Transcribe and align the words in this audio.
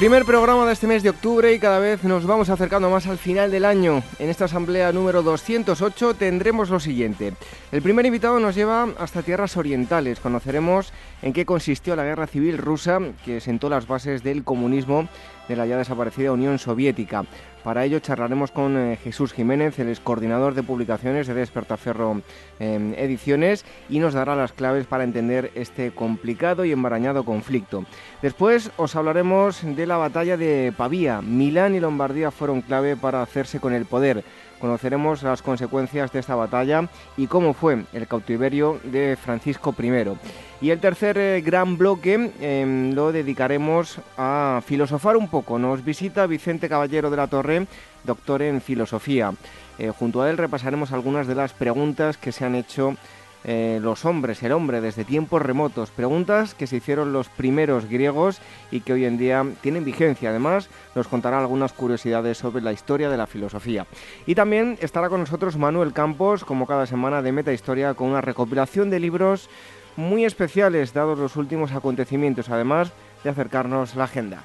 Primer 0.00 0.24
programa 0.24 0.64
de 0.64 0.72
este 0.72 0.86
mes 0.86 1.02
de 1.02 1.10
octubre 1.10 1.52
y 1.52 1.58
cada 1.58 1.78
vez 1.78 2.04
nos 2.04 2.24
vamos 2.24 2.48
acercando 2.48 2.88
más 2.88 3.06
al 3.06 3.18
final 3.18 3.50
del 3.50 3.66
año. 3.66 4.02
En 4.18 4.30
esta 4.30 4.46
asamblea 4.46 4.92
número 4.92 5.22
208 5.22 6.14
tendremos 6.14 6.70
lo 6.70 6.80
siguiente. 6.80 7.34
El 7.70 7.82
primer 7.82 8.06
invitado 8.06 8.40
nos 8.40 8.54
lleva 8.54 8.88
hasta 8.98 9.22
tierras 9.22 9.58
orientales. 9.58 10.18
Conoceremos 10.18 10.94
en 11.20 11.34
qué 11.34 11.44
consistió 11.44 11.96
la 11.96 12.04
guerra 12.04 12.26
civil 12.26 12.56
rusa 12.56 12.98
que 13.26 13.42
sentó 13.42 13.68
las 13.68 13.86
bases 13.86 14.22
del 14.22 14.42
comunismo 14.42 15.06
de 15.50 15.56
la 15.56 15.66
ya 15.66 15.76
desaparecida 15.76 16.30
Unión 16.30 16.60
Soviética. 16.60 17.24
Para 17.64 17.84
ello 17.84 17.98
charlaremos 17.98 18.52
con 18.52 18.78
eh, 18.78 18.96
Jesús 19.02 19.32
Jiménez, 19.32 19.78
el 19.80 19.88
ex 19.88 19.98
coordinador 20.00 20.54
de 20.54 20.62
publicaciones 20.62 21.26
de 21.26 21.34
Despertaferro 21.34 22.22
em, 22.60 22.94
Ediciones, 22.94 23.66
y 23.88 23.98
nos 23.98 24.14
dará 24.14 24.36
las 24.36 24.52
claves 24.52 24.86
para 24.86 25.04
entender 25.04 25.50
este 25.56 25.90
complicado 25.90 26.64
y 26.64 26.72
embarañado 26.72 27.24
conflicto. 27.24 27.84
Después 28.22 28.70
os 28.76 28.94
hablaremos 28.94 29.60
de 29.62 29.86
la 29.86 29.96
batalla 29.96 30.36
de 30.36 30.72
Pavía. 30.74 31.20
Milán 31.20 31.74
y 31.74 31.80
Lombardía 31.80 32.30
fueron 32.30 32.62
clave 32.62 32.96
para 32.96 33.20
hacerse 33.20 33.58
con 33.58 33.74
el 33.74 33.86
poder 33.86 34.22
conoceremos 34.60 35.22
las 35.22 35.42
consecuencias 35.42 36.12
de 36.12 36.20
esta 36.20 36.34
batalla 36.34 36.88
y 37.16 37.26
cómo 37.26 37.54
fue 37.54 37.84
el 37.92 38.06
cautiverio 38.06 38.80
de 38.84 39.16
Francisco 39.16 39.74
I. 39.78 39.90
Y 40.60 40.70
el 40.70 40.78
tercer 40.78 41.16
eh, 41.18 41.40
gran 41.40 41.78
bloque 41.78 42.32
em, 42.40 42.92
lo 42.92 43.12
dedicaremos 43.12 43.98
a 44.16 44.60
filosofar 44.64 45.16
un 45.16 45.28
poco. 45.28 45.58
Nos 45.58 45.84
visita 45.84 46.26
Vicente 46.26 46.68
Caballero 46.68 47.10
de 47.10 47.16
la 47.16 47.28
Torre, 47.28 47.66
doctor 48.04 48.42
en 48.42 48.60
filosofía. 48.60 49.32
Eh, 49.78 49.90
junto 49.98 50.20
a 50.20 50.28
él 50.28 50.36
repasaremos 50.36 50.92
algunas 50.92 51.26
de 51.26 51.34
las 51.34 51.54
preguntas 51.54 52.18
que 52.18 52.32
se 52.32 52.44
han 52.44 52.54
hecho 52.54 52.96
eh, 53.44 53.78
los 53.82 54.04
hombres, 54.04 54.42
el 54.42 54.52
hombre 54.52 54.80
desde 54.80 55.04
tiempos 55.04 55.40
remotos. 55.42 55.90
Preguntas 55.90 56.54
que 56.54 56.66
se 56.66 56.76
hicieron 56.76 57.12
los 57.12 57.28
primeros 57.28 57.86
griegos 57.86 58.40
y 58.70 58.80
que 58.80 58.92
hoy 58.92 59.04
en 59.04 59.18
día 59.18 59.44
tienen 59.60 59.84
vigencia. 59.84 60.30
Además, 60.30 60.68
nos 60.94 61.08
contará 61.08 61.38
algunas 61.38 61.72
curiosidades 61.72 62.38
sobre 62.38 62.62
la 62.62 62.72
historia 62.72 63.08
de 63.08 63.16
la 63.16 63.26
filosofía. 63.26 63.86
Y 64.26 64.34
también 64.34 64.78
estará 64.80 65.08
con 65.08 65.20
nosotros 65.20 65.56
Manuel 65.56 65.92
Campos, 65.92 66.44
como 66.44 66.66
cada 66.66 66.86
semana 66.86 67.22
de 67.22 67.32
Meta 67.32 67.52
Historia, 67.52 67.94
con 67.94 68.08
una 68.08 68.20
recopilación 68.20 68.90
de 68.90 69.00
libros 69.00 69.48
muy 69.96 70.24
especiales 70.24 70.92
dados 70.92 71.18
los 71.18 71.36
últimos 71.36 71.72
acontecimientos, 71.72 72.48
además 72.48 72.92
de 73.24 73.30
acercarnos 73.30 73.96
la 73.96 74.04
agenda. 74.04 74.42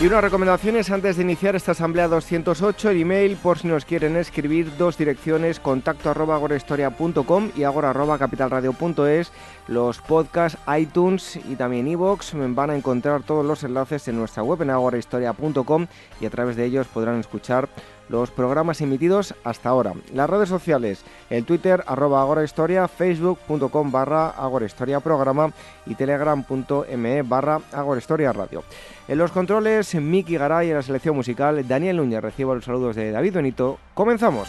Y 0.00 0.06
unas 0.06 0.22
recomendaciones 0.22 0.92
antes 0.92 1.16
de 1.16 1.24
iniciar 1.24 1.56
esta 1.56 1.72
asamblea 1.72 2.06
208, 2.06 2.90
el 2.90 3.00
email 3.00 3.36
por 3.36 3.58
si 3.58 3.66
nos 3.66 3.84
quieren 3.84 4.14
escribir, 4.16 4.76
dos 4.76 4.96
direcciones, 4.96 5.58
contacto 5.58 6.08
arroba 6.08 6.36
agorahistoria.com 6.36 7.50
y 7.56 7.64
agora 7.64 7.90
arroba 7.90 8.16
capitalradio.es, 8.16 9.32
los 9.66 9.98
podcasts, 9.98 10.56
iTunes 10.78 11.40
y 11.48 11.56
también 11.56 11.88
iVoox, 11.88 12.32
van 12.54 12.70
a 12.70 12.76
encontrar 12.76 13.24
todos 13.24 13.44
los 13.44 13.64
enlaces 13.64 14.06
en 14.06 14.18
nuestra 14.18 14.44
web 14.44 14.62
en 14.62 14.70
agorahistoria.com 14.70 15.88
y 16.20 16.26
a 16.26 16.30
través 16.30 16.54
de 16.54 16.66
ellos 16.66 16.86
podrán 16.86 17.18
escuchar 17.18 17.68
los 18.08 18.30
programas 18.30 18.80
emitidos 18.80 19.34
hasta 19.44 19.68
ahora. 19.68 19.94
Las 20.12 20.28
redes 20.30 20.48
sociales, 20.48 21.04
el 21.30 21.44
Twitter 21.44 21.82
arroba 21.86 22.22
agorahistoria, 22.22 22.88
facebook.com 22.88 23.90
barra 23.92 24.30
agorahistoria 24.30 25.00
programa 25.00 25.52
y 25.86 25.94
telegram.me 25.94 27.22
barra 27.22 27.60
agorahistoria 27.72 28.32
radio. 28.32 28.62
En 29.06 29.18
los 29.18 29.32
controles, 29.32 29.94
Miki 29.94 30.36
Garay 30.36 30.70
en 30.70 30.76
la 30.76 30.82
selección 30.82 31.16
musical, 31.16 31.66
Daniel 31.66 31.96
Núñez 31.96 32.20
recibo 32.20 32.54
los 32.54 32.64
saludos 32.64 32.96
de 32.96 33.10
David 33.10 33.34
Benito. 33.34 33.78
¡Comenzamos! 33.94 34.48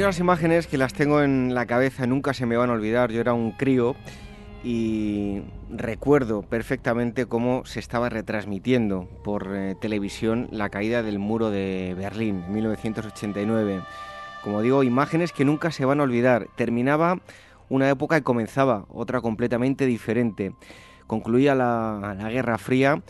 Había 0.00 0.08
unas 0.08 0.18
imágenes 0.20 0.66
que 0.66 0.78
las 0.78 0.94
tengo 0.94 1.20
en 1.20 1.54
la 1.54 1.66
cabeza, 1.66 2.06
nunca 2.06 2.32
se 2.32 2.46
me 2.46 2.56
van 2.56 2.70
a 2.70 2.72
olvidar. 2.72 3.12
Yo 3.12 3.20
era 3.20 3.34
un 3.34 3.52
crío 3.52 3.96
y 4.64 5.42
recuerdo 5.68 6.40
perfectamente 6.40 7.26
cómo 7.26 7.66
se 7.66 7.80
estaba 7.80 8.08
retransmitiendo 8.08 9.06
por 9.22 9.54
eh, 9.54 9.74
televisión 9.78 10.48
la 10.52 10.70
caída 10.70 11.02
del 11.02 11.18
muro 11.18 11.50
de 11.50 11.94
Berlín 11.98 12.44
en 12.46 12.54
1989. 12.54 13.82
Como 14.42 14.62
digo, 14.62 14.84
imágenes 14.84 15.32
que 15.32 15.44
nunca 15.44 15.70
se 15.70 15.84
van 15.84 16.00
a 16.00 16.04
olvidar. 16.04 16.46
Terminaba 16.56 17.20
una 17.68 17.90
época 17.90 18.16
y 18.16 18.22
comenzaba 18.22 18.86
otra 18.88 19.20
completamente 19.20 19.84
diferente. 19.84 20.54
Concluía 21.06 21.54
la, 21.54 22.16
la 22.18 22.30
Guerra 22.30 22.56
Fría 22.56 23.02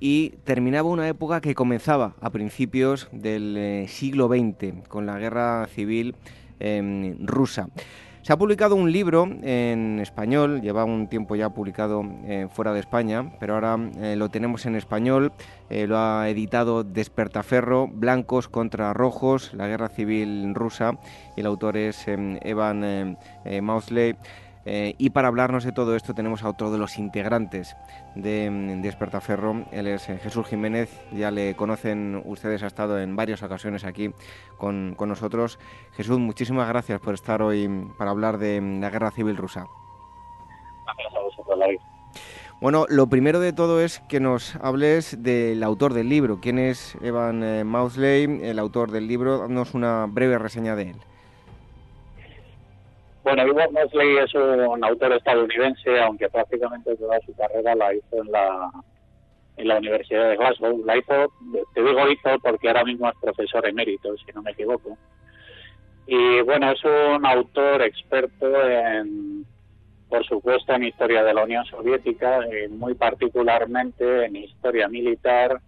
y 0.00 0.30
terminaba 0.44 0.88
una 0.88 1.06
época 1.06 1.42
que 1.42 1.54
comenzaba 1.54 2.14
a 2.20 2.30
principios 2.30 3.08
del 3.12 3.56
eh, 3.56 3.86
siglo 3.86 4.28
XX 4.28 4.88
con 4.88 5.04
la 5.06 5.18
guerra 5.18 5.66
civil 5.66 6.16
em, 6.58 7.16
rusa. 7.24 7.68
Se 8.22 8.34
ha 8.34 8.36
publicado 8.36 8.74
un 8.74 8.92
libro 8.92 9.26
en 9.42 9.98
español, 9.98 10.60
lleva 10.60 10.84
un 10.84 11.08
tiempo 11.08 11.36
ya 11.36 11.50
publicado 11.50 12.02
eh, 12.24 12.48
fuera 12.52 12.74
de 12.74 12.80
España, 12.80 13.32
pero 13.40 13.54
ahora 13.54 13.78
eh, 13.98 14.14
lo 14.16 14.28
tenemos 14.28 14.66
en 14.66 14.76
español, 14.76 15.32
lo 15.70 15.96
ha 15.96 16.28
editado 16.28 16.84
Despertaferro, 16.84 17.88
Blancos 17.88 18.48
contra 18.48 18.92
Rojos, 18.92 19.54
la 19.54 19.68
guerra 19.68 19.88
civil 19.88 20.54
rusa, 20.54 20.98
y 21.34 21.40
el 21.40 21.46
autor 21.46 21.78
es 21.78 22.08
em, 22.08 22.38
Evan 22.42 23.16
Mausley. 23.62 24.16
Eh, 24.66 24.94
y 24.98 25.10
para 25.10 25.28
hablarnos 25.28 25.64
de 25.64 25.72
todo 25.72 25.96
esto 25.96 26.12
tenemos 26.14 26.42
a 26.42 26.50
otro 26.50 26.70
de 26.70 26.78
los 26.78 26.98
integrantes 26.98 27.76
de, 28.14 28.50
mm, 28.50 28.82
Despertaferro. 28.82 29.64
Él 29.72 29.86
es 29.86 30.08
eh, 30.08 30.18
Jesús 30.18 30.46
Jiménez, 30.46 30.90
ya 31.12 31.30
le 31.30 31.54
conocen 31.56 32.22
ustedes, 32.26 32.62
ha 32.62 32.66
estado 32.66 33.00
en 33.00 33.16
varias 33.16 33.42
ocasiones 33.42 33.84
aquí 33.84 34.12
con, 34.58 34.96
nosotros. 34.98 35.58
Jesús, 35.92 36.18
muchísimas 36.18 36.68
gracias 36.68 37.00
por 37.00 37.14
estar 37.14 37.40
hoy 37.42 37.68
para 37.96 38.10
hablar 38.10 38.38
de 38.38 38.60
mm, 38.60 38.80
la 38.80 38.90
guerra 38.90 39.10
civil 39.10 39.36
rusa. 39.36 39.66
Gracias 40.84 41.14
a 41.14 41.20
vosotros, 41.20 41.58
Bueno, 42.60 42.84
lo 42.88 43.06
primero 43.06 43.40
de 43.40 43.54
todo 43.54 43.80
es 43.80 44.00
que 44.08 44.20
nos 44.20 44.56
hables 44.56 45.22
del 45.22 45.62
autor 45.62 45.94
del 45.94 46.10
libro. 46.10 46.38
¿Quién 46.40 46.58
es 46.58 46.98
Evan 47.00 47.42
eh, 47.42 47.64
Mausley, 47.64 48.40
el 48.42 48.58
autor 48.58 48.90
del 48.90 49.06
libro? 49.06 49.38
Danos 49.38 49.72
una 49.72 50.06
breve 50.06 50.38
reseña 50.38 50.76
de 50.76 50.90
él. 50.90 50.96
Bueno, 53.22 53.46
Iwan 53.46 53.72
Mosley 53.72 54.16
es 54.16 54.34
un 54.34 54.82
autor 54.82 55.12
estadounidense, 55.12 56.00
aunque 56.00 56.28
prácticamente 56.30 56.96
toda 56.96 57.20
su 57.20 57.34
carrera 57.36 57.74
la 57.74 57.94
hizo 57.94 58.22
en 58.22 58.32
la, 58.32 58.70
en 59.58 59.68
la 59.68 59.76
Universidad 59.76 60.30
de 60.30 60.36
Glasgow. 60.36 60.82
La 60.86 60.96
hizo, 60.96 61.30
te 61.74 61.82
digo 61.82 62.08
hizo 62.08 62.38
porque 62.42 62.68
ahora 62.68 62.84
mismo 62.84 63.08
es 63.08 63.14
profesor 63.20 63.66
emérito, 63.66 64.16
si 64.16 64.32
no 64.32 64.42
me 64.42 64.52
equivoco. 64.52 64.96
Y 66.06 66.40
bueno, 66.40 66.72
es 66.72 66.82
un 66.82 67.26
autor 67.26 67.82
experto 67.82 68.68
en, 68.68 69.44
por 70.08 70.24
supuesto, 70.24 70.72
en 70.72 70.84
historia 70.84 71.22
de 71.22 71.34
la 71.34 71.44
Unión 71.44 71.64
Soviética, 71.66 72.40
y 72.48 72.68
muy 72.68 72.94
particularmente 72.94 74.24
en 74.24 74.36
historia 74.36 74.88
militar 74.88 75.60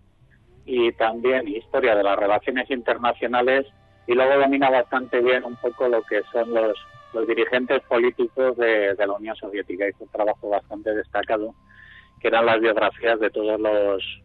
y 0.65 0.91
también 0.93 1.47
historia 1.49 1.95
de 1.95 2.03
las 2.03 2.19
relaciones 2.19 2.71
internacionales. 2.71 3.67
Y 4.07 4.15
luego 4.15 4.41
domina 4.41 4.71
bastante 4.71 5.21
bien 5.21 5.45
un 5.45 5.55
poco 5.57 5.87
lo 5.87 6.03
que 6.03 6.23
son 6.33 6.53
los 6.55 6.77
los 7.13 7.27
dirigentes 7.27 7.83
políticos 7.83 8.57
de, 8.57 8.95
la 8.99 9.13
Unión 9.13 9.37
Soviética. 9.37 9.89
Hizo 9.89 10.05
un 10.05 10.11
trabajo 10.11 10.49
bastante 10.49 10.95
destacado, 10.95 11.55
que 12.21 12.29
eran 12.29 12.47
las 12.47 12.61
biografías 12.61 13.19
de 13.21 13.31
todos 13.31 13.61
los, 13.61 14.23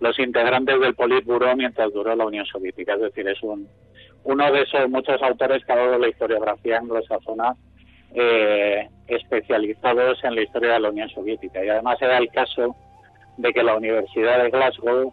los 0.00 0.18
integrantes 0.18 0.80
del 0.80 0.94
Politburo 0.94 1.54
mientras 1.56 1.92
duró 1.92 2.14
la 2.14 2.26
Unión 2.26 2.46
Soviética. 2.46 2.94
Es 2.94 3.00
decir, 3.00 3.28
es 3.28 3.42
un, 3.42 3.68
uno 4.24 4.52
de 4.52 4.62
esos 4.62 4.88
muchos 4.88 5.20
autores 5.22 5.64
que 5.64 5.72
ha 5.72 5.76
dado 5.76 5.98
la 5.98 6.08
historiografía 6.08 6.78
anglosajona 6.78 7.54
eh, 8.14 8.88
especializados 9.06 10.22
en 10.24 10.34
la 10.34 10.42
historia 10.42 10.74
de 10.74 10.80
la 10.80 10.90
Unión 10.90 11.08
Soviética. 11.10 11.64
Y 11.64 11.68
además 11.68 12.00
era 12.00 12.18
el 12.18 12.28
caso 12.30 12.74
de 13.36 13.52
que 13.52 13.62
la 13.62 13.76
Universidad 13.76 14.42
de 14.42 14.50
Glasgow 14.50 15.12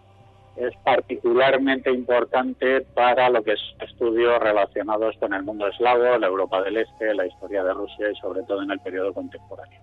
es 0.58 0.74
particularmente 0.84 1.92
importante 1.92 2.82
para 2.82 3.30
lo 3.30 3.44
que 3.44 3.54
es 3.54 3.62
estudios 3.82 4.40
relacionados 4.40 5.16
con 5.18 5.34
el 5.34 5.44
mundo 5.44 5.68
eslavo, 5.68 6.18
la 6.18 6.28
Europa 6.28 6.62
del 6.62 6.78
Este, 6.78 7.14
la 7.14 7.26
historia 7.26 7.64
de 7.64 7.74
Rusia 7.74 8.12
y 8.12 8.16
sobre 8.16 8.44
todo 8.44 8.62
en 8.64 8.72
el 8.72 8.80
periodo 8.80 9.14
contemporáneo. 9.14 9.82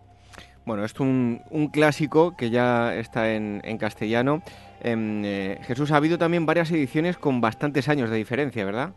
Bueno, 0.64 0.84
es 0.84 0.98
un, 1.00 1.40
clásico 1.72 2.36
que 2.36 2.50
ya 2.50 2.94
está 2.94 3.32
en, 3.32 3.60
castellano. 3.78 4.42
Em, 4.80 5.24
eh, 5.24 5.58
Jesús, 5.62 5.90
ha 5.90 5.96
habido 5.96 6.18
también 6.18 6.46
varias 6.46 6.70
ediciones 6.70 7.18
con 7.18 7.40
bastantes 7.40 7.88
años 7.88 8.10
de 8.10 8.16
diferencia, 8.16 8.64
¿verdad? 8.64 8.90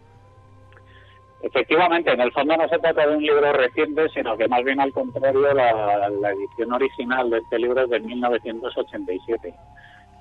Efectivamente, 1.41 2.11
en 2.11 2.21
el 2.21 2.31
fondo 2.31 2.55
no 2.55 2.67
se 2.69 2.79
trata 2.79 3.07
de 3.07 3.17
un 3.17 3.23
libro 3.23 3.51
reciente, 3.53 4.07
sino 4.09 4.37
que 4.37 4.47
más 4.47 4.63
bien 4.63 4.79
al 4.79 4.91
contrario, 4.91 5.53
la, 5.53 6.09
la 6.09 6.31
edición 6.31 6.73
original 6.73 7.29
de 7.29 7.37
este 7.39 7.59
libro 7.59 7.83
es 7.83 7.89
de 7.89 7.99
1987 7.99 9.53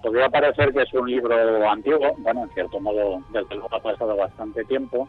podría 0.05 0.29
parecer 0.29 0.75
que 0.75 0.83
es 0.83 0.93
un 0.93 1.11
libro 1.11 1.35
antiguo, 1.67 2.15
bueno, 2.19 2.43
en 2.43 2.51
cierto 2.51 2.79
modo, 2.79 3.23
desde 3.31 3.55
luego 3.55 3.75
ha 3.75 3.81
pasado 3.81 4.15
bastante 4.15 4.63
tiempo, 4.67 5.09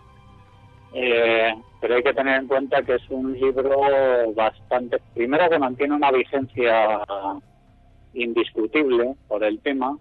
eh, 0.93 1.53
pero 1.81 1.95
hay 1.95 2.03
que 2.03 2.13
tener 2.13 2.39
en 2.39 2.47
cuenta 2.47 2.81
que 2.81 2.95
es 2.95 3.09
un 3.09 3.33
libro 3.33 3.77
bastante, 4.33 5.01
primero 5.13 5.49
que 5.49 5.59
mantiene 5.59 5.95
una 5.95 6.11
vigencia 6.11 6.95
indiscutible 8.13 9.15
por 9.27 9.43
el 9.43 9.59
tema, 9.59 9.97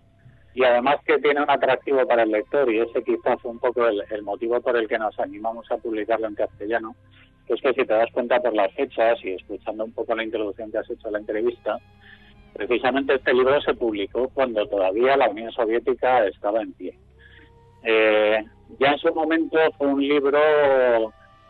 y 0.54 0.62
además 0.62 0.98
que 1.04 1.18
tiene 1.18 1.42
un 1.42 1.50
atractivo 1.50 2.06
para 2.06 2.22
el 2.22 2.30
lector, 2.30 2.72
y 2.72 2.78
ese 2.78 3.02
quizás 3.02 3.42
fue 3.42 3.50
un 3.50 3.58
poco 3.58 3.84
el, 3.88 4.22
motivo 4.22 4.60
por 4.60 4.76
el 4.76 4.86
que 4.86 4.98
nos 4.98 5.18
animamos 5.18 5.68
a 5.72 5.76
publicarlo 5.78 6.28
en 6.28 6.36
castellano, 6.36 6.94
que 7.48 7.54
es 7.54 7.60
que 7.60 7.72
si 7.74 7.84
te 7.84 7.94
das 7.94 8.12
cuenta 8.12 8.38
por 8.38 8.54
las 8.54 8.72
fechas 8.74 9.18
y 9.24 9.32
escuchando 9.32 9.84
un 9.84 9.92
poco 9.92 10.14
la 10.14 10.22
introducción 10.22 10.70
que 10.70 10.78
has 10.78 10.88
hecho 10.88 11.08
a 11.08 11.10
la 11.10 11.18
entrevista, 11.18 11.80
Precisamente 12.54 13.16
este 13.16 13.34
libro 13.34 13.60
se 13.60 13.74
publicó 13.74 14.28
cuando 14.28 14.64
todavía 14.66 15.16
la 15.16 15.28
Unión 15.28 15.50
Soviética 15.50 16.24
estaba 16.26 16.62
en 16.62 16.72
pie. 16.72 16.96
Eh, 17.82 18.44
ya 18.78 18.92
en 18.92 18.98
su 18.98 19.12
momento 19.12 19.58
fue 19.76 19.88
un 19.88 20.00
libro 20.00 20.40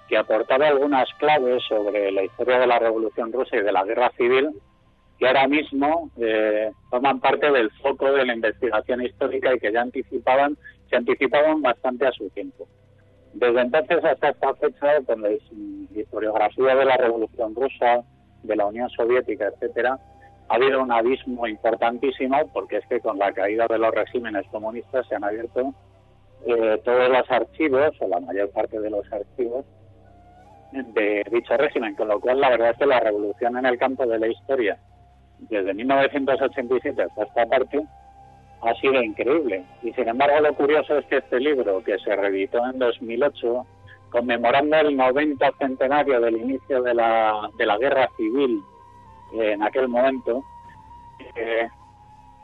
que 0.08 0.16
aportaba 0.16 0.68
algunas 0.68 1.08
claves 1.18 1.62
sobre 1.68 2.10
la 2.10 2.24
historia 2.24 2.58
de 2.58 2.66
la 2.66 2.78
Revolución 2.78 3.32
Rusa 3.32 3.56
y 3.56 3.62
de 3.62 3.72
la 3.72 3.84
Guerra 3.84 4.10
Civil, 4.16 4.50
que 5.18 5.26
ahora 5.26 5.46
mismo 5.46 6.10
eh, 6.18 6.72
forman 6.88 7.20
parte 7.20 7.50
del 7.50 7.70
foco 7.82 8.10
de 8.10 8.24
la 8.24 8.34
investigación 8.34 9.02
histórica 9.02 9.54
y 9.54 9.58
que 9.58 9.72
ya 9.72 9.82
anticipaban, 9.82 10.56
se 10.88 10.96
anticipaban 10.96 11.60
bastante 11.60 12.06
a 12.06 12.12
su 12.12 12.30
tiempo. 12.30 12.66
Desde 13.34 13.60
entonces 13.60 14.02
hasta 14.04 14.30
esta 14.30 14.54
fecha, 14.54 15.02
con 15.06 15.20
la 15.20 15.30
historiografía 15.32 16.76
de 16.76 16.84
la 16.84 16.96
Revolución 16.96 17.54
Rusa, 17.54 18.04
de 18.42 18.56
la 18.56 18.66
Unión 18.66 18.88
Soviética, 18.90 19.48
etcétera, 19.48 19.98
ha 20.48 20.54
habido 20.56 20.82
un 20.82 20.92
abismo 20.92 21.46
importantísimo 21.46 22.48
porque 22.52 22.78
es 22.78 22.86
que 22.86 23.00
con 23.00 23.18
la 23.18 23.32
caída 23.32 23.66
de 23.68 23.78
los 23.78 23.94
regímenes 23.94 24.46
comunistas 24.48 25.06
se 25.08 25.14
han 25.14 25.24
abierto 25.24 25.74
eh, 26.46 26.80
todos 26.84 27.08
los 27.08 27.30
archivos, 27.30 27.96
o 28.00 28.08
la 28.08 28.20
mayor 28.20 28.50
parte 28.50 28.78
de 28.78 28.90
los 28.90 29.10
archivos, 29.10 29.64
de 30.72 31.24
dicho 31.30 31.56
régimen, 31.56 31.94
con 31.94 32.08
lo 32.08 32.20
cual 32.20 32.40
la 32.40 32.50
verdad 32.50 32.70
es 32.70 32.78
que 32.78 32.86
la 32.86 33.00
revolución 33.00 33.56
en 33.56 33.64
el 33.64 33.78
campo 33.78 34.06
de 34.06 34.18
la 34.18 34.26
historia, 34.26 34.78
desde 35.38 35.72
1987 35.72 37.02
hasta 37.02 37.22
esta 37.22 37.46
parte, 37.46 37.86
ha 38.60 38.74
sido 38.74 39.02
increíble. 39.02 39.64
Y 39.82 39.92
sin 39.92 40.08
embargo 40.08 40.40
lo 40.40 40.54
curioso 40.54 40.98
es 40.98 41.06
que 41.06 41.18
este 41.18 41.40
libro, 41.40 41.82
que 41.82 41.98
se 41.98 42.14
reeditó 42.14 42.58
en 42.66 42.78
2008, 42.78 43.66
conmemorando 44.10 44.76
el 44.76 44.96
90 44.96 45.50
centenario 45.58 46.20
del 46.20 46.36
inicio 46.36 46.82
de 46.82 46.94
la, 46.94 47.48
de 47.56 47.66
la 47.66 47.78
guerra 47.78 48.08
civil 48.16 48.60
en 49.40 49.62
aquel 49.62 49.88
momento, 49.88 50.42
eh, 51.36 51.68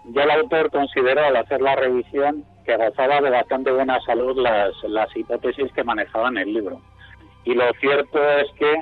ya 0.05 0.23
el 0.23 0.31
autor 0.31 0.71
consideró 0.71 1.25
al 1.25 1.37
hacer 1.37 1.61
la 1.61 1.77
revisión 1.77 2.45
que 2.65 2.77
gozaba 2.77 3.21
de 3.21 3.31
bastante 3.31 3.71
buena 3.71 4.01
salud 4.01 4.37
las, 4.37 4.73
las 4.85 5.15
hipótesis 5.17 5.73
que 5.73 5.85
manejaban 5.85 6.37
el 6.39 6.53
libro. 6.53 6.81
Y 7.45 7.55
lo 7.55 7.73
cierto 7.81 8.19
es 8.39 8.51
que, 8.59 8.81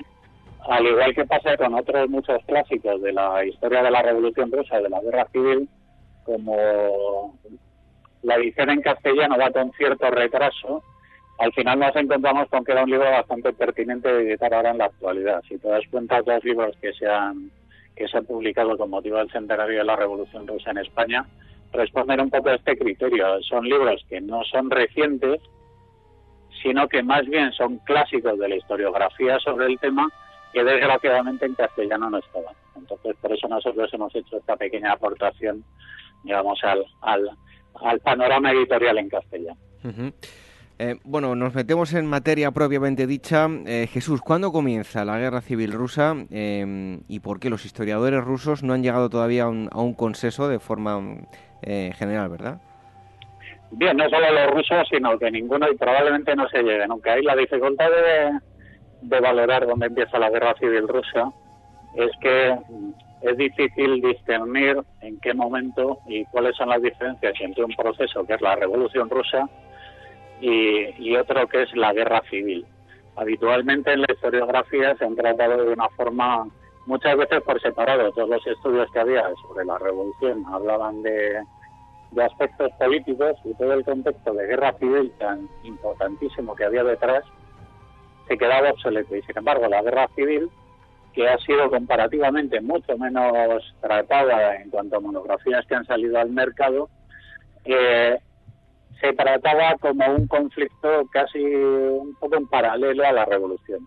al 0.68 0.86
igual 0.86 1.14
que 1.14 1.24
pasa 1.24 1.56
con 1.56 1.74
otros 1.74 2.08
muchos 2.08 2.42
clásicos 2.46 3.00
de 3.02 3.12
la 3.12 3.44
historia 3.44 3.82
de 3.82 3.90
la 3.90 4.02
Revolución 4.02 4.50
Rusa, 4.50 4.80
de 4.80 4.88
la 4.88 5.00
Guerra 5.00 5.26
Civil, 5.32 5.68
como 6.24 7.34
la 8.22 8.34
edición 8.36 8.70
en 8.70 8.82
castellano 8.82 9.38
va 9.38 9.50
con 9.50 9.72
cierto 9.72 10.10
retraso, 10.10 10.82
al 11.38 11.52
final 11.52 11.78
nos 11.78 11.94
encontramos 11.94 12.48
con 12.48 12.64
que 12.64 12.72
era 12.72 12.82
un 12.82 12.90
libro 12.90 13.08
bastante 13.08 13.52
pertinente 13.52 14.12
de 14.12 14.28
editar 14.28 14.52
ahora 14.52 14.70
en 14.70 14.78
la 14.78 14.86
actualidad. 14.86 15.40
Si 15.48 15.56
te 15.58 15.68
das 15.68 15.84
cuenta, 15.90 16.20
los 16.26 16.44
libros 16.44 16.76
que 16.80 16.92
se 16.94 17.06
han 17.06 17.50
que 17.98 18.08
se 18.08 18.18
ha 18.18 18.22
publicado 18.22 18.78
con 18.78 18.90
motivo 18.90 19.18
del 19.18 19.30
centenario 19.30 19.78
de 19.78 19.84
la 19.84 19.96
Revolución 19.96 20.46
Rusa 20.46 20.70
en 20.70 20.78
España 20.78 21.26
responden 21.72 22.20
un 22.20 22.30
poco 22.30 22.48
a 22.48 22.54
este 22.54 22.78
criterio. 22.78 23.42
Son 23.42 23.64
libros 23.64 24.04
que 24.08 24.20
no 24.20 24.42
son 24.44 24.70
recientes, 24.70 25.40
sino 26.62 26.88
que 26.88 27.02
más 27.02 27.26
bien 27.26 27.52
son 27.52 27.78
clásicos 27.78 28.38
de 28.38 28.48
la 28.48 28.56
historiografía 28.56 29.38
sobre 29.40 29.66
el 29.66 29.78
tema 29.78 30.08
que 30.52 30.64
desgraciadamente 30.64 31.46
en 31.46 31.54
castellano 31.54 32.08
no 32.08 32.18
estaban. 32.18 32.54
Entonces, 32.76 33.16
por 33.20 33.32
eso 33.32 33.48
nosotros 33.48 33.92
hemos 33.92 34.14
hecho 34.14 34.38
esta 34.38 34.56
pequeña 34.56 34.92
aportación, 34.92 35.64
digamos, 36.22 36.58
al, 36.62 36.84
al, 37.02 38.00
panorama 38.00 38.52
editorial 38.52 38.98
en 38.98 39.08
castellano. 39.08 39.60
Eh, 40.80 40.94
bueno, 41.02 41.34
nos 41.34 41.54
metemos 41.54 41.92
en 41.94 42.06
materia 42.06 42.52
propiamente 42.52 43.08
dicha. 43.08 43.48
Eh, 43.66 43.88
Jesús, 43.90 44.20
¿cuándo 44.22 44.52
comienza 44.52 45.04
la 45.04 45.18
guerra 45.18 45.40
civil 45.40 45.72
rusa 45.72 46.14
em, 46.30 47.00
y 47.08 47.18
por 47.18 47.40
qué 47.40 47.50
los 47.50 47.64
historiadores 47.64 48.22
rusos 48.22 48.62
no 48.62 48.74
han 48.74 48.84
llegado 48.84 49.10
todavía 49.10 49.44
a 49.44 49.48
un, 49.48 49.94
consenso 49.94 50.48
de 50.48 50.60
forma 50.60 51.00
eh, 51.62 51.90
general, 51.96 52.28
verdad? 52.28 52.60
Bien, 53.72 53.96
no 53.96 54.08
solo 54.08 54.30
los 54.32 54.50
rusos, 54.52 54.86
sino 54.88 55.18
que 55.18 55.30
ninguno 55.32 55.68
y 55.68 55.76
probablemente 55.76 56.36
no 56.36 56.48
se 56.48 56.62
llegue 56.62 56.86
nunca. 56.86 57.14
Hay 57.14 57.22
la 57.22 57.34
dificultad 57.34 57.88
de, 57.90 58.38
de 59.02 59.20
valorar 59.20 59.66
dónde 59.66 59.86
empieza 59.86 60.18
la 60.20 60.30
guerra 60.30 60.54
civil 60.60 60.86
rusa 60.86 61.32
es 61.96 62.10
que 62.20 62.56
es 63.22 63.36
difícil 63.36 64.00
discernir 64.00 64.80
en 65.00 65.18
qué 65.18 65.34
momento 65.34 65.98
y 66.06 66.24
cuáles 66.26 66.56
son 66.56 66.68
las 66.68 66.80
diferencias 66.80 67.34
entre 67.40 67.64
un 67.64 67.72
proceso 67.72 68.24
que 68.24 68.34
es 68.34 68.40
la 68.40 68.54
revolución 68.54 69.10
rusa 69.10 69.48
y, 70.40 71.16
otro 71.16 71.46
que 71.48 71.62
es 71.62 71.76
la 71.76 71.92
guerra 71.92 72.22
civil. 72.30 72.66
Habitualmente 73.16 73.92
en 73.92 74.02
la 74.02 74.12
historiografía 74.12 74.94
se 74.96 75.04
han 75.04 75.16
tratado 75.16 75.64
de 75.64 75.72
una 75.72 75.88
forma, 75.90 76.46
muchas 76.86 77.16
veces 77.16 77.42
por 77.42 77.60
separado, 77.60 78.12
todos 78.12 78.28
los 78.28 78.46
estudios 78.46 78.90
que 78.92 79.00
había 79.00 79.24
sobre 79.46 79.64
la 79.64 79.78
revolución 79.78 80.44
hablaban 80.46 81.02
de, 81.02 81.42
de 82.12 82.24
aspectos 82.24 82.70
políticos 82.78 83.36
y 83.44 83.54
todo 83.54 83.72
el 83.72 83.84
contexto 83.84 84.32
de 84.32 84.46
guerra 84.46 84.72
civil 84.78 85.12
tan 85.18 85.48
importantísimo 85.64 86.54
que 86.54 86.64
había 86.64 86.84
detrás 86.84 87.24
se 88.28 88.38
quedaba 88.38 88.70
obsoleto. 88.70 89.16
Y 89.16 89.22
sin 89.22 89.38
embargo, 89.38 89.66
la 89.66 89.82
guerra 89.82 90.08
civil 90.14 90.48
que 91.12 91.28
ha 91.28 91.38
sido 91.38 91.68
comparativamente 91.70 92.60
mucho 92.60 92.96
menos 92.96 93.74
tratada 93.80 94.56
en 94.56 94.70
cuanto 94.70 94.96
a 94.96 95.00
monografías 95.00 95.66
que 95.66 95.74
han 95.74 95.84
salido 95.84 96.18
al 96.18 96.30
mercado, 96.30 96.88
eh, 97.64 98.18
se 99.00 99.12
trataba 99.12 99.76
como 99.80 100.04
un 100.14 100.26
conflicto 100.26 101.06
casi 101.12 101.42
un 101.42 102.14
poco 102.14 102.36
en 102.36 102.46
paralelo 102.48 103.06
a 103.06 103.12
la 103.12 103.24
revolución. 103.24 103.86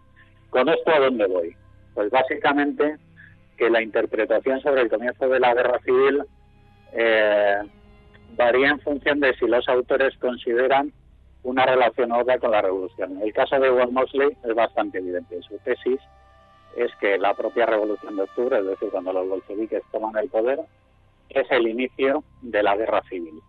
¿Con 0.50 0.70
esto 0.70 0.91
a 0.91 1.00
dónde 1.00 1.27
voy? 1.27 1.56
Pues 1.94 2.10
básicamente 2.10 2.98
que 3.58 3.70
la 3.70 3.82
interpretación 3.82 4.62
sobre 4.62 4.82
el 4.82 4.89
comienzo 4.89 5.27
de 5.27 5.39
la 5.39 5.53
guerra 5.53 5.80
civil 5.80 6.24
eh, 6.94 7.62
varía 8.36 8.70
en 8.70 8.80
función 8.80 9.20
de 9.20 9.34
si 9.36 9.48
los 9.48 9.68
autores 9.68 10.18
consideran 10.18 10.94
una 11.44 11.65
relación 11.65 12.12
obvia 12.12 12.39
con 12.39 12.51
la 12.51 12.62
revolución. 12.62 13.22
El 13.22 13.34
caso 13.34 13.60
de 13.60 13.72
Walt 13.72 13.91
Mosley 13.91 14.30
es 14.44 14.56
bastante 14.56 15.00
evidente. 15.00 15.41
Su 15.41 15.58
tesis 15.60 16.00
es 16.77 16.91
que 17.01 17.18
la 17.18 17.34
propia 17.34 17.65
revolución 17.65 18.15
de 18.15 18.24
octubre, 18.24 18.60
es 18.60 18.65
decir, 18.65 18.89
cuando 18.89 19.12
los 19.12 19.27
bolcheviques 19.27 19.84
toman 19.91 20.15
el 20.18 20.30
poder, 20.30 20.60
es 21.30 21.50
el 21.51 21.68
inicio 21.68 22.24
de 22.41 22.63
la 22.63 22.77
guerra 22.77 23.01
civil 23.10 23.41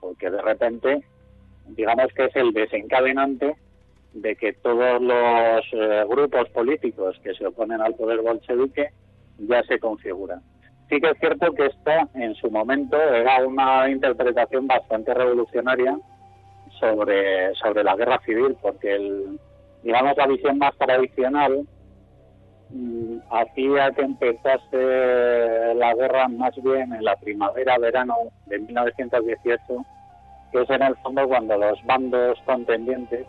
porque 0.00 0.30
de 0.30 0.42
repente, 0.42 1.02
digamos 1.68 2.12
que 2.14 2.26
es 2.26 2.36
el 2.36 2.52
desencadenante 2.52 3.56
de 4.12 4.36
que 4.36 4.52
todos 4.54 5.00
los 5.00 5.64
eh, 5.72 6.04
grupos 6.08 6.48
políticos 6.50 7.18
que 7.22 7.34
se 7.34 7.46
oponen 7.46 7.80
al 7.80 7.94
poder 7.94 8.20
bolchevique 8.20 8.90
ya 9.38 9.62
se 9.64 9.78
configuran. 9.78 10.42
Sí 10.88 11.00
que 11.00 11.10
es 11.10 11.18
cierto 11.20 11.52
que 11.52 11.66
esta, 11.66 12.08
en 12.14 12.34
su 12.34 12.50
momento, 12.50 13.00
era 13.00 13.46
una 13.46 13.88
interpretación 13.88 14.66
bastante 14.66 15.14
revolucionaria 15.14 15.96
sobre, 16.80 17.54
sobre 17.54 17.84
la 17.84 17.94
guerra 17.94 18.20
civil, 18.24 18.56
porque 18.60 18.96
el, 18.96 19.38
digamos 19.84 20.16
la 20.16 20.26
visión 20.26 20.58
más 20.58 20.76
tradicional 20.76 21.66
hacía 23.30 23.90
que 23.92 24.02
empezase 24.02 25.74
la 25.74 25.94
guerra 25.94 26.28
más 26.28 26.54
bien 26.62 26.92
en 26.92 27.04
la 27.04 27.16
primavera-verano 27.16 28.14
de 28.46 28.58
1918, 28.58 29.62
que 30.52 30.62
es 30.62 30.70
en 30.70 30.82
el 30.82 30.96
fondo 30.96 31.26
cuando 31.28 31.56
los 31.56 31.84
bandos 31.84 32.38
contendientes, 32.44 33.26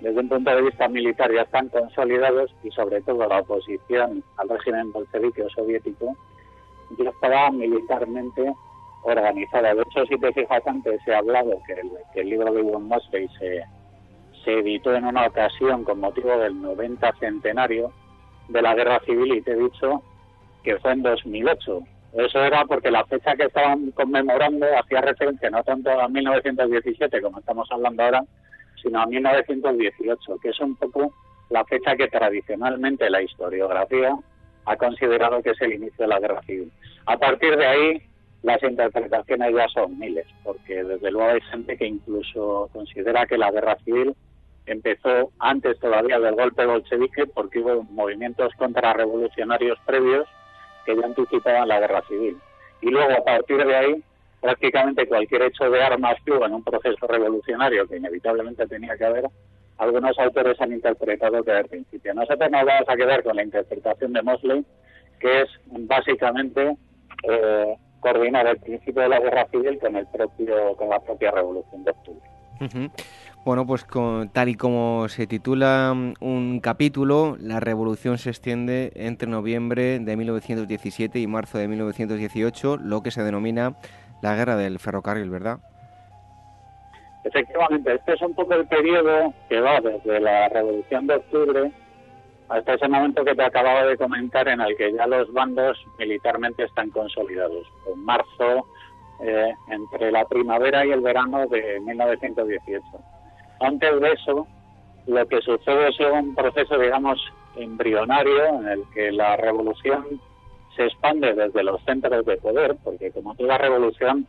desde 0.00 0.20
un 0.20 0.28
punto 0.28 0.50
de 0.50 0.62
vista 0.62 0.88
militar, 0.88 1.32
ya 1.32 1.42
están 1.42 1.68
consolidados 1.68 2.52
y 2.64 2.70
sobre 2.70 3.00
todo 3.02 3.26
la 3.26 3.40
oposición 3.40 4.24
al 4.38 4.48
régimen 4.48 4.92
bolchevique 4.92 5.44
soviético 5.54 6.16
ya 6.98 7.10
estaba 7.10 7.50
militarmente 7.50 8.52
organizada. 9.04 9.74
De 9.74 9.82
hecho, 9.82 10.04
si 10.06 10.18
te 10.18 10.32
fijas 10.32 10.62
antes, 10.66 11.00
he 11.06 11.14
hablado 11.14 11.58
que 11.66 12.20
el, 12.20 12.28
libro 12.28 12.52
de 12.52 12.60
Iwan 12.60 12.86
Mosley 12.88 13.28
se, 13.38 13.64
se 14.44 14.58
editó 14.58 14.94
en 14.94 15.06
una 15.06 15.26
ocasión 15.26 15.84
con 15.84 16.00
motivo 16.00 16.36
del 16.38 16.60
90 16.60 17.12
centenario 17.18 17.92
de 18.48 18.62
la 18.62 18.74
guerra 18.74 19.00
civil 19.00 19.34
y 19.34 19.42
te 19.42 19.52
he 19.52 19.56
dicho 19.56 20.02
que 20.62 20.78
fue 20.78 20.92
en 20.92 21.02
2008. 21.02 21.80
Eso 22.14 22.40
era 22.40 22.64
porque 22.66 22.90
la 22.90 23.04
fecha 23.06 23.34
que 23.34 23.44
estaban 23.44 23.90
conmemorando 23.92 24.66
hacía 24.78 25.00
referencia 25.00 25.50
no 25.50 25.62
tanto 25.64 25.90
a 25.90 26.08
1917 26.08 27.22
como 27.22 27.38
estamos 27.38 27.66
hablando 27.70 28.02
ahora, 28.02 28.24
sino 28.82 29.00
a 29.00 29.06
1918, 29.06 30.38
que 30.42 30.50
es 30.50 30.60
un 30.60 30.76
poco 30.76 31.12
la 31.48 31.64
fecha 31.64 31.96
que 31.96 32.08
tradicionalmente 32.08 33.08
la 33.08 33.22
historiografía 33.22 34.14
ha 34.64 34.76
considerado 34.76 35.42
que 35.42 35.50
es 35.50 35.60
el 35.62 35.74
inicio 35.74 36.04
de 36.04 36.08
la 36.08 36.20
guerra 36.20 36.42
civil. 36.42 36.70
A 37.06 37.16
partir 37.16 37.56
de 37.56 37.66
ahí, 37.66 38.02
las 38.42 38.62
interpretaciones 38.62 39.54
ya 39.54 39.68
son 39.68 39.98
miles, 39.98 40.26
porque 40.44 40.84
desde 40.84 41.10
luego 41.10 41.30
hay 41.30 41.40
gente 41.42 41.76
que 41.76 41.86
incluso 41.86 42.68
considera 42.72 43.26
que 43.26 43.38
la 43.38 43.50
guerra 43.50 43.76
civil 43.84 44.14
empezó 44.66 45.32
antes 45.38 45.78
todavía 45.78 46.18
del 46.20 46.34
golpe 46.34 46.64
bolchevique 46.64 47.26
porque 47.26 47.60
hubo 47.60 47.82
movimientos 47.84 48.52
contrarrevolucionarios 48.54 49.78
previos 49.84 50.28
que 50.84 50.96
ya 50.96 51.04
anticipaban 51.04 51.68
la 51.68 51.80
guerra 51.80 52.02
civil. 52.08 52.36
Y 52.80 52.90
luego, 52.90 53.12
a 53.12 53.24
partir 53.24 53.64
de 53.64 53.76
ahí, 53.76 54.04
prácticamente 54.40 55.06
cualquier 55.06 55.42
hecho 55.42 55.70
de 55.70 55.82
armas 55.82 56.16
que 56.24 56.32
hubo 56.32 56.46
en 56.46 56.54
un 56.54 56.64
proceso 56.64 57.06
revolucionario 57.06 57.86
que 57.86 57.96
inevitablemente 57.96 58.66
tenía 58.66 58.96
que 58.96 59.04
haber, 59.04 59.24
algunos 59.78 60.18
autores 60.18 60.60
han 60.60 60.72
interpretado 60.72 61.42
que 61.42 61.52
al 61.52 61.64
principio. 61.66 62.14
Nosotros 62.14 62.50
nos 62.50 62.64
vamos 62.64 62.88
a 62.88 62.96
quedar 62.96 63.22
con 63.22 63.36
la 63.36 63.42
interpretación 63.42 64.12
de 64.12 64.22
Mosley, 64.22 64.64
que 65.20 65.42
es 65.42 65.48
básicamente 65.66 66.76
eh, 67.28 67.76
coordinar 68.00 68.46
el 68.48 68.58
principio 68.58 69.02
de 69.02 69.08
la 69.08 69.20
guerra 69.20 69.46
civil 69.50 69.78
con 69.78 69.96
el 69.96 70.06
propio 70.08 70.76
con 70.76 70.88
la 70.88 70.98
propia 71.00 71.30
revolución 71.30 71.84
de 71.84 71.90
octubre. 71.92 72.90
Bueno, 73.44 73.66
pues 73.66 73.84
tal 74.32 74.48
y 74.48 74.54
como 74.54 75.08
se 75.08 75.26
titula 75.26 75.92
mm, 75.94 76.14
un 76.20 76.60
capítulo, 76.60 77.36
la 77.40 77.58
revolución 77.58 78.16
se 78.16 78.30
extiende 78.30 78.92
entre 78.94 79.28
noviembre 79.28 79.98
de 79.98 80.16
1917 80.16 81.18
y 81.18 81.26
marzo 81.26 81.58
de 81.58 81.66
1918, 81.66 82.76
lo 82.76 83.02
que 83.02 83.10
se 83.10 83.24
denomina 83.24 83.74
la 84.22 84.36
guerra 84.36 84.54
del 84.54 84.78
ferrocarril, 84.78 85.28
¿verdad? 85.28 85.58
Efectivamente, 87.24 87.94
este 87.94 88.12
es 88.12 88.22
un 88.22 88.32
poco 88.32 88.54
el 88.54 88.66
periodo 88.68 89.34
que 89.48 89.60
va 89.60 89.80
desde 89.80 90.20
la 90.20 90.48
revolución 90.48 91.08
de 91.08 91.14
octubre 91.16 91.72
hasta 92.48 92.74
ese 92.74 92.86
momento 92.86 93.24
que 93.24 93.34
te 93.34 93.42
acababa 93.42 93.84
de 93.86 93.96
comentar 93.96 94.46
en 94.46 94.60
el 94.60 94.76
que 94.76 94.92
ya 94.92 95.08
los 95.08 95.32
bandos 95.32 95.84
militarmente 95.98 96.62
están 96.62 96.90
consolidados. 96.90 97.66
En 97.92 98.04
marzo, 98.04 98.68
eh, 99.24 99.52
entre 99.68 100.12
la 100.12 100.24
primavera 100.26 100.86
y 100.86 100.92
el 100.92 101.00
verano 101.00 101.46
de 101.48 101.80
1918 101.80 102.82
antes 103.64 104.00
de 104.00 104.12
eso, 104.12 104.46
lo 105.06 105.26
que 105.26 105.40
sucede 105.40 105.88
es 105.88 106.00
un 106.00 106.34
proceso, 106.34 106.78
digamos, 106.78 107.20
embrionario 107.56 108.46
en 108.46 108.68
el 108.68 108.82
que 108.94 109.12
la 109.12 109.36
revolución 109.36 110.20
se 110.76 110.86
expande 110.86 111.34
desde 111.34 111.62
los 111.62 111.82
centros 111.84 112.24
de 112.24 112.36
poder, 112.36 112.76
porque 112.82 113.10
como 113.10 113.34
toda 113.34 113.58
revolución, 113.58 114.26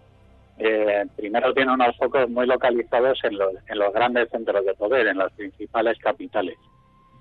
eh, 0.58 1.06
primero 1.16 1.54
tiene 1.54 1.74
unos 1.74 1.96
focos 1.98 2.30
muy 2.30 2.46
localizados 2.46 3.20
en 3.24 3.38
los, 3.38 3.54
en 3.68 3.80
los 3.80 3.94
grandes 3.94 4.30
centros 4.30 4.66
de 4.66 4.74
poder, 4.74 5.08
en 5.08 5.18
las 5.18 5.32
principales 5.34 5.98
capitales. 6.00 6.58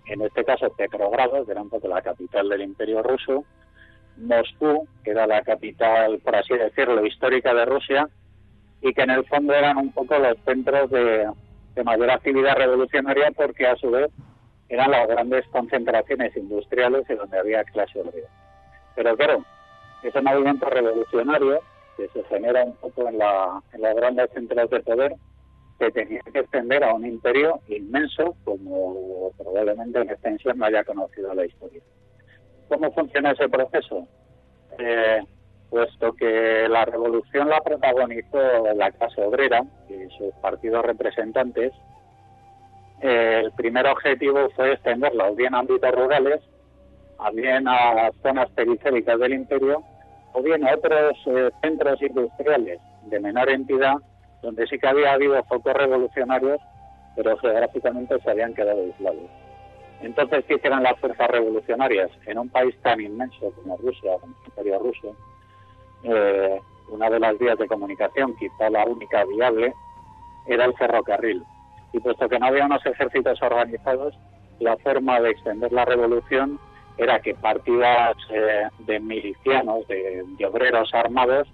En 0.06 0.22
este 0.22 0.44
caso, 0.44 0.72
Petrogrado, 0.76 1.44
que 1.46 1.52
era 1.52 1.62
un 1.62 1.70
poco 1.70 1.88
la 1.88 2.02
capital 2.02 2.48
del 2.48 2.62
Imperio 2.62 3.02
ruso, 3.02 3.44
Moscú, 4.16 4.88
que 5.04 5.12
era 5.12 5.26
la 5.26 5.42
capital, 5.42 6.18
por 6.18 6.36
así 6.36 6.54
decirlo, 6.54 7.06
histórica 7.06 7.54
de 7.54 7.64
Rusia, 7.64 8.08
y 8.80 8.92
que 8.92 9.02
en 9.02 9.10
el 9.10 9.24
fondo 9.26 9.54
eran 9.54 9.78
un 9.78 9.92
poco 9.92 10.18
los 10.18 10.36
centros 10.44 10.90
de, 10.90 11.30
de 11.74 11.84
mayor 11.84 12.10
actividad 12.10 12.56
revolucionaria 12.56 13.30
porque 13.32 13.66
a 13.66 13.76
su 13.76 13.90
vez 13.90 14.10
eran 14.68 14.90
las 14.90 15.06
grandes 15.08 15.46
concentraciones 15.48 16.36
industriales 16.36 17.08
en 17.08 17.18
donde 17.18 17.38
había 17.38 17.64
clase 17.64 18.00
obrera. 18.00 18.28
Pero 18.94 19.16
claro, 19.16 19.44
ese 20.02 20.20
movimiento 20.20 20.68
revolucionario 20.68 21.60
que 21.96 22.08
se 22.08 22.24
genera 22.24 22.64
un 22.64 22.76
poco 22.76 23.08
en, 23.08 23.18
la, 23.18 23.62
en 23.72 23.82
los 23.82 23.94
grandes 23.94 24.30
centros 24.32 24.70
de 24.70 24.80
poder 24.80 25.14
se 25.78 25.90
tenía 25.90 26.20
que 26.32 26.38
extender 26.38 26.84
a 26.84 26.94
un 26.94 27.04
imperio 27.04 27.60
inmenso 27.68 28.36
como 28.44 29.32
probablemente 29.36 30.00
en 30.00 30.10
extensión 30.10 30.58
no 30.58 30.66
haya 30.66 30.84
conocido 30.84 31.34
la 31.34 31.44
historia. 31.44 31.82
¿Cómo 32.68 32.92
funciona 32.92 33.32
ese 33.32 33.48
proceso? 33.48 34.06
Eh, 34.78 35.20
puesto 35.72 36.12
que 36.12 36.68
la 36.68 36.84
revolución 36.84 37.48
la 37.48 37.58
protagonizó 37.60 38.38
la 38.76 38.90
clase 38.90 39.24
obrera 39.24 39.62
y 39.88 40.06
sus 40.18 40.34
partidos 40.42 40.84
representantes, 40.84 41.72
el 43.00 43.50
primer 43.52 43.86
objetivo 43.86 44.50
fue 44.54 44.74
extenderla 44.74 45.30
bien 45.30 45.54
a 45.54 45.60
ámbitos 45.60 45.90
rurales, 45.92 46.40
a 47.18 47.30
bien 47.30 47.66
a 47.66 48.10
zonas 48.22 48.50
periféricas 48.50 49.18
del 49.18 49.32
imperio, 49.32 49.82
o 50.34 50.42
bien 50.42 50.62
a 50.68 50.74
otros 50.74 51.16
eh, 51.26 51.50
centros 51.62 52.02
industriales 52.02 52.78
de 53.04 53.20
menor 53.20 53.48
entidad, 53.48 53.94
donde 54.42 54.66
sí 54.66 54.78
que 54.78 54.86
había 54.86 55.14
habido 55.14 55.42
focos 55.44 55.72
revolucionarios, 55.72 56.60
pero 57.16 57.36
geográficamente 57.38 58.20
se 58.20 58.30
habían 58.30 58.54
quedado 58.54 58.82
aislados. 58.82 59.30
Entonces, 60.02 60.44
¿qué 60.46 60.54
hicieron 60.56 60.82
las 60.82 60.98
fuerzas 61.00 61.28
revolucionarias 61.30 62.10
en 62.26 62.38
un 62.38 62.50
país 62.50 62.76
tan 62.82 63.00
inmenso 63.00 63.52
como 63.52 63.78
Rusia, 63.78 64.12
como 64.20 64.34
el 64.34 64.48
Imperio 64.48 64.78
Ruso? 64.80 65.16
Eh, 66.04 66.60
una 66.88 67.08
de 67.10 67.20
las 67.20 67.38
vías 67.38 67.58
de 67.58 67.66
comunicación, 67.66 68.36
quizá 68.36 68.70
la 68.70 68.84
única 68.84 69.24
viable, 69.24 69.72
era 70.46 70.64
el 70.64 70.74
ferrocarril. 70.74 71.42
Y 71.92 72.00
puesto 72.00 72.28
que 72.28 72.38
no 72.38 72.46
había 72.46 72.66
unos 72.66 72.84
ejércitos 72.86 73.40
organizados, 73.42 74.14
la 74.60 74.76
forma 74.78 75.20
de 75.20 75.30
extender 75.30 75.72
la 75.72 75.84
revolución 75.84 76.58
era 76.98 77.20
que 77.20 77.34
partidas 77.34 78.16
eh, 78.30 78.68
de 78.80 79.00
milicianos, 79.00 79.86
de, 79.88 80.24
obreros 80.46 80.92
armados, 80.94 81.48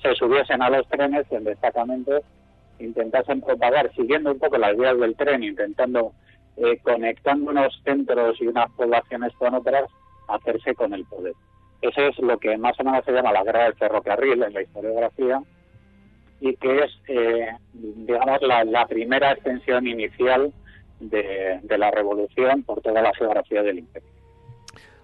se 0.00 0.14
subiesen 0.14 0.62
a 0.62 0.70
los 0.70 0.86
trenes 0.88 1.30
en 1.30 1.44
destacamentos, 1.44 2.22
intentasen 2.78 3.40
propagar, 3.40 3.92
siguiendo 3.94 4.32
un 4.32 4.38
poco 4.38 4.58
las 4.58 4.76
vías 4.76 4.98
del 4.98 5.16
tren, 5.16 5.42
intentando, 5.44 6.12
eh, 6.56 6.78
conectando 6.82 7.50
unos 7.50 7.80
centros 7.84 8.40
y 8.40 8.46
unas 8.46 8.70
poblaciones 8.72 9.32
con 9.34 9.54
otras, 9.54 9.88
hacerse 10.28 10.74
con 10.74 10.92
el 10.92 11.04
poder. 11.04 11.34
Eso 11.82 12.00
es 12.00 12.18
lo 12.20 12.38
que 12.38 12.56
más 12.56 12.78
o 12.78 12.84
menos 12.84 13.04
se 13.04 13.12
llama 13.12 13.32
la 13.32 13.42
guerra 13.42 13.64
del 13.64 13.74
ferrocarril 13.74 14.42
en 14.42 14.54
la 14.54 14.62
historiografía 14.62 15.42
y 16.40 16.56
que 16.56 16.84
es, 16.84 16.90
eh, 17.08 17.48
digamos, 17.72 18.40
la, 18.42 18.86
primera 18.86 19.32
extensión 19.32 19.86
inicial 19.86 20.52
de, 21.00 21.60
la 21.76 21.90
revolución 21.90 22.62
por 22.62 22.80
toda 22.80 23.02
la 23.02 23.12
geografía 23.14 23.62
del 23.62 23.80
imperio. 23.80 24.08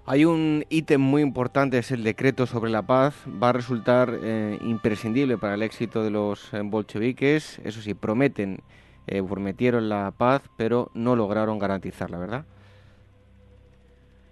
Hay 0.06 0.24
un 0.24 0.64
ítem 0.68 1.00
muy 1.00 1.20
importante, 1.20 1.78
es 1.78 1.90
el 1.90 2.02
decreto 2.02 2.46
sobre 2.46 2.70
la 2.70 2.82
paz. 2.82 3.24
Va 3.42 3.50
a 3.50 3.52
resultar 3.52 4.16
eh, 4.22 4.56
imprescindible 4.62 5.36
para 5.36 5.54
el 5.54 5.62
éxito 5.62 6.02
de 6.02 6.10
los 6.10 6.54
eh, 6.54 6.60
bolcheviques. 6.62 7.60
Eso 7.64 7.82
sí, 7.82 7.92
prometen, 7.94 8.60
eh, 9.06 9.22
prometieron 9.22 9.88
la 9.88 10.12
paz, 10.16 10.42
pero 10.56 10.90
no 10.94 11.14
lograron 11.14 11.58
garantizarla, 11.58 12.18
¿verdad? 12.18 12.44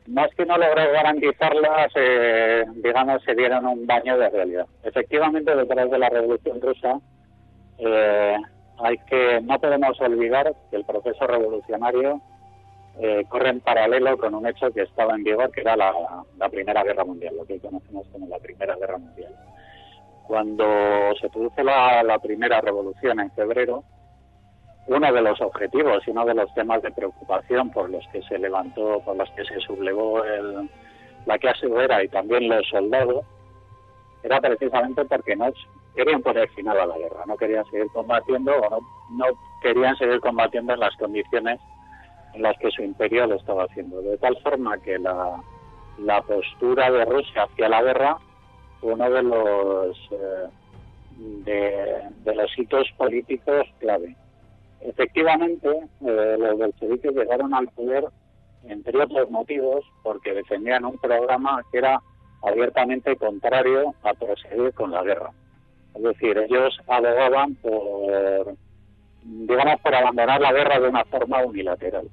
Más 0.08 0.28
que 0.36 0.46
no 0.46 0.56
lograr 0.56 0.92
garantizarla, 0.92 1.88
digamos, 2.76 3.22
se 3.24 3.34
dieron 3.34 3.66
un 3.66 3.86
baño 3.86 4.16
de 4.18 4.30
realidad. 4.30 4.66
Efectivamente, 4.84 5.54
detrás 5.54 5.90
de 5.90 5.98
la 5.98 6.08
Revolución 6.08 6.60
Rusa, 6.60 7.00
hay 8.78 8.98
que 9.08 9.40
no 9.42 9.58
podemos 9.58 10.00
olvidar 10.00 10.54
que 10.70 10.76
el 10.76 10.84
proceso 10.84 11.26
revolucionario 11.26 12.20
eh, 12.98 13.24
corre 13.28 13.50
en 13.50 13.60
paralelo 13.60 14.16
con 14.16 14.34
un 14.34 14.46
hecho 14.46 14.70
que 14.70 14.82
estaba 14.82 15.14
en 15.14 15.24
vigor, 15.24 15.50
que 15.50 15.60
era 15.60 15.76
la, 15.76 15.92
Primera 16.50 16.82
Guerra 16.82 17.04
Mundial, 17.04 17.36
lo 17.36 17.44
que 17.44 17.60
conocemos 17.60 18.06
como 18.10 18.26
la 18.26 18.38
Primera 18.38 18.74
Guerra 18.76 18.98
Mundial. 18.98 19.34
Cuando 20.26 20.64
se 21.20 21.28
produce 21.28 21.62
la, 21.62 22.18
primera 22.22 22.60
revolución 22.60 23.20
en 23.20 23.30
febrero, 23.32 23.84
uno 24.88 25.12
de 25.12 25.20
los 25.20 25.40
objetivos 25.40 26.06
y 26.06 26.10
uno 26.10 26.24
de 26.24 26.34
los 26.34 26.52
temas 26.54 26.82
de 26.82 26.92
preocupación 26.92 27.70
por 27.70 27.90
los 27.90 28.06
que 28.08 28.22
se 28.22 28.38
levantó, 28.38 29.00
por 29.04 29.16
los 29.16 29.28
que 29.30 29.44
se 29.44 29.60
sublevó 29.60 30.24
el, 30.24 30.70
la 31.26 31.38
clase 31.38 31.66
obrera 31.66 32.02
y 32.04 32.08
también 32.08 32.48
los 32.48 32.66
soldados, 32.68 33.24
era 34.22 34.40
precisamente 34.40 35.04
porque 35.04 35.36
no 35.36 35.52
querían 35.94 36.22
poner 36.22 36.48
final 36.50 36.78
a 36.78 36.86
la 36.86 36.98
guerra, 36.98 37.24
no 37.26 37.36
querían 37.36 37.64
seguir 37.66 37.88
combatiendo 37.92 38.56
o 38.56 38.70
no, 38.70 38.78
no 39.10 39.26
querían 39.62 39.96
seguir 39.96 40.20
combatiendo 40.20 40.74
en 40.74 40.80
las 40.80 40.96
condiciones 40.96 41.60
en 42.34 42.42
las 42.42 42.56
que 42.58 42.70
su 42.70 42.82
imperio 42.82 43.26
lo 43.26 43.36
estaba 43.36 43.64
haciendo. 43.64 44.02
De 44.02 44.18
tal 44.18 44.36
forma 44.42 44.78
que 44.78 44.98
la, 44.98 45.42
la 45.98 46.22
postura 46.22 46.90
de 46.90 47.04
Rusia 47.04 47.44
hacia 47.44 47.68
la 47.68 47.82
guerra 47.82 48.18
fue 48.80 48.92
uno 48.92 49.10
de 49.10 49.22
los, 49.22 49.98
eh, 50.10 50.48
de, 52.24 52.34
los 52.34 52.58
hitos 52.58 52.88
políticos 52.96 53.66
clave. 53.78 54.16
Efectivamente, 54.80 55.68
eh, 55.68 56.36
los 56.38 56.58
bolcheviques 56.58 57.14
llegaron 57.14 57.54
al 57.54 57.68
poder, 57.68 58.04
entre 58.64 58.98
otros 59.02 59.30
motivos, 59.30 59.84
porque 60.02 60.34
defendían 60.34 60.84
un 60.84 60.98
programa 60.98 61.62
que 61.70 61.78
era 61.78 62.00
abiertamente 62.42 63.16
contrario 63.16 63.94
a 64.02 64.14
proseguir 64.14 64.72
con 64.74 64.90
la 64.90 65.02
guerra. 65.02 65.30
Es 65.94 66.02
decir, 66.02 66.36
ellos 66.38 66.78
abogaban 66.86 67.54
por, 67.56 68.54
digamos, 69.22 69.80
por 69.80 69.94
abandonar 69.94 70.40
la 70.40 70.52
guerra 70.52 70.78
de 70.78 70.88
una 70.88 71.04
forma 71.04 71.44
unilateral. 71.44 72.08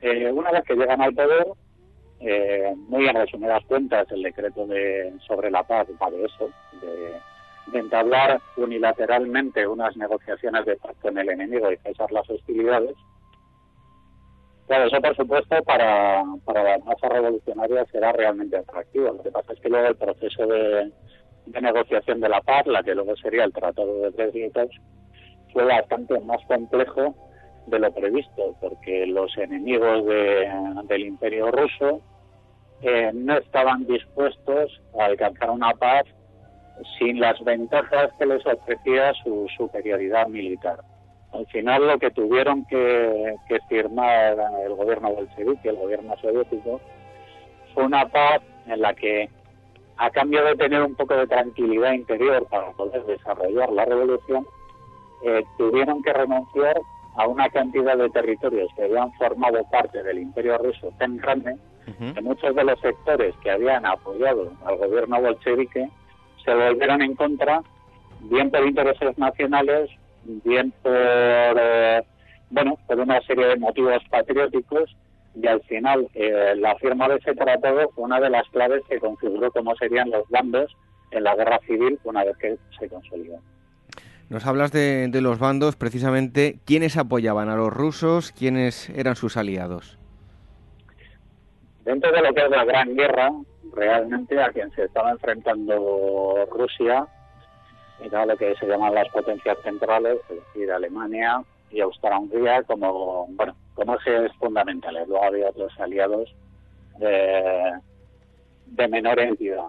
Eh, 0.00 0.30
una 0.30 0.52
vez 0.52 0.62
que 0.64 0.76
llegan 0.76 1.00
al 1.00 1.14
poder, 1.14 1.46
eh, 2.20 2.74
muy 2.88 3.08
en 3.08 3.16
resumidas 3.16 3.64
cuentas, 3.64 4.10
el 4.10 4.22
decreto 4.22 4.66
de, 4.66 5.14
sobre 5.26 5.50
la 5.50 5.62
paz 5.62 5.86
va 6.00 6.10
de 6.10 6.24
eso, 6.24 6.50
de, 6.80 7.14
entablar 7.72 8.40
unilateralmente 8.56 9.66
unas 9.66 9.96
negociaciones 9.96 10.64
de 10.64 10.76
paz 10.76 10.96
con 11.02 11.18
el 11.18 11.28
enemigo 11.28 11.70
y 11.70 11.76
cesar 11.78 12.10
las 12.12 12.28
hostilidades. 12.30 12.94
Claro, 14.66 14.84
eso 14.86 15.00
por 15.00 15.16
supuesto 15.16 15.62
para, 15.64 16.22
para 16.44 16.62
las 16.62 16.84
masas 16.84 17.10
revolucionarias 17.10 17.88
será 17.90 18.12
realmente 18.12 18.56
atractivo. 18.56 19.12
Lo 19.12 19.22
que 19.22 19.30
pasa 19.30 19.52
es 19.52 19.60
que 19.60 19.68
luego 19.70 19.88
el 19.88 19.96
proceso 19.96 20.46
de, 20.46 20.92
de 21.46 21.60
negociación 21.60 22.20
de 22.20 22.28
la 22.28 22.40
paz, 22.42 22.66
la 22.66 22.82
que 22.82 22.94
luego 22.94 23.16
sería 23.16 23.44
el 23.44 23.52
Tratado 23.52 24.10
de 24.10 24.12
Tres 24.12 24.70
fue 25.52 25.64
bastante 25.64 26.20
más 26.20 26.44
complejo 26.46 27.14
de 27.66 27.78
lo 27.78 27.92
previsto, 27.92 28.56
porque 28.60 29.06
los 29.06 29.36
enemigos 29.36 30.04
del 30.04 31.00
imperio 31.00 31.50
ruso 31.50 32.02
eh, 32.82 33.10
no 33.14 33.36
estaban 33.36 33.86
dispuestos 33.86 34.80
a 34.98 35.06
alcanzar 35.06 35.50
una 35.50 35.72
paz 35.72 36.04
sin 36.98 37.20
las 37.20 37.42
ventajas 37.44 38.12
que 38.18 38.26
les 38.26 38.44
ofrecía 38.46 39.12
su 39.22 39.46
superioridad 39.56 40.28
militar. 40.28 40.80
Al 41.32 41.46
final 41.46 41.86
lo 41.86 41.98
que 41.98 42.10
tuvieron 42.10 42.64
que, 42.64 43.36
firmar 43.68 44.36
el 44.64 44.74
gobierno 44.74 45.12
bolchevique, 45.12 45.68
el 45.68 45.76
gobierno 45.76 46.16
soviético, 46.20 46.80
fue 47.74 47.84
una 47.84 48.08
paz 48.08 48.40
en 48.66 48.80
la 48.80 48.94
que, 48.94 49.28
a 49.98 50.10
cambio 50.10 50.44
de 50.44 50.56
tener 50.56 50.82
un 50.82 50.94
poco 50.94 51.14
de 51.14 51.26
tranquilidad 51.26 51.92
interior 51.92 52.46
para 52.48 52.70
poder 52.72 53.04
desarrollar 53.04 53.70
la 53.72 53.84
revolución, 53.84 54.46
eh, 55.24 55.44
tuvieron 55.58 56.02
que 56.02 56.12
renunciar 56.12 56.80
a 57.16 57.26
una 57.26 57.48
cantidad 57.50 57.96
de 57.96 58.08
territorios 58.10 58.70
que 58.76 58.84
habían 58.84 59.12
formado 59.14 59.62
parte 59.70 60.02
del 60.02 60.20
imperio 60.20 60.56
ruso 60.58 60.92
tan 60.98 61.16
grande 61.16 61.56
que 62.14 62.20
muchos 62.20 62.54
de 62.54 62.64
los 62.64 62.78
sectores 62.80 63.34
que 63.42 63.50
habían 63.50 63.86
apoyado 63.86 64.52
al 64.64 64.76
gobierno 64.76 65.20
bolchevique 65.20 65.88
se 66.48 66.54
volvieron 66.54 67.02
en 67.02 67.14
contra, 67.14 67.62
bien 68.20 68.50
por 68.50 68.66
intereses 68.66 69.18
nacionales, 69.18 69.90
bien 70.24 70.72
por, 70.82 70.92
eh, 70.94 72.02
bueno, 72.48 72.78
por 72.86 72.98
una 73.00 73.20
serie 73.22 73.48
de 73.48 73.56
motivos 73.56 74.02
patrióticos 74.10 74.96
y 75.34 75.46
al 75.46 75.60
final 75.64 76.08
eh, 76.14 76.54
la 76.56 76.74
firma 76.76 77.06
de 77.08 77.16
ese 77.16 77.34
tratado 77.34 77.90
fue 77.94 78.04
una 78.04 78.18
de 78.18 78.30
las 78.30 78.48
claves 78.48 78.82
que 78.88 78.98
configuró 78.98 79.52
cómo 79.52 79.76
serían 79.76 80.10
los 80.10 80.26
bandos 80.30 80.74
en 81.10 81.24
la 81.24 81.36
guerra 81.36 81.58
civil 81.66 81.98
una 82.04 82.24
vez 82.24 82.36
que 82.38 82.56
se 82.78 82.88
consolidó. 82.88 83.38
Nos 84.30 84.46
hablas 84.46 84.72
de, 84.72 85.10
los 85.20 85.38
bandos, 85.38 85.76
precisamente, 85.76 86.58
¿quiénes 86.64 86.96
apoyaban 86.96 87.50
a 87.50 87.56
los 87.56 87.72
rusos? 87.72 88.32
¿Quiénes 88.32 88.88
eran 88.90 89.16
sus 89.16 89.36
aliados? 89.36 89.98
Dentro 91.84 92.10
de 92.10 92.22
lo 92.22 92.34
que 92.34 92.44
es 92.44 92.50
la 92.50 92.64
Gran 92.64 92.94
Guerra, 92.94 93.32
realmente 93.78 94.40
a 94.40 94.50
quien 94.50 94.70
se 94.72 94.84
estaba 94.84 95.10
enfrentando 95.10 96.46
Rusia 96.50 97.06
era 98.00 98.26
lo 98.26 98.36
que 98.36 98.54
se 98.56 98.66
llaman 98.66 98.94
las 98.94 99.08
potencias 99.08 99.58
centrales, 99.62 100.18
es 100.28 100.36
decir, 100.36 100.70
Alemania 100.70 101.42
y 101.70 101.80
Austria-Hungría 101.80 102.62
como, 102.62 103.26
bueno, 103.30 103.54
como 103.74 103.96
ejes 103.96 104.32
fundamentales. 104.38 105.08
Luego 105.08 105.24
había 105.24 105.50
otros 105.50 105.72
aliados 105.80 106.34
de, 106.98 108.88
menor 108.88 109.18
entidad. 109.18 109.66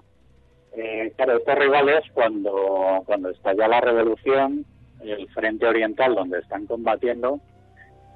Eh, 0.74 1.12
claro, 1.16 1.38
estos 1.38 1.56
rivales, 1.56 2.04
cuando, 2.14 3.02
cuando 3.06 3.30
estalla 3.30 3.68
la 3.68 3.82
revolución, 3.82 4.66
el 5.02 5.28
frente 5.30 5.66
oriental 5.66 6.14
donde 6.14 6.40
están 6.40 6.68
combatiendo, 6.68 7.40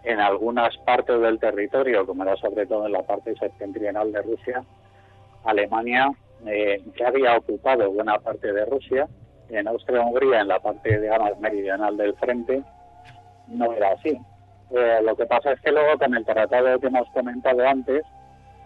en 0.03 0.19
algunas 0.19 0.75
partes 0.79 1.19
del 1.19 1.39
territorio, 1.39 2.05
como 2.05 2.23
era 2.23 2.35
sobre 2.35 2.65
todo 2.65 2.85
en 2.85 2.91
la 2.91 3.03
parte 3.03 3.33
septentrional 3.35 4.11
de 4.11 4.21
Rusia, 4.21 4.63
Alemania 5.43 6.11
eh, 6.45 6.81
ya 6.99 7.07
había 7.07 7.37
ocupado 7.37 7.91
buena 7.91 8.19
parte 8.19 8.51
de 8.51 8.65
Rusia. 8.65 9.07
En 9.49 9.67
Austria-Hungría, 9.67 10.41
en 10.41 10.47
la 10.47 10.59
parte, 10.59 10.99
digamos, 10.99 11.37
meridional 11.39 11.95
del 11.97 12.15
frente, 12.15 12.63
no 13.47 13.71
era 13.73 13.91
así. 13.91 14.17
Eh, 14.71 14.99
lo 15.03 15.15
que 15.15 15.25
pasa 15.25 15.51
es 15.51 15.61
que 15.61 15.71
luego 15.71 15.97
con 15.99 16.15
el 16.15 16.25
tratado 16.25 16.79
que 16.79 16.87
hemos 16.87 17.07
comentado 17.09 17.65
antes, 17.67 18.03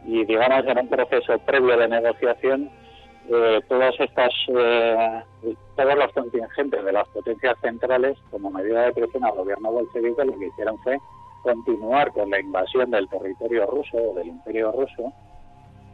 y 0.05 0.23
digamos 0.25 0.65
en 0.65 0.79
un 0.79 0.87
proceso 0.87 1.37
previo 1.39 1.77
de 1.77 1.87
negociación, 1.87 2.69
eh, 3.29 3.59
todas 3.67 3.93
estas, 3.99 4.31
eh, 4.47 5.23
todos 5.75 5.95
los 5.95 6.13
contingentes 6.13 6.85
de 6.85 6.91
las 6.93 7.07
potencias 7.09 7.57
centrales, 7.61 8.17
como 8.31 8.49
medida 8.49 8.85
de 8.85 8.93
presión 8.93 9.25
al 9.25 9.33
gobierno 9.35 9.71
bolchevique, 9.71 10.23
lo 10.23 10.39
que 10.39 10.47
hicieron 10.47 10.77
fue 10.79 10.97
continuar 11.43 12.13
con 12.13 12.29
la 12.29 12.39
invasión 12.39 12.89
del 12.89 13.09
territorio 13.09 13.65
ruso 13.65 13.97
o 13.97 14.13
del 14.15 14.27
imperio 14.27 14.71
ruso, 14.71 15.11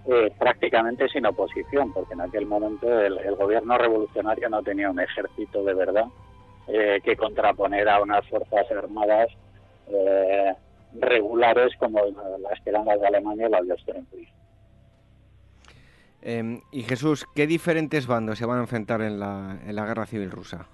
eh, 0.07 0.31
prácticamente 0.37 1.07
sin 1.09 1.25
oposición, 1.25 1.93
porque 1.93 2.13
en 2.13 2.21
aquel 2.21 2.45
momento 2.45 2.87
el, 2.99 3.35
gobierno 3.35 3.77
revolucionario 3.77 4.49
no 4.49 4.61
tenía 4.61 4.89
un 4.89 4.99
ejército 4.99 5.63
de 5.63 5.73
verdad 5.73 6.05
eh, 6.67 6.99
que 7.03 7.15
contraponer 7.15 7.87
a 7.89 8.01
unas 8.01 8.27
fuerzas 8.27 8.69
armadas 8.71 9.29
regulares 10.93 11.73
como 11.77 11.99
las 12.39 12.61
que 12.61 12.69
eran 12.69 12.85
las 12.85 13.01
de 13.01 13.07
Alemania 13.07 13.47
y 13.47 13.51
las 13.51 13.65
de 13.65 13.71
austria 13.73 14.01
Em, 16.25 16.61
y 16.71 16.83
Jesús, 16.83 17.27
¿qué 17.35 17.45
diferentes 17.47 18.07
bandos 18.07 18.37
se 18.37 18.45
van 18.45 18.59
a 18.59 18.61
enfrentar 18.61 19.01
en 19.01 19.19
la, 19.19 19.57
en 19.67 19.75
la 19.75 19.85
guerra 19.85 20.05
civil 20.05 20.31
rusa? 20.31 20.67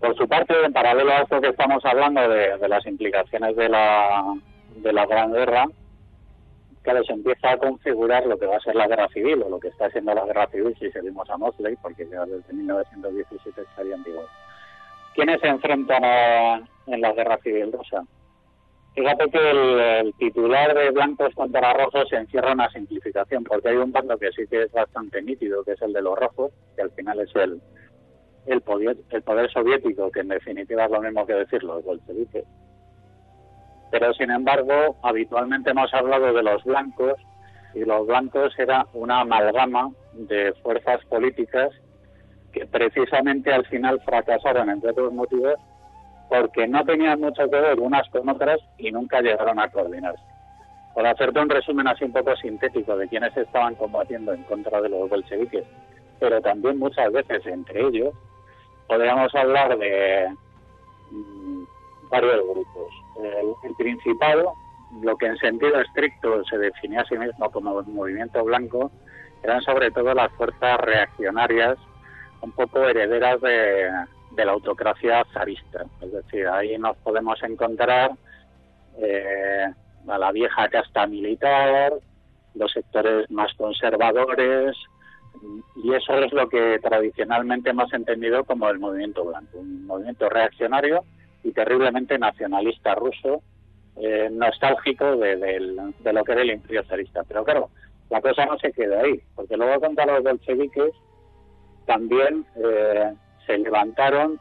Por 0.00 0.16
su 0.16 0.26
parte, 0.28 0.52
en 0.64 0.72
paralelo 0.72 1.12
a 1.12 1.22
esto 1.22 1.40
que 1.40 1.50
estamos 1.50 1.84
hablando 1.84 2.28
de, 2.28 2.68
las 2.68 2.84
implicaciones 2.86 3.54
de 3.54 3.68
la, 3.68 4.34
de 4.74 4.92
la 4.92 5.06
Gran 5.06 5.32
Guerra, 5.32 5.66
claro, 6.86 7.02
se 7.02 7.14
empieza 7.14 7.50
a 7.50 7.58
configurar 7.58 8.24
lo 8.26 8.38
que 8.38 8.46
va 8.46 8.56
a 8.56 8.60
ser 8.60 8.76
la 8.76 8.86
guerra 8.86 9.08
civil, 9.08 9.42
o 9.42 9.50
lo 9.50 9.58
que 9.58 9.68
está 9.68 9.90
siendo 9.90 10.14
la 10.14 10.24
guerra 10.24 10.46
civil 10.46 10.72
si 10.78 10.88
seguimos 10.92 11.28
a 11.28 11.36
Mosley, 11.36 11.74
porque 11.82 12.08
ya 12.08 12.24
desde 12.24 12.52
1917 12.52 13.60
estaría 13.60 13.96
en 13.96 14.04
vigor. 14.04 14.28
¿Quiénes 15.16 15.40
se 15.40 15.48
enfrentan 15.48 16.68
en 16.86 17.00
la 17.00 17.12
guerra 17.12 17.38
civil 17.38 17.72
rusa? 17.72 18.04
Fíjate 18.94 19.28
que 19.30 19.50
el, 19.50 20.14
titular 20.14 20.74
de 20.74 20.90
blancos 20.92 21.34
contra 21.34 21.72
rojos 21.72 22.12
encierra 22.12 22.52
una 22.52 22.70
simplificación, 22.70 23.42
porque 23.42 23.70
hay 23.70 23.76
un 23.78 23.90
bando 23.90 24.16
que 24.16 24.30
sí 24.30 24.46
que 24.48 24.62
es 24.62 24.72
bastante 24.72 25.20
nítido, 25.22 25.64
que 25.64 25.72
es 25.72 25.82
el 25.82 25.92
de 25.92 26.02
los 26.02 26.16
rojos, 26.16 26.52
que 26.76 26.82
al 26.82 26.92
final 26.92 27.18
es 27.18 27.34
el, 27.34 27.60
el, 28.46 28.60
poder, 28.60 28.96
el 29.10 29.22
poder 29.22 29.50
soviético, 29.50 30.12
que 30.12 30.20
en 30.20 30.28
definitiva 30.28 30.84
es 30.84 30.90
lo 30.92 31.02
mismo 31.02 31.26
que 31.26 31.34
decir 31.34 31.64
los 31.64 31.82
bolcheviques. 31.82 32.44
Pero 33.98 34.12
sin 34.12 34.30
embargo 34.30 34.94
habitualmente 35.02 35.70
hemos 35.70 35.92
hablado 35.94 36.34
de 36.34 36.42
los 36.42 36.62
blancos 36.64 37.14
y 37.74 37.82
los 37.82 38.06
blancos 38.06 38.52
era 38.58 38.86
una 38.92 39.20
amalgama 39.20 39.90
de 40.12 40.52
fuerzas 40.62 41.02
políticas 41.06 41.70
que 42.52 42.66
precisamente 42.66 43.50
al 43.50 43.64
final 43.64 43.98
fracasaron 44.02 44.68
entre 44.68 44.90
otros 44.90 45.14
motivos 45.14 45.54
porque 46.28 46.68
no 46.68 46.84
tenían 46.84 47.20
mucho 47.20 47.48
que 47.48 47.56
ver 47.56 47.80
unas 47.80 48.06
con 48.10 48.28
otras 48.28 48.60
y 48.76 48.92
nunca 48.92 49.22
llegaron 49.22 49.58
a 49.58 49.70
coordinarse. 49.70 50.22
Por 50.92 51.06
hacerte 51.06 51.40
un 51.40 51.48
resumen 51.48 51.88
así 51.88 52.04
un 52.04 52.12
poco 52.12 52.36
sintético 52.36 52.98
de 52.98 53.08
quienes 53.08 53.34
estaban 53.34 53.76
combatiendo 53.76 54.34
en 54.34 54.42
contra 54.42 54.82
de 54.82 54.90
los 54.90 55.08
bolcheviques, 55.08 55.64
pero 56.20 56.42
también 56.42 56.78
muchas 56.78 57.10
veces 57.12 57.46
entre 57.46 57.80
ellos, 57.80 58.12
podríamos 58.88 59.34
hablar 59.34 59.78
de 59.78 60.28
mm, 61.12 61.64
varios 62.10 62.42
grupos. 62.44 63.05
El, 63.22 63.74
principal, 63.76 64.44
lo 65.02 65.16
que 65.16 65.26
en 65.26 65.36
sentido 65.38 65.80
estricto 65.80 66.44
se 66.44 66.58
definía 66.58 67.00
a 67.00 67.06
sí 67.06 67.16
mismo 67.16 67.50
como 67.50 67.82
movimiento 67.82 68.44
blanco, 68.44 68.90
eran 69.42 69.60
sobre 69.62 69.90
todo 69.90 70.14
las 70.14 70.32
fuerzas 70.32 70.78
reaccionarias, 70.80 71.78
un 72.40 72.52
poco 72.52 72.84
herederas 72.84 73.40
de, 73.40 73.90
de 74.32 74.44
la 74.44 74.52
autocracia 74.52 75.24
zarista. 75.32 75.84
Es 76.00 76.12
decir, 76.12 76.46
ahí 76.46 76.76
nos 76.78 76.96
podemos 76.98 77.42
encontrar 77.42 78.12
eh, 78.98 79.66
a 80.06 80.18
la 80.18 80.32
vieja 80.32 80.68
casta 80.68 81.06
militar, 81.06 81.92
los 82.54 82.72
sectores 82.72 83.30
más 83.30 83.52
conservadores, 83.54 84.76
y 85.82 85.92
eso 85.92 86.14
es 86.14 86.32
lo 86.32 86.48
que 86.48 86.78
tradicionalmente 86.82 87.70
hemos 87.70 87.92
entendido 87.92 88.44
como 88.44 88.68
el 88.68 88.78
movimiento 88.78 89.24
blanco, 89.24 89.58
un 89.58 89.86
movimiento 89.86 90.28
reaccionario 90.28 91.04
y 91.46 91.52
terriblemente 91.52 92.18
nacionalista 92.18 92.96
ruso, 92.96 93.40
eh, 93.96 94.28
nostálgico 94.32 95.16
de, 95.16 95.36
de, 95.36 96.12
lo 96.12 96.24
que 96.24 96.32
era 96.32 96.42
el 96.42 96.50
imperio 96.50 96.82
zarista. 96.84 97.22
Pero 97.22 97.44
claro, 97.44 97.70
la 98.10 98.20
cosa 98.20 98.46
no 98.46 98.58
se 98.58 98.72
queda 98.72 99.00
ahí, 99.00 99.20
porque 99.36 99.56
luego 99.56 99.80
contra 99.80 100.06
los 100.06 100.24
bolcheviques 100.24 100.92
también 101.86 102.44
eh, 102.56 103.14
se 103.46 103.58
levantaron, 103.58 104.40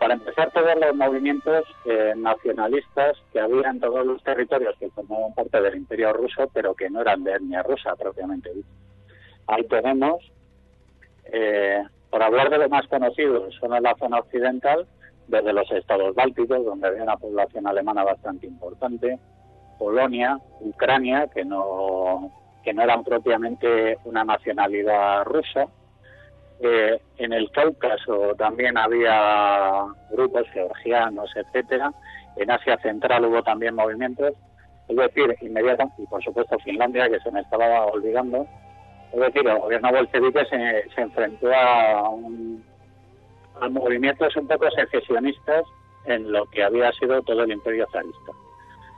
para 0.00 0.14
empezar, 0.14 0.50
todos 0.52 0.74
los 0.80 0.96
movimientos 0.96 1.64
eh, 1.84 2.14
nacionalistas 2.16 3.18
que 3.32 3.40
había 3.40 3.68
en 3.68 3.80
todos 3.80 4.06
los 4.06 4.22
territorios 4.22 4.74
que 4.78 4.90
formaban 4.90 5.34
parte 5.34 5.60
del 5.60 5.76
imperio 5.76 6.14
ruso, 6.14 6.50
pero 6.54 6.74
que 6.74 6.88
no 6.88 7.02
eran 7.02 7.22
de 7.22 7.32
etnia 7.32 7.62
rusa 7.62 7.94
propiamente 7.96 8.52
dicho. 8.54 8.68
Ahí 9.46 9.62
tenemos, 9.64 10.22
eh, 11.32 11.82
por 12.10 12.22
hablar 12.22 12.48
de 12.48 12.58
lo 12.58 12.68
más 12.70 12.86
conocido, 12.88 13.50
son 13.52 13.74
en 13.74 13.82
la 13.82 13.94
zona 13.96 14.20
occidental, 14.20 14.86
desde 15.28 15.52
los 15.52 15.70
estados 15.72 16.14
bálticos, 16.14 16.64
donde 16.64 16.88
había 16.88 17.02
una 17.02 17.16
población 17.16 17.66
alemana 17.66 18.04
bastante 18.04 18.46
importante, 18.46 19.18
Polonia, 19.78 20.38
Ucrania, 20.60 21.28
que 21.34 21.44
no, 21.44 22.30
que 22.64 22.72
no 22.72 22.82
eran 22.82 23.04
propiamente 23.04 23.98
una 24.04 24.24
nacionalidad 24.24 25.24
rusa, 25.24 25.68
eh, 26.60 26.98
en 27.18 27.32
el 27.32 27.50
Cáucaso 27.50 28.34
también 28.36 28.78
había 28.78 29.84
grupos 30.10 30.48
georgianos, 30.52 31.30
etcétera. 31.36 31.92
En 32.36 32.50
Asia 32.50 32.78
Central 32.78 33.26
hubo 33.26 33.42
también 33.42 33.74
movimientos. 33.74 34.32
Es 34.88 34.96
decir, 34.96 35.36
inmediatamente, 35.40 36.02
y 36.02 36.06
por 36.06 36.22
supuesto 36.22 36.58
Finlandia, 36.60 37.08
que 37.08 37.20
se 37.20 37.30
me 37.30 37.40
estaba 37.40 37.86
olvidando. 37.86 38.46
Es 39.12 39.20
decir, 39.20 39.46
el 39.46 39.58
gobierno 39.58 39.90
bolchevique 39.90 40.44
se, 40.46 40.88
se 40.94 41.00
enfrentó 41.00 41.48
a, 41.52 42.10
a 43.60 43.68
movimientos 43.68 44.36
un 44.36 44.46
poco 44.46 44.70
secesionistas 44.70 45.64
en 46.04 46.30
lo 46.30 46.46
que 46.46 46.62
había 46.62 46.92
sido 46.92 47.22
todo 47.22 47.42
el 47.42 47.52
imperio 47.52 47.86
zarista. 47.90 48.32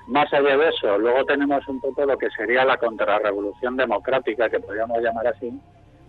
Más 0.08 0.32
allá 0.32 0.56
de 0.56 0.68
eso, 0.70 0.98
luego 0.98 1.24
tenemos 1.24 1.66
un 1.68 1.80
poco 1.80 2.06
lo 2.06 2.16
que 2.16 2.30
sería 2.30 2.64
la 2.64 2.78
contrarrevolución 2.78 3.76
democrática, 3.76 4.48
que 4.48 4.60
podríamos 4.60 5.02
llamar 5.02 5.26
así, 5.26 5.52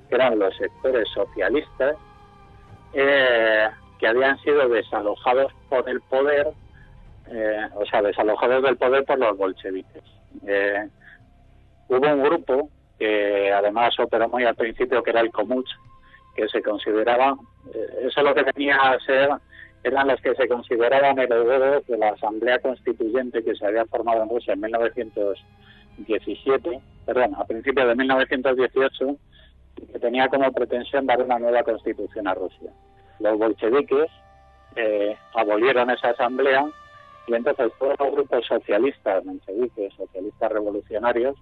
que 0.08 0.16
eran 0.16 0.40
los 0.40 0.56
sectores 0.56 1.10
socialistas, 1.10 1.98
eh, 2.94 3.68
que 4.00 4.08
habían 4.08 4.40
sido 4.40 4.70
desalojados 4.70 5.52
por 5.68 5.88
el 5.90 6.00
poder, 6.02 6.48
eh, 7.28 7.68
o 7.76 7.86
sea, 7.86 8.02
desalojados 8.02 8.64
del 8.64 8.78
poder 8.78 9.04
por 9.04 9.20
los 9.20 9.38
bolcheviques. 9.38 10.04
Eh, 10.48 10.88
hubo 11.90 12.08
un 12.08 12.24
grupo 12.24 12.70
que 12.98 13.52
además 13.52 14.00
operó 14.00 14.30
muy 14.30 14.46
al 14.46 14.56
principio, 14.56 15.04
que 15.04 15.10
era 15.12 15.22
el 15.22 15.32
Komuch, 15.32 15.70
que 16.40 16.48
se 16.48 16.62
consideraba, 16.62 17.36
eso 18.02 18.24
lo 18.24 18.34
que 18.34 18.46
tenía 18.46 18.78
a 18.78 18.98
ser, 19.02 19.30
eran 19.84 20.08
los 20.08 20.22
que 20.22 20.34
se 20.36 20.48
consideraban 20.48 21.20
herederos 21.20 21.86
de 21.86 21.98
la 21.98 22.12
Asamblea 22.12 22.60
Constituyente 22.60 23.44
que 23.44 23.56
se 23.56 23.66
había 23.66 23.86
formado 23.86 24.24
en 24.24 24.30
Rusia 24.30 24.54
en 24.54 24.62
1917, 24.62 26.80
perdón, 27.06 27.36
a 27.38 27.44
principios 27.46 27.90
de 27.90 27.96
1918, 27.96 29.18
que 29.92 30.00
tenía 30.00 30.30
como 30.30 30.50
pretensión 30.54 31.06
dar 31.06 31.22
una 31.22 31.40
nueva 31.40 31.64
constitución 31.64 32.26
a 32.28 32.36
Rusia. 32.36 32.72
Los 33.20 33.38
bolcheviques 33.38 34.10
eh, 34.78 35.18
abolieron 35.36 35.90
esa 35.90 36.12
asamblea 36.12 36.66
y 37.28 37.34
entonces 37.34 37.70
todos 37.80 38.00
los 38.00 38.14
grupos 38.14 38.46
socialistas, 38.46 39.26
mencheviques, 39.26 39.94
socialistas 39.94 40.54
revolucionarios, 40.54 41.36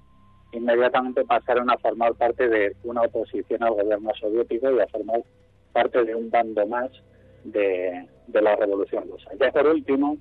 inmediatamente 0.52 1.24
pasaron 1.26 1.70
a 1.70 1.78
formar 1.78 2.14
parte 2.16 2.48
de 2.48 2.76
una 2.84 3.02
oposición 3.02 3.64
al 3.64 3.72
gobierno 3.72 4.12
soviético 4.20 4.72
y 4.72 4.80
a 4.80 4.88
formar 4.88 5.22
parte 5.74 6.04
de 6.04 6.16
un 6.16 6.30
bando 6.30 6.66
más 6.68 6.90
de, 7.44 8.08
la 8.34 8.56
revolución 8.56 9.04
rusa. 9.10 9.30
Ya 9.40 9.52
por 9.52 9.68
último, 9.68 10.18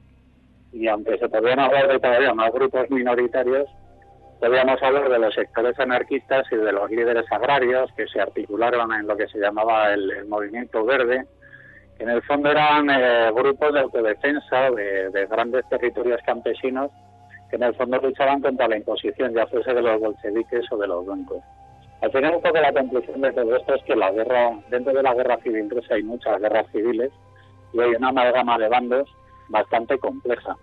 y 0.72 0.88
aunque 0.88 1.18
se 1.18 1.28
podrían 1.28 1.60
hablar 1.60 1.88
de 1.88 1.98
todavía 1.98 2.34
más 2.34 2.52
grupos 2.52 2.90
minoritarios, 2.90 3.68
Podríamos 4.40 4.82
hablar 4.82 5.08
de 5.08 5.18
los 5.18 5.34
sectores 5.34 5.78
anarquistas 5.80 6.46
y 6.52 6.56
de 6.56 6.70
los 6.70 6.90
líderes 6.90 7.24
agrarios 7.30 7.90
que 7.96 8.06
se 8.06 8.20
articularon 8.20 8.92
en 8.92 9.06
lo 9.06 9.16
que 9.16 9.28
se 9.28 9.38
llamaba 9.38 9.94
el, 9.94 10.26
movimiento 10.26 10.84
verde, 10.84 11.24
que 11.96 12.04
en 12.04 12.10
el 12.10 12.22
fondo 12.22 12.50
eran 12.50 12.90
eh, 12.90 13.30
grupos 13.34 13.72
de 13.72 13.80
autodefensa 13.80 14.70
de, 14.72 15.26
grandes 15.30 15.66
territorios 15.70 16.20
campesinos 16.26 16.90
que 17.50 17.56
en 17.56 17.62
el 17.62 17.74
fondo 17.74 17.98
luchaban 17.98 18.40
contra 18.40 18.68
la 18.68 18.76
imposición, 18.76 19.34
ya 19.34 19.46
fuese 19.46 19.72
de 19.72 19.82
los 19.82 20.00
bolcheviques 20.00 20.70
o 20.72 20.76
de 20.76 20.86
los 20.86 21.06
blancos. 21.06 21.42
Al 22.02 22.12
final, 22.12 22.34
un 22.34 22.42
poco 22.42 22.58
la 22.58 22.72
conclusión 22.72 23.20
de 23.20 23.32
todo 23.32 23.56
esto 23.56 23.74
es 23.74 23.82
que 23.84 23.96
la 23.96 24.10
guerra, 24.12 24.58
dentro 24.70 24.92
de 24.92 25.02
la 25.02 25.14
guerra 25.14 25.38
civil 25.38 25.70
rusa 25.70 25.94
hay 25.94 26.02
muchas 26.02 26.40
guerras 26.40 26.66
civiles 26.72 27.10
y 27.72 27.80
hay 27.80 27.94
una 27.94 28.08
amalgama 28.08 28.58
de 28.58 28.68
bandos 28.68 29.08
bastante 29.48 29.98
compleja 29.98 30.56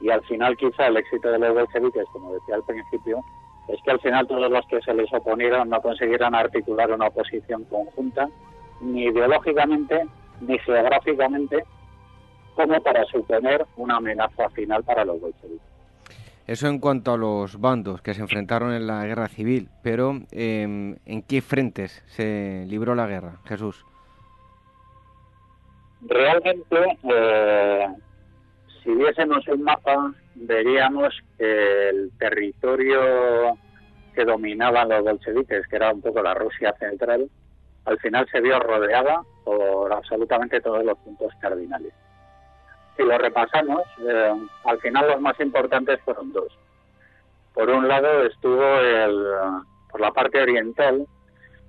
y 0.00 0.10
al 0.10 0.22
final 0.24 0.56
quizá 0.56 0.88
el 0.88 0.98
éxito 0.98 1.30
de 1.30 1.38
los 1.38 1.54
bolcheviques, 1.54 2.04
como 2.12 2.34
decía 2.34 2.56
al 2.56 2.64
principio, 2.64 3.24
es 3.68 3.80
que 3.82 3.90
al 3.90 4.00
final 4.00 4.26
todos 4.26 4.50
los 4.50 4.66
que 4.66 4.80
se 4.82 4.92
les 4.92 5.10
oponieron 5.12 5.70
no 5.70 5.80
consiguieran 5.80 6.34
articular 6.34 6.92
una 6.92 7.06
oposición 7.06 7.64
conjunta, 7.64 8.28
ni 8.82 9.04
ideológicamente 9.04 10.06
ni 10.42 10.58
geográficamente, 10.58 11.64
como 12.54 12.82
para 12.82 13.04
suponer 13.06 13.64
una 13.76 13.96
amenaza 13.96 14.50
final 14.50 14.84
para 14.84 15.06
los 15.06 15.18
bolcheviques. 15.20 15.73
Eso 16.46 16.68
en 16.68 16.78
cuanto 16.78 17.12
a 17.12 17.16
los 17.16 17.58
bandos 17.58 18.02
que 18.02 18.12
se 18.12 18.20
enfrentaron 18.20 18.72
en 18.72 18.86
la 18.86 19.06
guerra 19.06 19.28
civil, 19.28 19.68
pero 19.82 20.10
em, 20.30 20.96
¿en 21.06 21.22
qué 21.22 21.40
frentes 21.40 22.02
se 22.06 22.66
libró 22.68 22.94
la 22.94 23.06
guerra, 23.06 23.38
Jesús? 23.46 23.84
Realmente 26.02 26.98
eh, 27.04 27.86
si 28.82 28.90
viésemos 28.90 29.48
un 29.48 29.62
mapa, 29.62 30.12
veríamos 30.34 31.14
que 31.38 31.88
el 31.88 32.10
territorio 32.18 33.56
que 34.14 34.24
dominaban 34.24 34.90
los 34.90 35.02
bolcheviques, 35.02 35.66
que 35.66 35.76
era 35.76 35.92
un 35.92 36.02
poco 36.02 36.22
la 36.22 36.34
Rusia 36.34 36.74
central, 36.78 37.28
al 37.86 37.98
final 37.98 38.26
se 38.30 38.40
vio 38.42 38.58
rodeada 38.60 39.22
por 39.44 39.92
absolutamente 39.92 40.60
todos 40.60 40.84
los 40.84 40.98
puntos 40.98 41.32
cardinales. 41.40 41.92
Si 42.96 43.02
lo 43.02 43.18
repasamos, 43.18 43.82
eh, 44.06 44.32
al 44.64 44.78
final 44.80 45.08
los 45.08 45.20
más 45.20 45.38
importantes 45.40 46.00
fueron 46.04 46.32
dos. 46.32 46.56
Por 47.52 47.70
un 47.70 47.88
lado 47.88 48.24
estuvo 48.24 48.62
el, 48.62 49.26
por 49.90 50.00
la 50.00 50.12
parte 50.12 50.42
oriental, 50.42 51.06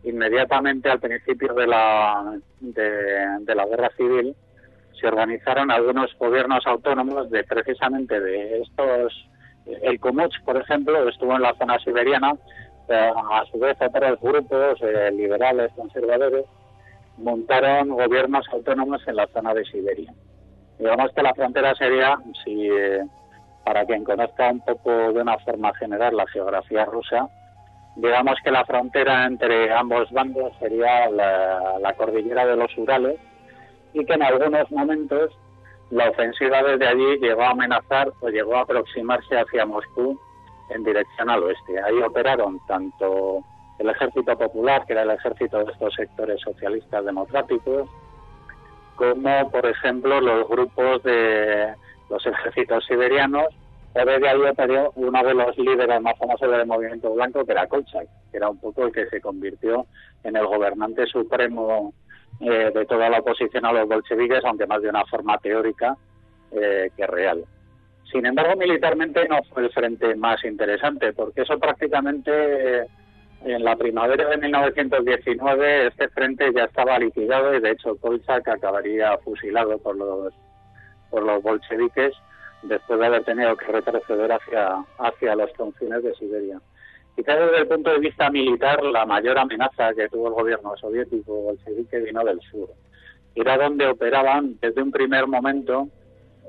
inmediatamente 0.04 0.90
al 0.90 1.00
principio 1.00 1.54
de 1.54 1.68
la, 1.68 2.38
de 2.60 3.56
la 3.56 3.66
guerra 3.66 3.90
civil, 3.98 4.36
se 5.00 5.08
organizaron 5.08 5.72
algunos 5.72 6.16
gobiernos 6.18 6.66
autónomos 6.66 7.30
de 7.30 7.44
precisamente 7.44 8.20
de 8.20 8.62
estos. 8.62 9.14
El 9.66 10.00
Komuch, 10.00 10.34
por 10.44 10.58
ejemplo, 10.58 11.10
estuvo 11.10 11.36
en 11.36 11.42
la 11.42 11.56
zona 11.56 11.80
siberiana, 11.80 12.36
eh, 12.88 13.12
a 13.32 13.44
su 13.52 13.58
vez 13.60 13.78
otros 13.82 14.20
grupos 14.22 14.80
eh, 14.82 15.12
liberales, 15.12 15.72
conservadores, 15.76 16.46
montaron 17.18 17.90
gobiernos 17.90 18.48
autónomos 18.52 19.02
en 19.08 19.16
la 19.16 19.28
zona 19.28 19.54
de 19.54 19.66
Siberia. 19.66 20.14
Digamos 20.80 21.12
que 21.14 21.22
la 21.24 21.34
frontera 21.34 21.74
sería, 21.76 22.18
si 22.44 22.70
eh, 22.70 23.04
para 23.64 23.86
quien 23.86 24.04
conozca 24.04 24.52
un 24.52 24.60
poco 24.62 24.92
de 25.14 25.22
una 25.22 25.38
forma 25.40 25.74
general 25.76 26.16
la 26.16 26.28
geografía 26.28 26.86
rusa, 26.86 27.28
digamos 27.96 28.38
que 28.44 28.52
la 28.52 28.66
frontera 28.66 29.26
entre 29.26 29.74
ambos 29.74 30.12
bandos 30.12 30.52
sería 30.60 31.10
la 31.10 31.94
cordillera 31.98 32.46
de 32.46 32.58
los 32.58 32.78
Urales, 32.78 33.20
y 33.94 34.06
que 34.06 34.14
en 34.14 34.24
algunos 34.24 34.70
momentos 34.72 35.32
la 35.90 36.10
ofensiva 36.10 36.62
desde 36.64 36.88
allí 36.88 37.18
llegó 37.20 37.44
a 37.44 37.52
amenazar 37.52 38.12
o 38.20 38.30
llegó 38.30 38.58
a 38.58 38.62
aproximarse 38.62 39.38
hacia 39.38 39.66
Moscú 39.66 40.20
en 40.70 40.84
dirección 40.84 41.30
al 41.30 41.44
oeste. 41.44 41.82
Ahí 41.82 42.02
operaron 42.02 42.60
tanto 42.68 43.40
el 43.80 43.90
ejército 43.90 44.38
popular, 44.38 44.86
que 44.86 44.94
era 44.94 45.04
el 45.04 45.12
ejército 45.12 45.64
de 45.64 45.72
estos 45.72 45.94
sectores 45.94 46.42
socialistas 46.42 47.06
democráticos, 47.06 47.90
como 48.96 49.52
por 49.52 49.66
ejemplo 49.66 50.20
los 50.22 50.48
grupos 50.48 51.04
de 51.04 51.74
los 52.10 52.26
ejércitos 52.26 52.86
siberianos, 52.86 53.48
o 53.94 54.06
desde 54.06 54.28
ahí 54.28 54.42
operó 54.42 54.92
uno 54.96 55.24
de 55.24 55.34
los 55.34 55.58
líderes 55.58 56.02
más 56.02 56.18
famosos 56.18 56.52
del 56.52 56.66
movimiento 56.66 57.14
blanco, 57.14 57.46
que 57.46 57.54
era 57.54 57.68
Kolchak, 57.68 58.08
que 58.32 58.38
era 58.38 58.50
un 58.50 58.60
poco 58.60 58.86
el 58.86 58.92
que 58.92 59.08
se 59.08 59.22
convirtió 59.22 59.86
en 60.24 60.36
el 60.36 60.46
gobernante 60.46 61.06
supremo 61.08 61.94
eh, 62.42 62.72
de 62.74 62.86
toda 62.86 63.10
la 63.10 63.20
oposición 63.20 63.66
a 63.66 63.72
los 63.72 63.88
bolcheviques, 63.88 64.44
aunque 64.44 64.68
más 64.68 64.82
de 64.82 64.90
una 64.90 65.06
forma 65.06 65.38
teórica 65.38 65.96
eh, 66.52 66.90
que 66.96 67.08
real. 67.08 67.46
Sin 68.12 68.26
embargo, 68.26 68.56
militarmente 68.58 69.28
no 69.28 69.42
fue 69.44 69.64
el 69.64 69.72
frente 69.72 70.16
más 70.16 70.44
interesante, 70.44 71.14
porque 71.14 71.42
eso 71.42 71.58
prácticamente 71.58 72.86
en 73.46 73.64
la 73.64 73.76
primavera 73.76 74.28
de 74.28 74.38
1919 74.38 75.88
este 75.88 76.10
frente 76.10 76.52
ya 76.54 76.64
estaba 76.64 76.98
liquidado 76.98 77.54
y 77.54 77.62
de 77.62 77.72
hecho 77.72 77.96
Kolchak 77.98 78.48
acabaría 78.48 79.18
fusilado 79.20 79.78
por 79.78 79.96
los 79.96 80.34
por 81.12 81.24
los 81.24 81.44
bolcheviques 81.44 82.14
después 82.64 83.00
de 83.00 83.06
haber 83.06 83.24
tenido 83.24 83.56
que 83.56 83.68
retroceder 83.68 84.32
hacia 84.32 84.84
hacia 84.98 85.36
los 85.36 85.52
confines 85.54 86.04
de 86.04 86.16
Siberia. 86.16 86.60
Quizás 87.16 87.40
desde 87.40 87.60
el 87.60 87.68
punto 87.68 87.92
de 87.92 88.00
vista 88.00 88.32
militar 88.32 88.84
la 88.84 89.06
mayor 89.06 89.38
amenaza 89.38 89.94
que 89.94 90.10
tuvo 90.10 90.30
el 90.30 90.34
gobierno 90.34 90.76
soviético 90.78 91.44
bolchevique 91.44 92.00
vino 92.00 92.24
del 92.26 92.42
sur. 92.42 92.70
Era 93.36 93.58
donde 93.58 93.86
operaban 93.86 94.58
desde 94.60 94.82
un 94.82 94.92
primer 94.92 95.28
momento 95.28 95.88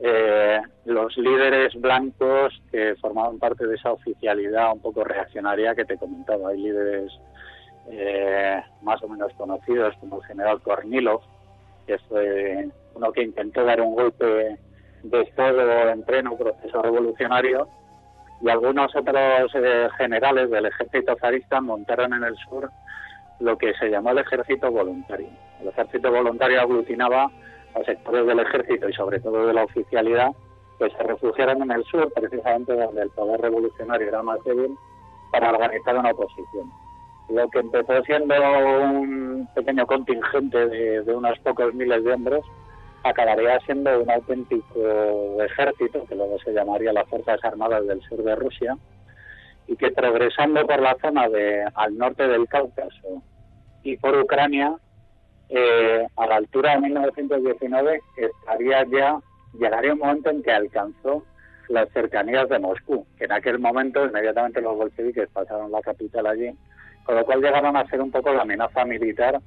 eh, 0.02 0.60
los 0.84 1.16
líderes 1.16 1.74
blancos 1.74 2.60
que 2.70 2.94
formaban 2.96 3.38
parte 3.38 3.66
de 3.66 3.76
esa 3.76 3.92
oficialidad 3.92 4.72
un 4.72 4.80
poco 4.80 5.04
reaccionaria 5.04 5.74
que 5.74 5.84
te 5.84 5.96
comentaba. 5.96 6.50
Hay 6.50 6.58
líderes 6.58 7.12
eh, 7.90 8.62
más 8.82 9.02
o 9.02 9.08
menos 9.08 9.32
conocidos 9.34 9.94
como 10.00 10.20
el 10.20 10.26
general 10.26 10.60
Kornilov, 10.60 11.20
que 11.86 11.98
fue 11.98 12.68
uno 12.94 13.12
que 13.12 13.22
intentó 13.22 13.64
dar 13.64 13.80
un 13.80 13.94
golpe 13.94 14.58
de 15.02 15.20
Estado 15.22 15.88
en 15.88 16.02
pleno 16.02 16.36
proceso 16.36 16.82
revolucionario, 16.82 17.68
y 18.42 18.50
algunos 18.50 18.94
otros 18.94 19.50
eh, 19.54 19.88
generales 19.96 20.50
del 20.50 20.66
ejército 20.66 21.16
zarista 21.18 21.60
montaron 21.60 22.12
en 22.12 22.24
el 22.24 22.36
sur 22.36 22.70
lo 23.40 23.56
que 23.56 23.72
se 23.74 23.88
llamó 23.88 24.10
el 24.10 24.18
ejército 24.18 24.70
voluntario. 24.70 25.28
El 25.60 25.68
ejército 25.68 26.10
voluntario 26.10 26.60
aglutinaba 26.60 27.30
a 27.76 27.84
sectores 27.84 28.26
del 28.26 28.40
ejército 28.40 28.88
y 28.88 28.92
sobre 28.92 29.20
todo 29.20 29.46
de 29.46 29.52
la 29.52 29.64
oficialidad 29.64 30.30
que 30.78 30.90
se 30.90 31.02
refugiaron 31.02 31.62
en 31.62 31.70
el 31.70 31.84
sur, 31.84 32.12
precisamente 32.12 32.74
donde 32.74 33.02
el 33.02 33.10
poder 33.10 33.40
revolucionario 33.40 34.08
era 34.08 34.22
más 34.22 34.42
débil, 34.44 34.76
para 35.32 35.50
organizar 35.50 35.96
una 35.96 36.10
oposición. 36.10 36.70
Lo 37.28 37.48
que 37.48 37.58
empezó 37.58 38.02
siendo 38.02 38.34
un 38.34 39.48
pequeño 39.54 39.86
contingente 39.86 40.68
de, 40.68 41.02
de 41.02 41.14
unos 41.14 41.38
pocos 41.40 41.74
miles 41.74 42.04
de 42.04 42.12
hombres, 42.12 42.44
acabaría 43.02 43.58
siendo 43.60 44.00
un 44.00 44.10
auténtico 44.10 45.42
ejército, 45.42 46.04
que 46.06 46.14
luego 46.14 46.38
se 46.40 46.52
llamaría 46.52 46.92
las 46.92 47.08
Fuerzas 47.08 47.42
Armadas 47.44 47.86
del 47.86 48.00
Sur 48.02 48.22
de 48.22 48.36
Rusia, 48.36 48.76
y 49.66 49.76
que 49.76 49.90
progresando 49.90 50.64
por 50.66 50.80
la 50.80 50.96
zona 51.00 51.28
de 51.28 51.64
al 51.74 51.96
norte 51.96 52.28
del 52.28 52.46
Cáucaso 52.48 53.22
y 53.82 53.96
por 53.96 54.16
Ucrania, 54.16 54.76
eh, 55.48 56.06
a 56.16 56.26
la 56.26 56.36
altura 56.36 56.72
de 56.72 56.80
1919 56.80 58.00
estaría 58.16 58.84
ya, 58.84 59.20
llegaría 59.58 59.92
un 59.92 60.00
momento 60.00 60.30
en 60.30 60.42
que 60.42 60.52
alcanzó 60.52 61.24
las 61.68 61.88
cercanías 61.90 62.48
de 62.48 62.58
Moscú, 62.58 63.06
en 63.18 63.32
aquel 63.32 63.58
momento 63.58 64.04
inmediatamente 64.04 64.60
los 64.60 64.76
bolcheviques 64.76 65.28
pasaron 65.30 65.72
la 65.72 65.80
capital 65.80 66.26
allí, 66.26 66.50
con 67.04 67.16
lo 67.16 67.24
cual 67.24 67.40
llegaron 67.40 67.76
a 67.76 67.86
ser 67.88 68.00
un 68.00 68.10
poco 68.10 68.32
la 68.32 68.42
amenaza 68.42 68.84
militar 68.84 69.40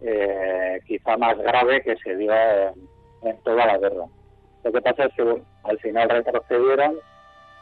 eh, 0.00 0.80
quizá 0.86 1.16
más 1.16 1.38
grave 1.38 1.82
que 1.82 1.96
se 1.96 2.16
dio 2.16 2.32
en, 3.22 3.38
toda 3.42 3.66
la 3.66 3.78
guerra. 3.78 4.04
Lo 4.62 4.72
que 4.72 4.82
pasa 4.82 5.04
es 5.04 5.14
que 5.14 5.42
al 5.62 5.78
final 5.78 6.10
retrocedieron 6.10 6.96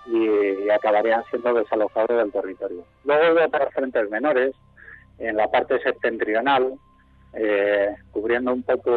y, 0.07 0.69
acabarían 0.71 1.23
siendo 1.31 1.55
desalojados 1.55 2.17
del 2.17 2.33
territorio. 2.33 2.85
Luego 3.05 3.35
hubo 3.35 3.45
otros 3.45 3.73
frentes 3.75 4.11
menores 4.11 4.55
en 5.19 5.37
la 5.37 5.49
parte 5.49 5.79
septentrional, 5.81 6.75
eh, 7.35 7.95
cubriendo 8.11 8.53
un 8.53 8.63
poco 8.63 8.91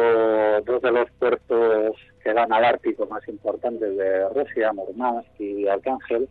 dos 0.64 0.82
de 0.82 0.92
los 0.92 1.10
puertos 1.12 1.96
que 2.22 2.34
dan 2.34 2.52
al 2.52 2.64
Ártico 2.64 3.06
más 3.06 3.26
importantes 3.28 3.96
de 3.96 4.28
Rusia, 4.30 4.72
Murmansk 4.72 5.40
y 5.40 5.66
Arcángel. 5.68 6.28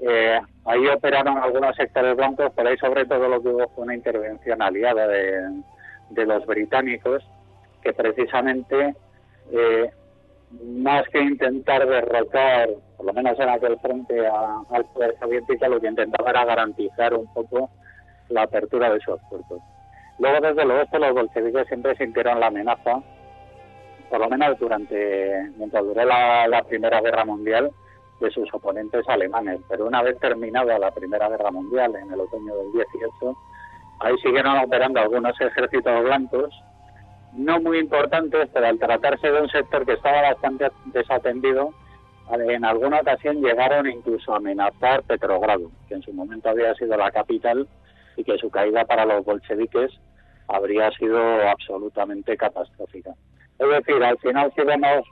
Eh, 0.00 0.40
ahí 0.64 0.86
operaron 0.88 1.38
algunos 1.38 1.76
sectores 1.76 2.16
blancos, 2.16 2.52
pero 2.56 2.68
ahí 2.68 2.76
sobre 2.78 3.04
todo 3.04 3.28
lo 3.28 3.42
que 3.42 3.48
hubo 3.48 3.68
fue 3.70 3.84
una 3.84 3.94
intervención 3.94 4.62
aliada 4.62 5.06
de, 5.06 5.62
los 6.26 6.46
británicos, 6.46 7.22
que 7.82 7.92
precisamente, 7.92 8.94
eh, 9.52 9.90
más 10.62 11.06
que 11.08 11.20
intentar 11.20 11.86
derrotar, 11.86 12.70
por 12.96 13.06
lo 13.06 13.12
menos 13.12 13.38
en 13.38 13.48
aquel 13.48 13.78
frente, 13.80 14.26
al 14.26 14.84
poder 14.86 15.16
soviético, 15.18 15.68
lo 15.68 15.80
que 15.80 15.88
intentaba 15.88 16.30
era 16.30 16.44
garantizar 16.44 17.14
un 17.14 17.32
poco 17.34 17.70
la 18.28 18.42
apertura 18.42 18.90
de 18.90 18.98
esos 18.98 19.20
puertos. 19.28 19.60
Luego, 20.18 20.46
desde 20.46 20.62
el 20.62 20.70
oeste, 20.70 20.98
los 20.98 21.12
bolcheviques 21.12 21.66
siempre 21.66 21.96
sintieron 21.96 22.40
la 22.40 22.46
amenaza, 22.46 23.02
por 24.08 24.20
lo 24.20 24.28
menos 24.28 24.58
durante, 24.58 25.50
mientras 25.56 25.84
duró 25.84 26.04
la, 26.04 26.46
la 26.46 26.62
Primera 26.62 27.00
Guerra 27.00 27.24
Mundial, 27.24 27.70
de 28.20 28.30
sus 28.30 28.52
oponentes 28.54 29.08
alemanes. 29.08 29.60
Pero 29.68 29.86
una 29.86 30.02
vez 30.02 30.18
terminada 30.20 30.78
la 30.78 30.92
Primera 30.92 31.28
Guerra 31.28 31.50
Mundial, 31.50 31.94
en 31.96 32.12
el 32.12 32.20
otoño 32.20 32.54
del 32.54 32.72
18, 32.72 33.36
ahí 34.00 34.16
siguieron 34.18 34.58
operando 34.58 35.00
algunos 35.00 35.38
ejércitos 35.40 36.04
blancos, 36.04 36.54
no 37.32 37.60
muy 37.60 37.78
importantes, 37.78 38.48
pero 38.52 38.66
al 38.66 38.78
tratarse 38.78 39.30
de 39.30 39.40
un 39.40 39.48
sector 39.48 39.84
que 39.84 39.94
estaba 39.94 40.22
bastante 40.22 40.70
desatendido, 40.86 41.74
en 42.32 42.64
alguna 42.64 43.00
ocasión 43.00 43.42
llegaron 43.42 43.86
incluso 43.90 44.32
a 44.32 44.36
amenazar 44.36 45.02
Petrogrado, 45.02 45.70
que 45.88 45.94
en 45.94 46.02
su 46.02 46.12
momento 46.12 46.48
había 46.48 46.74
sido 46.74 46.96
la 46.96 47.10
capital 47.10 47.68
y 48.16 48.24
que 48.24 48.38
su 48.38 48.50
caída 48.50 48.84
para 48.84 49.04
los 49.04 49.24
bolcheviques 49.24 49.90
habría 50.48 50.90
sido 50.92 51.18
absolutamente 51.48 52.36
catastrófica. 52.36 53.14
Es 53.58 53.68
decir, 53.68 54.02
al 54.02 54.18
final 54.18 54.52
si 54.54 54.62
vemos, 54.62 55.06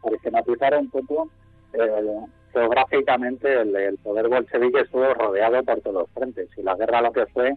por 0.00 0.14
esquematizar 0.14 0.76
un 0.76 0.90
poco, 0.90 1.28
eh, 1.72 2.20
geográficamente 2.52 3.60
el, 3.60 3.98
poder 4.02 4.28
bolchevique 4.28 4.80
estuvo 4.80 5.12
rodeado 5.14 5.62
por 5.62 5.80
todos 5.80 6.02
los 6.02 6.10
frentes 6.12 6.48
y 6.56 6.62
la 6.62 6.74
guerra 6.74 7.02
lo 7.02 7.12
que 7.12 7.26
fue 7.26 7.54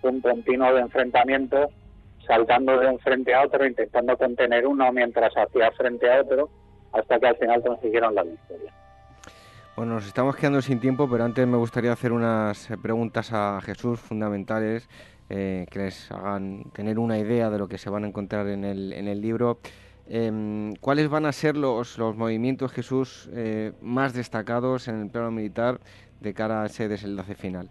fue 0.00 0.10
un 0.10 0.20
continuo 0.20 0.72
de 0.72 0.82
enfrentamientos 0.82 1.70
saltando 2.26 2.78
de 2.78 2.88
un 2.88 2.98
frente 2.98 3.34
a 3.34 3.42
otro, 3.44 3.64
intentando 3.64 4.16
contener 4.16 4.66
uno 4.66 4.92
mientras 4.92 5.32
hacía 5.36 5.70
frente 5.72 6.10
a 6.10 6.22
otro, 6.22 6.50
hasta 6.92 7.18
que 7.18 7.26
al 7.26 7.36
final 7.36 7.62
consiguieron 7.62 8.14
la 8.14 8.24
victoria. 8.24 8.72
Bueno, 9.76 9.94
nos 9.94 10.06
estamos 10.06 10.36
quedando 10.36 10.62
sin 10.62 10.80
tiempo, 10.80 11.08
pero 11.08 11.24
antes 11.24 11.46
me 11.46 11.56
gustaría 11.56 11.92
hacer 11.92 12.12
unas 12.12 12.68
preguntas 12.82 13.32
a 13.32 13.60
Jesús 13.60 14.00
fundamentales 14.00 14.88
eh, 15.28 15.66
que 15.70 15.78
les 15.80 16.10
hagan 16.12 16.70
tener 16.72 16.98
una 16.98 17.18
idea 17.18 17.50
de 17.50 17.58
lo 17.58 17.68
que 17.68 17.78
se 17.78 17.90
van 17.90 18.04
a 18.04 18.08
encontrar 18.08 18.46
en 18.48 18.64
el, 18.64 18.92
en 18.92 19.08
el 19.08 19.20
libro. 19.20 19.58
Em, 20.08 20.74
¿Cuáles 20.76 21.08
van 21.08 21.26
a 21.26 21.32
ser 21.32 21.56
los, 21.56 21.98
los 21.98 22.16
movimientos, 22.16 22.72
Jesús, 22.72 23.28
eh, 23.32 23.72
más 23.80 24.14
destacados 24.14 24.86
en 24.88 25.02
el 25.02 25.10
plano 25.10 25.32
militar 25.32 25.80
de 26.20 26.32
cara 26.32 26.62
a 26.62 26.66
ese 26.66 26.88
desenlace 26.88 27.34
final? 27.34 27.68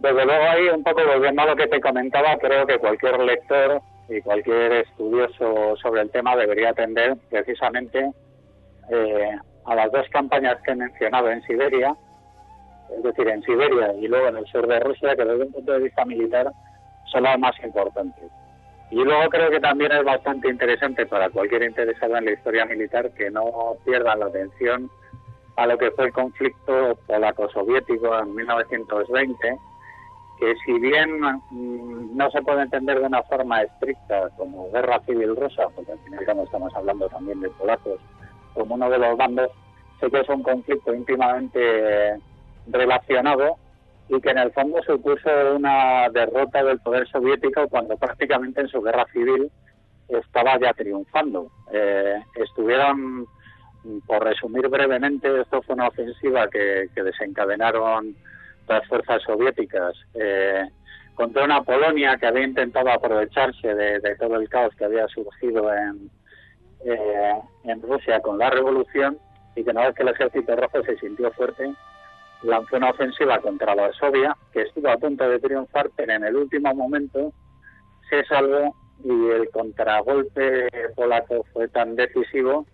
Desde 0.00 0.24
luego 0.24 0.44
ahí, 0.44 0.68
un 0.68 0.82
poco 0.82 1.00
volviendo 1.06 1.42
a 1.42 1.46
lo 1.46 1.56
que 1.56 1.66
te 1.66 1.80
comentaba, 1.80 2.36
creo 2.38 2.66
que 2.66 2.78
cualquier 2.78 3.18
lector 3.20 3.80
y 4.08 4.20
cualquier 4.20 4.72
estudioso 4.72 5.76
sobre 5.76 6.02
el 6.02 6.10
tema 6.10 6.36
debería 6.36 6.70
atender 6.70 7.16
precisamente 7.30 8.10
eh, 8.90 9.30
a 9.64 9.74
las 9.74 9.90
dos 9.90 10.08
campañas 10.10 10.56
que 10.64 10.72
he 10.72 10.76
mencionado 10.76 11.30
en 11.30 11.42
Siberia, 11.42 11.96
es 12.94 13.02
decir, 13.02 13.28
en 13.28 13.42
Siberia 13.42 13.92
y 13.94 14.08
luego 14.08 14.28
en 14.28 14.36
el 14.36 14.46
sur 14.46 14.66
de 14.66 14.80
Rusia, 14.80 15.16
que 15.16 15.24
desde 15.24 15.44
un 15.44 15.52
punto 15.52 15.72
de 15.72 15.80
vista 15.80 16.04
militar 16.04 16.50
son 17.06 17.22
las 17.22 17.38
más 17.38 17.54
importantes. 17.62 18.24
Y 18.90 19.02
luego 19.02 19.28
creo 19.30 19.50
que 19.50 19.60
también 19.60 19.92
es 19.92 20.04
bastante 20.04 20.48
interesante 20.48 21.06
para 21.06 21.28
cualquier 21.30 21.64
interesado 21.64 22.16
en 22.16 22.26
la 22.26 22.32
historia 22.32 22.66
militar 22.66 23.10
que 23.14 23.30
no 23.30 23.76
pierdan 23.84 24.20
la 24.20 24.26
atención 24.26 24.90
a 25.56 25.66
lo 25.66 25.76
que 25.76 25.90
fue 25.90 26.06
el 26.06 26.12
conflicto 26.12 26.96
polaco-soviético 27.06 28.16
en 28.18 28.34
1920, 28.34 29.58
que 30.38 30.54
si 30.64 30.78
bien 30.78 31.18
mm, 31.20 32.16
no 32.16 32.30
se 32.30 32.42
puede 32.42 32.62
entender 32.62 33.00
de 33.00 33.06
una 33.06 33.22
forma 33.24 33.62
estricta 33.62 34.28
como 34.36 34.70
guerra 34.70 35.00
civil 35.00 35.34
rusa, 35.34 35.66
porque 35.74 35.92
al 35.92 35.98
final 36.00 36.20
estamos 36.44 36.74
hablando 36.74 37.08
también 37.08 37.40
de 37.40 37.50
polacos 37.50 37.98
como 38.54 38.74
uno 38.74 38.88
de 38.90 38.98
los 38.98 39.16
bandos, 39.16 39.50
sé 39.98 40.10
que 40.10 40.20
es 40.20 40.28
un 40.28 40.42
conflicto 40.42 40.94
íntimamente 40.94 42.20
relacionado 42.66 43.56
y 44.08 44.20
que 44.20 44.30
en 44.30 44.38
el 44.38 44.52
fondo 44.52 44.82
supuso 44.82 45.28
una 45.56 46.08
derrota 46.10 46.62
del 46.62 46.78
poder 46.78 47.08
soviético 47.08 47.68
cuando 47.68 47.96
prácticamente 47.96 48.60
en 48.60 48.68
su 48.68 48.80
guerra 48.80 49.04
civil 49.12 49.50
estaba 50.08 50.58
ya 50.60 50.72
triunfando. 50.72 51.50
Eh, 51.72 52.22
estuvieron, 52.36 53.26
por 54.06 54.24
resumir 54.24 54.68
brevemente, 54.68 55.40
esto 55.40 55.62
fue 55.62 55.74
una 55.74 55.88
ofensiva 55.88 56.48
que, 56.48 56.88
desencadenaron 56.94 58.14
las 58.68 58.86
fuerzas 58.86 59.22
soviéticas 59.22 59.94
eh, 60.14 60.68
contra 61.14 61.44
una 61.44 61.62
Polonia 61.62 62.16
que 62.16 62.26
había 62.26 62.44
intentado 62.44 62.90
aprovecharse 62.90 63.74
de, 63.74 64.16
todo 64.16 64.36
el 64.36 64.48
caos 64.48 64.74
que 64.76 64.84
había 64.84 65.08
surgido 65.08 65.72
en, 65.72 66.10
eh, 66.84 67.32
en 67.64 67.82
Rusia 67.82 68.20
con 68.20 68.38
la 68.38 68.50
revolución 68.50 69.18
y 69.56 69.64
que 69.64 69.70
una 69.70 69.86
vez 69.86 69.94
que 69.94 70.02
el 70.02 70.10
ejército 70.10 70.54
rojo 70.54 70.82
se 70.82 70.96
sintió 70.98 71.30
fuerte, 71.32 71.72
lanzó 72.42 72.76
una 72.76 72.90
ofensiva 72.90 73.40
contra 73.40 73.74
Varsovia 73.74 74.36
que 74.52 74.62
estuvo 74.62 74.88
a 74.88 74.96
punto 74.96 75.28
de 75.28 75.38
triunfar, 75.38 75.90
pero 75.96 76.12
en 76.12 76.24
el 76.24 76.36
último 76.36 76.74
momento 76.74 77.32
se 78.08 78.24
salvó 78.24 78.74
y 79.04 79.30
el 79.30 79.50
contragolpe 79.50 80.68
polaco 80.94 81.44
fue 81.52 81.68
tan 81.68 81.96
decisivo 81.96 82.66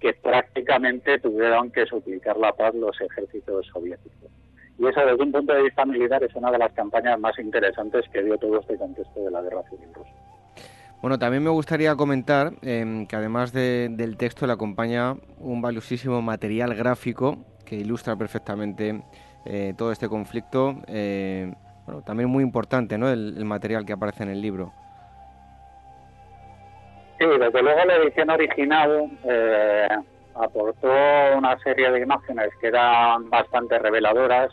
que 0.00 0.14
prácticamente 0.14 1.18
tuvieron 1.18 1.70
que 1.70 1.86
suplicar 1.86 2.36
la 2.36 2.52
paz 2.52 2.74
los 2.74 3.00
ejércitos 3.00 3.66
soviéticos. 3.66 4.30
Y 4.78 4.86
eso 4.86 5.00
desde 5.00 5.22
un 5.22 5.32
punto 5.32 5.54
de 5.54 5.62
vista 5.62 5.84
militar 5.84 6.22
es 6.24 6.34
una 6.34 6.50
de 6.50 6.58
las 6.58 6.72
campañas 6.72 7.18
más 7.18 7.38
interesantes 7.38 8.04
que 8.12 8.22
dio 8.22 8.36
todo 8.38 8.60
este 8.60 8.76
contexto 8.76 9.24
de 9.24 9.30
la 9.30 9.40
guerra 9.40 9.62
civil 9.70 9.88
rusa. 9.94 10.23
Bueno, 11.04 11.18
también 11.18 11.44
me 11.44 11.50
gustaría 11.50 11.94
comentar 11.96 12.54
em, 12.62 13.06
que 13.06 13.14
además 13.14 13.52
del 13.52 14.16
texto 14.16 14.46
le 14.46 14.54
acompaña 14.54 15.16
un 15.36 15.60
valiosísimo 15.60 16.22
material 16.22 16.74
gráfico 16.74 17.44
que 17.66 17.76
ilustra 17.76 18.16
perfectamente 18.16 19.02
eh, 19.44 19.74
todo 19.76 19.92
este 19.92 20.08
conflicto. 20.08 20.76
Eh, 20.86 21.52
bueno, 21.84 22.00
también 22.00 22.30
muy 22.30 22.42
importante, 22.42 22.96
¿no? 22.96 23.10
El, 23.10 23.44
material 23.44 23.84
que 23.84 23.92
aparece 23.92 24.22
en 24.22 24.30
el 24.30 24.40
libro. 24.40 24.72
Sí, 27.18 27.26
desde 27.26 27.62
luego 27.62 27.84
la 27.84 27.96
edición 27.96 28.30
original 28.30 29.10
eh, 29.24 29.88
aportó 30.36 30.88
una 31.36 31.58
serie 31.58 31.90
de 31.90 32.00
imágenes 32.00 32.48
que 32.62 32.68
eran 32.68 33.28
bastante 33.28 33.78
reveladoras 33.78 34.50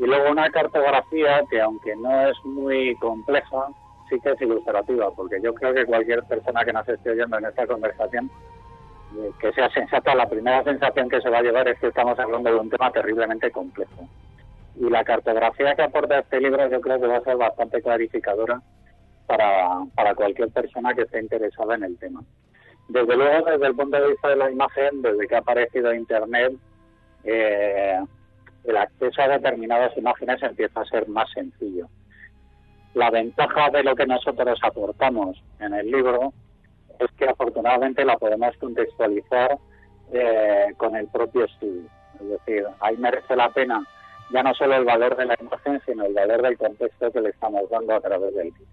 y 0.00 0.04
luego 0.04 0.32
una 0.32 0.50
cartografía 0.50 1.44
que 1.48 1.60
aunque 1.60 1.94
no 1.94 2.26
es 2.26 2.36
muy 2.44 2.96
compleja, 2.96 3.68
sí 4.08 4.18
que 4.20 4.30
es 4.30 4.40
ilustrativa, 4.40 5.10
porque 5.14 5.40
yo 5.42 5.54
creo 5.54 5.74
que 5.74 5.86
cualquier 5.86 6.22
persona 6.24 6.64
que 6.64 6.72
nos 6.72 6.88
esté 6.88 7.10
oyendo 7.10 7.38
en 7.38 7.46
esta 7.46 7.66
conversación, 7.66 8.30
eh, 9.18 9.30
que 9.40 9.52
sea 9.52 9.70
sensata, 9.70 10.14
la 10.14 10.28
primera 10.28 10.62
sensación 10.64 11.08
que 11.08 11.20
se 11.20 11.30
va 11.30 11.38
a 11.38 11.42
llevar 11.42 11.68
es 11.68 11.78
que 11.78 11.88
estamos 11.88 12.18
hablando 12.18 12.50
de 12.50 12.56
un 12.56 12.70
tema 12.70 12.90
terriblemente 12.90 13.50
complejo. 13.50 14.08
Y 14.76 14.90
la 14.90 15.04
cartografía 15.04 15.74
que 15.74 15.82
aporta 15.82 16.18
este 16.18 16.40
libro 16.40 16.68
yo 16.68 16.80
creo 16.80 17.00
que 17.00 17.06
va 17.06 17.18
a 17.18 17.24
ser 17.24 17.36
bastante 17.36 17.80
clarificadora 17.80 18.60
para, 19.26 19.84
para 19.94 20.14
cualquier 20.14 20.50
persona 20.50 20.94
que 20.94 21.02
esté 21.02 21.20
interesada 21.20 21.76
en 21.76 21.84
el 21.84 21.98
tema. 21.98 22.22
Desde 22.88 23.16
luego, 23.16 23.50
desde 23.50 23.66
el 23.66 23.74
punto 23.74 23.96
de 23.98 24.08
vista 24.08 24.28
de 24.28 24.36
la 24.36 24.50
imagen, 24.50 25.00
desde 25.00 25.26
que 25.26 25.34
ha 25.34 25.38
aparecido 25.38 25.94
Internet, 25.94 26.52
eh, 27.24 27.98
el 28.64 28.76
acceso 28.76 29.22
a 29.22 29.28
determinadas 29.28 29.96
imágenes 29.96 30.42
empieza 30.42 30.80
a 30.80 30.84
ser 30.86 31.08
más 31.08 31.30
sencillo. 31.32 31.88
La 32.94 33.10
ventaja 33.10 33.70
de 33.70 33.82
lo 33.82 33.94
que 33.94 34.06
nosotros 34.06 34.58
aportamos 34.62 35.42
en 35.60 35.74
el 35.74 35.90
libro 35.90 36.32
es 36.98 37.10
que 37.18 37.26
afortunadamente 37.26 38.04
la 38.04 38.16
podemos 38.16 38.56
contextualizar 38.58 39.58
eh, 40.12 40.72
con 40.76 40.94
el 40.96 41.08
propio 41.08 41.44
estudio. 41.44 41.88
Es 42.20 42.28
decir, 42.28 42.64
ahí 42.80 42.96
merece 42.96 43.34
la 43.34 43.50
pena 43.50 43.84
ya 44.32 44.42
no 44.42 44.54
solo 44.54 44.76
el 44.76 44.84
valor 44.84 45.16
de 45.16 45.26
la 45.26 45.36
imagen, 45.40 45.80
sino 45.86 46.04
el 46.04 46.14
valor 46.14 46.42
del 46.42 46.56
contexto 46.56 47.10
que 47.12 47.20
le 47.20 47.30
estamos 47.30 47.68
dando 47.70 47.94
a 47.94 48.00
través 48.00 48.34
del 48.34 48.46
libro. 48.46 48.64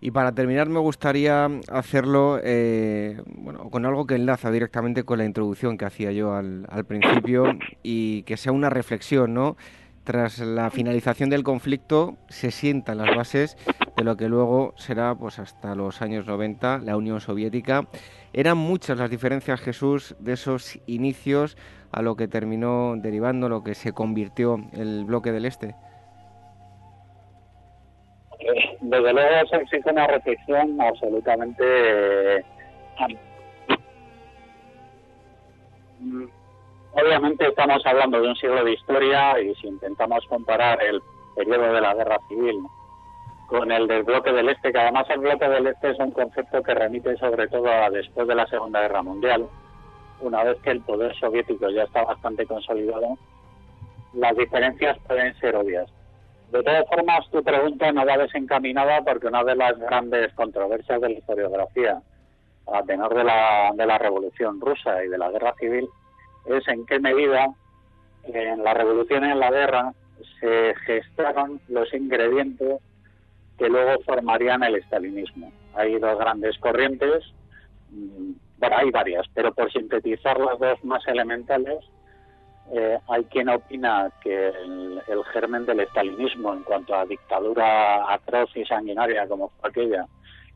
Y 0.00 0.10
para 0.10 0.32
terminar 0.32 0.68
me 0.68 0.80
gustaría 0.80 1.48
hacerlo 1.72 2.38
eh, 2.42 3.22
bueno, 3.26 3.70
con 3.70 3.86
algo 3.86 4.06
que 4.06 4.16
enlaza 4.16 4.50
directamente 4.50 5.04
con 5.04 5.18
la 5.18 5.24
introducción 5.24 5.78
que 5.78 5.86
hacía 5.86 6.12
yo 6.12 6.34
al, 6.34 6.66
al 6.68 6.84
principio 6.84 7.44
y 7.82 8.22
que 8.24 8.36
sea 8.36 8.52
una 8.52 8.68
reflexión, 8.68 9.32
¿no? 9.32 9.56
Tras 10.04 10.38
la 10.38 10.70
finalización 10.70 11.30
del 11.30 11.42
conflicto 11.42 12.16
se 12.28 12.50
sientan 12.50 12.98
las 12.98 13.16
bases 13.16 13.56
de 13.96 14.04
lo 14.04 14.16
que 14.16 14.28
luego 14.28 14.74
será 14.76 15.14
pues 15.14 15.38
hasta 15.38 15.74
los 15.74 16.02
años 16.02 16.26
90 16.26 16.78
la 16.78 16.96
Unión 16.96 17.20
Soviética. 17.20 17.86
Eran 18.32 18.58
muchas 18.58 18.98
las 18.98 19.10
diferencias, 19.10 19.60
Jesús, 19.60 20.14
de 20.18 20.34
esos 20.34 20.78
inicios 20.86 21.56
a 21.90 22.02
lo 22.02 22.16
que 22.16 22.28
terminó 22.28 22.94
derivando, 22.96 23.48
lo 23.48 23.62
que 23.64 23.74
se 23.74 23.92
convirtió 23.92 24.58
el 24.72 25.04
bloque 25.04 25.32
del 25.32 25.46
Este. 25.46 25.74
Desde 28.80 29.12
luego 29.12 29.46
se 29.48 29.56
existe 29.56 29.90
una 29.90 30.06
reflexión 30.06 30.78
absolutamente 30.80 32.38
eh, 32.38 32.44
Obviamente 36.96 37.48
estamos 37.48 37.84
hablando 37.84 38.20
de 38.20 38.28
un 38.28 38.36
siglo 38.36 38.62
de 38.62 38.74
historia 38.74 39.40
y 39.40 39.52
si 39.56 39.66
intentamos 39.66 40.24
comparar 40.28 40.80
el 40.80 41.02
periodo 41.34 41.72
de 41.72 41.80
la 41.80 41.92
guerra 41.92 42.18
civil 42.28 42.56
con 43.48 43.72
el 43.72 43.88
del 43.88 44.04
bloque 44.04 44.32
del 44.32 44.48
Este, 44.48 44.72
que 44.72 44.78
además 44.78 45.04
el 45.10 45.18
bloque 45.18 45.48
del 45.48 45.66
Este 45.66 45.90
es 45.90 45.98
un 45.98 46.12
concepto 46.12 46.62
que 46.62 46.72
remite 46.72 47.16
sobre 47.16 47.48
todo 47.48 47.68
a 47.68 47.90
después 47.90 48.28
de 48.28 48.36
la 48.36 48.46
Segunda 48.46 48.80
Guerra 48.80 49.02
Mundial, 49.02 49.48
una 50.20 50.44
vez 50.44 50.56
que 50.62 50.70
el 50.70 50.82
poder 50.82 51.16
soviético 51.16 51.68
ya 51.68 51.82
está 51.82 52.04
bastante 52.04 52.46
consolidado, 52.46 53.18
las 54.12 54.36
diferencias 54.36 54.96
pueden 55.08 55.34
ser 55.40 55.56
obvias. 55.56 55.90
De 56.52 56.62
todas 56.62 56.86
formas, 56.86 57.28
tu 57.30 57.42
pregunta 57.42 57.90
no 57.90 58.06
va 58.06 58.18
desencaminada 58.18 59.02
porque 59.02 59.26
una 59.26 59.42
de 59.42 59.56
las 59.56 59.76
grandes 59.80 60.32
controversias 60.34 61.00
de 61.00 61.08
la 61.08 61.18
historiografía 61.18 62.00
a 62.72 62.82
tenor 62.84 63.12
de 63.12 63.24
la, 63.24 63.72
de 63.74 63.84
la 63.84 63.98
Revolución 63.98 64.60
Rusa 64.60 65.04
y 65.04 65.08
de 65.08 65.18
la 65.18 65.30
Guerra 65.30 65.54
Civil 65.58 65.88
es 66.46 66.66
en 66.68 66.86
qué 66.86 66.98
medida 66.98 67.48
en 68.24 68.62
la 68.64 68.74
revolución 68.74 69.24
y 69.24 69.30
en 69.30 69.40
la 69.40 69.50
guerra 69.50 69.92
se 70.40 70.74
gestaron 70.86 71.60
los 71.68 71.92
ingredientes 71.92 72.80
que 73.58 73.68
luego 73.68 74.02
formarían 74.04 74.62
el 74.62 74.76
estalinismo. 74.76 75.52
Hay 75.74 75.98
dos 75.98 76.18
grandes 76.18 76.58
corrientes, 76.58 77.24
mm, 77.90 78.32
bueno, 78.58 78.76
hay 78.76 78.90
varias, 78.90 79.26
pero 79.34 79.52
por 79.52 79.70
sintetizar 79.72 80.38
las 80.40 80.58
dos 80.58 80.82
más 80.84 81.06
elementales, 81.06 81.84
eh, 82.72 82.98
hay 83.08 83.24
quien 83.24 83.50
opina 83.50 84.10
que 84.22 84.48
el, 84.48 85.02
el, 85.06 85.24
germen 85.32 85.66
del 85.66 85.80
estalinismo 85.80 86.54
en 86.54 86.62
cuanto 86.62 86.94
a 86.94 87.04
dictadura 87.04 88.12
atroz 88.12 88.56
y 88.56 88.64
sanguinaria 88.64 89.28
como 89.28 89.50
fue 89.50 89.68
aquella, 89.68 90.06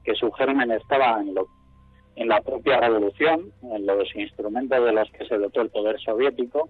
que 0.04 0.14
su 0.14 0.32
germen 0.32 0.70
estaba 0.70 1.20
en 1.20 1.34
lo 1.34 1.46
en 2.18 2.28
la 2.28 2.40
propia 2.40 2.80
revolución, 2.80 3.52
en 3.62 3.86
los 3.86 4.14
instrumentos 4.16 4.84
de 4.84 4.92
los 4.92 5.08
que 5.12 5.24
se 5.26 5.38
dotó 5.38 5.60
el 5.60 5.70
poder 5.70 6.00
soviético, 6.00 6.68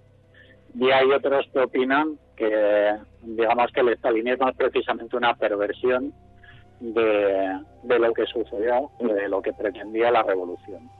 y 0.74 0.90
hay 0.90 1.10
otros 1.10 1.48
que 1.52 1.60
opinan 1.60 2.18
que, 2.36 2.94
digamos, 3.22 3.72
que 3.72 3.80
el 3.80 3.88
estalinismo 3.88 4.50
es 4.50 4.56
precisamente 4.56 5.16
una 5.16 5.34
perversión 5.34 6.12
de, 6.80 7.60
lo 7.82 8.12
que 8.12 8.26
sucedió, 8.26 8.90
de 9.00 9.28
lo 9.28 9.40
que 9.40 9.54
pretendía 9.54 10.10
la 10.10 10.22
revolución. 10.22 10.90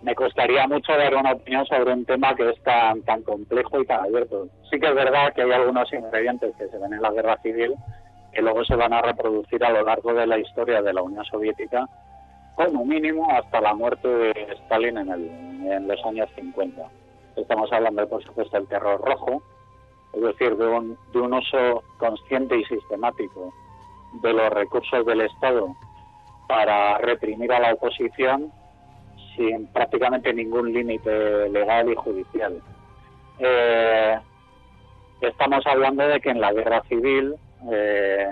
Me 0.00 0.14
costaría 0.14 0.66
mucho 0.66 0.92
dar 0.92 1.14
una 1.14 1.32
opinión 1.32 1.66
sobre 1.66 1.92
un 1.92 2.06
tema 2.06 2.34
que 2.34 2.48
es 2.48 2.62
tan, 2.62 3.02
tan 3.02 3.22
complejo 3.22 3.82
y 3.82 3.86
tan 3.86 4.00
abierto. 4.00 4.48
Sí 4.70 4.80
que 4.80 4.86
es 4.86 4.94
verdad 4.94 5.34
que 5.34 5.42
hay 5.42 5.52
algunos 5.52 5.92
ingredientes 5.92 6.56
que 6.56 6.68
se 6.68 6.78
ven 6.78 6.94
en 6.94 7.02
la 7.02 7.10
guerra 7.10 7.36
civil 7.42 7.74
que 8.32 8.40
luego 8.40 8.64
se 8.64 8.76
van 8.76 8.92
a 8.92 9.02
reproducir 9.02 9.62
a 9.62 9.70
lo 9.70 9.82
largo 9.82 10.14
de 10.14 10.26
la 10.26 10.38
historia 10.38 10.80
de 10.80 10.92
la 10.92 11.02
Unión 11.02 11.24
Soviética 11.24 11.86
como 12.66 12.84
mínimo 12.84 13.30
hasta 13.30 13.60
la 13.60 13.72
muerte 13.72 14.08
de 14.08 14.32
Stalin 14.64 14.98
en, 14.98 15.72
en 15.72 15.88
los 15.88 16.04
años 16.04 16.28
50. 16.34 16.82
Estamos 17.36 17.72
hablando, 17.72 18.08
por 18.08 18.22
supuesto, 18.24 18.56
del 18.56 18.66
terror 18.66 19.00
rojo, 19.00 19.42
es 20.12 20.22
decir, 20.22 20.56
de 20.56 20.66
un, 20.66 20.98
de 21.12 21.20
un 21.20 21.34
uso 21.34 21.84
consciente 21.98 22.56
y 22.56 22.64
sistemático 22.64 23.52
de 24.22 24.32
los 24.32 24.50
recursos 24.50 25.06
del 25.06 25.20
Estado 25.20 25.68
para 26.48 26.98
reprimir 26.98 27.52
a 27.52 27.60
la 27.60 27.74
oposición 27.74 28.50
sin 29.36 29.68
prácticamente 29.68 30.34
ningún 30.34 30.72
límite 30.72 31.48
legal 31.50 31.88
y 31.90 31.94
judicial. 31.94 32.60
Eh, 33.38 34.18
estamos 35.20 35.64
hablando 35.66 36.08
de 36.08 36.20
que 36.20 36.30
en 36.30 36.40
la 36.40 36.52
guerra 36.52 36.82
civil 36.88 37.36
eh, 37.70 38.30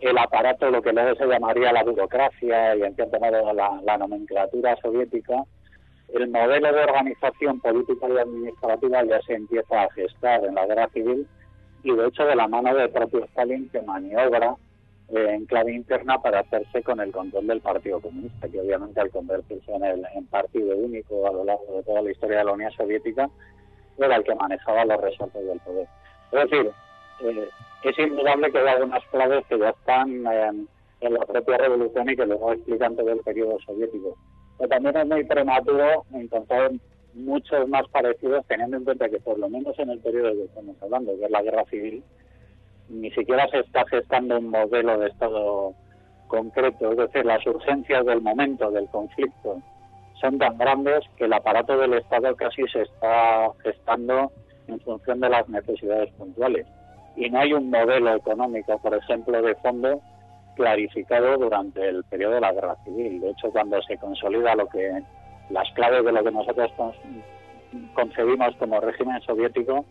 el 0.00 0.18
aparato, 0.18 0.70
lo 0.70 0.82
que 0.82 0.92
luego 0.92 1.14
se 1.16 1.26
llamaría 1.26 1.72
la 1.72 1.82
burocracia 1.82 2.76
y 2.76 2.82
en 2.82 2.94
cierto 2.94 3.18
modo 3.18 3.52
la, 3.52 3.98
nomenclatura 3.98 4.76
soviética, 4.76 5.44
el 6.12 6.28
modelo 6.28 6.72
de 6.72 6.84
organización 6.84 7.60
política 7.60 8.06
y 8.08 8.18
administrativa 8.18 9.04
ya 9.04 9.20
se 9.22 9.34
empieza 9.34 9.82
a 9.82 9.90
gestar 9.90 10.44
en 10.44 10.54
la 10.54 10.66
guerra 10.66 10.88
civil 10.88 11.26
y 11.82 11.94
de 11.94 12.06
hecho 12.06 12.24
de 12.24 12.36
la 12.36 12.46
mano 12.46 12.74
del 12.74 12.90
propio 12.90 13.24
Stalin 13.24 13.68
que 13.70 13.80
maniobra 13.82 14.56
eh, 15.08 15.34
en 15.34 15.46
clave 15.46 15.72
interna 15.72 16.20
para 16.20 16.40
hacerse 16.40 16.82
con 16.82 17.00
el 17.00 17.12
control 17.12 17.46
del 17.46 17.60
Partido 17.60 18.00
Comunista, 18.00 18.48
que 18.48 18.60
obviamente 18.60 19.00
al 19.00 19.10
convertirse 19.10 19.72
en 19.72 20.26
partido 20.26 20.76
único 20.76 21.26
a 21.26 21.32
lo 21.32 21.44
largo 21.44 21.76
de 21.76 21.82
toda 21.84 22.02
la 22.02 22.10
historia 22.10 22.38
de 22.38 22.44
la 22.44 22.52
Unión 22.52 22.72
Soviética, 22.72 23.28
era 23.98 24.16
el 24.16 24.24
que 24.24 24.34
manejaba 24.34 24.84
los 24.84 25.00
resortes 25.00 25.46
del 25.46 25.60
poder. 25.60 25.86
Es 26.32 26.50
decir, 26.50 26.72
eh, 27.20 27.48
es 27.82 27.98
indudable 27.98 28.50
que 28.50 28.58
hay 28.58 28.68
algunas 28.68 29.04
claves 29.06 29.44
que 29.46 29.58
ya 29.58 29.70
están 29.70 30.26
en 31.00 31.14
la 31.14 31.20
propia 31.20 31.58
revolución 31.58 32.10
y 32.10 32.16
que 32.16 32.26
luego 32.26 32.52
explican 32.52 32.96
todo 32.96 33.12
el 33.12 33.20
periodo 33.20 33.58
soviético. 33.60 34.16
Pero 34.58 34.68
también 34.68 34.96
es 34.96 35.06
muy 35.06 35.24
prematuro 35.24 36.04
encontrar 36.12 36.72
muchos 37.14 37.68
más 37.68 37.86
parecidos, 37.88 38.44
teniendo 38.46 38.76
en 38.76 38.84
cuenta 38.84 39.08
que 39.08 39.20
por 39.20 39.38
lo 39.38 39.48
menos 39.48 39.78
en 39.78 39.90
el 39.90 40.00
periodo 40.00 40.32
que 40.32 40.44
estamos 40.44 40.76
hablando, 40.82 41.16
que 41.16 41.24
es 41.24 41.30
la 41.30 41.42
guerra 41.42 41.64
civil, 41.66 42.02
ni 42.88 43.10
siquiera 43.12 43.48
se 43.48 43.60
está 43.60 43.86
gestando 43.86 44.38
un 44.38 44.50
modelo 44.50 44.98
de 44.98 45.08
Estado 45.08 45.74
concreto, 46.28 46.92
es 46.92 46.98
decir, 46.98 47.24
las 47.24 47.46
urgencias 47.46 48.04
del 48.04 48.20
momento, 48.20 48.70
del 48.70 48.88
conflicto, 48.88 49.62
son 50.20 50.38
tan 50.38 50.56
grandes 50.58 51.04
que 51.16 51.24
el 51.24 51.32
aparato 51.32 51.76
del 51.78 51.94
Estado 51.94 52.34
casi 52.36 52.66
se 52.68 52.82
está 52.82 53.50
gestando 53.62 54.32
en 54.66 54.80
función 54.80 55.20
de 55.20 55.28
las 55.28 55.48
necesidades 55.48 56.10
puntuales. 56.14 56.66
Y 57.16 57.30
no 57.30 57.40
hay 57.40 57.52
un 57.52 57.70
modelo 57.70 58.14
económico, 58.14 58.78
por 58.78 58.94
ejemplo, 58.94 59.40
de 59.40 59.54
fondo 59.56 60.00
clarificado 60.54 61.36
durante 61.36 61.88
el 61.88 62.04
periodo 62.04 62.34
de 62.34 62.40
la 62.40 62.52
guerra 62.52 62.76
civil. 62.84 63.20
De 63.20 63.30
hecho, 63.30 63.50
cuando 63.50 63.80
se 63.82 63.96
consolida 63.98 64.54
lo 64.54 64.66
que 64.68 65.02
las 65.50 65.70
claves 65.72 66.04
de 66.04 66.12
lo 66.12 66.24
que 66.24 66.30
nosotros 66.30 66.72
concebimos 67.94 68.56
como 68.56 68.80
régimen 68.80 69.20
soviético, 69.22 69.84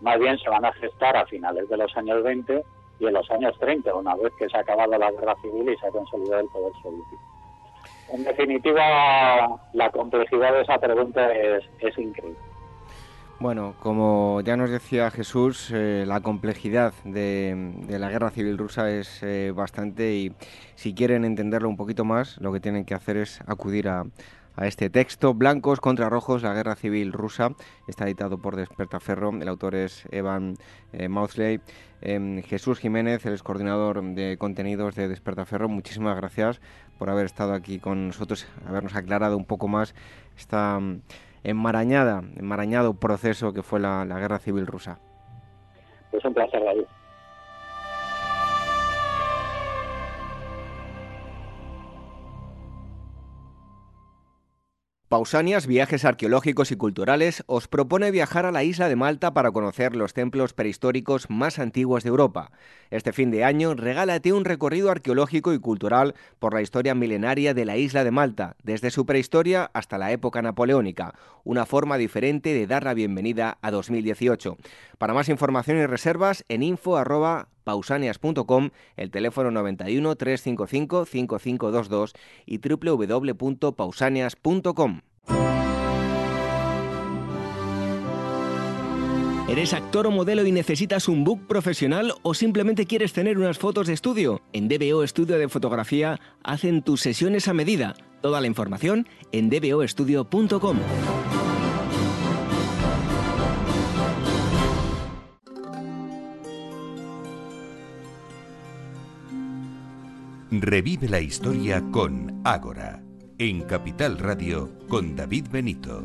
más 0.00 0.18
bien 0.18 0.38
se 0.38 0.50
van 0.50 0.64
a 0.64 0.72
gestar 0.74 1.16
a 1.16 1.26
finales 1.26 1.68
de 1.68 1.76
los 1.76 1.96
años 1.96 2.22
20 2.22 2.62
y 3.00 3.06
en 3.06 3.12
los 3.12 3.30
años 3.30 3.58
30, 3.58 3.94
una 3.94 4.14
vez 4.16 4.32
que 4.38 4.48
se 4.48 4.56
ha 4.56 4.60
acabado 4.60 4.96
la 4.96 5.10
guerra 5.10 5.34
civil 5.42 5.68
y 5.68 5.76
se 5.76 5.86
ha 5.86 5.90
consolidado 5.90 6.40
el 6.40 6.48
poder 6.48 6.72
soviético. 6.82 7.34
En 8.12 8.24
definitiva, 8.24 9.60
la 9.72 9.90
complejidad 9.90 10.52
de 10.52 10.60
esa 10.62 10.78
pregunta 10.78 11.32
es, 11.32 11.64
increíble. 11.98 12.36
Bueno, 13.40 13.74
como 13.80 14.40
ya 14.42 14.56
nos 14.56 14.70
decía 14.70 15.10
Jesús, 15.10 15.70
eh, 15.72 16.04
la 16.06 16.20
complejidad 16.20 16.94
de, 17.04 17.74
la 17.88 18.08
guerra 18.08 18.30
civil 18.30 18.56
rusa 18.56 18.90
es 18.90 19.22
eh, 19.22 19.52
bastante 19.54 20.14
y 20.14 20.32
si 20.76 20.94
quieren 20.94 21.24
entenderlo 21.24 21.68
un 21.68 21.76
poquito 21.76 22.04
más, 22.04 22.38
lo 22.40 22.52
que 22.52 22.60
tienen 22.60 22.84
que 22.84 22.94
hacer 22.94 23.16
es 23.16 23.40
acudir 23.46 23.88
a, 23.88 24.04
este 24.62 24.88
texto, 24.88 25.34
Blancos 25.34 25.80
contra 25.80 26.08
Rojos, 26.08 26.44
la 26.44 26.54
guerra 26.54 26.76
civil 26.76 27.12
rusa. 27.12 27.50
Está 27.88 28.04
editado 28.04 28.38
por 28.38 28.54
Despertaferro, 28.54 29.30
el 29.30 29.48
autor 29.48 29.74
es 29.74 30.04
Evan 30.12 30.54
eh. 30.92 31.58
Em, 32.02 32.40
Jesús 32.40 32.78
Jiménez, 32.78 33.26
el 33.26 33.42
coordinador 33.42 34.00
de 34.14 34.36
contenidos 34.38 34.94
de 34.94 35.08
Despertaferro, 35.08 35.68
muchísimas 35.68 36.16
gracias 36.16 36.60
por 36.98 37.10
haber 37.10 37.26
estado 37.26 37.52
aquí 37.52 37.80
con 37.80 38.06
nosotros, 38.06 38.46
habernos 38.64 38.94
aclarado 38.94 39.36
un 39.36 39.44
poco 39.44 39.66
más 39.66 39.92
esta 40.36 40.78
enmarañada, 41.44 42.22
enmarañado 42.36 42.94
proceso 42.94 43.52
que 43.52 43.62
fue 43.62 43.78
la, 43.78 44.04
la 44.04 44.18
guerra 44.18 44.38
civil 44.38 44.66
rusa. 44.66 44.98
Es 46.12 46.24
un 46.24 46.34
placer, 46.34 46.62
David. 46.64 46.84
Pausanias 55.14 55.68
Viajes 55.68 56.04
Arqueológicos 56.04 56.72
y 56.72 56.76
Culturales 56.76 57.44
os 57.46 57.68
propone 57.68 58.10
viajar 58.10 58.46
a 58.46 58.50
la 58.50 58.64
isla 58.64 58.88
de 58.88 58.96
Malta 58.96 59.32
para 59.32 59.52
conocer 59.52 59.94
los 59.94 60.12
templos 60.12 60.54
prehistóricos 60.54 61.30
más 61.30 61.60
antiguos 61.60 62.02
de 62.02 62.08
Europa. 62.08 62.50
Este 62.90 63.12
fin 63.12 63.30
de 63.30 63.44
año 63.44 63.74
regálate 63.74 64.32
un 64.32 64.44
recorrido 64.44 64.90
arqueológico 64.90 65.52
y 65.52 65.60
cultural 65.60 66.16
por 66.40 66.52
la 66.52 66.62
historia 66.62 66.96
milenaria 66.96 67.54
de 67.54 67.64
la 67.64 67.76
isla 67.76 68.02
de 68.02 68.10
Malta, 68.10 68.56
desde 68.64 68.90
su 68.90 69.06
prehistoria 69.06 69.70
hasta 69.72 69.98
la 69.98 70.10
época 70.10 70.42
napoleónica, 70.42 71.14
una 71.44 71.64
forma 71.64 71.96
diferente 71.96 72.52
de 72.52 72.66
dar 72.66 72.82
la 72.82 72.94
bienvenida 72.94 73.58
a 73.62 73.70
2018. 73.70 74.56
Para 74.98 75.14
más 75.14 75.28
información 75.28 75.78
y 75.78 75.86
reservas 75.86 76.44
en 76.48 76.64
info 76.64 76.96
pausanias.com, 77.64 78.70
el 78.96 79.10
teléfono 79.10 79.50
91 79.50 80.14
355 80.14 81.06
5522 81.06 82.12
y 82.46 82.58
www.pausanias.com. 82.58 85.00
¿Eres 89.46 89.74
actor 89.74 90.06
o 90.06 90.10
modelo 90.10 90.46
y 90.46 90.52
necesitas 90.52 91.06
un 91.06 91.22
book 91.22 91.46
profesional 91.46 92.14
o 92.22 92.32
simplemente 92.32 92.86
quieres 92.86 93.12
tener 93.12 93.38
unas 93.38 93.58
fotos 93.58 93.86
de 93.86 93.92
estudio? 93.92 94.40
En 94.54 94.68
DBO 94.68 95.04
Estudio 95.04 95.38
de 95.38 95.48
Fotografía 95.48 96.18
hacen 96.42 96.82
tus 96.82 97.02
sesiones 97.02 97.46
a 97.46 97.52
medida. 97.52 97.94
Toda 98.22 98.40
la 98.40 98.46
información 98.46 99.06
en 99.32 99.50
dboestudio.com. 99.50 100.78
Revive 110.60 111.08
la 111.08 111.20
historia 111.20 111.82
con 111.90 112.40
Ágora, 112.44 113.02
en 113.38 113.62
Capital 113.62 114.18
Radio 114.18 114.70
con 114.88 115.16
David 115.16 115.46
Benito. 115.50 116.04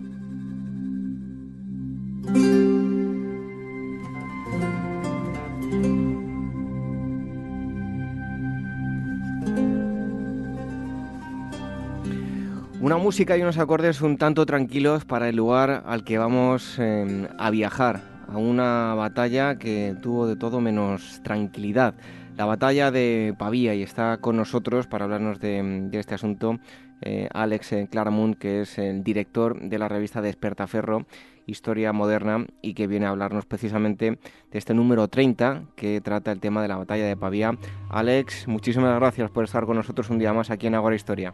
Una 12.81 12.97
música 12.97 13.37
y 13.37 13.41
unos 13.41 13.57
acordes 13.57 14.01
un 14.01 14.17
tanto 14.17 14.45
tranquilos 14.45 15.05
para 15.05 15.29
el 15.29 15.35
lugar 15.35 15.83
al 15.85 16.03
que 16.03 16.17
vamos 16.17 16.79
em, 16.79 17.27
a 17.37 17.49
viajar, 17.51 18.08
a 18.31 18.37
una 18.37 18.93
batalla 18.95 19.57
que 19.57 19.95
tuvo 20.01 20.27
de 20.27 20.35
todo 20.35 20.61
menos 20.61 21.21
tranquilidad 21.23 21.95
la 22.39 22.45
batalla 22.45 22.89
de 22.89 23.35
Pavía 23.37 23.75
y 23.75 23.83
está 23.83 24.21
con 24.21 24.37
nosotros 24.37 24.87
para 24.87 25.03
hablarnos 25.03 25.41
de, 25.41 25.89
este 25.91 26.15
asunto 26.15 26.55
eh, 27.01 27.27
Alex 27.33 27.73
eh, 27.73 27.87
Claramunt, 27.91 28.37
que 28.37 28.61
es 28.61 28.79
el 28.79 29.03
director 29.03 29.59
de 29.59 29.77
la 29.77 29.89
revista 29.89 30.21
Despertaferro, 30.21 31.05
Historia 31.47 31.91
Moderna, 31.91 32.45
y 32.61 32.75
que 32.75 32.87
viene 32.87 33.07
a 33.07 33.09
hablarnos 33.09 33.45
precisamente 33.45 34.11
de 34.11 34.57
este 34.57 34.73
número 34.73 35.09
30 35.09 35.63
que 35.75 35.99
trata 35.99 36.31
el 36.31 36.39
tema 36.39 36.61
de 36.61 36.69
la 36.69 36.77
batalla 36.77 37.07
de 37.07 37.17
Pavía. 37.17 37.51
Alex, 37.89 38.47
muchísimas 38.47 38.97
gracias 38.97 39.29
por 39.31 39.43
estar 39.43 39.65
con 39.65 39.75
nosotros 39.75 40.09
un 40.09 40.19
día 40.19 40.31
más 40.31 40.49
aquí 40.49 40.67
en 40.67 40.75
Agora 40.75 40.95
Historia. 40.95 41.33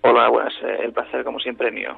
Hola, 0.00 0.30
buenas. 0.30 0.54
Eh, 0.64 0.78
el 0.82 0.92
placer, 0.92 1.22
como 1.22 1.38
siempre, 1.38 1.70
mío. 1.70 1.96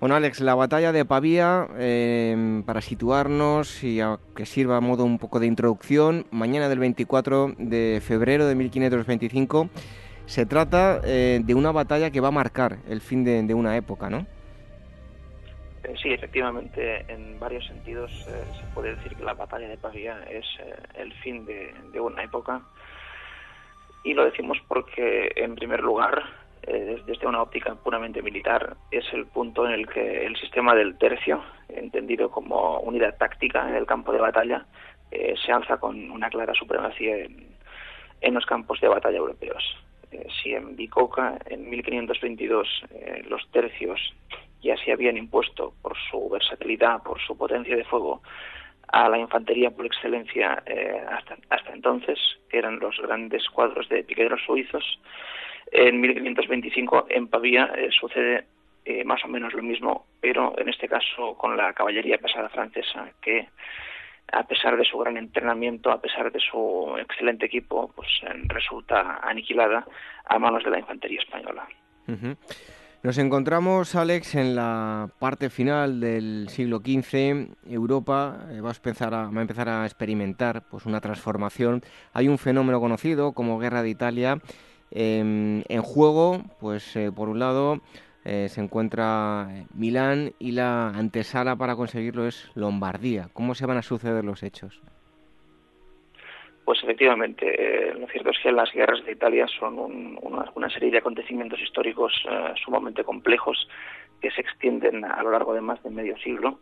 Bueno, 0.00 0.14
Alex, 0.14 0.40
la 0.40 0.54
batalla 0.54 0.92
de 0.92 1.04
Pavía, 1.04 1.68
em, 1.78 2.62
para 2.62 2.80
situarnos 2.80 3.84
y 3.84 4.00
que 4.34 4.46
sirva 4.46 4.78
a 4.78 4.80
modo 4.80 5.04
un 5.04 5.18
poco 5.18 5.40
de 5.40 5.46
introducción, 5.46 6.24
mañana 6.30 6.70
del 6.70 6.78
24 6.78 7.52
de 7.58 8.00
febrero 8.02 8.46
de 8.46 8.54
1525, 8.54 9.68
se 10.24 10.46
trata 10.46 11.02
eh, 11.04 11.40
de 11.44 11.54
una 11.54 11.70
batalla 11.70 12.10
que 12.10 12.20
va 12.20 12.28
a 12.28 12.30
marcar 12.30 12.78
el 12.88 13.02
fin 13.02 13.24
de, 13.24 13.52
una 13.52 13.76
época, 13.76 14.08
¿no? 14.08 14.26
Eh, 15.84 15.94
sí, 16.02 16.14
efectivamente, 16.14 17.04
en 17.12 17.38
varios 17.38 17.66
sentidos 17.66 18.10
eh, 18.26 18.42
se 18.58 18.66
puede 18.72 18.94
decir 18.94 19.14
que 19.14 19.22
la 19.22 19.34
batalla 19.34 19.68
de 19.68 19.76
Pavía 19.76 20.24
es 20.30 20.46
el 20.94 21.12
fin 21.12 21.44
de 21.44 22.00
una 22.00 22.24
época. 22.24 22.62
Y 24.02 24.14
lo 24.14 24.24
decimos 24.24 24.56
porque, 24.66 25.30
en 25.36 25.56
primer 25.56 25.80
lugar, 25.80 26.39
eh, 26.62 27.02
desde 27.06 27.26
una 27.26 27.42
óptica 27.42 27.74
puramente 27.74 28.22
militar, 28.22 28.76
es 28.90 29.04
el 29.12 29.26
punto 29.26 29.66
en 29.66 29.72
el 29.72 29.88
que 29.88 30.26
el 30.26 30.36
sistema 30.36 30.74
del 30.74 30.98
tercio, 30.98 31.42
entendido 31.68 32.30
como 32.30 32.80
unidad 32.80 33.16
táctica 33.16 33.66
en 33.68 33.76
el 33.76 33.86
campo 33.86 34.12
de 34.12 34.20
batalla, 34.20 34.66
eh, 35.10 35.34
se 35.44 35.52
alza 35.52 35.78
con 35.78 36.10
una 36.10 36.28
clara 36.28 36.52
supremacía 36.54 37.16
en, 38.20 38.34
los 38.34 38.44
campos 38.44 38.80
de 38.80 38.88
batalla 38.88 39.16
europeos. 39.16 39.64
Eh, 40.12 40.26
si 40.42 40.52
en 40.52 40.76
Bicoca, 40.76 41.38
en 41.46 41.70
1522, 41.70 42.68
los 43.28 43.50
tercios 43.50 43.98
ya 44.60 44.76
se 44.76 44.92
habían 44.92 45.16
impuesto 45.16 45.72
por 45.80 45.96
su 46.10 46.28
versatilidad, 46.28 47.02
por 47.02 47.18
su 47.20 47.36
potencia 47.36 47.74
de 47.74 47.84
fuego, 47.84 48.22
a 48.88 49.08
la 49.08 49.18
infantería 49.18 49.70
por 49.70 49.86
excelencia 49.86 50.62
hasta, 51.10 51.38
hasta 51.48 51.72
entonces, 51.72 52.18
que 52.50 52.58
eran 52.58 52.78
los 52.80 53.00
grandes 53.00 53.48
cuadros 53.48 53.88
de 53.88 54.04
piqueros 54.04 54.40
suizos, 54.44 55.00
en 55.72 56.00
1525 56.00 57.06
en 57.10 57.28
Pavía 57.28 57.72
eh, 57.76 57.88
sucede 57.90 58.44
eh, 58.84 59.04
más 59.04 59.24
o 59.24 59.28
menos 59.28 59.52
lo 59.52 59.62
mismo, 59.62 60.06
pero 60.20 60.58
en 60.58 60.68
este 60.68 60.88
caso 60.88 61.34
con 61.36 61.56
la 61.56 61.72
caballería 61.72 62.18
pesada 62.18 62.48
francesa, 62.48 63.10
que 63.20 63.48
a 64.32 64.44
pesar 64.44 64.76
de 64.76 64.84
su 64.84 64.98
gran 64.98 65.16
entrenamiento, 65.16 65.90
a 65.90 66.00
pesar 66.00 66.30
de 66.30 66.40
su 66.40 66.96
excelente 66.98 67.46
equipo, 67.46 67.92
pues 67.94 68.08
resulta 68.46 69.18
aniquilada 69.22 69.86
a 70.24 70.38
manos 70.38 70.62
de 70.64 70.70
la 70.70 70.78
infantería 70.78 71.20
española. 71.20 71.66
Nos 73.02 73.16
encontramos, 73.16 73.94
Alex, 73.94 74.34
en 74.34 74.54
la 74.54 75.08
parte 75.18 75.48
final 75.48 76.00
del 76.00 76.48
siglo 76.50 76.80
XV. 76.80 77.48
Europa 77.66 78.46
eh, 78.50 78.60
va, 78.60 78.70
a 78.70 78.74
empezar 78.74 79.14
a, 79.14 79.30
va 79.30 79.38
a 79.38 79.42
empezar 79.42 79.68
a 79.70 79.86
experimentar 79.86 80.64
pues, 80.68 80.84
una 80.84 81.00
transformación. 81.00 81.82
Hay 82.12 82.28
un 82.28 82.36
fenómeno 82.36 82.78
conocido 82.78 83.32
como 83.32 83.58
Guerra 83.58 83.82
de 83.82 83.88
Italia 83.88 84.38
Em, 84.92 85.62
en 85.68 85.82
juego, 85.82 86.40
pues 86.58 86.96
eh, 86.96 87.12
por 87.14 87.28
un 87.28 87.38
lado 87.38 87.80
eh, 88.24 88.48
se 88.48 88.60
encuentra 88.60 89.46
Milán 89.74 90.32
y 90.38 90.52
la 90.52 90.88
antesala 90.88 91.54
para 91.56 91.76
conseguirlo 91.76 92.26
es 92.26 92.50
Lombardía. 92.56 93.28
¿Cómo 93.32 93.54
se 93.54 93.66
van 93.66 93.76
a 93.76 93.82
suceder 93.82 94.24
los 94.24 94.42
hechos? 94.42 94.82
Pues 96.64 96.82
efectivamente, 96.82 97.46
eh, 97.46 97.94
lo 97.94 98.06
cierto 98.08 98.30
es 98.30 98.38
que 98.42 98.52
las 98.52 98.72
guerras 98.72 99.04
de 99.04 99.12
Italia 99.12 99.46
son 99.58 99.78
una, 99.78 100.70
serie 100.70 100.90
de 100.90 100.98
acontecimientos 100.98 101.60
históricos 101.60 102.12
sumamente 102.64 103.02
complejos 103.02 103.68
que 104.20 104.30
se 104.30 104.40
extienden 104.40 105.04
a 105.04 105.20
lo 105.22 105.32
largo 105.32 105.52
de 105.52 105.60
más 105.60 105.82
de 105.82 105.90
medio 105.90 106.16
siglo. 106.18 106.60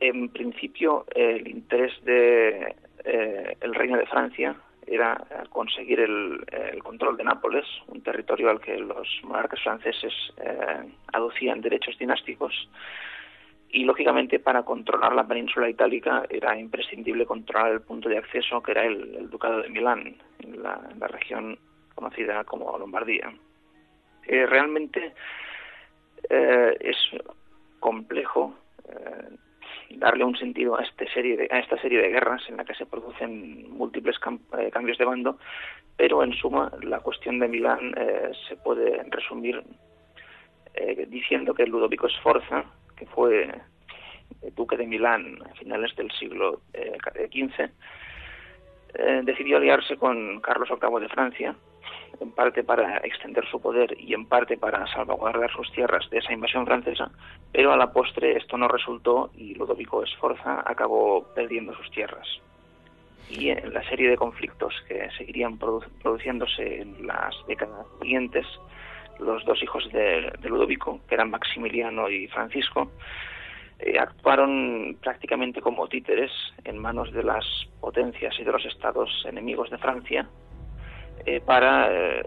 En 0.00 0.30
principio, 0.30 1.04
el 1.14 1.46
interés 1.46 1.92
de 2.04 2.74
el 3.04 3.74
Reino 3.74 3.98
de 3.98 4.06
Francia 4.06 4.56
era 4.86 5.16
conseguir 5.50 6.00
el, 6.00 6.44
control 6.82 7.16
de 7.16 7.24
Nápoles, 7.24 7.64
un 7.88 8.02
territorio 8.02 8.50
al 8.50 8.60
que 8.60 8.76
los 8.76 9.08
monarcas 9.22 9.62
franceses 9.62 10.12
eh, 10.38 10.84
aducían 11.12 11.60
derechos 11.60 11.96
dinásticos. 11.98 12.68
Y 13.70 13.84
lógicamente 13.84 14.38
para 14.38 14.64
controlar 14.64 15.14
la 15.14 15.26
península 15.26 15.68
itálica 15.68 16.24
era 16.28 16.58
imprescindible 16.58 17.24
controlar 17.24 17.72
el 17.72 17.80
punto 17.80 18.08
de 18.08 18.18
acceso 18.18 18.62
que 18.62 18.72
era 18.72 18.84
el, 18.84 19.30
Ducado 19.30 19.62
de 19.62 19.70
Milán, 19.70 20.16
en 20.40 20.62
la, 20.62 20.78
región 21.08 21.58
conocida 21.94 22.44
como 22.44 22.76
Lombardía. 22.78 23.32
Eh, 24.26 24.46
realmente 24.46 25.14
eh, 26.28 26.76
es 26.80 26.96
complejo 27.80 28.54
darle 29.98 30.24
un 30.24 30.36
sentido 30.36 30.78
a, 30.78 30.82
este 30.82 31.08
serie 31.08 31.36
de, 31.36 31.48
a 31.50 31.58
esta 31.58 31.80
serie 31.80 32.00
de 32.00 32.08
guerras 32.08 32.42
en 32.48 32.56
la 32.56 32.64
que 32.64 32.74
se 32.74 32.86
producen 32.86 33.70
múltiples 33.70 34.16
eh, 34.58 34.70
cambios 34.70 34.98
de 34.98 35.04
bando, 35.04 35.38
pero 35.96 36.22
en 36.22 36.32
suma 36.32 36.70
la 36.82 37.00
cuestión 37.00 37.38
de 37.38 37.48
Milán 37.48 37.94
eh, 37.96 38.32
se 38.48 38.56
puede 38.56 39.02
resumir 39.10 39.62
eh, 40.74 41.06
diciendo 41.08 41.54
que 41.54 41.66
Ludovico 41.66 42.08
Sforza, 42.08 42.64
que 42.96 43.06
fue 43.06 43.52
duque 44.56 44.76
de 44.76 44.86
Milán 44.86 45.38
a 45.48 45.54
finales 45.54 45.94
del 45.96 46.10
siglo 46.12 46.62
XV, 46.72 47.70
decidió 49.24 49.58
aliarse 49.58 49.96
con 49.96 50.40
Carlos 50.40 50.68
VIII 50.68 51.00
de 51.00 51.08
Francia 51.08 51.56
en 52.20 52.30
parte 52.32 52.64
para 52.64 52.98
extender 52.98 53.46
su 53.48 53.60
poder 53.60 53.96
y 53.98 54.14
en 54.14 54.26
parte 54.26 54.56
para 54.56 54.86
salvaguardar 54.88 55.50
sus 55.52 55.70
tierras 55.72 56.08
de 56.10 56.18
esa 56.18 56.32
invasión 56.32 56.66
francesa, 56.66 57.10
pero 57.52 57.72
a 57.72 57.76
la 57.76 57.92
postre 57.92 58.36
esto 58.36 58.56
no 58.56 58.68
resultó 58.68 59.30
y 59.36 59.54
Ludovico 59.54 60.02
Esforza 60.02 60.62
acabó 60.64 61.24
perdiendo 61.34 61.74
sus 61.74 61.90
tierras. 61.90 62.26
Y 63.28 63.48
en 63.48 63.72
la 63.72 63.82
serie 63.88 64.10
de 64.10 64.16
conflictos 64.16 64.74
que 64.86 65.08
seguirían 65.16 65.58
produciéndose 65.58 66.82
en 66.82 67.06
las 67.06 67.34
décadas 67.46 67.86
siguientes, 68.00 68.46
los 69.18 69.44
dos 69.44 69.62
hijos 69.62 69.88
de, 69.92 70.32
Ludovico, 70.42 71.00
que 71.08 71.14
eran 71.14 71.30
Maximiliano 71.30 72.10
y 72.10 72.26
Francisco, 72.28 72.90
eh, 73.78 73.98
actuaron 73.98 74.96
prácticamente 75.00 75.60
como 75.60 75.88
títeres 75.88 76.30
en 76.64 76.78
manos 76.78 77.12
de 77.12 77.22
las 77.22 77.44
potencias 77.80 78.38
y 78.38 78.44
de 78.44 78.52
los 78.52 78.64
estados 78.64 79.24
enemigos 79.26 79.70
de 79.70 79.78
Francia 79.78 80.28
eh, 81.26 81.40
para, 81.40 81.88
eh, 81.90 82.22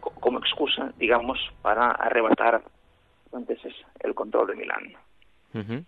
como 0.00 0.38
excusa, 0.38 0.92
digamos, 0.98 1.38
para 1.62 1.90
arrebatar 1.90 2.62
entonces 3.32 3.74
el 4.00 4.14
control 4.14 4.48
de 4.48 4.56
Milán. 4.56 5.86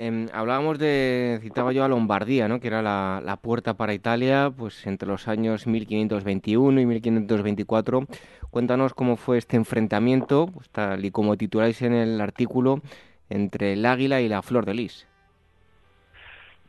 Em, 0.00 0.28
hablábamos 0.32 0.78
de, 0.78 1.40
citaba 1.42 1.72
yo 1.72 1.82
a 1.82 1.88
Lombardía, 1.88 2.46
¿no? 2.46 2.60
que 2.60 2.68
era 2.68 2.82
la, 2.82 3.38
puerta 3.42 3.74
para 3.74 3.94
Italia, 3.94 4.52
pues 4.56 4.86
entre 4.86 5.08
los 5.08 5.26
años 5.26 5.66
1521 5.66 6.80
y 6.80 6.86
1524. 6.86 8.06
Cuéntanos 8.50 8.94
cómo 8.94 9.16
fue 9.16 9.38
este 9.38 9.56
enfrentamiento, 9.56 10.46
pues, 10.46 10.70
tal 10.70 11.04
y 11.04 11.10
como 11.10 11.36
tituláis 11.36 11.82
en 11.82 11.94
el 11.94 12.20
artículo, 12.20 12.80
entre 13.28 13.72
el 13.72 13.84
águila 13.84 14.20
y 14.20 14.28
la 14.28 14.42
flor 14.42 14.66
de 14.66 14.74
lis. 14.74 15.08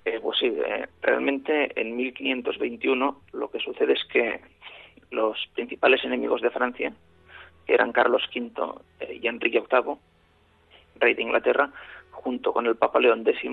Eh, 0.09 0.19
pues 0.19 0.39
sí, 0.39 0.47
eh, 0.47 0.87
realmente 1.03 1.79
en 1.79 1.95
1521 1.95 3.21
lo 3.31 3.51
que 3.51 3.59
sucede 3.59 3.93
es 3.93 4.03
que 4.05 4.41
los 5.11 5.37
principales 5.53 6.03
enemigos 6.03 6.41
de 6.41 6.49
Francia, 6.49 6.91
que 7.67 7.75
eran 7.75 7.91
Carlos 7.91 8.23
V 8.35 8.51
eh, 9.01 9.19
y 9.21 9.27
Enrique 9.27 9.61
VIII, 9.71 9.97
rey 10.95 11.13
de 11.13 11.21
Inglaterra, 11.21 11.69
junto 12.09 12.53
con 12.53 12.65
el 12.65 12.75
Papa 12.75 12.99
León 12.99 13.23
X, 13.23 13.51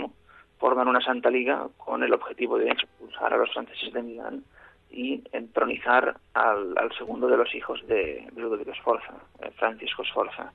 forman 0.59 0.89
una 0.89 1.03
Santa 1.03 1.29
Liga 1.29 1.69
con 1.77 2.03
el 2.03 2.15
objetivo 2.15 2.57
de 2.57 2.71
expulsar 2.71 3.35
a 3.35 3.37
los 3.37 3.53
franceses 3.53 3.93
de 3.93 4.03
Milán 4.03 4.43
y 4.91 5.23
entronizar 5.33 6.17
al, 6.33 6.75
segundo 6.97 7.29
de 7.29 7.37
los 7.37 7.55
hijos 7.55 7.87
de, 7.87 8.31
Ludovico 8.35 8.75
Sforza, 8.77 9.13
Francisco 9.57 10.03
Sforza. 10.05 10.55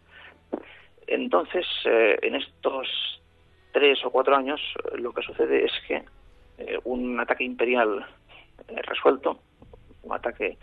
Entonces, 1.05 1.67
en 1.85 2.33
estos 2.33 3.20
tres 3.71 4.03
o 4.05 4.11
cuatro 4.11 4.35
años, 4.35 4.61
eh, 4.85 4.97
lo 4.97 5.13
que 5.13 5.21
sucede 5.21 5.65
es 5.65 5.71
que 5.87 6.03
eh, 6.57 6.79
un 6.83 7.19
ataque 7.19 7.43
imperial 7.43 8.05
eh, 8.67 8.81
resuelto, 8.83 9.39
un 10.03 10.13
ataque 10.13 10.57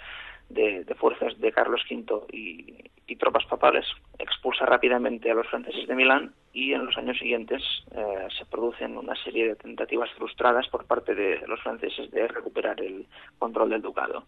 de, 0.49 0.85
fuerzas 0.99 1.39
de 1.39 1.53
Carlos 1.53 1.83
V 1.91 2.27
y, 2.33 3.17
tropas 3.17 3.45
papales, 3.47 3.85
expulsa 4.19 4.65
rápidamente 4.65 5.29
a 5.29 5.35
los 5.35 5.49
franceses 5.49 5.89
de 5.89 5.95
Milán 5.97 6.33
y 6.53 6.73
en 6.73 6.87
los 6.87 6.97
años 6.97 7.19
siguientes 7.19 7.63
se 7.91 8.47
producen 8.47 8.97
una 8.97 9.17
serie 9.17 9.49
de 9.49 9.57
tentativas 9.57 10.09
frustradas 10.13 10.69
por 10.69 10.87
parte 10.87 11.17
de 11.17 11.45
los 11.49 11.61
franceses 11.61 12.13
de 12.13 12.29
recuperar 12.29 12.81
el 12.81 13.07
control 13.41 13.71
del 13.71 13.83
ducado. 13.83 14.25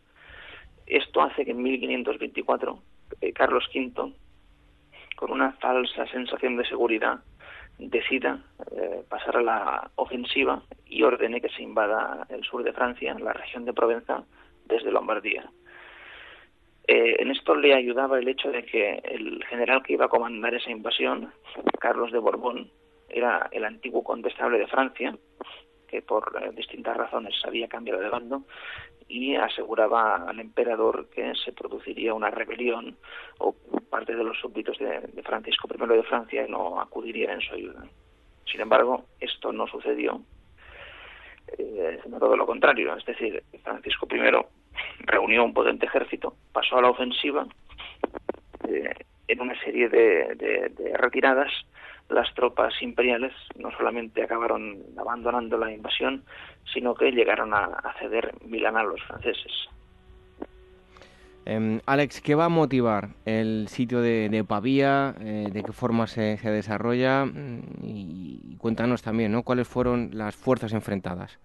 Esto 0.86 1.22
hace 1.22 1.44
que 1.44 1.52
en 1.52 1.62
1524 1.62 2.82
Carlos 3.32 3.70
V, 3.72 4.12
con 5.14 5.30
una 5.30 5.52
falsa 5.52 6.04
sensación 6.08 6.56
de 6.56 6.66
seguridad, 6.66 7.20
decida 7.88 8.42
eh, 8.76 9.02
pasar 9.08 9.38
a 9.38 9.42
la 9.42 9.90
ofensiva 9.96 10.62
y 10.86 11.02
ordene 11.02 11.40
que 11.40 11.48
se 11.48 11.62
invada 11.62 12.26
el 12.28 12.44
sur 12.44 12.62
de 12.62 12.72
Francia, 12.72 13.16
la 13.18 13.32
región 13.32 13.64
de 13.64 13.72
Provenza, 13.72 14.24
desde 14.66 14.92
Lombardía. 14.92 15.50
Eh, 16.86 17.16
en 17.20 17.30
esto 17.30 17.54
le 17.54 17.74
ayudaba 17.74 18.18
el 18.18 18.28
hecho 18.28 18.50
de 18.50 18.64
que 18.64 19.00
el 19.04 19.44
general 19.44 19.82
que 19.82 19.92
iba 19.92 20.06
a 20.06 20.08
comandar 20.08 20.54
esa 20.54 20.70
invasión, 20.70 21.32
Carlos 21.78 22.12
de 22.12 22.18
Borbón, 22.18 22.70
era 23.08 23.48
el 23.52 23.64
antiguo 23.64 24.02
condestable 24.02 24.58
de 24.58 24.66
Francia, 24.66 25.16
que 25.90 26.02
por 26.02 26.40
eh, 26.40 26.50
distintas 26.54 26.96
razones 26.96 27.34
había 27.44 27.68
cambiado 27.68 28.00
de 28.00 28.08
bando 28.08 28.44
y 29.08 29.34
aseguraba 29.34 30.28
al 30.28 30.38
emperador 30.38 31.08
que 31.10 31.34
se 31.34 31.52
produciría 31.52 32.14
una 32.14 32.30
rebelión 32.30 32.96
o 33.38 33.54
parte 33.90 34.14
de 34.14 34.22
los 34.22 34.38
súbditos 34.38 34.78
de, 34.78 35.00
Francisco 35.24 35.68
I 35.68 35.96
de 35.96 36.02
Francia 36.04 36.46
no 36.48 36.80
acudiría 36.80 37.32
en 37.32 37.40
su 37.40 37.54
ayuda. 37.54 37.84
Sin 38.46 38.60
embargo, 38.60 39.06
esto 39.18 39.52
no 39.52 39.66
sucedió, 39.66 40.22
eh, 41.58 41.98
sino 42.04 42.20
todo 42.20 42.36
lo 42.36 42.46
contrario, 42.46 42.96
es 42.96 43.04
decir, 43.04 43.42
Francisco 43.64 44.06
I 44.12 44.20
reunió 45.00 45.44
un 45.44 45.52
potente 45.52 45.86
ejército, 45.86 46.34
pasó 46.52 46.78
a 46.78 46.82
la 46.82 46.90
ofensiva 46.90 47.46
eh, 48.68 48.94
en 49.26 49.40
una 49.40 49.60
serie 49.60 49.88
de 49.88 50.94
retiradas 50.94 51.50
las 52.10 52.32
tropas 52.34 52.74
imperiales 52.82 53.32
no 53.56 53.70
solamente 53.70 54.22
acabaron 54.22 54.78
abandonando 54.98 55.56
la 55.56 55.72
invasión, 55.72 56.24
sino 56.72 56.94
que 56.94 57.12
llegaron 57.12 57.54
a, 57.54 57.94
ceder 57.98 58.34
Milán 58.44 58.76
a 58.76 58.82
los 58.82 59.00
franceses. 59.02 59.52
Em, 61.46 61.80
Alex, 61.86 62.20
¿qué 62.20 62.34
va 62.34 62.46
a 62.46 62.48
motivar 62.48 63.08
el 63.24 63.68
sitio 63.68 64.00
de, 64.00 64.44
Pavía? 64.46 65.14
Eh, 65.20 65.48
¿De 65.52 65.62
qué 65.62 65.72
forma 65.72 66.06
se, 66.06 66.36
desarrolla? 66.36 67.24
Mm, 67.24 67.62
y, 67.82 68.56
cuéntanos 68.58 69.02
también, 69.02 69.32
¿no? 69.32 69.42
¿Cuáles 69.42 69.66
fueron 69.66 70.10
las 70.12 70.36
fuerzas 70.36 70.72
enfrentadas? 70.72 71.38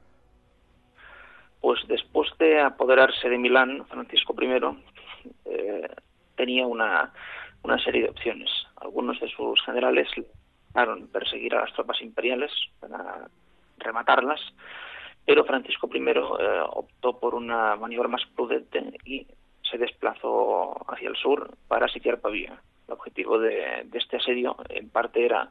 Pues 1.61 1.79
después 1.87 2.29
de 2.37 2.59
apoderarse 2.59 3.29
de 3.29 3.37
Milán, 3.37 3.85
Francisco 3.87 4.35
I 4.39 4.45
eh, 5.45 5.87
tenía 6.35 6.67
una, 6.67 7.11
una 7.63 7.79
serie 7.79 8.03
de 8.03 8.09
opciones. 8.09 8.49
Algunos 8.81 9.19
de 9.19 9.27
sus 9.29 9.63
generales 9.63 10.07
perseguir 11.11 11.55
a 11.55 11.61
las 11.61 11.73
tropas 11.73 12.01
imperiales 12.01 12.51
para 12.79 13.27
rematarlas, 13.77 14.41
pero 15.25 15.45
Francisco 15.45 15.89
I 15.93 15.97
eh, 15.99 16.61
optó 16.69 17.19
por 17.19 17.33
una 17.33 17.75
maniobra 17.75 18.07
más 18.07 18.23
prudente 18.35 18.83
y 19.05 19.25
se 19.69 19.77
desplazó 19.77 20.75
hacia 20.91 21.09
el 21.09 21.15
sur 21.15 21.57
para 21.67 21.87
sitiar 21.87 22.19
Pavía. 22.19 22.61
El 22.87 22.93
objetivo 22.93 23.39
de, 23.39 23.87
este 23.93 24.17
asedio 24.17 24.55
en 24.69 24.89
parte 24.89 25.25
era 25.25 25.49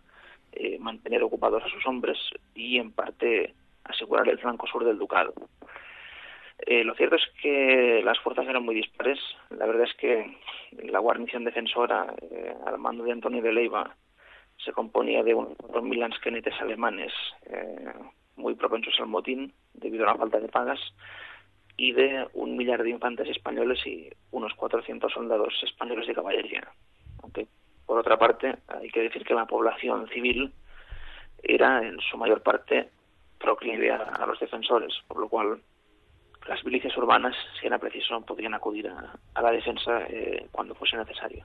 eh, 0.53 0.79
mantener 0.79 1.23
ocupados 1.25 1.65
a 1.65 1.69
sus 1.69 1.85
hombres 1.87 2.19
y 2.55 2.79
en 2.79 2.93
parte 2.93 3.55
asegurar 3.85 4.29
el 4.29 4.39
flanco 4.39 4.67
sur 4.69 4.85
del 4.85 4.99
ducado. 4.99 5.35
Eh, 6.67 6.85
lo 6.85 6.95
cierto 6.95 7.17
es 7.17 7.25
que 7.43 8.01
las 8.05 8.19
fuerzas 8.21 8.47
eran 8.47 8.65
muy 8.65 8.77
dispares. 8.77 9.19
La 9.51 9.67
verdad 9.67 9.89
es 9.91 9.95
que 9.95 10.39
la 10.85 11.01
guarnición 11.01 11.43
defensora, 11.45 12.15
al 12.65 12.79
mando 12.79 13.03
de 13.03 13.13
Antonio 13.13 13.43
de 13.43 13.53
Leiva, 13.53 13.97
se 14.59 14.73
componía 14.73 15.23
de 15.23 15.35
unos 15.35 15.57
4.000 15.59 15.99
lansquenetes 15.99 16.55
alemanes 16.61 17.13
eh, 17.47 17.93
muy 18.37 18.55
propensos 18.55 18.95
al 18.99 19.07
motín 19.07 19.53
debido 19.75 20.05
a 20.05 20.13
la 20.13 20.19
falta 20.19 20.41
de 20.41 20.49
pagas 20.49 20.81
y 21.77 21.93
de 21.93 22.27
un 22.35 22.57
millar 22.57 22.83
de 22.83 22.91
infantes 22.91 23.29
españoles 23.29 23.85
y 23.87 24.11
unos 24.31 24.55
400 24.55 25.13
soldados 25.13 25.55
españoles 25.65 26.07
de 26.07 26.15
caballería. 26.15 26.69
Aunque, 27.23 27.49
por 27.87 27.99
otra 27.99 28.17
parte, 28.17 28.57
hay 28.69 28.91
que 28.91 29.03
decir 29.03 29.25
que 29.25 29.35
la 29.35 29.47
población 29.47 30.09
civil 30.09 30.53
era 31.43 31.87
en 31.87 31.99
su 32.01 32.17
mayor 32.17 32.43
parte 32.43 32.89
proclive 33.39 33.91
a, 33.93 34.25
los 34.27 34.41
defensores, 34.41 34.95
por 35.07 35.19
lo 35.19 35.29
cual 35.29 35.61
las 36.49 36.65
milicias 36.65 36.97
urbanas, 36.97 37.35
si 37.61 37.67
era 37.67 37.79
preciso, 37.79 38.21
podrían 38.23 38.55
acudir 38.55 38.89
a, 38.89 39.43
la 39.43 39.51
defensa 39.51 40.03
eh, 40.09 40.47
cuando 40.51 40.75
fuese 40.75 40.97
necesario. 40.97 41.45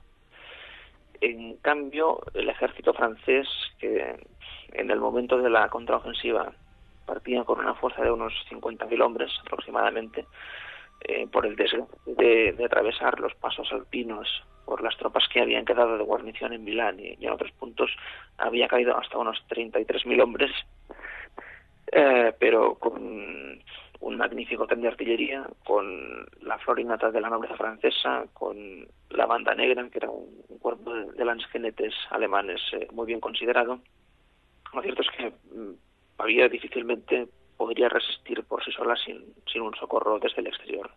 En 1.21 1.57
cambio, 1.57 2.21
el 2.33 2.49
ejército 2.49 2.93
francés, 2.93 3.47
que 3.79 4.15
en 4.73 4.91
el 4.91 4.99
momento 4.99 5.37
de 5.37 5.49
la 5.49 5.67
contraofensiva 5.69 6.53
partía 7.05 7.43
con 7.43 7.59
una 7.59 7.73
fuerza 7.73 8.03
de 8.03 8.11
unos 8.11 8.33
50.000 8.49 9.03
hombres 9.03 9.31
aproximadamente, 9.45 10.25
eh, 11.01 11.27
por 11.31 11.45
el 11.45 11.55
deseo 11.55 11.87
de, 12.05 12.55
atravesar 12.63 13.19
los 13.19 13.33
pasos 13.35 13.71
alpinos 13.71 14.27
por 14.65 14.83
las 14.83 14.97
tropas 14.97 15.23
que 15.29 15.39
habían 15.39 15.63
quedado 15.63 15.97
de 15.97 16.03
guarnición 16.03 16.51
en 16.51 16.63
Milán 16.63 16.99
y, 16.99 17.17
en 17.19 17.31
otros 17.31 17.51
puntos 17.53 17.89
había 18.37 18.67
caído 18.67 18.97
hasta 18.97 19.17
unos 19.17 19.41
33.000 19.49 20.21
hombres, 20.21 20.51
eh, 21.91 22.33
pero 22.37 22.75
con 22.75 23.63
un 24.01 24.17
magnífico 24.17 24.65
tren 24.65 24.81
de 24.81 24.87
artillería, 24.87 25.45
con 25.65 26.25
la 26.41 26.57
florinata 26.59 27.11
de 27.11 27.21
la 27.21 27.29
nobleza 27.29 27.57
francesa, 27.57 28.25
con 28.33 28.87
la 29.09 29.25
banda 29.25 29.53
negra, 29.55 29.87
que 29.89 29.97
era 29.97 30.09
un, 30.09 30.43
cuerpo 30.59 30.93
de, 30.93 31.11
de 31.13 31.91
alemanes 32.09 32.61
eh, 32.73 32.87
muy 32.91 33.07
bien 33.07 33.19
considerado. 33.19 33.79
Lo 34.73 34.81
cierto 34.81 35.01
es 35.01 35.07
que 35.17 35.29
mm, 35.29 35.73
había 36.17 36.47
difícilmente 36.47 37.27
podría 37.57 37.89
resistir 37.89 38.43
por 38.43 38.63
sí 38.63 38.71
sola 38.71 38.95
sin, 38.95 39.21
sin 39.51 39.61
un 39.61 39.75
socorro 39.75 40.17
desde 40.19 40.39
el 40.39 40.47
exterior. 40.47 40.89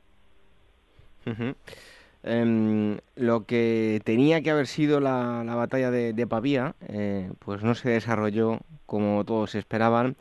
Em, 2.23 2.99
lo 3.17 3.47
que 3.47 4.01
tenía 4.05 4.43
que 4.43 4.51
haber 4.51 4.69
sido 4.69 5.01
la, 5.01 5.43
la 5.45 5.57
batalla 5.57 5.91
de, 5.91 6.13
de 6.13 6.27
Pavía, 6.29 6.77
eh, 6.89 7.33
pues 7.41 7.63
no 7.63 7.75
se 7.75 7.91
desarrolló 7.91 8.61
como 8.87 9.25
todos 9.25 9.57
esperaban, 9.57 10.17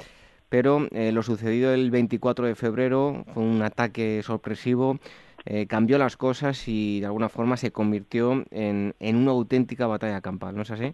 pero 0.51 0.87
eh, 0.91 1.11
lo 1.11 1.23
sucedido 1.23 1.73
el 1.73 1.89
24 1.89 2.45
de 2.45 2.55
febrero 2.55 3.23
fue 3.33 3.41
un 3.41 3.63
ataque 3.63 4.21
sorpresivo, 4.21 4.97
eh, 5.45 5.65
cambió 5.65 5.97
las 5.97 6.17
cosas 6.17 6.67
y 6.67 6.99
de 6.99 7.07
alguna 7.07 7.29
forma 7.29 7.57
se 7.57 7.71
convirtió 7.71 8.43
en, 8.51 8.93
en 8.99 9.15
una 9.15 9.31
auténtica 9.31 9.87
batalla 9.87 10.21
campal, 10.21 10.55
¿no 10.55 10.61
es 10.61 10.71
así? 10.71 10.91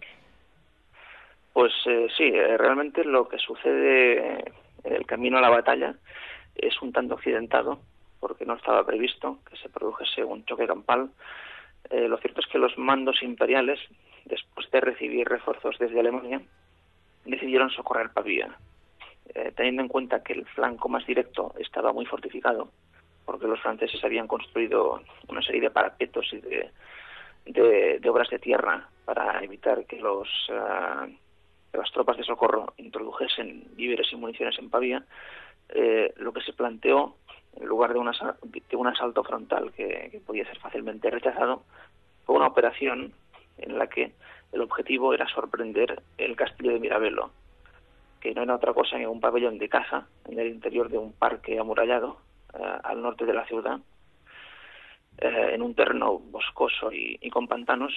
Pues 1.52 1.72
sí, 2.16 2.30
realmente 2.30 3.04
lo 3.04 3.28
que 3.28 3.38
sucede 3.38 4.44
el 4.84 5.04
camino 5.06 5.38
a 5.38 5.40
la 5.40 5.50
batalla 5.50 5.96
es 6.54 6.80
un 6.80 6.92
tanto 6.92 7.14
accidentado 7.14 7.80
porque 8.20 8.44
no 8.44 8.54
estaba 8.54 8.84
previsto 8.84 9.38
que 9.48 9.56
se 9.56 9.68
produjese 9.68 10.24
un 10.24 10.44
choque 10.44 10.66
campal. 10.66 11.10
Eh, 11.90 12.08
lo 12.08 12.18
cierto 12.18 12.40
es 12.40 12.46
que 12.46 12.58
los 12.58 12.76
mandos 12.76 13.22
imperiales, 13.22 13.78
después 14.24 14.70
de 14.70 14.80
recibir 14.80 15.28
refuerzos 15.28 15.78
desde 15.78 16.00
Alemania, 16.00 16.40
decidieron 17.24 17.70
socorrer 17.70 18.10
Pavía, 18.10 18.56
eh, 19.34 19.52
teniendo 19.56 19.82
en 19.82 19.88
cuenta 19.88 20.22
que 20.22 20.32
el 20.32 20.46
flanco 20.46 20.88
más 20.88 21.06
directo 21.06 21.54
estaba 21.58 21.92
muy 21.92 22.06
fortificado, 22.06 22.70
porque 23.24 23.46
los 23.46 23.60
franceses 23.60 24.02
habían 24.04 24.26
construido 24.26 25.02
una 25.28 25.42
serie 25.42 25.62
de 25.62 25.70
parapetos 25.70 26.32
y 26.32 26.40
de, 26.40 28.00
obras 28.08 28.30
de 28.30 28.38
tierra 28.38 28.88
para 29.04 29.42
evitar 29.42 29.84
que 29.86 29.96
los 29.96 30.28
que 31.70 31.78
las 31.78 31.92
tropas 31.92 32.16
de 32.16 32.24
socorro 32.24 32.72
introdujesen 32.78 33.64
víveres 33.76 34.10
y 34.12 34.16
municiones 34.16 34.58
en 34.58 34.70
Pavía, 34.70 35.04
eh, 35.68 36.12
lo 36.16 36.32
que 36.32 36.40
se 36.40 36.52
planteó, 36.52 37.16
en 37.56 37.66
lugar 37.66 37.92
de, 37.92 38.00
de 38.70 38.76
un 38.76 38.86
asalto 38.86 39.22
frontal 39.22 39.72
que, 39.72 40.20
podía 40.26 40.46
ser 40.46 40.58
fácilmente 40.58 41.10
rechazado, 41.10 41.62
fue 42.24 42.36
una 42.36 42.46
operación 42.46 43.12
en 43.58 43.78
la 43.78 43.86
que 43.88 44.12
el 44.52 44.60
objetivo 44.62 45.12
era 45.12 45.26
sorprender 45.28 46.02
el 46.16 46.36
castillo 46.36 46.72
de 46.72 46.80
Mirabello, 46.80 47.30
que 48.20 48.34
no 48.34 48.42
era 48.42 48.56
otra 48.56 48.74
cosa 48.74 48.96
que 48.96 49.06
un 49.06 49.20
pabellón 49.20 49.58
de 49.58 49.68
caza 49.68 50.06
en 50.26 50.38
el 50.38 50.48
interior 50.48 50.88
de 50.88 50.98
un 50.98 51.12
parque 51.12 51.58
amurallado 51.58 52.20
eh, 52.54 52.78
al 52.84 53.02
norte 53.02 53.24
de 53.24 53.34
la 53.34 53.46
ciudad, 53.46 53.78
eh, 55.18 55.50
en 55.52 55.62
un 55.62 55.74
terreno 55.74 56.18
boscoso 56.18 56.90
y, 56.92 57.28
con 57.30 57.48
pantanos, 57.48 57.92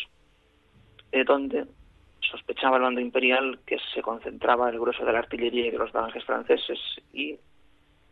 donde 1.25 1.65
sospechaba 2.21 2.77
el 2.77 2.83
bando 2.83 3.01
imperial 3.01 3.59
que 3.65 3.77
se 3.93 4.01
concentraba 4.01 4.69
el 4.69 4.79
grueso 4.79 5.03
de 5.03 5.11
la 5.11 5.19
artillería 5.19 5.67
y 5.67 5.71
de 5.71 5.77
los 5.77 5.91
balances 5.91 6.23
franceses 6.23 6.79
y 7.11 7.37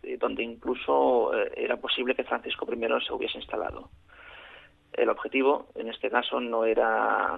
eh, 0.04 0.18
donde 0.18 0.44
incluso 0.44 1.34
eh, 1.36 1.52
era 1.58 1.78
posible 1.78 2.16
que 2.16 2.24
Francisco 2.24 2.68
I 2.72 3.06
se 3.06 3.14
hubiese 3.14 3.38
instalado. 3.38 3.90
El 4.94 5.10
objetivo, 5.10 5.68
en 5.76 5.90
este 5.90 6.10
caso, 6.10 6.40
no 6.40 6.66
era 6.66 7.38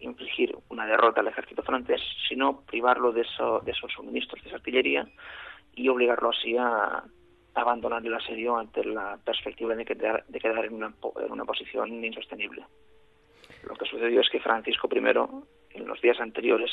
infligir 0.00 0.56
una 0.68 0.86
derrota 0.86 1.20
al 1.20 1.28
ejército 1.28 1.62
francés, 1.62 2.00
sino 2.28 2.62
privarlo 2.62 3.12
de, 3.12 3.22
de 3.22 3.70
esos 3.70 3.92
suministros 3.92 4.42
de 4.42 4.48
esa 4.48 4.56
artillería 4.56 5.06
y 5.74 5.88
obligarlo 5.88 6.30
así 6.30 6.56
a, 6.56 7.04
abandonar 7.54 8.04
el 8.04 8.14
asedio 8.14 8.56
ante 8.56 8.84
la 8.84 9.18
perspectiva 9.24 9.74
de 9.74 9.84
quedar, 9.86 10.24
de 10.28 10.38
quedar 10.38 10.66
en, 10.66 10.74
una, 10.74 10.92
en 11.24 11.32
una 11.32 11.44
posición 11.46 12.04
insostenible. 12.04 12.64
Lo 13.64 13.74
que 13.74 13.86
sucedió 13.86 14.20
es 14.20 14.28
que 14.28 14.40
Francisco 14.40 14.88
I 14.92 14.98
en 14.98 15.86
los 15.86 16.00
días 16.02 16.20
anteriores 16.20 16.70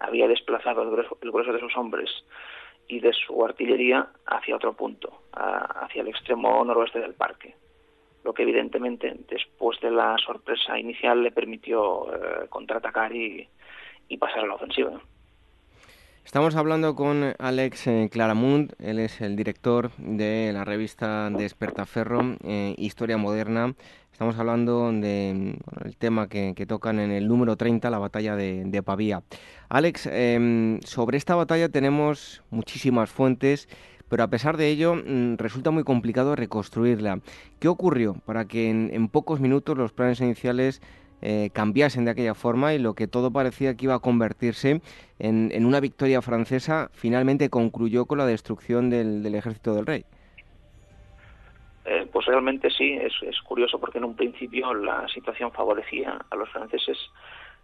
había 0.00 0.26
desplazado 0.26 0.82
el 0.82 0.90
grueso, 0.90 1.52
de 1.52 1.60
sus 1.60 1.76
hombres 1.76 2.10
y 2.88 3.00
de 3.00 3.12
su 3.12 3.44
artillería 3.44 4.08
hacia 4.26 4.56
otro 4.56 4.74
punto, 4.74 5.22
hacia 5.32 6.02
el 6.02 6.08
extremo 6.08 6.64
noroeste 6.64 7.00
del 7.00 7.14
parque, 7.14 7.54
lo 8.24 8.32
que 8.32 8.42
evidentemente 8.42 9.14
después 9.28 9.78
de 9.80 9.90
la 9.90 10.16
sorpresa 10.18 10.78
inicial 10.78 11.22
le 11.22 11.30
permitió 11.30 12.12
eh, 12.12 12.48
contraatacar 12.48 13.14
y, 13.14 13.46
y 14.08 14.16
pasar 14.16 14.40
a 14.40 14.46
la 14.46 14.54
ofensiva. 14.54 15.00
Estamos 16.24 16.56
hablando 16.56 16.94
con 16.96 17.34
Alex 17.38 17.86
eh, 17.86 18.08
Claramund, 18.10 18.72
él 18.78 18.98
es 18.98 19.20
el 19.20 19.36
director 19.36 19.90
de 19.98 20.50
la 20.54 20.64
revista 20.64 21.28
Despertaferro, 21.28 22.36
eh, 22.42 22.74
Historia 22.78 23.18
Moderna. 23.18 23.74
Estamos 24.10 24.38
hablando 24.38 24.90
del 24.90 25.58
tema 25.98 26.28
que, 26.28 26.54
tocan 26.66 26.98
en 26.98 27.10
el 27.10 27.28
número 27.28 27.56
30, 27.56 27.90
la 27.90 27.98
batalla 27.98 28.36
de, 28.36 28.82
Pavía. 28.82 29.22
Alex, 29.68 30.06
em, 30.06 30.80
sobre 30.80 31.18
esta 31.18 31.34
batalla 31.34 31.68
tenemos 31.68 32.42
muchísimas 32.50 33.10
fuentes, 33.10 33.68
pero 34.14 34.22
a 34.22 34.28
pesar 34.30 34.56
de 34.56 34.68
ello 34.68 34.94
mm, 34.94 35.38
resulta 35.38 35.72
muy 35.72 35.82
complicado 35.82 36.36
reconstruirla. 36.36 37.18
¿Qué 37.58 37.66
ocurrió 37.66 38.14
para 38.24 38.44
que 38.44 38.70
en 38.70 39.08
pocos 39.08 39.40
minutos 39.40 39.76
los 39.76 39.92
planes 39.92 40.20
iniciales 40.20 40.80
eh, 41.26 41.48
cambiasen 41.54 42.04
de 42.04 42.10
aquella 42.10 42.34
forma 42.34 42.74
y 42.74 42.78
lo 42.78 42.92
que 42.92 43.06
todo 43.06 43.30
parecía 43.30 43.74
que 43.74 43.86
iba 43.86 43.94
a 43.94 44.00
convertirse 44.00 44.82
en, 45.18 45.64
una 45.64 45.80
victoria 45.80 46.20
francesa 46.20 46.90
finalmente 46.92 47.48
concluyó 47.48 48.04
con 48.04 48.18
la 48.18 48.26
destrucción 48.26 48.90
del, 48.90 49.34
ejército 49.34 49.74
del 49.74 49.86
rey. 49.86 50.04
Eh, 51.86 52.06
pues 52.12 52.26
realmente 52.26 52.68
sí, 52.70 52.98
es, 53.00 53.40
curioso 53.40 53.80
porque 53.80 53.96
en 53.96 54.04
un 54.04 54.14
principio 54.14 54.74
la 54.74 55.08
situación 55.08 55.50
favorecía 55.50 56.18
a 56.28 56.36
los 56.36 56.50
franceses. 56.50 56.98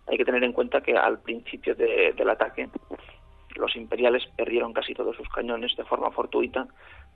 Hay 0.06 0.16
que 0.16 0.24
tener 0.24 0.42
en 0.42 0.54
cuenta 0.54 0.80
que 0.80 0.96
al 0.96 1.20
principio 1.20 1.74
del 1.74 2.30
ataque 2.30 2.70
los 3.56 3.74
imperiales 3.76 4.24
perdieron 4.36 4.72
casi 4.72 4.94
todos 4.94 5.16
sus 5.16 5.28
cañones 5.28 5.76
de 5.76 5.84
forma 5.84 6.10
fortuita 6.10 6.66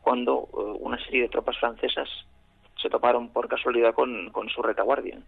cuando 0.00 0.48
eh, 0.52 0.78
una 0.80 1.02
serie 1.04 1.22
de 1.22 1.28
tropas 1.28 1.58
francesas 1.58 2.08
se 2.80 2.90
toparon 2.90 3.30
por 3.30 3.48
casualidad 3.48 3.94
con 3.94 4.48
su 4.48 4.62
retaguardia 4.62 5.20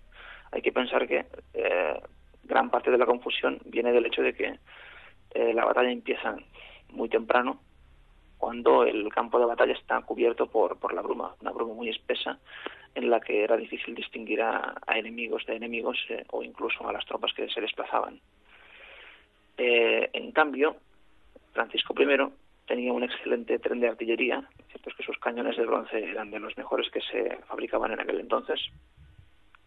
hay 0.53 0.63
que 0.63 0.73
pensar 0.73 1.07
que 1.07 1.27
eh, 1.55 2.01
gran 2.45 2.71
parte 2.71 2.91
de 2.91 2.99
la 2.99 3.07
confusión 3.07 3.59
viene 3.65 3.93
del 3.93 4.07
hecho 4.07 4.23
de 4.23 4.35
que 4.35 4.59
eh, 5.35 5.53
la 5.53 5.65
batalla 5.65 5.91
empieza 5.91 6.37
muy 6.91 7.09
temprano, 7.09 7.61
cuando 8.39 8.85
el 8.85 9.09
campo 9.13 9.39
de 9.39 9.47
batalla 9.47 9.73
está 9.73 10.01
cubierto 10.03 10.47
por, 10.47 10.79
por 10.79 10.95
la 10.95 11.03
bruma, 11.03 11.35
una 11.41 11.51
bruma 11.51 11.75
muy 11.75 11.89
espesa 11.89 12.39
en 12.95 13.11
la 13.11 13.21
que 13.21 13.43
era 13.43 13.57
difícil 13.57 13.95
distinguir 13.95 14.41
a, 14.43 14.75
enemigos 14.95 15.45
de 15.47 15.57
enemigos 15.57 15.99
o 16.31 16.43
incluso 16.43 16.89
a 16.89 16.93
las 16.93 17.05
tropas 17.05 17.33
que 17.35 17.49
se 17.49 17.61
desplazaban. 17.61 18.21
en 19.59 20.33
cambio, 20.33 20.77
Francisco 21.57 21.95
I 21.99 22.07
tenía 22.67 22.93
un 22.93 23.03
excelente 23.03 23.59
tren 23.59 23.81
de 23.81 23.89
artillería, 23.89 24.47
cierto 24.69 24.91
es 24.91 24.97
que 24.97 25.03
sus 25.03 25.19
cañones 25.19 25.57
de 25.57 25.65
bronce 25.65 25.99
eran 25.99 26.31
de 26.31 26.39
los 26.39 26.57
mejores 26.57 26.91
que 26.91 27.01
se 27.01 27.37
fabricaban 27.49 27.93
en 27.93 28.01
aquel 28.01 28.21
entonces, 28.21 28.61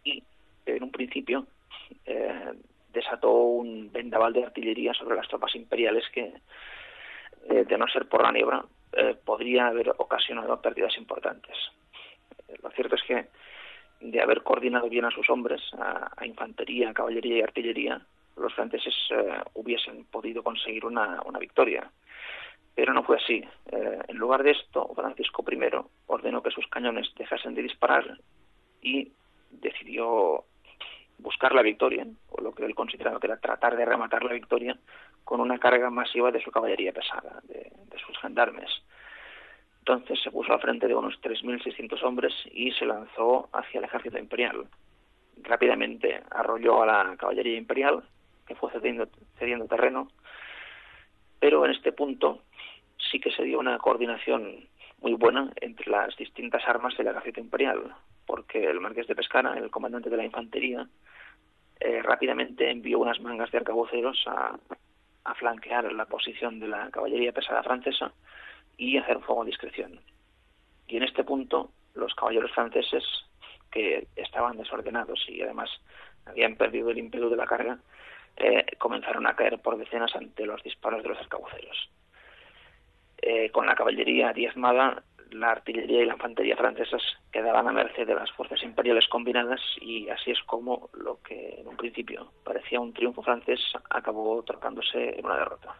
y 0.04 0.24
en 0.66 0.84
un 0.84 0.92
principio 0.92 1.48
eh, 2.06 2.54
desató 2.94 3.32
un 3.32 3.92
vendaval 3.92 4.34
de 4.34 4.44
artillería 4.44 4.94
sobre 4.94 5.16
las 5.16 5.28
tropas 5.28 5.56
imperiales 5.56 6.04
que, 6.14 6.32
eh, 7.50 7.66
de 7.66 7.78
no 7.78 7.88
ser 7.88 8.08
por 8.08 8.22
la 8.22 8.32
niebla, 8.32 8.64
eh, 8.94 9.16
podría 9.26 9.68
haber 9.68 9.90
ocasionado 9.98 10.62
pérdidas 10.62 10.96
importantes. 10.98 11.58
lo 12.62 12.70
cierto 12.72 12.96
es 12.96 13.04
que 13.04 13.28
de 14.02 14.22
haber 14.22 14.44
coordinado 14.44 14.90
bien 14.90 15.06
a 15.06 15.12
sus 15.12 15.30
hombres, 15.30 15.62
a, 15.78 16.26
infantería, 16.26 16.94
caballería 16.94 17.38
y 17.38 17.42
artillería, 17.42 18.02
los 18.40 18.54
franceses 18.54 18.96
hubiesen 19.54 20.06
podido 20.06 20.44
conseguir 20.44 20.86
una, 20.86 21.22
una, 21.26 21.40
victoria. 21.40 21.92
Pero 22.76 22.94
no 22.94 23.04
fue 23.04 23.18
así. 23.18 23.44
en 23.72 24.18
lugar 24.18 24.44
de 24.44 24.52
esto, 24.52 24.90
Francisco 24.96 25.44
I 25.52 25.60
ordenó 26.08 26.42
que 26.42 26.52
sus 26.52 26.68
cañones 26.68 27.14
dejasen 27.16 27.54
de 27.56 27.64
disparar 27.64 28.18
y 28.82 29.12
decidió 29.52 30.46
buscar 31.20 31.54
la 31.54 31.62
victoria, 31.62 32.08
o 32.30 32.42
lo 32.42 32.54
que 32.54 32.66
él 32.66 32.76
consideraba 32.76 33.20
que 33.20 33.28
era 33.28 33.38
tratar 33.38 33.76
de 33.76 33.86
rematar 33.86 34.24
la 34.24 34.34
victoria, 34.34 34.78
con 35.24 35.42
una 35.42 35.60
carga 35.60 35.90
masiva 35.90 36.32
de 36.32 36.42
su 36.42 36.52
caballería 36.52 36.94
pesada, 36.94 37.42
de, 37.44 37.72
sus 38.06 38.18
gendarmes. 38.20 38.70
entonces 39.80 40.20
se 40.24 40.32
puso 40.32 40.54
al 40.54 40.62
frente 40.62 40.88
de 40.88 40.96
unos 40.96 41.22
3.600 41.22 42.02
hombres 42.04 42.34
y 42.52 42.72
se 42.72 42.86
lanzó 42.86 43.50
hacia 43.52 43.80
el 43.80 43.84
ejército 43.84 44.18
imperial. 44.18 44.66
Rápidamente 45.44 46.24
arrolló 46.32 46.82
a 46.82 46.86
la 46.86 47.18
caballería 47.18 47.58
imperial, 47.58 48.04
que 48.50 48.56
fue 48.56 48.72
cediendo, 48.72 49.08
cediendo 49.38 49.68
terreno, 49.68 50.10
pero 51.40 51.64
en 51.66 51.72
este 51.72 51.92
punto 51.92 52.42
sí 52.98 53.20
que 53.20 53.32
se 53.32 53.44
dio 53.44 53.60
una 53.60 53.78
coordinación 53.78 54.68
muy 55.02 55.14
buena 55.14 55.54
entre 55.62 55.90
las 55.90 56.18
distintas 56.18 56.68
armas 56.68 56.98
del 56.98 57.08
ejército 57.08 57.40
imperial, 57.40 57.94
porque 58.26 58.66
el 58.66 58.82
marqués 58.82 59.06
de 59.06 59.16
Pescara, 59.16 59.54
el 59.54 59.70
comandante 59.70 60.10
de 60.10 60.18
la 60.18 60.26
infantería, 60.26 60.88
eh, 61.80 62.02
rápidamente 62.02 62.72
envió 62.72 62.98
unas 62.98 63.22
mangas 63.22 63.52
de 63.52 63.60
arcabuceros 63.60 64.22
a, 64.28 64.58
flanquear 65.36 65.94
la 65.94 66.06
posición 66.06 66.60
de 66.60 66.68
la 66.68 66.90
caballería 66.90 67.32
pesada 67.32 67.62
francesa 67.62 68.12
y 68.78 68.98
hacer 68.98 69.20
fuego 69.20 69.44
a 69.44 69.46
discreción. 69.46 70.00
Y 70.88 70.98
en 70.98 71.04
este 71.04 71.24
punto, 71.24 71.70
los 71.94 72.16
caballeros 72.16 72.52
franceses, 72.52 73.04
que 73.72 74.08
estaban 74.16 74.58
desordenados 74.58 75.24
y 75.30 75.44
además 75.44 75.70
habían 76.26 76.56
perdido 76.56 76.90
el 76.90 76.98
ímpetu 76.98 77.30
de 77.30 77.36
la 77.36 77.46
carga, 77.46 77.78
eh, 78.40 78.66
comenzaron 78.78 79.28
a 79.28 79.36
caer 79.36 79.60
por 79.60 79.78
decenas 79.78 80.16
ante 80.16 80.46
los 80.46 80.64
disparos 80.64 81.04
de 81.04 81.10
los 81.10 81.18
arcabuceros. 81.20 81.90
Eh, 83.22 83.52
con 83.52 83.66
la 83.66 83.76
caballería 83.76 84.32
diezmada, 84.32 85.04
la 85.32 85.52
artillería 85.52 86.02
y 86.02 86.06
la 86.06 86.14
infantería 86.14 86.56
francesas 86.56 87.02
quedaban 87.32 87.68
a 87.68 87.72
merced 87.72 88.08
de 88.08 88.16
las 88.16 88.32
fuerzas 88.32 88.64
imperiales 88.64 89.08
combinadas 89.10 89.60
y 89.82 90.10
así 90.10 90.32
es 90.32 90.42
como 90.44 90.90
lo 90.94 91.22
que 91.22 91.60
en 91.60 91.68
un 91.68 91.78
principio 91.78 92.32
parecía 92.44 92.80
un 92.80 92.94
triunfo 92.94 93.22
francés 93.22 93.60
acabó 93.90 94.42
tratándose 94.44 95.20
en 95.20 95.26
una 95.26 95.38
derrota. 95.38 95.76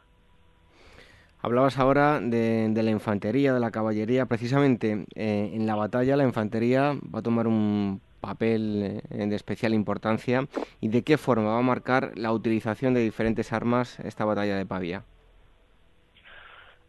Hablabas 1.42 1.80
ahora 1.80 2.20
de, 2.20 2.70
la 2.76 2.92
infantería, 2.92 3.54
de 3.54 3.62
la 3.62 3.72
caballería. 3.72 4.26
Precisamente 4.26 5.06
eh, 5.16 5.52
en 5.54 5.66
la 5.66 5.76
batalla 5.76 6.18
la 6.18 6.26
infantería 6.26 6.94
va 7.16 7.20
a 7.20 7.24
tomar 7.24 7.48
un 7.48 8.02
papel 8.20 9.02
eh, 9.10 9.26
de 9.26 9.36
especial 9.36 9.74
importancia. 9.74 10.48
¿Y 10.82 10.90
de 10.90 11.04
qué 11.04 11.18
forma 11.18 11.52
va 11.52 11.60
a 11.60 11.64
marcar 11.64 12.12
la 12.16 12.32
utilización 12.32 12.94
de 12.94 13.02
diferentes 13.02 13.54
armas 13.54 14.00
esta 14.00 14.26
batalla 14.26 14.56
de 14.58 14.66
Pavía? 14.66 15.04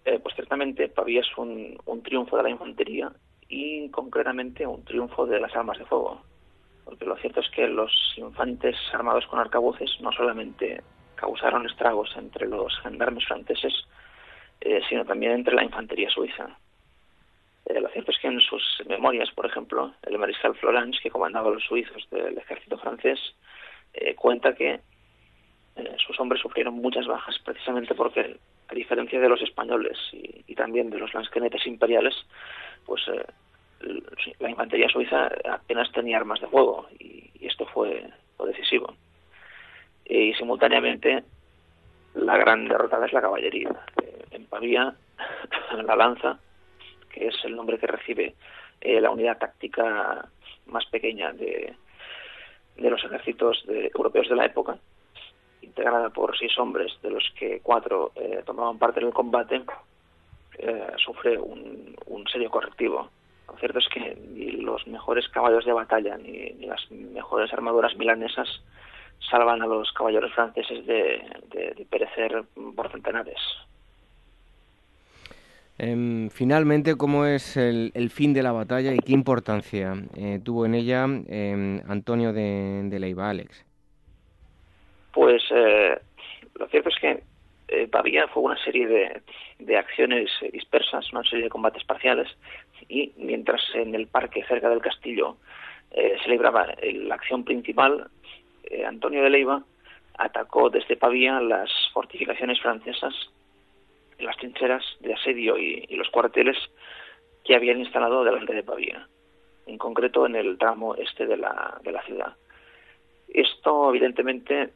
Eh, 0.05 0.19
pues 0.19 0.35
ciertamente 0.35 0.89
Pavía 0.89 1.21
es 1.21 1.37
un, 1.37 1.79
triunfo 2.03 2.37
de 2.37 2.43
la 2.43 2.51
infantería 2.51 3.13
y 3.49 3.89
concretamente 3.91 4.67
un 4.67 4.85
triunfo 4.85 5.27
de 5.27 5.41
las 5.41 5.55
armas 5.55 5.79
de 5.79 5.85
fuego. 5.85 6.23
Porque 6.85 7.05
lo 7.05 7.17
cierto 7.17 7.41
es 7.41 7.51
que 7.51 7.69
los 7.69 7.93
infantes 8.17 8.77
armados 8.93 9.27
con 9.27 9.39
arcabuces 9.39 9.91
no 10.01 10.11
solamente 10.13 10.83
causaron 11.15 11.67
estragos 11.67 12.11
entre 12.17 12.49
los 12.49 12.77
gendarmes 12.83 13.25
franceses, 13.27 13.73
eh, 14.61 14.81
sino 14.89 15.05
también 15.05 15.33
entre 15.33 15.55
la 15.55 15.65
infantería 15.65 16.09
suiza. 16.11 16.57
Eh, 17.71 17.81
lo 17.81 17.89
cierto 17.91 18.11
es 18.11 18.19
que 18.19 18.29
en 18.29 18.41
sus 18.41 18.83
memorias, 18.87 19.31
por 19.31 19.47
ejemplo, 19.47 19.95
el 20.03 20.19
mariscal 20.19 20.55
Florence, 20.57 20.99
que 21.03 21.11
comandaba 21.11 21.51
los 21.51 21.63
suizos 21.65 22.09
del 22.11 22.37
ejército 22.39 22.79
francés, 22.79 23.19
eh, 23.95 24.15
cuenta 24.15 24.55
que 24.55 24.81
sus 26.05 26.19
hombres 26.21 26.43
sufrieron 26.43 26.75
muchas 26.75 27.07
bajas 27.07 27.39
precisamente 27.43 27.95
porque, 27.95 28.37
a 28.69 28.75
diferencia 28.75 29.19
de 29.19 29.29
los 29.29 29.41
españoles 29.41 29.97
y, 30.13 30.55
también 30.55 30.91
de 30.91 30.99
los 30.99 31.15
lansquenetes 31.15 31.67
imperiales, 31.67 32.15
pues 32.85 33.01
la 34.41 34.51
infantería 34.51 34.91
suiza 34.91 35.31
apenas 35.51 35.91
tenía 35.93 36.19
armas 36.19 36.41
de 36.41 36.49
fuego 36.49 36.87
y, 36.99 37.31
esto 37.41 37.65
fue, 37.67 38.05
fue 38.37 38.49
decisivo. 38.49 38.95
Y 40.05 40.35
simultáneamente 40.35 41.25
la 42.15 42.37
gran 42.37 42.69
derrotada 42.69 43.07
es 43.07 43.13
la 43.15 43.23
caballería 43.23 43.71
en 44.33 44.45
Pavía, 44.47 44.95
la 45.87 45.97
lanza, 45.97 46.39
que 47.11 47.29
es 47.29 47.35
el 47.45 47.57
nombre 47.57 47.79
que 47.79 47.87
recibe 47.87 48.35
eh, 48.81 49.01
la 49.01 49.11
unidad 49.11 49.39
táctica 49.39 50.29
más 50.67 50.87
pequeña 50.87 51.33
de, 51.33 51.75
de 52.77 52.91
los 52.91 53.05
ejércitos 53.05 53.65
europeos 53.69 54.29
de 54.29 54.37
la 54.37 54.47
época, 54.47 54.79
integrada 55.63 56.11
por 56.11 56.37
seis 56.39 56.57
hombres, 56.59 56.93
de 57.03 57.11
los 57.11 57.25
que 57.39 57.61
cuatro 57.61 58.13
eh, 58.15 58.43
tomaban 58.47 58.79
parte 58.79 59.01
en 59.01 59.09
el 59.09 59.13
combate, 59.13 59.63
eh, 60.59 60.87
sufre 60.97 61.39
un, 61.39 61.97
un, 62.07 62.27
serio 62.29 62.51
correctivo. 62.51 63.11
Lo 63.49 63.57
cierto 63.57 63.79
es 63.79 63.89
que 63.89 64.17
ni 64.29 64.53
los 64.53 64.87
mejores 64.87 65.29
caballos 65.29 65.65
de 65.65 65.73
batalla 65.73 66.17
ni, 66.17 66.53
las 66.67 66.91
mejores 66.91 67.53
armaduras 67.53 67.97
milanesas 67.97 68.49
salvan 69.31 69.61
a 69.63 69.67
los 69.67 69.93
caballeros 69.93 70.33
franceses 70.33 70.87
de, 70.87 71.23
de 71.51 71.87
perecer 71.91 72.45
por 72.75 72.91
centenares. 72.91 73.39
Em, 75.83 76.29
finalmente, 76.29 76.95
¿cómo 76.95 77.25
es 77.25 77.57
el, 77.57 78.11
fin 78.11 78.35
de 78.35 78.43
la 78.43 78.53
batalla 78.53 78.93
y 78.93 78.99
qué 78.99 79.13
importancia 79.13 79.95
eh, 80.15 80.39
tuvo 80.45 80.67
en 80.67 80.75
ella 80.75 81.07
em, 81.27 81.81
Antonio 81.89 82.35
de, 82.35 82.99
Leiva, 83.01 83.31
Alex? 83.31 83.65
Pues 85.15 85.43
eh, 85.51 85.99
lo 86.57 86.69
cierto 86.69 86.91
es 86.91 86.99
que 87.01 87.23
eh, 87.69 87.89
Pavía 87.89 88.29
fue 88.29 88.43
una 88.43 88.63
serie 88.63 88.87
de, 88.87 89.23
de, 89.59 89.79
acciones 89.79 90.29
dispersas, 90.53 91.11
una 91.15 91.25
serie 91.25 91.45
de 91.45 91.51
combates 91.51 91.85
parciales, 91.85 92.29
y 92.87 93.15
mientras 93.17 93.63
en 93.73 93.95
el 93.95 94.07
parque 94.07 94.45
cerca 94.45 94.69
del 94.69 94.83
castillo 94.83 95.39
se 95.91 96.29
libraba 96.29 96.69
la 96.83 97.15
acción 97.15 97.43
principal, 97.45 98.09
Antonio 98.87 99.25
de 99.25 99.31
Leiva 99.31 99.65
atacó 100.19 100.71
desde 100.71 100.97
Pavía 100.97 101.41
las 101.41 101.71
fortificaciones 101.93 102.61
francesas 102.61 103.13
las 104.21 104.37
trincheras 104.37 104.85
de 105.01 105.15
asedio 105.15 105.57
y, 105.59 105.87
los 105.97 106.09
cuarteles 106.11 106.57
que 107.45 107.55
habían 107.55 107.81
instalado 107.81 108.25
delante 108.25 108.55
de 108.55 108.63
Pavía, 108.63 109.07
en 109.67 109.79
concreto 109.79 110.27
en 110.27 110.37
el 110.37 110.59
tramo 110.59 110.95
este 110.95 111.27
de 111.27 111.37
la, 111.37 111.79
de 111.83 111.93
la 111.93 112.03
ciudad. 112.03 112.35
Esto, 113.29 113.91
evidentemente, 113.91 114.71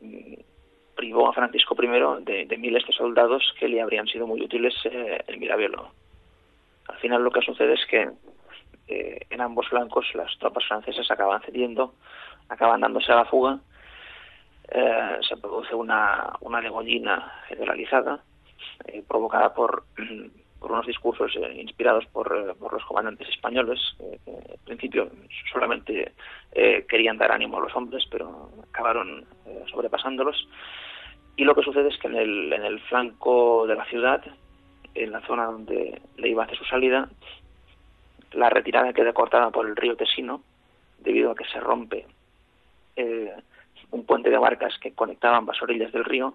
mm, 0.00 0.34
privó 0.96 1.28
a 1.28 1.32
Francisco 1.32 1.76
I 1.80 2.46
de, 2.46 2.56
miles 2.58 2.86
de 2.86 2.92
soldados 2.92 3.54
que 3.58 3.68
le 3.68 3.80
habrían 3.80 4.06
sido 4.06 4.26
muy 4.26 4.40
útiles 4.42 4.74
eh, 4.84 5.22
en 5.26 5.38
Mirabelo. 5.38 5.90
Al 6.88 6.96
final 6.98 7.22
lo 7.22 7.30
que 7.30 7.42
sucede 7.42 7.74
es 7.74 7.86
que 7.86 8.08
eh, 8.88 9.20
en 9.30 9.40
ambos 9.40 9.68
flancos 9.68 10.06
las 10.14 10.36
tropas 10.38 10.64
francesas 10.66 11.10
acaban 11.10 11.42
cediendo, 11.42 11.94
acaban 12.48 12.80
dándose 12.80 13.12
a 13.12 13.16
la 13.16 13.24
fuga, 13.24 13.58
eh, 14.68 15.18
se 15.20 15.36
produce 15.36 15.74
una, 15.74 16.34
una 16.40 16.60
degollina 16.60 17.42
generalizada 17.48 18.22
eh, 18.84 19.02
provocada 19.06 19.54
por, 19.54 19.84
unos 20.60 20.86
discursos 20.86 21.32
eh, 21.36 21.60
inspirados 21.60 22.06
por, 22.06 22.26
eh, 22.36 22.54
los 22.72 22.84
comandantes 22.84 23.28
españoles, 23.28 23.78
en 24.26 24.58
principio 24.64 25.08
solamente 25.52 26.12
querían 26.88 27.18
dar 27.18 27.30
ánimo 27.30 27.58
a 27.58 27.60
los 27.60 27.76
hombres, 27.76 28.04
pero 28.10 28.50
acabaron 28.68 29.24
sobrepasándolos. 29.70 30.48
Y 31.36 31.44
lo 31.44 31.54
que 31.54 31.62
sucede 31.62 31.88
es 31.88 31.98
que 31.98 32.08
en 32.08 32.16
el, 32.16 32.80
flanco 32.88 33.66
de 33.66 33.76
la 33.76 33.84
ciudad, 33.84 34.24
en 34.94 35.12
la 35.12 35.20
zona 35.20 35.44
donde 35.44 36.00
le 36.16 36.28
iba 36.28 36.42
a 36.42 36.46
hacer 36.46 36.58
su 36.58 36.64
salida, 36.64 37.08
la 38.32 38.50
retirada 38.50 38.92
queda 38.92 39.12
cortada 39.12 39.50
por 39.50 39.66
el 39.66 39.76
río 39.76 39.96
Tesino, 39.96 40.42
debido 40.98 41.30
a 41.30 41.34
que 41.34 41.44
se 41.44 41.60
rompe 41.60 42.06
un 43.90 44.04
puente 44.04 44.30
de 44.30 44.38
barcas 44.38 44.76
que 44.78 44.92
conectaba 44.92 45.36
ambas 45.36 45.60
orillas 45.62 45.92
del 45.92 46.04
río 46.04 46.34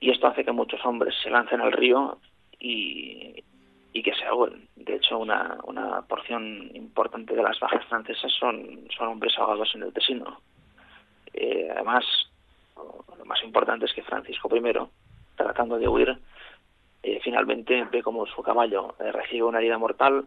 y 0.00 0.10
esto 0.10 0.26
hace 0.26 0.44
que 0.44 0.52
muchos 0.52 0.84
hombres 0.84 1.14
se 1.22 1.30
lancen 1.30 1.60
al 1.60 1.72
río 1.72 2.18
y, 2.58 3.44
que 4.02 4.14
se 4.14 4.24
ahoguen. 4.24 4.66
De 4.76 4.96
hecho, 4.96 5.18
una, 5.18 5.58
una 5.64 6.00
porción 6.02 6.70
importante 6.74 7.34
de 7.34 7.42
las 7.42 7.60
bajas 7.60 7.84
francesas 7.84 8.32
son, 8.32 8.88
son 8.96 9.08
hombres 9.08 9.36
ahogados 9.36 9.74
en 9.74 9.82
el 9.82 9.92
Tesino. 9.92 10.40
Eh, 11.34 11.68
además, 11.70 12.04
lo 12.76 13.24
más 13.26 13.42
importante 13.44 13.84
es 13.84 13.92
que 13.92 14.02
Francisco 14.02 14.48
I, 14.56 14.62
tratando 15.36 15.78
de 15.78 15.86
huir, 15.86 16.18
eh, 17.02 17.20
finalmente 17.22 17.84
ve 17.92 18.02
como 18.02 18.24
su 18.26 18.42
caballo 18.42 18.94
eh, 19.00 19.12
recibe 19.12 19.42
una 19.42 19.58
herida 19.58 19.76
mortal 19.76 20.24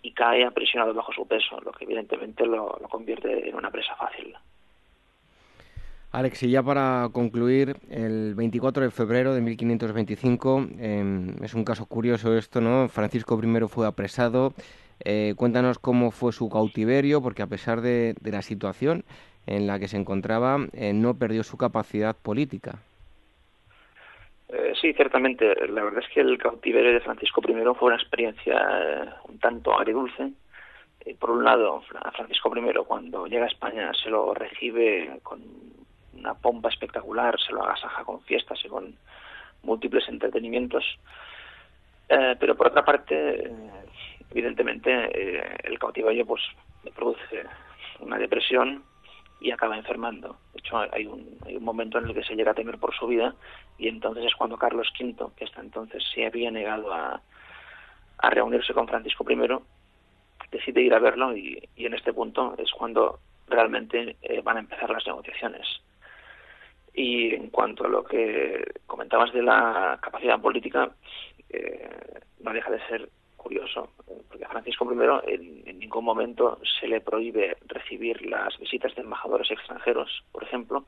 y 0.00 0.12
cae 0.12 0.46
aprisionado 0.46 0.94
bajo 0.94 1.12
su 1.12 1.28
peso, 1.28 1.60
lo 1.60 1.72
que 1.72 1.84
evidentemente 1.84 2.46
lo 2.46 2.78
convierte 2.90 3.50
en 3.50 3.54
una 3.54 3.70
presa 3.70 3.94
fácil. 3.96 4.34
Alex, 6.12 6.42
y 6.42 6.50
ya 6.50 6.62
para 6.62 7.08
concluir, 7.10 7.74
el 7.88 8.34
24 8.34 8.82
de 8.82 8.90
febrero 8.90 9.32
de 9.32 9.40
1525, 9.40 10.66
em, 10.78 11.42
es 11.42 11.54
un 11.54 11.64
caso 11.64 11.86
curioso 11.86 12.36
esto, 12.36 12.60
¿no? 12.60 12.86
Francisco 12.90 13.40
I 13.42 13.66
fue 13.66 13.86
apresado. 13.86 14.52
Eh, 15.02 15.32
cuéntanos 15.38 15.78
cómo 15.78 16.10
fue 16.10 16.32
su 16.32 16.50
cautiverio, 16.50 17.22
porque 17.22 17.40
a 17.40 17.46
pesar 17.46 17.80
de, 17.80 18.14
la 18.22 18.42
situación 18.42 19.04
en 19.46 19.66
la 19.66 19.78
que 19.78 19.88
se 19.88 19.96
encontraba, 19.96 20.58
eh, 20.74 20.92
no 20.92 21.14
perdió 21.14 21.42
su 21.44 21.56
capacidad 21.56 22.14
política. 22.14 22.72
Eh, 24.50 24.74
sí, 24.78 24.92
ciertamente. 24.92 25.66
La 25.68 25.82
verdad 25.82 26.04
es 26.06 26.12
que 26.12 26.20
el 26.20 26.36
cautiverio 26.36 26.92
de 26.92 27.00
Francisco 27.00 27.40
I 27.40 27.54
fue 27.74 27.88
una 27.88 27.96
experiencia 27.96 29.18
un 29.30 29.38
tanto 29.38 29.72
agridulce. 29.72 30.32
por 31.18 31.30
un 31.30 31.42
lado, 31.42 31.82
Francisco 32.14 32.52
I, 32.54 32.84
cuando 32.86 33.26
llega 33.26 33.46
a 33.46 33.48
España, 33.48 33.90
se 33.94 34.10
lo 34.10 34.34
recibe 34.34 35.18
con 35.22 35.40
una 36.14 36.34
pompa 36.34 36.68
espectacular, 36.68 37.38
se 37.40 37.52
lo 37.52 37.64
agasaja 37.64 38.04
con 38.04 38.20
fiestas 38.22 38.58
y 38.64 38.68
con 38.68 38.94
múltiples 39.62 40.08
entretenimientos. 40.08 40.84
Eh, 42.08 42.36
pero 42.38 42.56
por 42.56 42.68
otra 42.68 42.84
parte, 42.84 43.46
eh, 43.46 43.52
evidentemente, 44.30 44.90
eh, 44.90 45.56
el 45.64 45.78
cautiverio 45.78 46.26
pues 46.26 46.42
produce 46.94 47.44
una 48.00 48.18
depresión 48.18 48.82
y 49.40 49.50
acaba 49.50 49.76
enfermando. 49.76 50.36
De 50.52 50.60
hecho, 50.60 50.78
hay 50.92 51.06
un, 51.06 51.38
hay 51.46 51.56
un 51.56 51.64
momento 51.64 51.98
en 51.98 52.08
el 52.08 52.14
que 52.14 52.24
se 52.24 52.34
llega 52.34 52.52
a 52.52 52.54
temer 52.54 52.78
por 52.78 52.94
su 52.94 53.06
vida 53.06 53.34
y 53.78 53.88
entonces 53.88 54.24
es 54.24 54.34
cuando 54.34 54.58
Carlos 54.58 54.92
V, 54.98 55.32
que 55.36 55.44
hasta 55.44 55.60
entonces 55.60 56.02
se 56.14 56.26
había 56.26 56.50
negado 56.50 56.92
a, 56.92 57.20
a 58.18 58.30
reunirse 58.30 58.74
con 58.74 58.86
Francisco 58.86 59.24
I, 59.28 59.36
decide 60.50 60.82
ir 60.82 60.94
a 60.94 60.98
verlo 60.98 61.36
y, 61.36 61.68
y 61.76 61.86
en 61.86 61.94
este 61.94 62.12
punto 62.12 62.54
es 62.58 62.70
cuando 62.72 63.20
realmente 63.48 64.16
van 64.44 64.58
a 64.58 64.60
empezar 64.60 64.90
las 64.90 65.06
negociaciones. 65.06 65.66
Y 66.94 67.34
en 67.34 67.48
cuanto 67.48 67.84
a 67.84 67.88
lo 67.88 68.04
que 68.04 68.64
comentabas 68.86 69.32
de 69.32 69.42
la 69.42 69.98
capacidad 70.02 70.40
política, 70.40 70.90
eh, 71.48 72.20
no 72.40 72.52
deja 72.52 72.70
de 72.70 72.86
ser 72.86 73.08
curioso, 73.36 73.90
porque 74.28 74.44
a 74.44 74.48
Francisco 74.48 74.88
I 74.92 75.32
en, 75.32 75.62
en, 75.66 75.78
ningún 75.78 76.04
momento 76.04 76.60
se 76.80 76.86
le 76.86 77.00
prohíbe 77.00 77.56
recibir 77.66 78.24
las 78.26 78.56
visitas 78.58 78.94
de 78.94 79.02
embajadores 79.02 79.50
extranjeros, 79.50 80.22
por 80.30 80.44
ejemplo, 80.44 80.84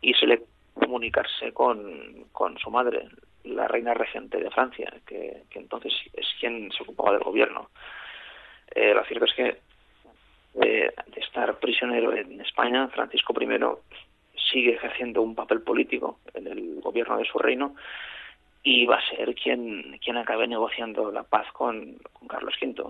y 0.00 0.14
se 0.14 0.26
le 0.26 0.42
comunicarse 0.74 1.52
con, 1.52 2.26
con 2.32 2.58
su 2.58 2.70
madre, 2.70 3.08
la 3.44 3.68
reina 3.68 3.94
regente 3.94 4.38
de 4.38 4.50
Francia, 4.50 4.92
que, 5.06 5.42
que 5.50 5.58
entonces 5.58 5.92
es 6.12 6.26
quien 6.40 6.70
se 6.72 6.82
ocupaba 6.82 7.12
del 7.12 7.22
gobierno. 7.22 7.70
Eh, 8.74 8.92
lo 8.94 9.04
cierto 9.04 9.24
es 9.24 9.34
que 9.34 9.56
de, 10.54 10.92
de 11.06 11.20
estar 11.20 11.58
prisionero 11.58 12.14
en 12.14 12.40
España, 12.40 12.88
Francisco 12.88 13.34
I 13.40 13.46
sigue 14.50 14.74
ejerciendo 14.74 15.22
un 15.22 15.34
papel 15.34 15.62
político 15.62 16.18
en 16.34 16.46
el 16.46 16.80
gobierno 16.80 17.18
de 17.18 17.24
su 17.24 17.38
reino 17.38 17.74
y 18.66 18.84
va 18.84 18.96
a 18.96 19.16
ser 19.16 19.34
quien, 19.34 19.96
quien 20.04 20.16
acabe 20.16 20.48
negociando 20.48 21.12
la 21.12 21.22
paz 21.22 21.46
con, 21.52 21.96
Carlos 22.28 22.54
V. 22.60 22.84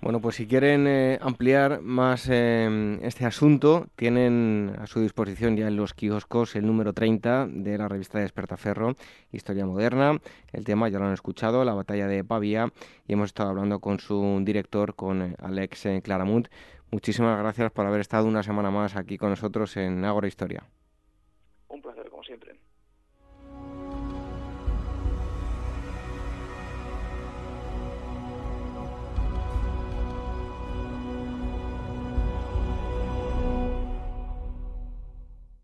Bueno, 0.00 0.20
pues 0.20 0.36
si 0.36 0.46
quieren 0.46 0.86
eh, 0.86 1.18
ampliar 1.20 1.82
más 1.82 2.28
eh, 2.30 2.98
este 3.02 3.26
asunto, 3.26 3.86
tienen 3.96 4.74
a 4.78 4.86
su 4.86 5.00
disposición 5.00 5.56
ya 5.56 5.68
en 5.68 5.76
los 5.76 5.92
kioscos 5.92 6.56
el 6.56 6.66
número 6.66 6.92
30 6.94 7.48
de 7.50 7.76
la 7.76 7.88
revista 7.88 8.18
Despertaferro, 8.18 8.94
Historia 9.32 9.66
Moderna. 9.66 10.18
El 10.52 10.64
tema 10.64 10.88
ya 10.88 10.98
lo 10.98 11.06
han 11.06 11.12
escuchado, 11.12 11.64
la 11.64 11.74
batalla 11.74 12.06
de 12.06 12.24
Pavía, 12.24 12.72
y 13.06 13.12
hemos 13.12 13.26
estado 13.26 13.50
hablando 13.50 13.78
con 13.80 14.00
su 14.00 14.40
director, 14.42 14.94
con 14.94 15.22
eh, 15.22 15.34
Alex 15.38 15.88
Claramunt. 16.02 16.48
Muchísimas 16.90 17.38
gracias 17.38 17.72
por 17.72 17.86
haber 17.86 18.00
estado 18.00 18.26
una 18.26 18.42
semana 18.42 18.70
más 18.70 18.96
aquí 18.96 19.18
con 19.18 19.30
nosotros 19.30 19.76
en 19.76 20.04
Ágora 20.04 20.28
Historia. 20.28 20.64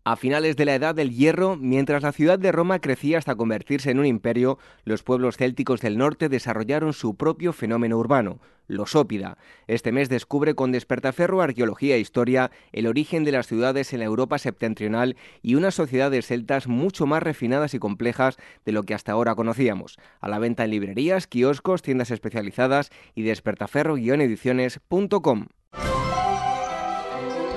A 0.05 0.17
finales 0.17 0.57
de 0.57 0.65
la 0.65 0.75
Edad 0.75 0.93
del 0.93 1.15
Hierro, 1.15 1.55
mientras 1.55 2.03
la 2.03 2.11
ciudad 2.11 2.37
de 2.37 2.51
Roma 2.51 2.79
crecía 2.79 3.17
hasta 3.17 3.35
convertirse 3.35 3.89
en 3.89 3.99
un 3.99 4.05
imperio, 4.05 4.59
los 4.83 5.01
pueblos 5.01 5.37
célticos 5.37 5.79
del 5.79 5.97
norte 5.97 6.27
desarrollaron 6.27 6.91
su 6.91 7.15
propio 7.15 7.53
fenómeno 7.53 7.97
urbano, 7.97 8.41
los 8.67 8.97
ópida. 8.97 9.37
Este 9.65 9.93
mes 9.93 10.09
descubre 10.09 10.55
con 10.55 10.73
despertaferro 10.73 11.41
arqueología 11.41 11.95
e 11.95 12.01
historia 12.01 12.51
el 12.73 12.87
origen 12.87 13.23
de 13.23 13.31
las 13.31 13.47
ciudades 13.47 13.93
en 13.93 13.99
la 13.99 14.05
Europa 14.05 14.39
septentrional 14.39 15.15
y 15.41 15.55
unas 15.55 15.75
sociedades 15.75 16.27
celtas 16.27 16.67
mucho 16.67 17.05
más 17.05 17.23
refinadas 17.23 17.73
y 17.73 17.79
complejas 17.79 18.35
de 18.65 18.73
lo 18.73 18.83
que 18.83 18.95
hasta 18.95 19.13
ahora 19.13 19.35
conocíamos. 19.35 19.97
A 20.19 20.27
la 20.27 20.37
venta 20.37 20.65
en 20.65 20.71
librerías, 20.71 21.27
kioscos, 21.27 21.81
tiendas 21.81 22.11
especializadas 22.11 22.89
y 23.15 23.23
despertaferro-ediciones.com. 23.23 25.47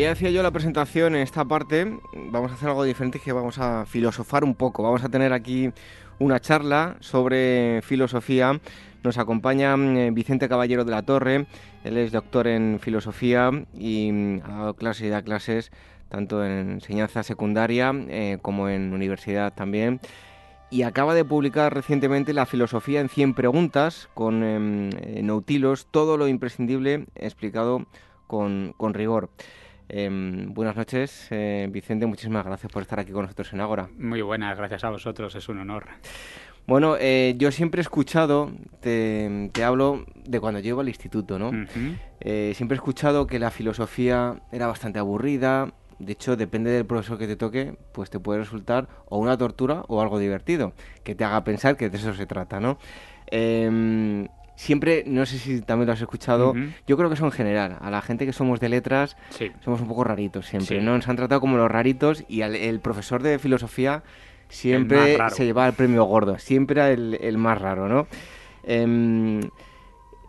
ya 0.00 0.08
decía 0.08 0.30
yo 0.30 0.42
la 0.42 0.50
presentación, 0.50 1.14
en 1.14 1.20
esta 1.20 1.44
parte 1.44 1.98
vamos 2.14 2.50
a 2.50 2.54
hacer 2.54 2.68
algo 2.68 2.84
diferente 2.84 3.20
que 3.20 3.32
vamos 3.32 3.58
a 3.58 3.84
filosofar 3.84 4.44
un 4.44 4.54
poco. 4.54 4.82
Vamos 4.82 5.04
a 5.04 5.10
tener 5.10 5.32
aquí 5.32 5.70
una 6.18 6.40
charla 6.40 6.96
sobre 7.00 7.82
filosofía. 7.82 8.60
Nos 9.02 9.18
acompaña 9.18 9.74
eh, 9.74 10.10
Vicente 10.12 10.48
Caballero 10.48 10.84
de 10.84 10.92
la 10.92 11.02
Torre. 11.02 11.46
Él 11.84 11.98
es 11.98 12.12
doctor 12.12 12.46
en 12.46 12.78
filosofía 12.80 13.50
y 13.74 14.10
mm, 14.10 14.40
ha 14.44 14.56
dado 14.56 14.74
clases 14.74 15.06
y 15.06 15.08
da 15.10 15.22
clases 15.22 15.70
tanto 16.08 16.44
en 16.44 16.70
enseñanza 16.70 17.22
secundaria 17.22 17.92
eh, 18.08 18.38
como 18.40 18.70
en 18.70 18.94
universidad 18.94 19.52
también. 19.52 20.00
Y 20.70 20.82
acaba 20.82 21.14
de 21.14 21.24
publicar 21.24 21.74
recientemente 21.74 22.32
La 22.32 22.46
filosofía 22.46 23.00
en 23.00 23.08
100 23.10 23.34
preguntas 23.34 24.08
con 24.14 24.42
eh, 24.44 25.20
Nautilos, 25.22 25.86
todo 25.90 26.16
lo 26.16 26.26
imprescindible 26.26 27.06
explicado 27.16 27.86
con 28.26 28.94
rigor. 28.94 29.28
Eh, 29.92 30.08
buenas 30.46 30.76
noches, 30.76 31.26
eh, 31.30 31.68
Vicente. 31.68 32.06
Muchísimas 32.06 32.44
gracias 32.44 32.70
por 32.70 32.82
estar 32.82 33.00
aquí 33.00 33.10
con 33.10 33.22
nosotros 33.22 33.52
en 33.52 33.60
Ágora. 33.60 33.88
Muy 33.98 34.22
buenas, 34.22 34.56
gracias 34.56 34.84
a 34.84 34.90
vosotros, 34.90 35.34
es 35.34 35.48
un 35.48 35.58
honor. 35.58 35.86
Bueno, 36.64 36.94
eh, 37.00 37.34
yo 37.36 37.50
siempre 37.50 37.80
he 37.80 37.82
escuchado, 37.82 38.52
te, 38.80 39.50
te, 39.52 39.64
hablo 39.64 40.04
de 40.14 40.38
cuando 40.38 40.60
llego 40.60 40.80
al 40.80 40.88
instituto, 40.88 41.40
¿no? 41.40 41.48
Uh 41.48 41.64
-huh. 41.64 42.54
siempre 42.54 42.76
he 42.76 42.78
escuchado 42.78 43.26
que 43.26 43.40
la 43.40 43.50
filosofía 43.50 44.40
era 44.52 44.68
bastante 44.68 45.00
aburrida. 45.00 45.72
De 45.98 46.12
hecho, 46.12 46.36
depende 46.36 46.70
del 46.70 46.86
profesor 46.86 47.18
que 47.18 47.26
te 47.26 47.34
toque, 47.34 47.76
pues 47.92 48.10
te 48.10 48.20
puede 48.20 48.38
resultar 48.38 48.88
o 49.06 49.18
una 49.18 49.36
tortura 49.36 49.82
o 49.88 50.00
algo 50.00 50.20
divertido, 50.20 50.72
que 51.02 51.16
te 51.16 51.24
haga 51.24 51.42
pensar 51.42 51.76
que 51.76 51.90
de 51.90 51.96
eso 51.96 52.14
se 52.14 52.26
trata, 52.26 52.60
¿no? 52.60 52.78
Siempre, 54.60 55.04
no 55.06 55.24
sé 55.24 55.38
si 55.38 55.62
también 55.62 55.86
lo 55.86 55.94
has 55.94 56.02
escuchado, 56.02 56.50
uh 56.50 56.54
-huh. 56.54 56.74
yo 56.86 56.98
creo 56.98 57.08
que 57.08 57.14
eso 57.14 57.24
en 57.24 57.32
general, 57.32 57.78
a 57.80 57.90
la 57.90 58.02
gente 58.02 58.26
que 58.26 58.34
somos 58.34 58.60
de 58.60 58.68
letras, 58.68 59.16
sí. 59.30 59.50
somos 59.64 59.80
un 59.80 59.88
poco 59.88 60.04
raritos 60.04 60.44
siempre, 60.44 60.80
sí. 60.80 60.84
¿no? 60.84 60.96
Nos 60.96 61.08
han 61.08 61.16
tratado 61.16 61.40
como 61.40 61.56
los 61.56 61.70
raritos 61.70 62.24
y 62.28 62.42
al, 62.42 62.54
el 62.54 62.78
profesor 62.80 63.22
de 63.22 63.38
filosofía 63.38 64.02
siempre 64.50 65.16
se 65.30 65.46
llevaba 65.46 65.66
el 65.68 65.72
premio 65.72 66.04
gordo, 66.04 66.38
siempre 66.38 66.78
era 66.78 66.90
el, 66.90 67.16
el 67.22 67.38
más 67.38 67.58
raro, 67.58 67.88
¿no? 67.88 68.06
Eh, 68.64 69.40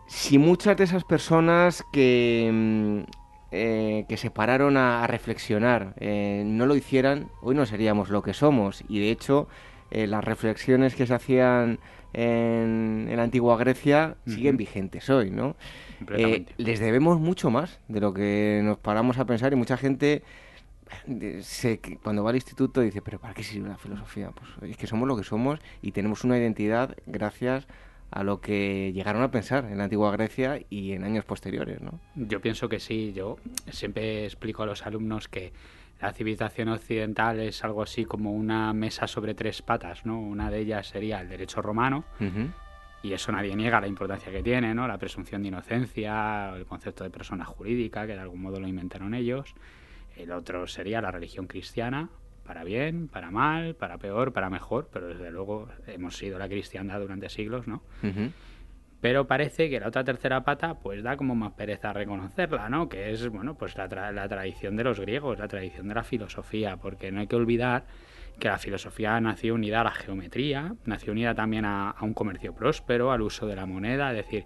si 0.06 0.38
muchas 0.38 0.78
de 0.78 0.84
esas 0.84 1.04
personas 1.04 1.84
que, 1.92 3.04
eh, 3.50 4.06
que 4.08 4.16
se 4.16 4.30
pararon 4.30 4.78
a, 4.78 5.04
a 5.04 5.06
reflexionar 5.08 5.92
eh, 6.00 6.42
no 6.46 6.64
lo 6.64 6.74
hicieran, 6.74 7.28
hoy 7.42 7.54
no 7.54 7.66
seríamos 7.66 8.08
lo 8.08 8.22
que 8.22 8.32
somos 8.32 8.82
y 8.88 8.98
de 8.98 9.10
hecho 9.10 9.46
eh, 9.90 10.06
las 10.06 10.24
reflexiones 10.24 10.94
que 10.94 11.06
se 11.06 11.12
hacían 11.12 11.78
en, 12.12 13.06
en 13.08 13.16
la 13.16 13.22
antigua 13.22 13.56
Grecia 13.56 14.16
uh 14.16 14.28
-huh. 14.28 14.34
siguen 14.34 14.56
vigentes 14.56 15.08
hoy, 15.10 15.30
¿no? 15.30 15.56
Eh, 16.10 16.46
les 16.56 16.80
debemos 16.80 17.20
mucho 17.20 17.50
más 17.50 17.78
de 17.88 18.00
lo 18.00 18.12
que 18.12 18.60
nos 18.64 18.78
paramos 18.78 19.18
a 19.18 19.24
pensar 19.24 19.52
y 19.52 19.56
mucha 19.56 19.76
gente 19.76 20.22
se, 21.40 21.80
cuando 22.02 22.22
va 22.24 22.30
al 22.30 22.36
instituto 22.36 22.80
dice, 22.80 23.02
pero 23.02 23.18
¿para 23.18 23.34
qué 23.34 23.42
sirve 23.42 23.68
la 23.68 23.78
filosofía? 23.78 24.30
Pues 24.30 24.70
es 24.70 24.76
que 24.76 24.86
somos 24.86 25.08
lo 25.08 25.16
que 25.16 25.24
somos 25.24 25.60
y 25.80 25.92
tenemos 25.92 26.24
una 26.24 26.38
identidad 26.38 26.96
gracias 27.06 27.66
a 28.10 28.24
lo 28.24 28.40
que 28.40 28.92
llegaron 28.92 29.22
a 29.22 29.30
pensar 29.30 29.64
en 29.64 29.78
la 29.78 29.84
antigua 29.84 30.12
Grecia 30.12 30.60
y 30.68 30.92
en 30.92 31.04
años 31.04 31.24
posteriores, 31.24 31.80
¿no? 31.80 31.98
Yo 32.14 32.40
pienso 32.40 32.68
que 32.68 32.78
sí, 32.78 33.12
yo 33.14 33.38
siempre 33.70 34.26
explico 34.26 34.62
a 34.62 34.66
los 34.66 34.84
alumnos 34.86 35.28
que 35.28 35.52
la 36.02 36.12
civilización 36.12 36.68
occidental 36.68 37.38
es 37.38 37.62
algo 37.62 37.82
así 37.82 38.04
como 38.04 38.32
una 38.32 38.72
mesa 38.72 39.06
sobre 39.06 39.34
tres 39.34 39.62
patas, 39.62 40.04
¿no? 40.04 40.20
Una 40.20 40.50
de 40.50 40.58
ellas 40.58 40.88
sería 40.88 41.20
el 41.20 41.28
derecho 41.28 41.62
romano, 41.62 42.04
uh 42.18 42.24
-huh. 42.24 42.52
y 43.04 43.12
eso 43.12 43.30
nadie 43.30 43.54
niega 43.54 43.80
la 43.80 43.86
importancia 43.86 44.32
que 44.32 44.42
tiene, 44.42 44.74
¿no? 44.74 44.88
La 44.88 44.98
presunción 44.98 45.42
de 45.42 45.48
inocencia, 45.48 46.54
el 46.56 46.66
concepto 46.66 47.04
de 47.04 47.10
persona 47.10 47.44
jurídica, 47.44 48.04
que 48.06 48.14
de 48.14 48.18
algún 48.18 48.42
modo 48.42 48.58
lo 48.58 48.66
inventaron 48.66 49.14
ellos. 49.14 49.54
El 50.16 50.32
otro 50.32 50.66
sería 50.66 51.00
la 51.00 51.12
religión 51.12 51.46
cristiana, 51.46 52.08
para 52.44 52.64
bien, 52.64 53.06
para 53.06 53.30
mal, 53.30 53.76
para 53.76 53.98
peor, 53.98 54.32
para 54.32 54.50
mejor, 54.50 54.88
pero 54.92 55.06
desde 55.06 55.30
luego 55.30 55.68
hemos 55.86 56.16
sido 56.16 56.36
la 56.36 56.48
cristiandad 56.48 56.98
durante 56.98 57.28
siglos, 57.28 57.68
¿no? 57.68 57.80
Uh 58.02 58.06
-huh. 58.06 58.32
Pero 59.02 59.26
parece 59.26 59.68
que 59.68 59.80
la 59.80 59.88
otra 59.88 60.04
tercera 60.04 60.44
pata 60.44 60.74
pues 60.74 61.02
da 61.02 61.16
como 61.16 61.34
más 61.34 61.52
pereza 61.52 61.92
reconocerla, 61.92 62.68
¿no? 62.68 62.88
Que 62.88 63.10
es, 63.10 63.28
bueno, 63.28 63.54
pues 63.54 63.76
la, 63.76 63.88
la 64.12 64.28
tradición 64.28 64.76
de 64.76 64.84
los 64.84 65.00
griegos, 65.00 65.40
la 65.40 65.48
tradición 65.48 65.88
de 65.88 65.94
la 65.94 66.04
filosofía, 66.04 66.76
porque 66.76 67.10
no 67.10 67.20
hay 67.20 67.26
que 67.26 67.34
olvidar 67.34 67.84
que 68.38 68.46
la 68.46 68.58
filosofía 68.58 69.20
nació 69.20 69.54
unida 69.54 69.80
a 69.80 69.84
la 69.84 69.90
geometría, 69.90 70.76
nació 70.84 71.12
unida 71.12 71.34
también 71.34 71.64
a, 71.64 71.96
un 72.00 72.14
comercio 72.14 72.54
próspero, 72.54 73.10
al 73.10 73.22
uso 73.22 73.48
de 73.48 73.56
la 73.56 73.66
moneda, 73.66 74.10
es 74.12 74.18
decir, 74.18 74.44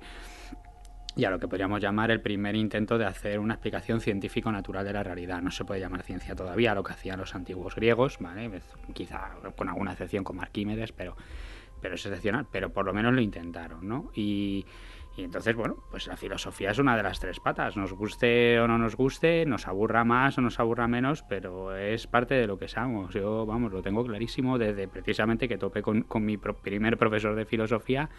y 1.15 1.27
a 1.27 1.31
lo 1.31 1.39
que 1.39 1.49
podríamos 1.49 1.83
llamar 1.83 2.11
el 2.11 2.23
primer 2.23 2.57
intento 2.57 2.97
de 2.97 3.05
hacer 3.05 3.39
una 3.39 3.55
explicación 3.55 4.01
científico-natural 4.01 4.87
de 4.87 4.93
la 4.95 5.03
realidad. 5.03 5.43
No 5.43 5.51
se 5.51 5.67
puede 5.67 5.81
llamar 5.81 6.03
ciencia 6.03 6.35
todavía 6.35 6.75
lo 6.75 6.83
que 6.83 6.93
hacían 6.93 7.19
los 7.19 7.35
antiguos 7.35 7.75
griegos, 7.75 8.17
¿vale? 8.21 8.51
quizá 8.95 9.33
con 9.55 9.69
alguna 9.69 9.93
excepción 9.93 10.25
como 10.25 10.41
Arquímedes, 10.41 10.93
pero, 10.93 11.15
pero 11.81 11.95
es 11.95 12.07
excepcional, 12.07 12.47
pero 12.51 12.73
por 12.73 12.87
lo 12.87 12.93
menos 12.93 13.13
lo 13.15 13.21
intentaron, 13.21 13.87
¿no? 13.87 14.11
Y, 14.15 14.65
y 15.17 15.25
entonces, 15.25 15.57
bueno, 15.57 15.79
pues 15.91 16.07
la 16.07 16.17
filosofía 16.17 16.71
es 16.71 16.79
una 16.79 16.95
de 16.95 17.03
las 17.03 17.21
tres 17.21 17.41
patas. 17.41 17.77
Nos 17.77 17.95
guste 17.95 18.61
o 18.61 18.69
no 18.69 18.77
nos 18.77 18.97
guste, 18.97 19.47
nos 19.47 19.67
aburra 19.67 20.05
más 20.05 20.37
o 20.37 20.43
nos 20.43 20.61
aburra 20.61 20.87
menos, 20.89 21.23
pero 21.23 21.75
es 21.75 22.07
parte 22.07 22.35
de 22.35 22.47
lo 22.47 22.59
que 22.59 22.69
somos. 22.69 23.15
Yo, 23.15 23.47
vamos, 23.47 23.73
lo 23.73 23.81
tengo 23.83 24.05
clarísimo 24.05 24.59
desde 24.59 24.89
precisamente 24.89 25.49
que 25.49 25.57
topé 25.57 25.81
con, 25.81 26.05
mi 26.21 26.37
primer 26.37 26.99
profesor 26.99 27.35
de 27.35 27.47
filosofía, 27.47 28.11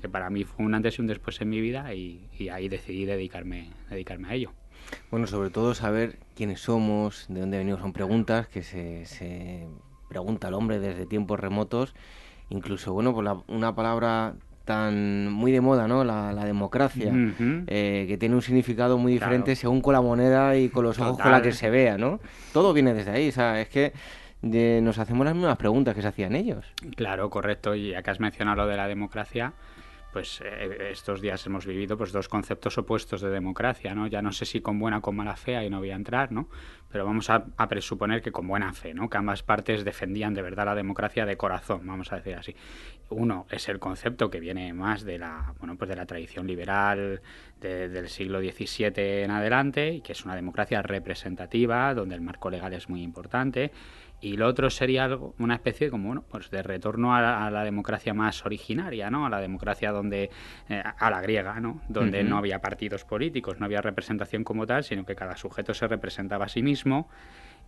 que 0.00 0.08
para 0.08 0.28
mí 0.28 0.42
fue 0.42 0.66
un 0.66 0.74
antes 0.74 0.98
y 0.98 1.02
un 1.02 1.06
después 1.06 1.40
en 1.40 1.50
mi 1.50 1.60
vida, 1.60 1.94
y, 1.94 2.28
ahí 2.52 2.68
decidí 2.68 3.04
dedicarme, 3.04 3.70
dedicarme 3.88 4.28
a 4.28 4.34
ello. 4.34 4.52
Bueno, 5.12 5.28
sobre 5.28 5.50
todo 5.50 5.74
saber 5.74 6.18
quiénes 6.34 6.62
somos, 6.62 7.26
de 7.28 7.40
dónde 7.40 7.58
venimos, 7.58 7.80
son 7.80 7.92
preguntas 7.92 8.48
que 8.48 8.64
se, 8.64 9.06
se 9.06 9.68
pregunta 10.08 10.48
el 10.48 10.54
hombre 10.54 10.80
desde 10.80 11.06
tiempos 11.06 11.38
remotos. 11.38 11.94
Incluso, 12.50 12.92
bueno, 12.92 13.14
pues 13.14 13.28
una 13.48 13.74
palabra 13.74 14.34
tan 14.64 15.32
muy 15.32 15.50
de 15.50 15.60
moda, 15.60 15.88
¿no? 15.88 16.04
La, 16.04 16.44
democracia, 16.44 17.12
eh, 17.66 18.04
que 18.06 18.16
tiene 18.18 18.34
un 18.34 18.42
significado 18.42 18.98
muy 18.98 19.12
diferente 19.12 19.56
según 19.56 19.80
con 19.80 19.94
la 19.94 20.00
moneda 20.00 20.56
y 20.56 20.68
con 20.68 20.84
los 20.84 20.98
ojos 20.98 21.18
con 21.18 21.32
la 21.32 21.42
que 21.42 21.52
se 21.52 21.70
vea, 21.70 21.96
¿no? 21.96 22.20
Todo 22.52 22.72
viene 22.72 22.94
desde 22.94 23.10
ahí, 23.10 23.28
o 23.28 23.32
sea, 23.32 23.60
es 23.60 23.68
que 23.68 23.92
nos 24.42 24.98
hacemos 24.98 25.24
las 25.24 25.34
mismas 25.34 25.56
preguntas 25.56 25.94
que 25.94 26.02
se 26.02 26.08
hacían 26.08 26.34
ellos. 26.34 26.64
Claro, 26.96 27.30
correcto, 27.30 27.74
y 27.74 27.94
acá 27.94 28.12
has 28.12 28.20
mencionado 28.20 28.58
lo 28.58 28.66
de 28.66 28.76
la 28.76 28.86
democracia, 28.86 29.52
pues 30.12 30.40
eh, 30.44 30.90
estos 30.90 31.20
días 31.20 31.44
hemos 31.46 31.66
vivido 31.66 31.96
pues 31.96 32.12
dos 32.12 32.28
conceptos 32.28 32.76
opuestos 32.78 33.20
de 33.20 33.30
democracia, 33.30 33.94
¿no? 33.94 34.06
Ya 34.06 34.22
no 34.22 34.32
sé 34.32 34.44
si 34.44 34.60
con 34.60 34.78
buena 34.78 34.98
o 34.98 35.00
con 35.02 35.16
mala 35.16 35.36
fe, 35.36 35.56
ahí 35.56 35.70
no 35.70 35.78
voy 35.78 35.90
a 35.90 35.96
entrar, 35.96 36.32
¿no? 36.32 36.48
Pero 36.90 37.04
vamos 37.04 37.30
a, 37.30 37.44
presuponer 37.68 38.20
que 38.20 38.32
con 38.32 38.48
buena 38.48 38.72
fe, 38.72 38.94
¿no? 38.94 39.08
Que 39.08 39.18
ambas 39.18 39.42
partes 39.42 39.84
defendían 39.84 40.34
de 40.34 40.42
verdad 40.42 40.66
la 40.66 40.74
democracia 40.74 41.24
de 41.24 41.36
corazón, 41.36 41.86
vamos 41.86 42.12
a 42.12 42.16
decir 42.16 42.34
así. 42.34 42.56
Uno 43.10 43.46
es 43.50 43.68
el 43.68 43.78
concepto 43.78 44.30
que 44.30 44.40
viene 44.40 44.72
más 44.72 45.04
de 45.04 45.18
la, 45.18 45.54
bueno, 45.58 45.76
pues 45.76 45.88
de 45.88 45.96
la 45.96 46.06
tradición 46.06 46.46
liberal 46.46 47.22
del 47.60 48.08
siglo 48.08 48.40
XVII 48.40 49.22
en 49.22 49.30
adelante, 49.30 49.94
y 49.94 50.00
que 50.00 50.12
es 50.12 50.24
una 50.24 50.34
democracia 50.34 50.82
representativa, 50.82 51.94
donde 51.94 52.14
el 52.14 52.20
marco 52.20 52.50
legal 52.50 52.72
es 52.72 52.88
muy 52.88 53.02
importante, 53.02 53.70
y 54.20 54.36
lo 54.36 54.46
otro 54.46 54.68
sería 54.68 55.04
algo, 55.04 55.34
una 55.38 55.54
especie 55.54 55.86
de, 55.86 55.90
como, 55.90 56.08
bueno, 56.08 56.24
pues 56.28 56.50
de 56.50 56.62
retorno 56.62 57.14
a 57.14 57.50
la, 57.50 57.64
democracia 57.64 58.12
más 58.12 58.44
originaria, 58.44 59.10
¿no? 59.10 59.24
A 59.24 59.30
la 59.30 59.40
democracia 59.40 59.92
donde, 59.92 60.30
eh, 60.68 60.82
a 60.98 61.10
la 61.10 61.22
griega, 61.22 61.58
¿no? 61.58 61.80
Donde 61.88 62.22
no 62.22 62.36
había 62.36 62.60
partidos 62.60 63.04
políticos, 63.04 63.58
no 63.58 63.66
había 63.66 63.80
representación 63.80 64.44
como 64.44 64.66
tal, 64.66 64.84
sino 64.84 65.06
que 65.06 65.14
cada 65.14 65.36
sujeto 65.36 65.72
se 65.72 65.88
representaba 65.88 66.44
a 66.44 66.48
sí 66.48 66.62
mismo 66.62 67.08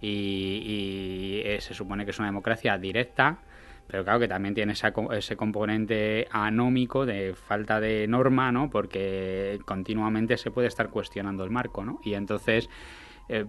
y, 0.01 1.41
eh, 1.45 1.59
se 1.61 1.73
supone 1.73 2.05
que 2.05 2.11
es 2.11 2.19
una 2.19 2.29
democracia 2.29 2.77
directa, 2.77 3.39
pero 3.87 4.05
claro 4.05 4.21
que 4.21 4.29
también 4.29 4.55
tiene 4.55 4.75
ese 4.75 5.37
componente 5.37 6.29
anómico 6.31 7.07
de 7.07 7.35
falta 7.35 7.81
de 7.81 8.07
norma, 8.09 8.53
¿no? 8.53 8.69
Porque 8.69 9.59
continuamente 9.65 10.37
se 10.37 10.51
puede 10.51 10.69
estar 10.69 10.91
cuestionando 10.91 11.45
el 11.45 11.51
marco, 11.51 11.83
¿no? 11.83 12.01
Y 12.05 12.13
entonces... 12.13 12.69
Eh, 13.29 13.47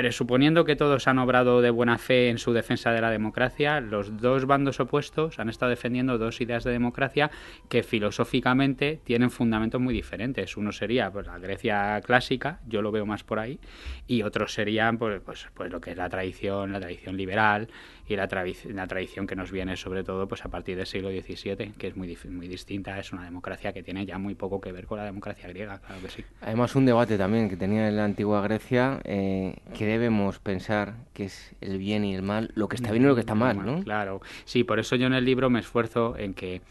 presuponiendo 0.00 0.64
que 0.64 0.76
todos 0.76 1.06
han 1.08 1.18
obrado 1.18 1.60
de 1.60 1.68
buena 1.68 1.98
fe 1.98 2.30
en 2.30 2.38
su 2.38 2.54
defensa 2.54 2.90
de 2.90 3.02
la 3.02 3.10
democracia, 3.10 3.82
los 3.82 4.16
dos 4.16 4.46
bandos 4.46 4.80
opuestos 4.80 5.38
han 5.38 5.50
estado 5.50 5.68
defendiendo 5.68 6.16
dos 6.16 6.40
ideas 6.40 6.64
de 6.64 6.70
democracia 6.70 7.30
que 7.68 7.82
filosóficamente 7.82 8.98
tienen 9.04 9.30
fundamentos 9.30 9.78
muy 9.78 9.92
diferentes. 9.92 10.56
Uno 10.56 10.72
sería 10.72 11.10
pues, 11.10 11.26
la 11.26 11.38
Grecia 11.38 12.00
clásica, 12.02 12.60
yo 12.66 12.80
lo 12.80 12.92
veo 12.92 13.04
más 13.04 13.24
por 13.24 13.40
ahí, 13.40 13.60
y 14.06 14.22
otro 14.22 14.48
sería 14.48 14.90
pues, 14.98 15.20
pues, 15.20 15.46
pues 15.52 15.70
lo 15.70 15.82
que 15.82 15.90
es 15.90 15.98
la 15.98 16.08
tradición, 16.08 16.72
la 16.72 16.80
tradición 16.80 17.18
liberal, 17.18 17.68
y 18.10 18.16
la, 18.16 18.28
la, 18.74 18.86
tradición 18.86 19.26
que 19.26 19.36
nos 19.36 19.52
viene 19.52 19.76
sobre 19.76 20.02
todo 20.02 20.26
pues 20.26 20.44
a 20.44 20.48
partir 20.48 20.76
del 20.76 20.86
siglo 20.86 21.10
XVII, 21.10 21.74
que 21.78 21.86
es 21.86 21.96
muy, 21.96 22.18
muy 22.28 22.48
distinta, 22.48 22.98
es 22.98 23.12
una 23.12 23.24
democracia 23.24 23.72
que 23.72 23.82
tiene 23.82 24.04
ya 24.04 24.18
muy 24.18 24.34
poco 24.34 24.60
que 24.60 24.72
ver 24.72 24.86
con 24.86 24.98
la 24.98 25.04
democracia 25.04 25.48
griega, 25.48 25.78
claro 25.78 26.02
que 26.02 26.10
sí. 26.10 26.24
Además 26.40 26.74
un 26.74 26.86
debate 26.86 27.16
también 27.16 27.48
que 27.48 27.56
tenía 27.56 27.88
en 27.88 27.96
la 27.96 28.04
antigua 28.04 28.40
Grecia, 28.42 29.00
eh, 29.04 29.56
que 29.76 29.86
debemos 29.86 30.40
pensar 30.40 30.94
que 31.12 31.24
es 31.24 31.54
el 31.60 31.78
bien 31.78 32.04
y 32.04 32.14
el 32.14 32.22
mal, 32.22 32.50
lo 32.54 32.68
que 32.68 32.76
está 32.76 32.90
bien 32.90 33.04
y 33.04 33.06
lo 33.06 33.14
que 33.14 33.20
está 33.20 33.34
mal, 33.34 33.64
¿no? 33.64 33.82
Claro, 33.84 34.20
sí, 34.44 34.64
por 34.64 34.80
eso 34.80 34.96
yo 34.96 35.06
en 35.06 35.14
el 35.14 35.24
libro 35.24 35.48
me 35.48 35.60
esfuerzo 35.60 36.16
en 36.18 36.34
que 36.34 36.62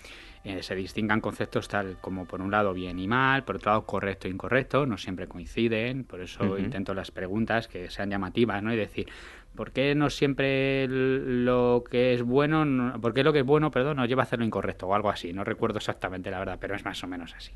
eh, 0.46 0.64
se 0.64 0.74
distingan 0.74 1.20
conceptos 1.20 1.68
tal 1.68 1.98
como 2.00 2.26
por 2.26 2.42
un 2.42 2.50
lado 2.50 2.74
bien 2.74 2.98
y 2.98 3.08
mal, 3.08 3.44
por 3.44 3.58
otro 3.58 3.72
lado 3.72 3.86
correcto 3.86 4.28
e 4.28 4.32
incorrecto, 4.32 4.86
no 4.86 4.98
siempre 4.98 5.28
coinciden, 5.28 6.06
por 6.06 6.22
eso 6.22 6.58
intento 6.58 6.94
las 6.94 7.12
preguntas 7.12 7.68
que 7.68 7.90
sean 7.90 8.10
llamativas, 8.10 8.64
¿no? 8.64 8.74
Y 8.74 8.78
decir, 8.78 9.08
¿por 9.56 9.72
qué 9.72 9.96
no 9.96 10.10
siempre 10.10 10.88
lo 10.88 11.84
que 11.90 12.14
es 12.14 12.24
bueno, 12.24 12.66
no, 12.66 13.00
por 13.02 13.14
qué 13.14 13.24
lo 13.24 13.34
que 13.34 13.40
es 13.40 13.46
bueno, 13.46 13.72
perdón, 13.72 13.98
nos 13.98 14.08
lleva 14.08 14.24
a 14.24 14.26
hacer 14.26 14.40
lo 14.40 14.46
incorrecto 14.46 14.88
o 14.88 14.96
algo 14.96 15.10
así? 15.10 15.34
No 15.34 15.44
recuerdo 15.44 15.78
exactamente 15.78 16.32
la 16.32 16.40
verdad, 16.40 16.58
pero 16.60 16.76
es 16.76 16.86
más 16.86 17.04
o 17.04 17.08
menos 17.08 17.34
así. 17.36 17.52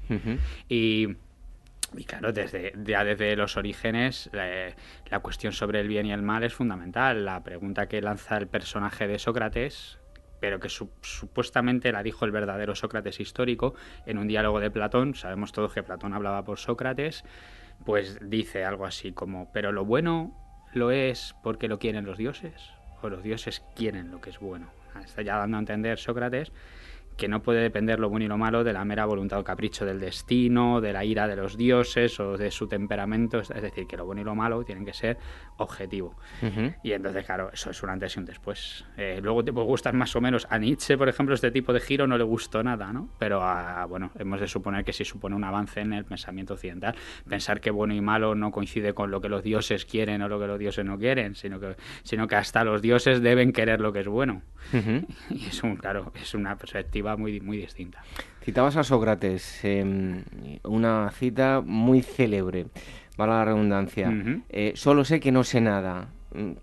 Y 0.70 1.16
y 1.98 2.06
claro, 2.06 2.32
desde, 2.32 2.74
ya 2.84 3.04
desde 3.04 3.36
los 3.36 3.58
orígenes, 3.58 4.30
la 4.34 5.20
cuestión 5.20 5.54
sobre 5.54 5.80
el 5.80 5.88
bien 5.88 6.06
y 6.06 6.12
el 6.12 6.22
mal 6.22 6.44
es 6.44 6.54
fundamental. 6.54 7.26
La 7.26 7.44
pregunta 7.44 7.88
que 7.88 8.02
lanza 8.02 8.38
el 8.38 8.48
personaje 8.48 9.08
de 9.08 9.20
Sócrates, 9.20 10.00
pero 10.40 10.60
que 10.60 10.70
supuestamente 10.70 11.92
la 11.92 12.04
dijo 12.04 12.26
el 12.26 12.32
verdadero 12.32 12.76
Sócrates 12.76 13.20
histórico 13.20 13.76
en 14.06 14.18
un 14.18 14.28
diálogo 14.28 14.60
de 14.60 14.72
Platón, 14.72 15.16
sabemos 15.16 15.52
todos 15.52 15.74
que 15.74 15.84
Platón 15.84 16.14
hablaba 16.14 16.44
por 16.44 16.60
Sócrates, 16.60 17.24
pues 17.86 18.18
dice 18.22 18.66
algo 18.66 18.86
así 18.86 19.12
como, 19.12 19.52
pero 19.52 19.72
lo 19.72 19.86
bueno 19.86 20.36
lo 20.74 20.92
es 20.92 21.36
porque 21.44 21.68
lo 21.68 21.80
quieren 21.80 22.06
los 22.06 22.18
dioses, 22.18 22.72
o 23.02 23.10
los 23.10 23.24
dioses 23.24 23.64
quieren 23.76 24.12
lo 24.12 24.22
que 24.22 24.30
es 24.30 24.40
bueno. 24.40 24.72
Está 25.04 25.22
ya 25.22 25.38
dando 25.38 25.58
a 25.58 25.60
entender 25.60 25.98
Sócrates 25.98 26.52
que 27.18 27.28
no 27.28 27.42
puede 27.42 27.62
depender 27.62 28.00
lo 28.00 28.10
bueno 28.10 28.26
y 28.26 28.28
lo 28.28 28.38
malo 28.38 28.64
de 28.64 28.74
la 28.74 28.86
mera 28.86 29.06
voluntad 29.06 29.40
o 29.40 29.44
capricho 29.44 29.86
del 29.86 30.00
destino, 30.00 30.82
de 30.82 30.94
la 30.94 31.06
ira 31.06 31.28
de 31.28 31.36
los 31.36 31.58
dioses 31.58 32.20
o 32.20 32.38
de 32.38 32.52
su 32.52 32.68
temperamento, 32.68 33.40
es 33.40 33.50
decir, 33.50 33.88
que 33.88 33.98
lo 33.98 34.06
bueno 34.06 34.22
y 34.22 34.24
lo 34.24 34.36
malo 34.36 34.64
tienen 34.64 34.86
que 34.86 34.94
ser 34.94 35.18
objetivo. 35.58 36.16
Y 36.84 36.92
entonces, 36.92 37.26
claro, 37.26 37.50
eso 37.54 37.70
es 37.70 37.84
un 37.84 37.90
antes 37.90 38.16
y 38.16 38.20
un 38.20 38.26
después. 38.26 38.86
Eh, 38.98 39.20
luego 39.22 39.44
te 39.44 39.54
puede 39.54 39.68
gustar 39.68 39.94
más 39.94 40.16
o 40.16 40.22
menos. 40.22 40.48
A 40.50 40.58
Nietzsche, 40.58 40.98
por 40.98 41.10
ejemplo, 41.10 41.36
este 41.36 41.52
tipo 41.52 41.74
de 41.74 41.80
giro 41.80 42.08
no 42.08 42.18
le 42.18 42.24
gustó 42.24 42.64
nada, 42.64 42.92
¿no? 42.92 43.10
Pero, 43.20 43.42
bueno, 43.88 44.12
hemos 44.18 44.40
de 44.40 44.48
suponer 44.48 44.84
que 44.84 44.94
sí 44.94 45.06
supone 45.06 45.36
un 45.36 45.44
avance 45.44 45.82
en 45.82 45.94
el 45.94 46.06
pensamiento 46.06 46.54
occidental. 46.54 46.96
Pensar 47.28 47.62
que 47.62 47.72
bueno 47.72 47.94
y 47.94 48.02
malo 48.02 48.36
no 48.36 48.52
coincide 48.52 48.94
con 48.94 49.12
lo 49.12 49.22
que 49.22 49.30
los 49.30 49.44
dioses 49.44 49.86
quieren 49.86 50.22
o 50.22 50.28
lo 50.28 50.40
que 50.40 50.48
los 50.48 50.60
dioses 50.60 50.86
no 50.86 50.98
quieren, 50.98 51.36
sino 51.36 51.60
que, 51.60 51.76
sino 52.04 52.28
que 52.28 52.36
hasta 52.36 52.64
los 52.64 52.82
dioses 52.82 53.22
deben 53.22 53.54
querer 53.54 53.80
lo 53.80 53.94
que 53.94 54.02
es 54.02 54.08
bueno. 54.08 54.42
Y 55.30 55.48
es 55.48 55.64
un, 55.64 55.76
claro, 55.76 56.12
es 56.16 56.34
una 56.34 56.56
perspectiva 56.58 57.03
muy, 57.18 57.40
muy 57.40 57.58
distinta. 57.58 58.04
Citabas 58.42 58.76
a 58.78 58.84
Sócrates, 58.84 59.62
una 60.64 61.12
cita 61.12 61.62
muy 61.64 62.02
célebre, 62.02 62.68
para 63.16 63.40
la 63.40 63.46
redundancia. 63.46 64.12
Eh, 64.50 64.74
solo 64.76 65.06
sé 65.06 65.20
que 65.20 65.32
no 65.32 65.44
sé 65.44 65.62
nada. 65.62 66.10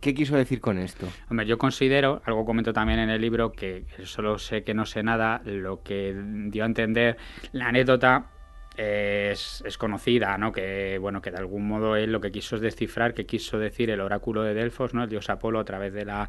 ¿Qué 0.00 0.14
quiso 0.14 0.36
decir 0.36 0.60
con 0.60 0.78
esto? 0.78 1.06
Hombre, 1.30 1.46
yo 1.46 1.56
considero, 1.56 2.22
algo 2.24 2.44
comento 2.44 2.72
también 2.72 2.98
en 2.98 3.10
el 3.10 3.20
libro, 3.20 3.52
que 3.52 3.84
solo 4.02 4.38
sé 4.38 4.64
que 4.64 4.74
no 4.74 4.84
sé 4.84 5.02
nada, 5.02 5.42
lo 5.44 5.82
que 5.82 6.16
dio 6.48 6.64
a 6.64 6.66
entender 6.66 7.16
la 7.52 7.68
anécdota 7.68 8.30
es, 8.76 9.62
es, 9.64 9.78
conocida, 9.78 10.36
¿no? 10.38 10.50
Que 10.52 10.98
bueno, 10.98 11.22
que 11.22 11.30
de 11.30 11.36
algún 11.36 11.68
modo 11.68 11.94
él 11.96 12.10
lo 12.10 12.20
que 12.20 12.32
quiso 12.32 12.56
es 12.56 12.62
descifrar, 12.62 13.14
que 13.14 13.26
quiso 13.26 13.58
decir 13.58 13.90
el 13.90 14.00
oráculo 14.00 14.42
de 14.42 14.54
Delfos, 14.54 14.92
¿no? 14.92 15.04
El 15.04 15.10
dios 15.10 15.30
Apolo 15.30 15.60
a 15.60 15.64
través 15.64 15.92
de 15.92 16.04
la 16.04 16.28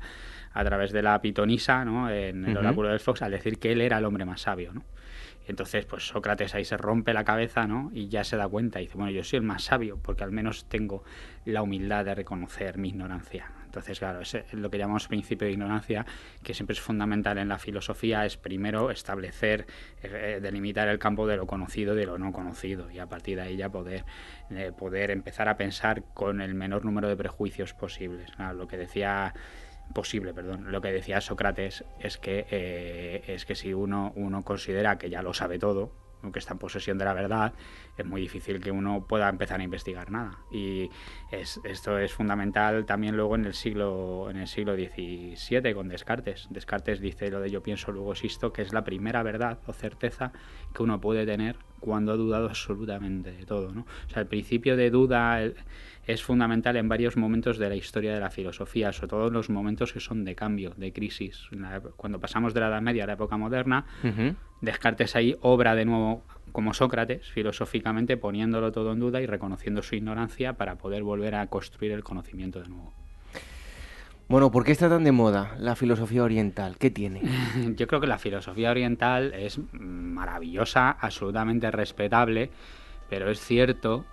a 0.53 0.63
través 0.63 0.91
de 0.91 1.01
la 1.01 1.21
pitonisa, 1.21 1.85
¿no? 1.85 2.09
En 2.09 2.45
el 2.45 2.57
oráculo 2.57 2.87
de 2.87 2.93
Delfos, 2.93 3.21
al 3.21 3.31
decir 3.31 3.59
que 3.59 3.71
él 3.71 3.81
era 3.81 3.97
el 3.97 4.05
hombre 4.05 4.25
más 4.25 4.41
sabio, 4.41 4.73
¿no? 4.73 4.83
Entonces, 5.47 5.85
pues 5.85 6.07
Sócrates 6.07 6.53
ahí 6.55 6.65
se 6.65 6.77
rompe 6.77 7.13
la 7.13 7.23
cabeza, 7.23 7.67
¿no? 7.67 7.91
Y 7.93 8.09
ya 8.09 8.23
se 8.23 8.37
da 8.37 8.47
cuenta 8.47 8.79
y 8.79 8.85
dice, 8.85 8.97
bueno, 8.97 9.11
yo 9.11 9.23
soy 9.23 9.37
el 9.37 9.43
más 9.43 9.63
sabio 9.63 9.97
porque 10.01 10.23
al 10.23 10.31
menos 10.31 10.65
tengo 10.65 11.03
la 11.45 11.61
humildad 11.61 12.05
de 12.05 12.15
reconocer 12.15 12.77
mi 12.77 12.89
ignorancia. 12.89 13.51
Entonces, 13.65 13.99
claro, 13.99 14.19
es 14.19 14.35
lo 14.51 14.69
que 14.69 14.77
llamamos 14.77 15.07
principio 15.07 15.47
de 15.47 15.53
ignorancia, 15.53 16.05
que 16.43 16.53
siempre 16.53 16.73
es 16.73 16.81
fundamental 16.81 17.37
en 17.37 17.47
la 17.47 17.57
filosofía, 17.57 18.25
es 18.25 18.35
primero 18.35 18.91
establecer, 18.91 19.65
eh, 20.03 20.39
delimitar 20.41 20.89
el 20.89 20.99
campo 20.99 21.25
de 21.25 21.37
lo 21.37 21.47
conocido 21.47 21.93
y 21.93 21.97
de 21.97 22.05
lo 22.05 22.17
no 22.17 22.33
conocido, 22.33 22.91
y 22.91 22.99
a 22.99 23.07
partir 23.07 23.37
de 23.37 23.43
ahí 23.43 23.55
ya 23.55 23.69
poder, 23.69 24.03
eh, 24.49 24.73
poder 24.77 25.09
empezar 25.09 25.47
a 25.47 25.55
pensar 25.55 26.03
con 26.13 26.41
el 26.41 26.53
menor 26.53 26.83
número 26.83 27.07
de 27.07 27.15
prejuicios 27.15 27.73
posibles. 27.73 28.29
lo 28.55 28.67
que 28.67 28.75
decía 28.75 29.33
posible, 29.93 30.33
perdón. 30.33 30.71
Lo 30.71 30.81
que 30.81 30.91
decía 30.91 31.21
Sócrates 31.21 31.83
es 31.99 32.17
que, 32.17 32.45
eh, 32.49 33.23
es 33.27 33.45
que 33.45 33.55
si 33.55 33.73
uno, 33.73 34.13
uno 34.15 34.43
considera 34.43 34.97
que 34.97 35.09
ya 35.09 35.21
lo 35.21 35.33
sabe 35.33 35.59
todo, 35.59 35.91
que 36.31 36.39
está 36.39 36.53
en 36.53 36.59
posesión 36.59 36.97
de 36.99 37.05
la 37.05 37.13
verdad, 37.13 37.53
es 37.97 38.05
muy 38.05 38.21
difícil 38.21 38.59
que 38.59 38.69
uno 38.69 39.05
pueda 39.07 39.27
empezar 39.29 39.59
a 39.59 39.63
investigar 39.63 40.11
nada. 40.11 40.37
Y 40.51 40.89
esto 41.31 41.97
es 41.97 42.13
fundamental 42.13 42.85
también 42.85 43.15
luego 43.15 43.35
en 43.35 43.45
el 43.45 43.53
siglo 43.53 44.29
en 44.29 44.37
el 44.37 44.47
siglo 44.47 44.75
XVII 44.75 45.73
con 45.73 45.87
Descartes. 45.87 46.47
Descartes 46.51 46.99
dice 46.99 47.31
lo 47.31 47.39
de 47.39 47.49
yo 47.49 47.63
pienso 47.63 47.91
luego 47.91 48.11
existo, 48.11 48.53
que 48.53 48.61
es 48.61 48.73
la 48.73 48.83
primera 48.83 49.23
verdad 49.23 49.59
o 49.65 49.73
certeza 49.73 50.31
que 50.73 50.83
uno 50.83 51.01
puede 51.01 51.25
tener 51.25 51.57
cuando 51.79 52.11
ha 52.11 52.17
dudado 52.17 52.49
absolutamente 52.49 53.31
de 53.31 53.45
todo. 53.45 53.71
¿no? 53.71 53.81
O 53.81 54.09
sea, 54.09 54.21
el 54.21 54.27
principio 54.27 54.77
de 54.77 54.91
duda 54.91 55.41
es 56.07 56.23
fundamental 56.23 56.75
en 56.77 56.89
varios 56.89 57.17
momentos 57.17 57.57
de 57.57 57.69
la 57.69 57.75
historia 57.75 58.13
de 58.13 58.19
la 58.19 58.29
filosofía, 58.29 58.91
sobre 58.91 59.09
todo 59.09 59.27
en 59.27 59.33
los 59.33 59.49
momentos 59.49 59.93
que 59.93 59.99
son 59.99 60.25
de 60.25 60.35
cambio, 60.35 60.73
de 60.77 60.91
crisis. 60.91 61.47
Cuando 61.95 62.19
pasamos 62.19 62.53
de 62.53 62.59
la 62.59 62.67
Edad 62.67 62.81
Media 62.81 63.03
a 63.03 63.07
la 63.07 63.13
época 63.13 63.37
moderna, 63.37 63.85
Descartes 64.61 65.15
ahí 65.15 65.35
obra 65.41 65.75
de 65.75 65.85
nuevo 65.85 66.23
como 66.51 66.73
Sócrates, 66.73 67.29
filosóficamente 67.31 68.17
poniéndolo 68.17 68.71
todo 68.71 68.91
en 68.91 68.99
duda 68.99 69.21
y 69.21 69.25
reconociendo 69.25 69.81
su 69.81 69.95
ignorancia 69.95 70.53
para 70.53 70.77
poder 70.77 71.03
volver 71.03 71.35
a 71.35 71.47
construir 71.47 71.91
el 71.91 72.03
conocimiento 72.03 72.61
de 72.61 72.69
nuevo. 72.69 72.93
Bueno, 74.27 74.51
¿por 74.51 74.63
qué 74.63 74.71
está 74.71 74.87
tan 74.87 75.03
de 75.03 75.11
moda 75.11 75.55
la 75.59 75.75
filosofía 75.75 76.23
oriental? 76.23 76.77
¿Qué 76.77 76.89
tiene? 76.89 77.21
Yo 77.75 77.87
creo 77.87 77.99
que 77.99 78.07
la 78.07 78.17
filosofía 78.17 78.71
oriental 78.71 79.33
es 79.33 79.59
maravillosa, 79.73 80.91
absolutamente 80.91 81.69
respetable, 81.71 82.49
pero 83.09 83.29
es 83.29 83.39
cierto 83.39 84.05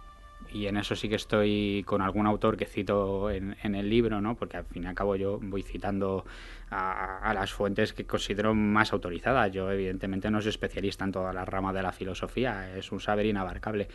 y 0.53 0.67
en 0.67 0.77
eso 0.77 0.97
sí 0.97 1.09
que 1.09 1.17
estoy 1.17 1.83
con 1.87 2.03
algún 2.03 2.27
autor 2.27 2.57
que 2.57 2.67
cito 2.67 3.31
en, 3.31 3.55
el 3.63 3.89
libro, 3.89 4.21
¿no? 4.21 4.37
porque 4.37 4.57
al 4.57 4.65
fin 4.65 4.85
y 4.85 4.87
al 4.87 4.95
cabo 4.95 5.17
yo 5.17 5.39
voy 5.43 5.63
citando 5.63 6.25
a, 6.71 7.33
las 7.35 7.53
fuentes 7.53 7.93
que 7.93 8.05
considero 8.05 8.55
más 8.55 8.93
autorizadas. 8.93 9.51
Yo 9.53 9.71
evidentemente 9.71 10.31
no 10.31 10.41
soy 10.41 10.51
especialista 10.51 11.05
en 11.05 11.13
todas 11.13 11.35
las 11.35 11.49
ramas 11.49 11.75
de 11.75 11.83
la 11.83 11.93
filosofía, 11.93 12.77
es 12.77 12.93
un 12.93 13.01
saber 13.01 13.27
inabarcable. 13.27 13.89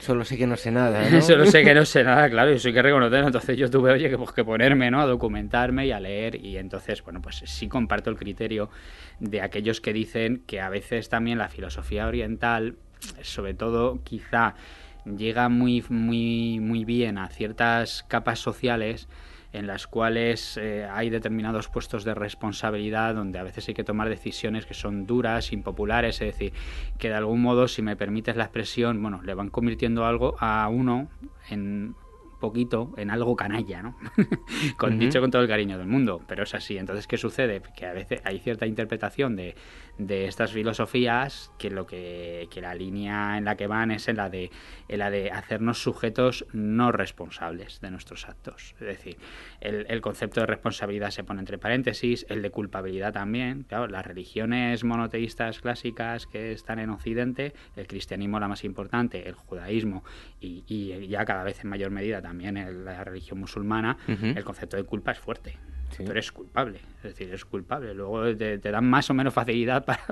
Solo 0.00 0.24
sé 0.24 0.38
que 0.38 0.46
no 0.46 0.56
sé 0.56 0.70
nada. 0.70 1.08
¿no? 1.10 1.20
Solo 1.20 1.46
sé 1.46 1.62
que 1.62 1.74
no 1.74 1.84
sé 1.84 2.02
nada, 2.04 2.28
claro, 2.30 2.50
y 2.50 2.54
eso 2.54 2.68
hay 2.68 2.74
que 2.74 2.82
reconocerlo. 2.82 3.26
Entonces 3.26 3.56
yo 3.56 3.70
tuve, 3.70 3.92
oye, 3.92 4.08
que, 4.08 4.16
pues, 4.16 4.32
que 4.32 4.44
ponerme, 4.44 4.90
¿no? 4.90 5.00
A 5.00 5.06
documentarme 5.06 5.86
y 5.86 5.92
a 5.92 6.00
leer. 6.00 6.42
Y 6.42 6.56
entonces, 6.56 7.02
bueno, 7.02 7.20
pues 7.20 7.42
sí 7.44 7.68
comparto 7.68 8.10
el 8.10 8.16
criterio 8.16 8.70
de 9.18 9.42
aquellos 9.42 9.80
que 9.80 9.92
dicen 9.92 10.42
que 10.46 10.60
a 10.60 10.70
veces 10.70 11.08
también 11.08 11.38
la 11.38 11.48
filosofía 11.48 12.06
oriental, 12.06 12.76
sobre 13.22 13.54
todo 13.54 14.00
quizá 14.02 14.54
llega 15.04 15.48
muy, 15.48 15.84
muy, 15.88 16.60
muy 16.60 16.84
bien 16.84 17.18
a 17.18 17.28
ciertas 17.28 18.04
capas 18.08 18.38
sociales 18.38 19.08
en 19.52 19.66
las 19.66 19.86
cuales 19.86 20.56
eh, 20.56 20.86
hay 20.90 21.10
determinados 21.10 21.68
puestos 21.68 22.04
de 22.04 22.14
responsabilidad 22.14 23.14
donde 23.14 23.38
a 23.38 23.42
veces 23.42 23.66
hay 23.68 23.74
que 23.74 23.84
tomar 23.84 24.08
decisiones 24.08 24.64
que 24.64 24.74
son 24.74 25.06
duras, 25.06 25.52
impopulares, 25.52 26.20
es 26.20 26.32
decir, 26.32 26.52
que 26.98 27.08
de 27.08 27.14
algún 27.14 27.42
modo, 27.42 27.66
si 27.66 27.82
me 27.82 27.96
permites 27.96 28.36
la 28.36 28.44
expresión, 28.44 29.02
bueno, 29.02 29.22
le 29.22 29.34
van 29.34 29.50
convirtiendo 29.50 30.04
algo 30.04 30.36
a 30.38 30.68
uno 30.68 31.08
en 31.48 31.96
poquito 32.40 32.92
en 32.96 33.10
algo 33.10 33.36
canalla, 33.36 33.82
¿no? 33.82 33.96
con, 34.76 34.98
Dicho 34.98 35.20
con 35.20 35.30
todo 35.30 35.42
el 35.42 35.48
cariño 35.48 35.78
del 35.78 35.86
mundo, 35.86 36.20
pero 36.26 36.42
es 36.42 36.54
así. 36.54 36.76
Entonces, 36.76 37.06
¿qué 37.06 37.16
sucede? 37.16 37.62
Que 37.76 37.86
a 37.86 37.92
veces 37.92 38.20
hay 38.24 38.40
cierta 38.40 38.66
interpretación 38.66 39.36
de, 39.36 39.54
de 40.06 40.26
estas 40.26 40.52
filosofías 40.52 41.52
que 41.58 41.70
lo 41.70 41.86
que, 41.86 42.48
que, 42.50 42.60
la 42.60 42.74
línea 42.74 43.36
en 43.36 43.44
la 43.44 43.56
que 43.56 43.66
van 43.66 43.90
es 43.90 44.08
en 44.08 44.16
la 44.16 44.30
de 44.30 44.50
en 44.88 44.98
la 44.98 45.10
de 45.10 45.30
hacernos 45.30 45.82
sujetos 45.82 46.46
no 46.52 46.92
responsables 46.92 47.80
de 47.80 47.90
nuestros 47.90 48.28
actos. 48.28 48.74
Es 48.80 48.86
decir, 48.86 49.18
el, 49.60 49.86
el 49.88 50.00
concepto 50.00 50.40
de 50.40 50.46
responsabilidad 50.46 51.10
se 51.10 51.24
pone 51.24 51.40
entre 51.40 51.58
paréntesis, 51.58 52.26
el 52.28 52.42
de 52.42 52.50
culpabilidad 52.50 53.12
también. 53.12 53.64
Claro, 53.64 53.86
las 53.88 54.06
religiones 54.06 54.84
monoteístas 54.84 55.60
clásicas 55.60 56.26
que 56.26 56.52
están 56.52 56.78
en 56.78 56.90
Occidente, 56.90 57.52
el 57.76 57.86
cristianismo 57.86 58.40
la 58.40 58.48
más 58.48 58.64
importante, 58.64 59.28
el 59.28 59.34
judaísmo 59.34 60.02
y, 60.40 60.64
y 60.66 61.08
ya 61.08 61.24
cada 61.24 61.44
vez 61.44 61.62
en 61.62 61.70
mayor 61.70 61.90
medida 61.90 62.22
también 62.22 62.84
la 62.84 63.04
religión 63.04 63.38
musulmana, 63.38 63.98
el 64.06 64.44
concepto 64.44 64.76
de 64.76 64.84
culpa 64.84 65.12
es 65.12 65.18
fuerte. 65.18 65.58
Tú 65.96 66.10
eres 66.10 66.32
culpable, 66.32 66.80
es 66.98 67.02
decir, 67.02 67.28
eres 67.28 67.44
culpable. 67.44 67.94
Luego 67.94 68.36
te, 68.36 68.58
dan 68.58 68.84
más 68.88 69.10
o 69.10 69.14
menos 69.14 69.34
facilidad 69.34 69.84
para, 69.86 70.04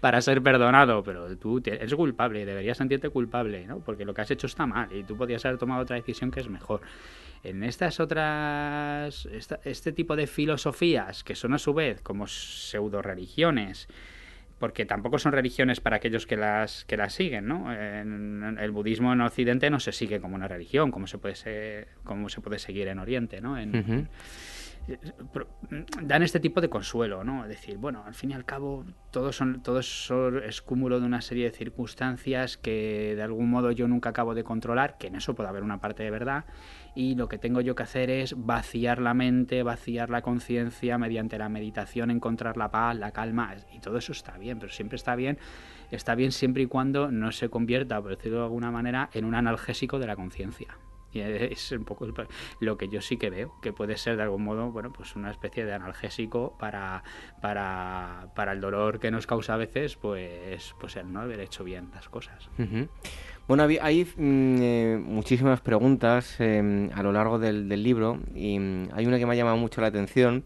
para, 0.00 0.20
ser 0.20 0.42
perdonado, 0.42 1.02
pero 1.02 1.36
tú 1.36 1.62
eres 1.64 1.94
culpable, 1.94 2.44
deberías 2.44 2.78
sentirte 2.78 3.08
culpable, 3.10 3.66
¿no? 3.66 3.80
Porque 3.80 4.04
lo 4.04 4.14
que 4.14 4.22
has 4.22 4.30
hecho 4.30 4.46
está 4.46 4.66
mal 4.66 4.92
y 4.92 5.04
tú 5.04 5.16
podías 5.16 5.44
haber 5.44 5.58
tomado 5.58 5.82
otra 5.82 5.96
decisión 5.96 6.30
que 6.30 6.40
es 6.40 6.48
mejor. 6.48 6.80
En 7.44 7.64
estas 7.64 7.98
otras, 7.98 9.28
este 9.64 9.92
tipo 9.92 10.14
de 10.14 10.28
filosofías, 10.28 11.24
que 11.24 11.34
son 11.34 11.54
a 11.54 11.58
su 11.58 11.74
vez 11.74 12.00
como 12.00 12.28
pseudo 12.28 13.02
religiones, 13.02 13.88
porque 14.62 14.86
tampoco 14.86 15.18
son 15.18 15.32
religiones 15.32 15.80
para 15.80 15.96
aquellos 15.96 16.24
que 16.24 16.36
las 16.36 16.84
que 16.84 16.96
las 16.96 17.14
siguen, 17.14 17.48
¿no? 17.48 17.72
el 17.72 18.70
budismo 18.70 19.12
en 19.12 19.20
Occidente 19.20 19.70
no 19.70 19.80
se 19.80 19.90
sigue 19.90 20.20
como 20.20 20.36
una 20.36 20.46
religión, 20.46 20.92
como 20.92 21.08
se 21.08 21.18
puede 21.18 21.88
como 22.04 22.28
se 22.28 22.40
puede 22.40 22.60
seguir 22.60 22.86
en 22.86 23.00
Oriente, 23.00 23.40
¿no? 23.40 23.58
En, 23.58 24.08
dan 26.02 26.22
este 26.22 26.40
tipo 26.40 26.60
de 26.60 26.68
consuelo, 26.68 27.24
¿no? 27.24 27.44
Es 27.44 27.48
decir, 27.48 27.76
bueno, 27.76 28.02
al 28.04 28.14
fin 28.14 28.32
y 28.32 28.34
al 28.34 28.44
cabo, 28.44 28.84
todo, 29.10 29.32
son, 29.32 29.62
todo 29.62 29.80
es 29.80 30.62
cúmulo 30.62 31.00
de 31.00 31.06
una 31.06 31.20
serie 31.20 31.44
de 31.44 31.56
circunstancias 31.56 32.56
que 32.56 33.14
de 33.14 33.22
algún 33.22 33.48
modo 33.48 33.70
yo 33.70 33.86
nunca 33.86 34.10
acabo 34.10 34.34
de 34.34 34.44
controlar, 34.44 34.98
que 34.98 35.06
en 35.06 35.16
eso 35.16 35.34
puede 35.34 35.48
haber 35.48 35.62
una 35.62 35.80
parte 35.80 36.02
de 36.02 36.10
verdad, 36.10 36.44
y 36.94 37.14
lo 37.14 37.28
que 37.28 37.38
tengo 37.38 37.60
yo 37.60 37.74
que 37.74 37.84
hacer 37.84 38.10
es 38.10 38.34
vaciar 38.36 39.00
la 39.00 39.14
mente, 39.14 39.62
vaciar 39.62 40.10
la 40.10 40.22
conciencia 40.22 40.98
mediante 40.98 41.38
la 41.38 41.48
meditación, 41.48 42.10
encontrar 42.10 42.56
la 42.56 42.70
paz, 42.70 42.96
la 42.96 43.12
calma, 43.12 43.54
y 43.72 43.80
todo 43.80 43.98
eso 43.98 44.12
está 44.12 44.36
bien, 44.36 44.58
pero 44.58 44.72
siempre 44.72 44.96
está 44.96 45.14
bien, 45.14 45.38
está 45.90 46.14
bien 46.14 46.32
siempre 46.32 46.64
y 46.64 46.66
cuando 46.66 47.10
no 47.10 47.30
se 47.32 47.48
convierta, 47.48 48.00
por 48.00 48.16
decirlo 48.16 48.38
de 48.38 48.44
alguna 48.44 48.70
manera, 48.70 49.10
en 49.12 49.24
un 49.24 49.34
analgésico 49.34 49.98
de 49.98 50.06
la 50.06 50.16
conciencia. 50.16 50.76
Y 51.12 51.20
es 51.20 51.72
un 51.72 51.84
poco 51.84 52.06
lo 52.60 52.76
que 52.76 52.88
yo 52.88 53.00
sí 53.00 53.16
que 53.16 53.30
veo, 53.30 53.54
que 53.60 53.72
puede 53.72 53.96
ser 53.96 54.16
de 54.16 54.22
algún 54.22 54.44
modo, 54.44 54.70
bueno, 54.70 54.92
pues 54.92 55.14
una 55.16 55.30
especie 55.30 55.64
de 55.64 55.74
analgésico 55.74 56.56
para, 56.58 57.02
para, 57.40 58.28
para 58.34 58.52
el 58.52 58.60
dolor 58.60 58.98
que 58.98 59.10
nos 59.10 59.26
causa 59.26 59.54
a 59.54 59.56
veces, 59.56 59.96
pues, 59.96 60.74
pues 60.80 60.96
el 60.96 61.12
no 61.12 61.20
haber 61.20 61.40
hecho 61.40 61.64
bien 61.64 61.90
las 61.94 62.08
cosas. 62.08 62.48
Bueno, 63.48 63.64
hay 63.64 64.04
mm, 64.04 64.56
eh, 64.60 65.00
muchísimas 65.02 65.60
preguntas 65.60 66.40
em, 66.40 66.90
a 66.94 67.02
lo 67.02 67.12
largo 67.12 67.38
del, 67.38 67.68
del 67.68 67.82
libro 67.82 68.20
y 68.34 68.58
mm, 68.58 68.88
hay 68.94 69.06
una 69.06 69.18
que 69.18 69.26
me 69.26 69.32
ha 69.32 69.36
llamado 69.36 69.56
mucho 69.56 69.80
la 69.80 69.88
atención 69.88 70.44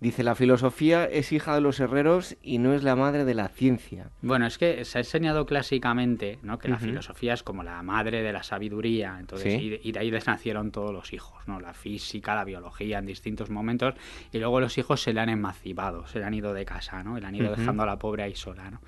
Dice, 0.00 0.22
la 0.22 0.34
filosofía 0.34 1.04
es 1.04 1.32
hija 1.32 1.54
de 1.54 1.60
los 1.60 1.80
herreros 1.80 2.36
y 2.42 2.58
no 2.58 2.74
es 2.74 2.82
la 2.82 2.96
madre 2.96 3.24
de 3.24 3.34
la 3.34 3.48
ciencia. 3.48 4.10
Bueno, 4.22 4.46
es 4.46 4.58
que 4.58 4.84
se 4.84 4.98
ha 4.98 5.00
enseñado 5.00 5.46
clásicamente 5.46 6.38
¿no? 6.42 6.58
que 6.58 6.68
la 6.68 6.78
filosofía 6.78 7.32
es 7.32 7.42
como 7.42 7.62
la 7.62 7.82
madre 7.82 8.22
de 8.22 8.32
la 8.32 8.42
sabiduría, 8.42 9.16
entonces 9.18 9.60
y, 9.62 9.92
de 9.92 9.98
ahí 9.98 10.10
nacieron 10.10 10.72
todos 10.72 10.92
los 10.92 11.12
hijos, 11.12 11.46
¿no? 11.46 11.60
la 11.60 11.74
física, 11.74 12.34
la 12.34 12.44
biología 12.44 12.98
en 12.98 13.06
distintos 13.06 13.50
momentos, 13.50 13.94
y 14.32 14.38
luego 14.38 14.60
los 14.60 14.76
hijos 14.78 15.00
se 15.00 15.12
le 15.12 15.20
han 15.20 15.28
emancipado, 15.28 16.06
se 16.06 16.18
le 16.18 16.24
han 16.24 16.34
ido 16.34 16.52
de 16.52 16.64
casa, 16.64 17.02
¿no? 17.02 17.16
y 17.16 17.20
le 17.20 17.26
han 17.26 17.34
ido 17.34 17.54
dejando 17.54 17.84
a 17.84 17.86
la 17.86 17.98
pobre 17.98 18.24
ahí 18.24 18.34
sola. 18.34 18.70
¿no? 18.70 18.80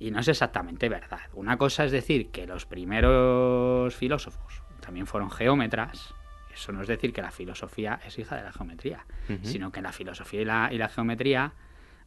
Y 0.00 0.10
no 0.10 0.20
es 0.20 0.28
exactamente 0.28 0.88
verdad. 0.88 1.20
Una 1.34 1.58
cosa 1.58 1.84
es 1.84 1.92
decir 1.92 2.30
que 2.30 2.46
los 2.46 2.66
primeros 2.66 3.94
filósofos 3.94 4.62
también 4.80 5.06
fueron 5.06 5.30
geómetras, 5.30 6.14
eso 6.60 6.72
no 6.72 6.82
es 6.82 6.88
decir 6.88 7.12
que 7.12 7.22
la 7.22 7.30
filosofía 7.30 8.00
es 8.06 8.18
hija 8.18 8.36
de 8.36 8.42
la 8.42 8.52
geometría, 8.52 9.06
sino 9.42 9.72
que 9.72 9.80
la 9.80 9.92
filosofía 9.92 10.70
y 10.70 10.76
la, 10.76 10.88
geometría 10.88 11.54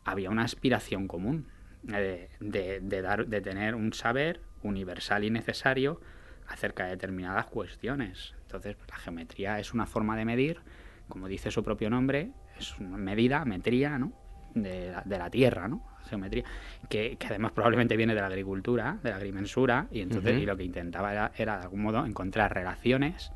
había 0.03 0.29
una 0.29 0.43
aspiración 0.43 1.07
común 1.07 1.47
eh, 1.91 2.29
de, 2.39 3.01
dar, 3.01 3.25
de 3.25 3.41
tener 3.41 3.73
un 3.73 3.93
saber 3.93 4.41
universal 4.61 5.23
y 5.23 5.31
necesario 5.31 5.99
acerca 6.47 6.85
de 6.85 6.91
determinadas 6.91 7.47
cuestiones. 7.47 8.35
Entonces, 8.43 8.77
la 8.87 8.95
geometría 8.97 9.59
es 9.59 9.73
una 9.73 9.87
forma 9.87 10.15
de 10.15 10.25
medir, 10.25 10.59
como 11.07 11.27
dice 11.27 11.49
su 11.49 11.63
propio 11.63 11.89
nombre, 11.89 12.31
es 12.59 12.77
una 12.79 12.97
medida, 12.97 13.43
metría, 13.45 13.97
¿no? 13.97 14.13
De 14.53 14.91
la, 14.91 15.29
tierra, 15.31 15.67
¿no? 15.67 15.83
Geometría, 16.07 16.43
que, 16.89 17.17
además 17.25 17.53
probablemente 17.53 17.97
viene 17.97 18.13
de 18.13 18.21
la 18.21 18.27
agricultura, 18.27 18.99
de 19.01 19.09
la 19.09 19.15
agrimensura, 19.15 19.87
y 19.89 20.01
entonces 20.01 20.39
y 20.39 20.45
lo 20.45 20.55
que 20.55 20.63
intentaba 20.63 21.11
era, 21.11 21.31
era, 21.35 21.57
de 21.57 21.63
algún 21.63 21.81
modo 21.81 22.05
encontrar 22.05 22.53
relaciones 22.53 23.31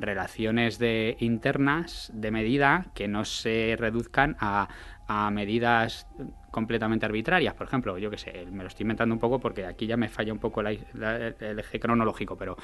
relaciones 0.00 0.78
de 0.78 1.16
internas 1.20 2.10
de 2.14 2.30
medida 2.30 2.86
que 2.94 3.08
no 3.08 3.24
se 3.24 3.76
reduzcan 3.78 4.36
a, 4.40 4.68
a 5.08 5.30
medidas 5.30 6.06
completamente 6.50 7.06
arbitrarias. 7.06 7.54
Por 7.54 7.66
ejemplo, 7.66 7.96
yo 7.98 8.10
que 8.10 8.18
sé, 8.18 8.46
me 8.50 8.62
lo 8.62 8.68
estoy 8.68 8.84
inventando 8.84 9.14
un 9.14 9.18
poco 9.18 9.40
porque 9.40 9.64
aquí 9.64 9.86
ya 9.86 9.96
me 9.96 10.08
falla 10.08 10.32
un 10.32 10.38
poco 10.38 10.60
el 10.60 11.58
eje 11.58 11.80
cronológico, 11.80 12.36
pero 12.36 12.56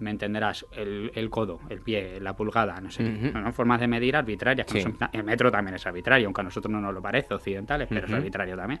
me 0.00 0.10
entenderás, 0.10 0.66
el, 0.72 1.30
codo, 1.30 1.60
el 1.70 1.80
pie, 1.80 2.20
la 2.20 2.34
pulgada, 2.34 2.80
no 2.80 2.90
sé, 2.90 3.32
son 3.32 3.52
formas 3.52 3.80
de 3.80 3.88
medir 3.88 4.16
arbitrarias. 4.16 4.66
el 5.12 5.24
metro 5.24 5.50
también 5.50 5.76
es 5.76 5.86
arbitrario, 5.86 6.26
aunque 6.26 6.40
a 6.40 6.44
nosotros 6.44 6.72
no 6.72 6.80
nos 6.80 6.92
lo 6.92 7.00
parece 7.00 7.34
occidentales, 7.34 7.88
pero 7.88 8.06
es 8.06 8.12
arbitrario 8.12 8.56
también. 8.56 8.80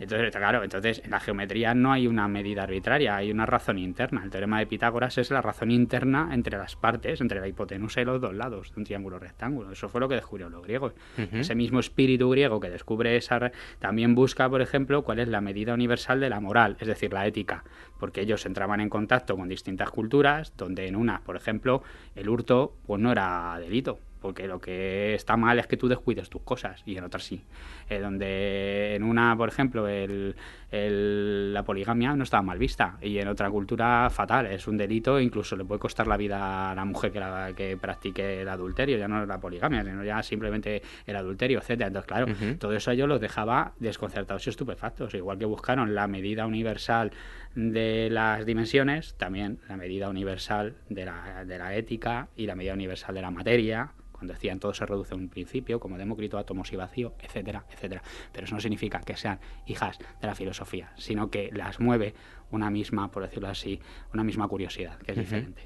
Entonces, 0.00 0.34
claro, 0.34 0.64
entonces 0.64 1.02
en 1.04 1.10
la 1.10 1.20
geometría 1.20 1.74
no 1.74 1.92
hay 1.92 2.06
una 2.06 2.26
medida 2.26 2.62
arbitraria, 2.62 3.16
hay 3.16 3.30
una 3.30 3.44
razón 3.44 3.78
interna. 3.78 4.24
El 4.24 4.30
teorema 4.30 4.58
de 4.58 4.66
Pitágoras 4.66 5.18
es 5.18 5.30
la 5.30 5.42
razón 5.42 5.70
interna 5.70 6.30
entre 6.32 6.56
las 6.56 6.74
partes, 6.74 7.20
entre 7.20 7.38
la 7.38 7.48
hipotenusa 7.48 8.00
y 8.00 8.06
los 8.06 8.20
dos 8.20 8.34
lados 8.34 8.72
de 8.72 8.80
un 8.80 8.84
triángulo 8.84 9.18
rectángulo. 9.18 9.70
Eso 9.70 9.90
fue 9.90 10.00
lo 10.00 10.08
que 10.08 10.14
descubrieron 10.14 10.52
los 10.52 10.62
griegos. 10.62 10.94
Ese 11.32 11.54
mismo 11.54 11.80
espíritu 11.80 12.30
griego 12.30 12.60
que 12.60 12.70
descubre 12.70 13.16
esa 13.16 13.52
también 13.78 14.14
busca, 14.14 14.48
por 14.48 14.62
ejemplo, 14.62 15.02
cuál 15.02 15.18
es 15.18 15.28
la 15.28 15.40
medida 15.40 15.74
universal 15.74 16.18
de 16.18 16.30
la 16.30 16.40
moral, 16.40 16.76
es 16.80 16.88
decir, 16.88 17.12
la 17.12 17.26
ética, 17.26 17.64
porque 17.98 18.22
ellos 18.22 18.46
entraban 18.46 18.80
en 18.80 18.88
contacto 18.88 19.36
con 19.36 19.48
distintas 19.48 19.90
culturas, 19.90 20.54
donde 20.56 20.86
en 20.86 20.96
una, 20.96 21.20
por 21.20 21.36
ejemplo, 21.36 21.82
el 22.16 22.28
hurto 22.28 22.74
pues 22.86 23.00
no 23.00 23.12
era 23.12 23.58
delito, 23.60 23.98
porque 24.20 24.46
lo 24.46 24.60
que 24.60 25.14
está 25.14 25.36
mal 25.36 25.58
es 25.58 25.66
que 25.66 25.76
tú 25.76 25.88
descuides 25.88 26.28
tus 26.28 26.42
cosas 26.42 26.82
y 26.86 26.96
en 26.96 27.04
otras 27.04 27.24
sí. 27.24 27.42
Eh, 27.88 27.98
donde 27.98 28.94
en 28.94 29.02
una, 29.02 29.36
por 29.36 29.48
ejemplo, 29.48 29.88
el, 29.88 30.34
la 30.70 31.64
poligamia 31.64 32.14
no 32.14 32.24
estaba 32.24 32.42
mal 32.42 32.58
vista 32.58 32.98
y 33.00 33.18
en 33.18 33.28
otra 33.28 33.50
cultura 33.50 34.08
fatal, 34.10 34.46
es 34.46 34.68
un 34.68 34.76
delito, 34.76 35.18
incluso 35.18 35.56
le 35.56 35.64
puede 35.64 35.80
costar 35.80 36.06
la 36.06 36.16
vida 36.16 36.70
a 36.70 36.74
la 36.74 36.84
mujer 36.84 37.10
que, 37.12 37.20
la, 37.20 37.52
que 37.56 37.76
practique 37.76 38.42
el 38.42 38.48
adulterio, 38.48 38.98
ya 38.98 39.08
no 39.08 39.26
la 39.26 39.40
poligamia, 39.40 39.82
sino 39.82 40.04
ya 40.04 40.22
simplemente 40.22 40.82
el 41.06 41.16
adulterio, 41.16 41.58
etcétera. 41.58 41.88
Entonces, 41.88 42.08
claro, 42.08 42.26
todo 42.58 42.72
eso 42.74 42.90
a 42.90 42.94
ellos 42.94 43.08
los 43.08 43.20
dejaba 43.20 43.72
desconcertados 43.78 44.46
y 44.46 44.50
estupefactos, 44.50 45.14
igual 45.14 45.38
que 45.38 45.44
buscaron 45.46 45.94
la 45.94 46.06
medida 46.06 46.46
universal 46.46 47.10
de 47.54 48.08
las 48.10 48.46
dimensiones, 48.46 49.14
también 49.14 49.58
la 49.68 49.76
medida 49.76 50.08
universal 50.08 50.76
de 50.88 51.04
la, 51.04 51.44
de 51.44 51.58
la 51.58 51.74
ética 51.74 52.28
y 52.36 52.46
la 52.46 52.54
medida 52.54 52.74
universal 52.74 53.14
de 53.14 53.22
la 53.22 53.30
materia, 53.30 53.92
cuando 54.20 54.34
decían 54.34 54.60
todo 54.60 54.74
se 54.74 54.84
reduce 54.84 55.14
a 55.14 55.16
un 55.16 55.30
principio, 55.30 55.80
como 55.80 55.96
Demócrito, 55.96 56.36
átomos 56.36 56.70
y 56.74 56.76
vacío, 56.76 57.14
etcétera, 57.22 57.64
etcétera. 57.72 58.02
Pero 58.32 58.44
eso 58.44 58.54
no 58.54 58.60
significa 58.60 59.00
que 59.00 59.16
sean 59.16 59.40
hijas 59.64 59.98
de 60.20 60.26
la 60.26 60.34
filosofía, 60.34 60.92
sino 60.96 61.30
que 61.30 61.50
las 61.54 61.80
mueve 61.80 62.12
una 62.50 62.68
misma, 62.68 63.10
por 63.10 63.22
decirlo 63.22 63.48
así, 63.48 63.80
una 64.12 64.22
misma 64.22 64.46
curiosidad, 64.46 64.98
que 64.98 65.12
es 65.12 65.18
diferente. 65.18 65.62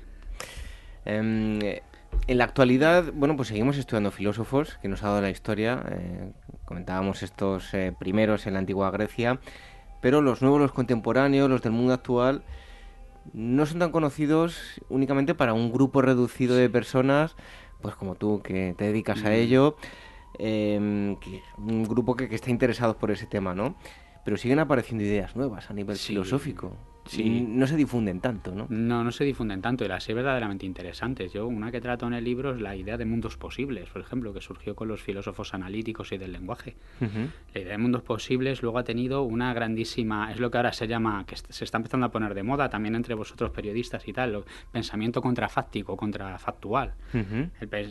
Em, 1.05 1.59
en 2.29 2.39
la 2.39 2.45
actualidad, 2.45 3.13
bueno, 3.13 3.35
pues 3.35 3.49
seguimos 3.49 3.77
estudiando 3.77 4.13
filósofos 4.13 4.79
que 4.81 4.87
nos 4.87 5.03
ha 5.03 5.09
dado 5.09 5.21
la 5.21 5.31
historia. 5.31 5.83
Eh, 5.91 6.31
comentábamos 6.65 7.25
estos 7.25 7.75
eh, 7.75 7.93
primeros 7.99 8.47
en 8.47 8.53
la 8.53 8.61
antigua 8.61 8.93
Grecia, 8.93 9.41
pero 10.01 10.23
los 10.23 10.43
nuevos, 10.43 10.61
los 10.61 10.71
contemporáneos, 10.71 11.51
los 11.51 11.63
del 11.63 11.73
mundo 11.73 11.93
actual, 11.93 12.45
no 13.33 13.67
son 13.67 13.81
tan 13.81 13.91
conocidos 13.91 14.81
únicamente 14.89 15.35
para 15.35 15.55
un 15.55 15.73
grupo 15.73 16.03
reducido 16.03 16.55
de 16.55 16.71
personas 16.71 17.35
pues 17.85 17.97
como 17.97 18.15
tú, 18.15 18.41
que 18.43 18.75
te 18.79 18.87
dedicas 18.87 19.25
a 19.25 19.35
ello, 19.35 19.77
em, 20.39 21.19
un 21.59 21.85
grupo 21.85 22.17
que, 22.17 22.31
que, 22.31 22.35
está 22.35 22.49
interesado 22.49 22.97
por 22.97 23.11
ese 23.11 23.27
tema, 23.27 23.55
¿no? 23.55 23.75
Pero 24.25 24.39
siguen 24.39 24.59
apareciendo 24.59 25.05
ideas 25.05 25.37
nuevas 25.37 25.69
a 25.69 25.75
nivel 25.75 25.99
filosófico 25.99 26.73
sí. 27.07 27.45
no 27.49 27.67
se 27.67 27.77
difunden 27.77 28.21
tanto, 28.21 28.55
¿no? 28.55 28.67
No, 28.69 29.05
no 29.05 29.13
se 29.13 29.25
difunden 29.25 29.61
tanto 29.61 29.85
y 29.85 29.89
las 29.89 30.09
hay 30.09 30.15
verdaderamente 30.15 30.67
interesantes. 30.67 31.33
Yo, 31.33 31.47
una 31.47 31.71
que 31.71 31.81
trato 31.81 32.07
en 32.07 32.15
el 32.15 32.25
libro 32.25 32.55
es 32.55 32.61
la 32.61 32.77
idea 32.77 32.97
de 32.97 33.05
mundos 33.05 33.37
posibles, 33.37 33.89
por 33.91 34.03
ejemplo, 34.03 34.33
que 34.33 34.41
surgió 34.41 34.75
con 34.75 34.89
los 34.89 35.03
filósofos 35.03 35.55
analíticos 35.55 36.13
y 36.13 36.19
del 36.19 36.33
lenguaje. 36.33 36.77
La 37.01 37.61
idea 37.61 37.73
de 37.73 37.79
mundos 37.79 38.03
posibles 38.03 38.63
luego 38.63 38.79
ha 38.79 38.85
tenido 38.85 39.23
una 39.23 39.53
grandísima, 39.55 40.33
es 40.33 40.41
lo 40.41 40.51
que 40.51 40.59
ahora 40.59 40.73
se 40.73 40.87
llama, 40.87 41.25
que 41.27 41.37
se 41.37 41.65
está 41.65 41.79
empezando 41.79 42.07
a 42.07 42.11
poner 42.11 42.35
de 42.35 42.43
moda 42.43 42.69
también 42.69 42.95
entre 42.95 43.15
vosotros 43.15 43.51
periodistas 43.51 44.07
y 44.09 44.13
tal, 44.13 44.45
pensamiento 44.73 45.21
contrafáctico, 45.21 45.97
contrafactual. 45.97 46.95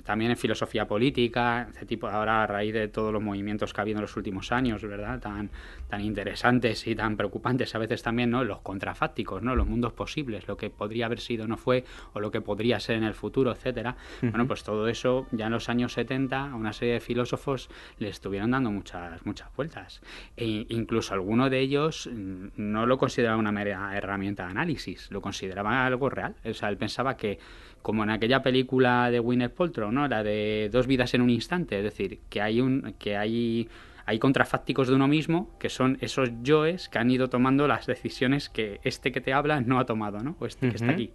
también 0.04 0.32
en 0.32 0.38
filosofía 0.38 0.88
política, 0.88 1.68
este 1.72 1.86
tipo, 1.86 2.08
ahora 2.08 2.44
a 2.44 2.48
raíz 2.48 2.74
de 2.74 2.88
todos 2.88 3.14
los 3.14 3.22
movimientos 3.22 3.74
que 3.74 3.82
ha 3.82 3.84
habido 3.84 4.00
en 4.00 4.04
los 4.04 4.16
últimos 4.16 4.52
años, 4.52 4.82
¿verdad? 4.84 5.20
Tan, 5.20 5.50
tan 5.94 6.02
interesantes 6.02 6.88
y 6.88 6.96
tan 6.96 7.16
preocupantes 7.16 7.76
a 7.76 7.78
veces 7.78 8.02
también, 8.02 8.32
¿no? 8.32 8.44
Los 8.44 8.62
contrafácticos 8.62 9.44
¿no? 9.44 9.56
Los 9.56 9.68
mundos 9.68 9.94
posibles, 9.94 10.48
lo 10.48 10.58
que 10.58 10.72
podría 10.72 11.06
haber 11.06 11.20
sido 11.20 11.48
no 11.48 11.56
fue, 11.56 11.84
o 12.14 12.20
lo 12.20 12.32
que 12.32 12.42
podría 12.42 12.80
ser 12.80 12.96
en 12.96 13.04
el 13.04 13.14
futuro, 13.14 13.52
etcétera. 13.52 13.96
Bueno, 14.22 14.48
pues 14.48 14.64
todo 14.64 14.88
eso 14.88 15.28
ya 15.32 15.46
en 15.46 15.52
los 15.52 15.70
años 15.70 15.94
70 15.94 16.50
a 16.50 16.56
una 16.56 16.74
serie 16.74 16.96
de 16.96 17.00
filósofos 17.00 17.70
le 18.00 18.08
estuvieron 18.08 18.50
dando 18.50 18.72
muchas, 18.72 19.24
muchas 19.24 19.56
vueltas. 19.56 20.02
E 20.36 20.66
incluso 20.70 21.14
alguno 21.14 21.52
de 21.52 21.60
ellos 21.60 22.10
mm, 22.12 22.48
no 22.58 22.88
lo 22.88 22.98
consideraba 22.98 23.38
una 23.38 23.52
mera 23.52 23.96
herramienta 23.96 24.46
de 24.46 24.50
análisis, 24.50 25.12
lo 25.12 25.22
consideraba 25.22 25.86
algo 25.86 26.10
real. 26.10 26.34
O 26.44 26.56
sea, 26.56 26.70
él 26.70 26.78
pensaba 26.78 27.16
que 27.18 27.38
como 27.84 28.02
en 28.02 28.10
aquella 28.10 28.42
película 28.42 29.12
de 29.12 29.20
Winner 29.20 29.54
Paltrow, 29.54 29.92
¿no? 29.92 30.08
La 30.08 30.24
de 30.24 30.70
dos 30.72 30.88
vidas 30.88 31.14
en 31.14 31.22
un 31.22 31.30
instante, 31.30 31.78
es 31.78 31.84
decir, 31.84 32.22
que 32.30 32.42
hay 32.42 32.62
un 32.62 32.96
que 32.98 33.16
hay 33.16 33.70
hay 34.06 34.20
contrafácticos 34.20 34.88
de 34.88 34.96
uno 34.96 35.08
mismo, 35.08 35.58
que 35.60 35.70
son 35.70 35.98
esos 36.02 36.30
yoes 36.42 36.90
que 36.90 37.00
han 37.00 37.10
ido 37.10 37.30
tomando 37.30 37.68
las 37.68 37.86
decisiones 37.86 38.50
que 38.50 38.80
este 38.84 39.12
que 39.12 39.22
te 39.22 39.34
habla 39.34 39.62
no 39.62 39.80
ha 39.80 39.86
tomado, 39.86 40.20
¿no? 40.20 40.36
O 40.40 40.46
este 40.46 40.70
que 40.70 40.76
está 40.76 40.92
aquí. 40.92 41.14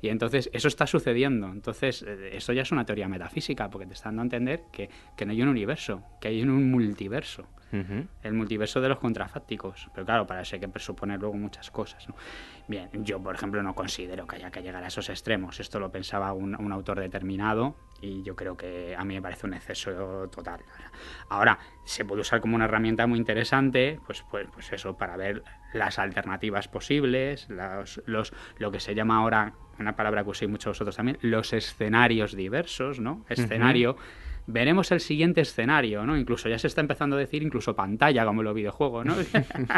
Y 0.00 0.08
entonces 0.08 0.50
eso 0.52 0.68
está 0.68 0.86
sucediendo. 0.86 1.48
Entonces, 1.48 2.02
eh, 2.06 2.30
eso 2.32 2.52
ya 2.52 2.62
es 2.62 2.72
una 2.72 2.84
teoría 2.84 3.08
metafísica, 3.08 3.70
porque 3.70 3.86
te 3.86 3.94
está 3.94 4.08
dando 4.08 4.22
a 4.22 4.24
entender 4.24 4.62
que, 4.72 4.88
que 5.16 5.26
no 5.26 5.32
hay 5.32 5.42
un 5.42 5.48
universo, 5.48 6.02
que 6.20 6.28
hay 6.28 6.42
un 6.42 6.70
multiverso. 6.70 7.46
El 7.72 8.32
multiverso 8.32 8.80
de 8.80 8.88
los 8.88 8.98
contrafácticos. 8.98 9.88
Pero 9.94 10.06
claro, 10.06 10.26
para 10.26 10.42
eso 10.42 10.56
hay 10.56 10.60
que 10.60 10.68
presuponer 10.68 11.20
luego 11.20 11.36
muchas 11.36 11.70
cosas. 11.70 12.06
Bien, 12.68 12.88
yo 13.04 13.20
por 13.22 13.34
ejemplo 13.34 13.62
no 13.62 13.74
considero 13.74 14.26
que 14.26 14.36
haya 14.36 14.50
que 14.50 14.62
llegar 14.62 14.82
a 14.82 14.86
esos 14.86 15.08
extremos. 15.08 15.60
Esto 15.60 15.78
lo 15.80 15.90
pensaba 15.90 16.32
un, 16.32 16.54
un 16.54 16.72
autor 16.72 17.00
determinado 17.00 17.76
y 18.00 18.22
yo 18.22 18.36
creo 18.36 18.56
que 18.56 18.94
a 18.96 19.04
mí 19.04 19.14
me 19.14 19.22
parece 19.22 19.46
un 19.46 19.54
exceso 19.54 20.28
total. 20.28 20.60
Ahora, 21.28 21.58
se 21.84 22.04
puede 22.04 22.22
usar 22.22 22.40
como 22.40 22.56
una 22.56 22.66
herramienta 22.66 23.06
muy 23.06 23.18
interesante, 23.18 24.00
pues, 24.06 24.24
pues, 24.30 24.46
pues 24.52 24.72
eso, 24.72 24.96
para 24.96 25.16
ver 25.16 25.42
las 25.72 25.98
alternativas 25.98 26.68
posibles, 26.68 27.48
los, 27.48 28.02
los, 28.06 28.32
lo 28.58 28.70
que 28.70 28.80
se 28.80 28.94
llama 28.94 29.18
ahora, 29.18 29.54
una 29.78 29.96
palabra 29.96 30.24
que 30.24 30.30
uséis 30.30 30.50
muchos 30.50 30.70
vosotros 30.70 30.96
también, 30.96 31.18
los 31.20 31.52
escenarios 31.52 32.34
diversos, 32.34 33.00
¿no? 33.00 33.24
Escenario 33.28 33.96
veremos 34.46 34.92
el 34.92 35.00
siguiente 35.00 35.40
escenario, 35.40 36.04
¿no? 36.06 36.16
Incluso 36.16 36.48
ya 36.48 36.58
se 36.58 36.68
está 36.68 36.80
empezando 36.80 37.16
a 37.16 37.18
decir 37.18 37.42
incluso 37.42 37.74
pantalla 37.74 38.24
como 38.24 38.42
en 38.42 38.44
los 38.44 38.54
videojuegos, 38.54 39.04
¿no? 39.04 39.14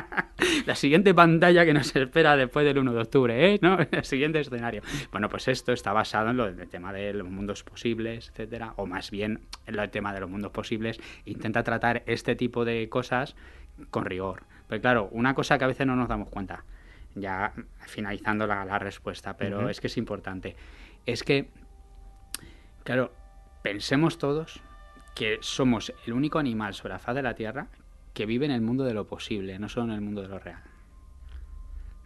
la 0.67 0.75
siguiente 0.75 1.15
pantalla 1.15 1.65
que 1.65 1.73
nos 1.73 1.95
espera 1.97 2.37
después 2.37 2.67
del 2.67 2.79
1 2.79 2.93
de 2.93 3.01
octubre, 3.01 3.55
¿eh? 3.55 3.59
¿No? 3.63 3.79
El 3.91 4.05
siguiente 4.05 4.41
escenario. 4.41 4.83
Bueno, 5.11 5.29
pues 5.29 5.49
esto 5.49 5.73
está 5.73 5.93
basado 5.93 6.31
en 6.31 6.37
lo 6.37 6.53
del 6.53 6.69
tema 6.69 6.93
de 6.93 7.15
los 7.15 7.29
mundos 7.29 7.63
posibles, 7.65 8.29
etcétera, 8.29 8.75
o 8.77 8.87
más 8.87 9.11
bien 9.11 9.41
en 9.67 9.79
el 9.79 9.91
tema 9.91 10.13
de 10.13 10.21
los 10.21 10.31
mundos 10.31 10.53
posibles, 10.53 11.01
intenta 11.25 11.63
tratar 11.63 12.03
este 12.07 12.37
tipo 12.37 12.65
de 12.65 12.89
cosas 12.89 13.37
con 13.91 14.05
rigor. 14.05 14.45
Pero 14.69 14.83
claro, 14.83 15.09
una 15.13 15.35
cosa 15.35 15.57
que 15.57 15.65
a 15.65 15.69
veces 15.69 15.87
no 15.87 15.97
nos 15.97 16.09
damos 16.09 16.29
cuenta, 16.29 16.65
ya 17.15 17.53
finalizando 17.87 18.47
la, 18.47 18.79
respuesta, 18.79 19.37
pero 19.37 19.69
es 19.71 19.81
que 19.81 19.87
es 19.87 19.97
importante, 19.97 20.57
es 21.07 21.23
que, 21.23 21.49
claro, 22.85 23.13
pensemos 23.63 24.19
todos 24.19 24.61
que 25.15 25.39
somos 25.41 25.93
el 26.07 26.13
único 26.13 26.39
animal 26.39 26.75
sobre 26.75 26.95
la 26.95 26.99
faz 26.99 27.15
de 27.15 27.23
la 27.23 27.35
Tierra 27.35 27.69
que 28.15 28.27
vive 28.27 28.47
en 28.47 28.53
el 28.53 28.61
mundo 28.61 28.85
de 28.85 28.95
lo 28.95 29.07
posible, 29.07 29.59
no 29.59 29.69
solo 29.69 29.87
en 29.87 29.93
el 29.93 30.01
mundo 30.01 30.23
de 30.23 30.29
lo 30.29 30.39
real. 30.39 30.63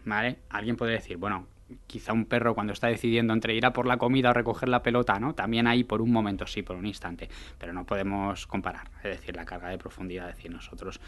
¿Vale? 0.05 0.39
Alguien 0.49 0.75
puede 0.75 0.93
decir, 0.93 1.17
bueno, 1.17 1.47
quizá 1.87 2.13
un 2.13 2.25
perro 2.25 2.53
cuando 2.53 2.73
está 2.73 2.87
decidiendo 2.87 3.33
entre 3.33 3.55
ir 3.55 3.65
a 3.65 3.73
por 3.73 3.85
la 3.85 3.97
comida 3.97 4.31
o 4.31 4.33
recoger 4.33 4.69
la 4.69 4.83
pelota, 4.83 5.19
¿no? 5.19 5.33
También 5.33 5.67
ahí 5.67 5.83
por 5.83 6.01
un 6.01 6.11
momento, 6.11 6.45
sí, 6.45 6.61
por 6.61 6.75
un 6.75 6.85
instante, 6.85 7.29
pero 7.57 7.73
no 7.73 7.85
podemos 7.85 8.47
comparar, 8.47 8.89
es 8.97 9.19
decir, 9.19 9.35
la 9.35 9.45
carga 9.45 9.69
de 9.69 9.77
profundidad, 9.77 10.29
es 10.29 10.35
decir, 10.35 10.51
nosotros 10.51 10.99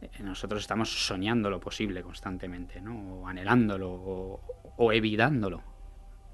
eh, 0.00 0.08
nosotros 0.22 0.62
estamos 0.62 1.06
soñando 1.06 1.50
lo 1.50 1.60
posible 1.60 2.02
constantemente, 2.02 2.80
¿no? 2.80 3.20
O 3.20 3.28
anhelándolo 3.28 3.90
o, 3.90 4.40
o 4.76 4.92
evitándolo. 4.92 5.62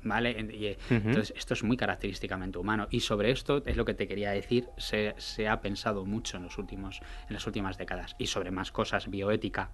¿Vale? 0.03 0.31
Y, 0.31 0.77
Entonces, 0.91 1.33
esto 1.37 1.55
es 1.55 1.63
muy 1.63 1.77
característicamente 1.77 2.59
humano. 2.59 2.89
Y 2.91 3.01
sobre 3.01 3.31
esto 3.31 3.63
es 3.65 3.77
lo 3.77 3.85
que 3.85 3.95
te 3.95 4.07
quería 4.09 4.31
decir, 4.31 4.69
se, 4.77 5.15
se, 5.19 5.49
ha 5.49 5.61
pensado 5.61 6.05
mucho 6.05 6.37
en, 6.37 6.45
los 6.45 6.59
últimos, 6.59 7.01
en 7.29 7.35
las 7.35 7.47
últimas 7.47 7.79
décadas. 7.79 8.17
Y 8.19 8.27
sobre 8.27 8.51
más 8.51 8.73
cosas, 8.73 9.09
bioética. 9.09 9.71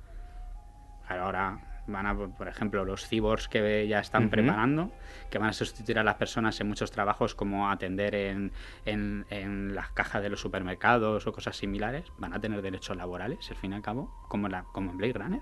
Ahora 1.09 1.61
van 1.87 2.07
a, 2.07 2.15
por 2.15 2.49
ejemplo, 2.49 2.85
los 2.85 3.07
cyborgs 3.07 3.49
que 3.49 3.87
ya 3.89 3.99
están 3.99 4.31
preparando, 4.31 4.93
que 5.31 5.39
van 5.39 5.49
a 5.49 5.53
sustituir 5.53 5.99
a 5.99 6.05
las 6.05 6.15
personas 6.15 6.61
en 6.61 6.69
muchos 6.69 6.91
trabajos 6.91 7.35
como 7.35 7.71
atender 7.71 8.15
en, 8.15 8.53
en, 8.85 9.27
en, 9.31 9.75
las 9.75 9.91
cajas 9.91 10.23
de 10.23 10.31
los 10.31 10.41
supermercados 10.41 11.27
o 11.27 11.33
cosas 11.33 11.57
similares, 11.57 12.05
van 12.19 12.33
a 12.35 12.41
tener 12.41 12.63
derechos 12.63 12.97
laborales, 12.97 13.51
al 13.51 13.57
fin 13.57 13.73
y 13.73 13.75
al 13.75 13.83
cabo, 13.83 14.15
como, 14.29 14.49
la, 14.49 14.65
como 14.73 14.93
en 14.93 14.99
Blade 14.99 15.13
Runner. 15.15 15.41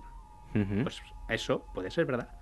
Pues 0.82 1.01
eso 1.28 1.65
puede 1.74 1.90
ser 1.90 2.07
verdad. 2.07 2.40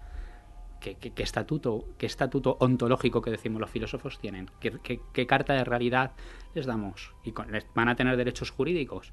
¿Qué, 0.80 0.96
estatuto, 1.16 1.84
qué 1.98 2.06
estatuto 2.06 2.56
ontológico 2.60 3.20
que 3.20 3.30
decimos 3.30 3.60
los 3.60 3.70
filósofos 3.70 4.18
tienen? 4.18 4.50
¿Qué, 4.60 5.26
carta 5.26 5.55
de 5.55 5.64
realidad 5.64 6.12
les 6.55 6.66
damos? 6.66 7.14
¿Y 7.24 7.32
van 7.74 7.88
a 7.88 7.96
tener 7.96 8.16
derechos 8.16 8.50
jurídicos? 8.50 9.12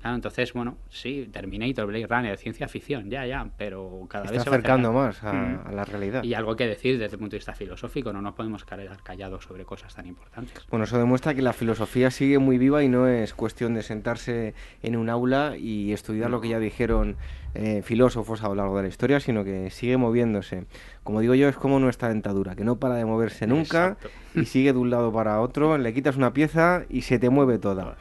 Claro, 0.00 0.16
entonces, 0.16 0.52
bueno, 0.54 0.78
sí, 0.88 1.28
Terminator, 1.30 1.86
Blade 1.86 2.06
Runner, 2.06 2.38
ciencia 2.38 2.66
ficción, 2.68 3.10
ya, 3.10 3.26
ya, 3.26 3.46
pero 3.58 4.06
cada 4.08 4.24
Está 4.24 4.32
vez 4.34 4.42
se 4.44 4.48
acercando 4.48 4.94
va 4.94 5.06
más 5.08 5.22
a, 5.22 5.32
Mm. 5.32 5.60
a 5.66 5.72
la 5.72 5.84
realidad. 5.84 6.24
Y 6.24 6.32
algo 6.32 6.56
que 6.56 6.66
decir 6.66 6.98
desde 6.98 7.16
el 7.16 7.18
punto 7.18 7.32
de 7.32 7.38
vista 7.38 7.54
filosófico, 7.54 8.10
no 8.12 8.22
nos 8.22 8.34
podemos 8.34 8.64
quedar 8.64 8.96
callados 9.02 9.44
sobre 9.44 9.64
cosas 9.66 9.94
tan 9.94 10.06
importantes. 10.06 10.66
Bueno, 10.70 10.84
eso 10.84 10.96
demuestra 10.98 11.34
que 11.34 11.42
la 11.42 11.52
filosofía 11.52 12.10
sigue 12.10 12.38
muy 12.38 12.56
viva 12.56 12.82
y 12.82 12.88
no 12.88 13.06
es 13.06 13.34
cuestión 13.34 13.74
de 13.74 13.82
sentarse 13.82 14.54
en 14.82 14.96
un 14.96 15.10
aula 15.10 15.56
y 15.58 15.92
estudiar 15.92 16.30
lo 16.30 16.40
que 16.40 16.48
ya 16.48 16.58
dijeron 16.58 17.16
eh, 17.54 17.82
filósofos 17.84 18.42
a 18.42 18.48
lo 18.48 18.54
largo 18.54 18.76
de 18.76 18.84
la 18.84 18.88
historia, 18.88 19.20
sino 19.20 19.44
que 19.44 19.70
sigue 19.70 19.96
moviéndose. 19.98 20.64
Como 21.02 21.20
digo 21.20 21.34
yo, 21.34 21.48
es 21.48 21.56
como 21.56 21.78
nuestra 21.78 22.08
dentadura, 22.08 22.54
que 22.56 22.64
no 22.64 22.78
para 22.78 22.94
de 22.94 23.04
moverse 23.04 23.46
nunca 23.46 23.98
Exacto. 24.00 24.08
y 24.40 24.44
sigue 24.46 24.72
de 24.72 24.78
un 24.78 24.88
lado 24.88 25.12
para 25.12 25.40
otro, 25.40 25.76
le 25.76 25.92
quitas 25.92 26.16
una 26.16 26.32
pieza 26.32 26.84
y 26.88 27.02
se 27.02 27.18
te 27.18 27.28
mueve 27.28 27.58
toda. 27.58 27.96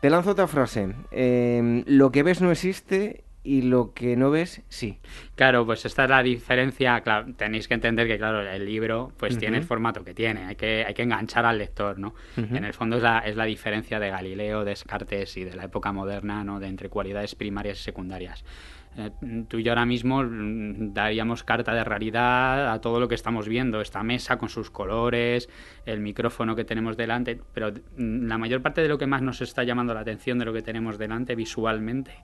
Te 0.00 0.10
lanzo 0.10 0.30
otra 0.30 0.46
frase. 0.46 0.94
eh, 1.10 1.82
lo 1.86 2.10
que 2.12 2.22
ves 2.22 2.40
no 2.40 2.50
existe 2.52 3.24
y 3.42 3.62
lo 3.62 3.94
que 3.94 4.14
no 4.16 4.30
ves, 4.30 4.62
sí. 4.68 4.98
Claro, 5.34 5.64
pues 5.64 5.84
esta 5.86 6.04
es 6.04 6.10
la 6.10 6.22
diferencia. 6.22 7.00
Claro, 7.00 7.32
tenéis 7.34 7.66
que 7.66 7.74
entender 7.74 8.06
que, 8.06 8.18
claro, 8.18 8.42
el 8.42 8.66
libro 8.66 9.12
pues 9.16 9.38
tiene 9.38 9.56
el 9.56 9.64
formato 9.64 10.04
que 10.04 10.12
tiene. 10.12 10.44
Hay 10.44 10.56
que, 10.56 10.84
hay 10.86 10.92
que 10.92 11.02
enganchar 11.02 11.46
al 11.46 11.56
lector, 11.58 11.98
¿no? 11.98 12.14
En 12.36 12.64
el 12.64 12.74
fondo 12.74 12.96
es 12.96 13.02
la, 13.02 13.20
es 13.20 13.36
la 13.36 13.44
diferencia 13.46 13.98
de 13.98 14.10
Galileo, 14.10 14.64
Descartes 14.64 15.36
y 15.36 15.44
de 15.44 15.56
la 15.56 15.64
época 15.64 15.92
moderna, 15.92 16.44
¿no? 16.44 16.60
De 16.60 16.66
entre 16.66 16.90
cualidades 16.90 17.34
primarias 17.34 17.80
y 17.80 17.82
secundarias. 17.84 18.44
Eh, 18.96 19.10
tú 19.48 19.58
y 19.58 19.62
yo 19.62 19.72
ahora 19.72 19.86
mismo 19.86 20.22
mm, 20.22 20.92
daríamos 20.92 21.44
carta 21.44 21.74
de 21.74 21.84
realidad 21.84 22.72
a 22.72 22.80
todo 22.80 22.98
lo 23.00 23.08
que 23.08 23.14
estamos 23.14 23.48
viendo, 23.48 23.80
esta 23.80 24.02
mesa 24.02 24.38
con 24.38 24.48
sus 24.48 24.70
colores, 24.70 25.48
el 25.86 26.00
micrófono 26.00 26.56
que 26.56 26.64
tenemos 26.64 26.96
delante, 26.96 27.40
pero 27.52 27.70
mm, 27.70 28.26
la 28.26 28.38
mayor 28.38 28.62
parte 28.62 28.82
de 28.82 28.88
lo 28.88 28.98
que 28.98 29.06
más 29.06 29.22
nos 29.22 29.40
está 29.40 29.62
llamando 29.64 29.94
la 29.94 30.00
atención 30.00 30.38
de 30.38 30.44
lo 30.44 30.52
que 30.52 30.62
tenemos 30.62 30.98
delante 30.98 31.34
visualmente 31.34 32.16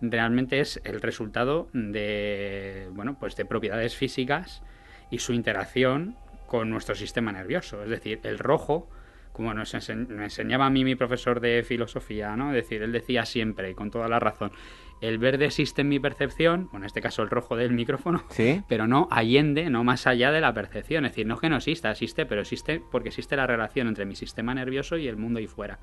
realmente 0.00 0.60
es 0.60 0.80
el 0.84 1.00
resultado 1.00 1.68
de 1.72 2.88
bueno 2.92 3.16
pues 3.18 3.36
de 3.36 3.44
propiedades 3.44 3.94
físicas 3.94 4.62
y 5.10 5.18
su 5.18 5.32
interacción 5.32 6.16
con 6.46 6.70
nuestro 6.70 6.94
sistema 6.94 7.32
nervioso. 7.32 7.82
Es 7.82 7.90
decir 7.90 8.20
el 8.24 8.38
rojo 8.38 8.88
como 9.32 9.54
nos 9.54 9.72
me 9.94 10.24
enseñaba 10.24 10.66
a 10.66 10.70
mí 10.70 10.84
mi 10.84 10.96
profesor 10.96 11.40
de 11.40 11.62
filosofía 11.62 12.36
no 12.36 12.50
es 12.50 12.56
decir 12.56 12.82
él 12.82 12.92
decía 12.92 13.24
siempre 13.24 13.70
y 13.70 13.74
con 13.74 13.90
toda 13.90 14.08
la 14.08 14.18
razón 14.18 14.50
el 15.00 15.18
verde 15.18 15.46
existe 15.46 15.80
en 15.82 15.88
mi 15.88 15.98
percepción 15.98 16.68
bueno 16.72 16.84
en 16.84 16.86
este 16.86 17.00
caso 17.00 17.22
el 17.22 17.30
rojo 17.30 17.56
del 17.56 17.72
micrófono 17.72 18.24
¿Sí? 18.30 18.62
pero 18.68 18.86
no 18.86 19.08
allende, 19.10 19.70
no 19.70 19.82
más 19.84 20.06
allá 20.06 20.30
de 20.30 20.40
la 20.40 20.52
percepción. 20.52 21.04
Es 21.06 21.12
decir, 21.12 21.26
no 21.26 21.34
es 21.34 21.40
que 21.40 21.48
no 21.48 21.56
exista, 21.56 21.90
existe, 21.90 22.26
pero 22.26 22.40
existe 22.42 22.82
porque 22.90 23.08
existe 23.08 23.36
la 23.36 23.46
relación 23.46 23.88
entre 23.88 24.04
mi 24.04 24.14
sistema 24.16 24.54
nervioso 24.54 24.96
y 24.96 25.08
el 25.08 25.16
mundo 25.16 25.38
ahí 25.38 25.46
fuera. 25.46 25.78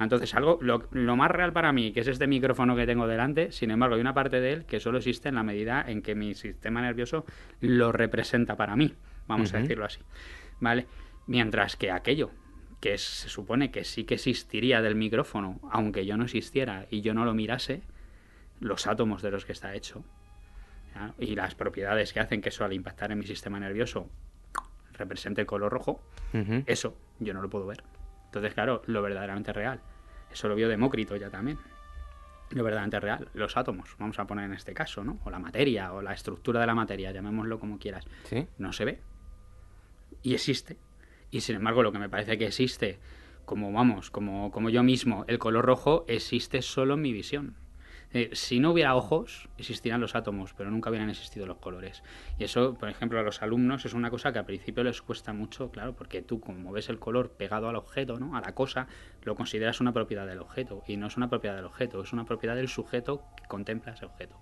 Entonces, 0.00 0.34
algo, 0.34 0.58
lo, 0.60 0.88
lo 0.90 1.14
más 1.16 1.30
real 1.30 1.52
para 1.52 1.72
mí, 1.72 1.92
que 1.92 2.00
es 2.00 2.08
este 2.08 2.26
micrófono 2.26 2.74
que 2.74 2.84
tengo 2.84 3.06
delante, 3.06 3.52
sin 3.52 3.70
embargo, 3.70 3.94
hay 3.94 4.00
una 4.00 4.12
parte 4.12 4.40
de 4.40 4.52
él 4.52 4.64
que 4.64 4.80
solo 4.80 4.98
existe 4.98 5.28
en 5.28 5.36
la 5.36 5.44
medida 5.44 5.84
en 5.86 6.02
que 6.02 6.16
mi 6.16 6.34
sistema 6.34 6.82
nervioso 6.82 7.24
lo 7.60 7.92
representa 7.92 8.56
para 8.56 8.74
mí, 8.74 8.92
vamos 9.28 9.54
a 9.54 9.58
decirlo 9.58 9.84
así. 9.84 10.00
¿Vale? 10.58 10.86
Mientras 11.28 11.76
que 11.76 11.92
aquello 11.92 12.30
que 12.80 12.94
es- 12.94 13.02
se 13.02 13.28
supone 13.28 13.70
que 13.70 13.84
sí 13.84 14.02
que 14.04 14.14
existiría 14.14 14.82
del 14.82 14.96
micrófono, 14.96 15.60
aunque 15.70 16.04
yo 16.04 16.16
no 16.16 16.24
existiera 16.24 16.86
y 16.90 17.00
yo 17.00 17.14
no 17.14 17.24
lo 17.24 17.32
mirase, 17.32 17.82
los 18.60 18.86
átomos 18.86 19.22
de 19.22 19.30
los 19.30 19.44
que 19.44 19.52
está 19.52 19.74
hecho, 19.74 20.04
¿ya? 20.94 21.14
y 21.18 21.34
las 21.34 21.54
propiedades 21.54 22.12
que 22.12 22.20
hacen 22.20 22.40
que 22.40 22.48
eso 22.48 22.64
al 22.64 22.72
impactar 22.72 23.12
en 23.12 23.18
mi 23.18 23.26
sistema 23.26 23.58
nervioso 23.60 24.08
represente 24.92 25.40
el 25.40 25.46
color 25.46 25.72
rojo, 25.72 26.00
eso 26.66 26.96
yo 27.18 27.34
no 27.34 27.42
lo 27.42 27.50
puedo 27.50 27.66
ver. 27.66 27.82
Entonces, 28.26 28.54
claro, 28.54 28.82
lo 28.86 29.02
verdaderamente 29.02 29.52
real. 29.52 29.80
Eso 30.32 30.48
lo 30.48 30.54
vio 30.54 30.68
Demócrito 30.68 31.16
ya 31.16 31.30
también. 31.30 31.58
Lo 32.50 32.62
verdaderamente 32.62 33.00
real, 33.00 33.28
los 33.34 33.56
átomos, 33.56 33.96
vamos 33.98 34.18
a 34.18 34.26
poner 34.26 34.44
en 34.46 34.54
este 34.54 34.74
caso, 34.74 35.02
¿no? 35.02 35.18
O 35.24 35.30
la 35.30 35.38
materia, 35.38 35.92
o 35.92 36.02
la 36.02 36.12
estructura 36.12 36.60
de 36.60 36.66
la 36.66 36.74
materia, 36.74 37.10
llamémoslo 37.10 37.58
como 37.58 37.78
quieras. 37.78 38.04
¿Sí? 38.24 38.46
No 38.58 38.72
se 38.72 38.84
ve. 38.84 39.00
Y 40.22 40.34
existe. 40.34 40.76
Y 41.30 41.40
sin 41.40 41.56
embargo, 41.56 41.82
lo 41.82 41.90
que 41.90 41.98
me 41.98 42.08
parece 42.08 42.38
que 42.38 42.46
existe, 42.46 42.98
como 43.44 43.72
vamos, 43.72 44.10
como, 44.10 44.50
como 44.50 44.70
yo 44.70 44.82
mismo, 44.82 45.24
el 45.26 45.38
color 45.38 45.64
rojo 45.64 46.04
existe 46.06 46.62
solo 46.62 46.94
en 46.94 47.02
mi 47.02 47.12
visión. 47.12 47.56
Eh, 48.16 48.30
si 48.32 48.60
no 48.60 48.70
hubiera 48.70 48.94
ojos, 48.94 49.48
existirían 49.58 50.00
los 50.00 50.14
átomos, 50.14 50.54
pero 50.54 50.70
nunca 50.70 50.88
hubieran 50.88 51.10
existido 51.10 51.46
los 51.46 51.58
colores. 51.58 52.04
Y 52.38 52.44
eso, 52.44 52.74
por 52.74 52.88
ejemplo, 52.88 53.18
a 53.18 53.24
los 53.24 53.42
alumnos 53.42 53.84
es 53.86 53.92
una 53.92 54.08
cosa 54.08 54.32
que 54.32 54.38
al 54.38 54.44
principio 54.44 54.84
les 54.84 55.02
cuesta 55.02 55.32
mucho, 55.32 55.72
claro, 55.72 55.96
porque 55.96 56.22
tú 56.22 56.38
como 56.38 56.70
ves 56.70 56.88
el 56.88 57.00
color 57.00 57.32
pegado 57.32 57.68
al 57.68 57.74
objeto, 57.74 58.20
¿no? 58.20 58.36
A 58.36 58.40
la 58.40 58.54
cosa, 58.54 58.86
lo 59.24 59.34
consideras 59.34 59.80
una 59.80 59.92
propiedad 59.92 60.28
del 60.28 60.38
objeto. 60.38 60.84
Y 60.86 60.96
no 60.96 61.08
es 61.08 61.16
una 61.16 61.28
propiedad 61.28 61.56
del 61.56 61.64
objeto, 61.64 62.02
es 62.02 62.12
una 62.12 62.24
propiedad 62.24 62.54
del 62.54 62.68
sujeto 62.68 63.24
que 63.36 63.48
contempla 63.48 63.94
ese 63.94 64.06
objeto. 64.06 64.38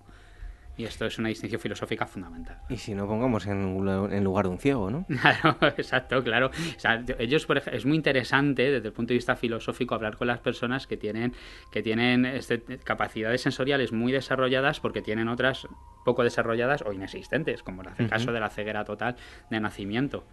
Y 0.75 0.85
esto 0.85 1.05
es 1.05 1.19
una 1.19 1.29
distinción 1.29 1.61
filosófica 1.61 2.07
fundamental. 2.07 2.57
Y 2.67 2.77
si 2.77 2.95
no, 2.95 3.05
pongamos 3.07 3.45
en, 3.45 3.87
en 4.11 4.23
lugar 4.23 4.45
de 4.45 4.51
un 4.51 4.57
ciego, 4.57 4.89
¿no? 4.89 5.05
Claro, 5.21 5.55
exacto, 5.77 6.23
claro. 6.23 6.47
O 6.47 6.79
sea, 6.79 7.03
ellos, 7.19 7.45
por 7.45 7.57
ej- 7.57 7.69
es 7.73 7.85
muy 7.85 7.95
interesante 7.95 8.71
desde 8.71 8.87
el 8.87 8.93
punto 8.93 9.09
de 9.09 9.15
vista 9.15 9.35
filosófico 9.35 9.93
hablar 9.93 10.17
con 10.17 10.27
las 10.27 10.39
personas 10.39 10.87
que 10.87 10.97
tienen, 10.97 11.33
que 11.71 11.83
tienen 11.83 12.25
este, 12.25 12.59
capacidades 12.83 13.41
sensoriales 13.41 13.91
muy 13.91 14.11
desarrolladas 14.11 14.79
porque 14.79 15.03
tienen 15.03 15.27
otras 15.27 15.67
poco 16.05 16.23
desarrolladas 16.23 16.81
o 16.81 16.91
inexistentes, 16.91 17.61
como 17.61 17.83
el 17.83 18.09
caso 18.09 18.31
de 18.31 18.39
la 18.39 18.49
ceguera 18.49 18.83
total 18.83 19.15
de 19.51 19.59
nacimiento. 19.59 20.25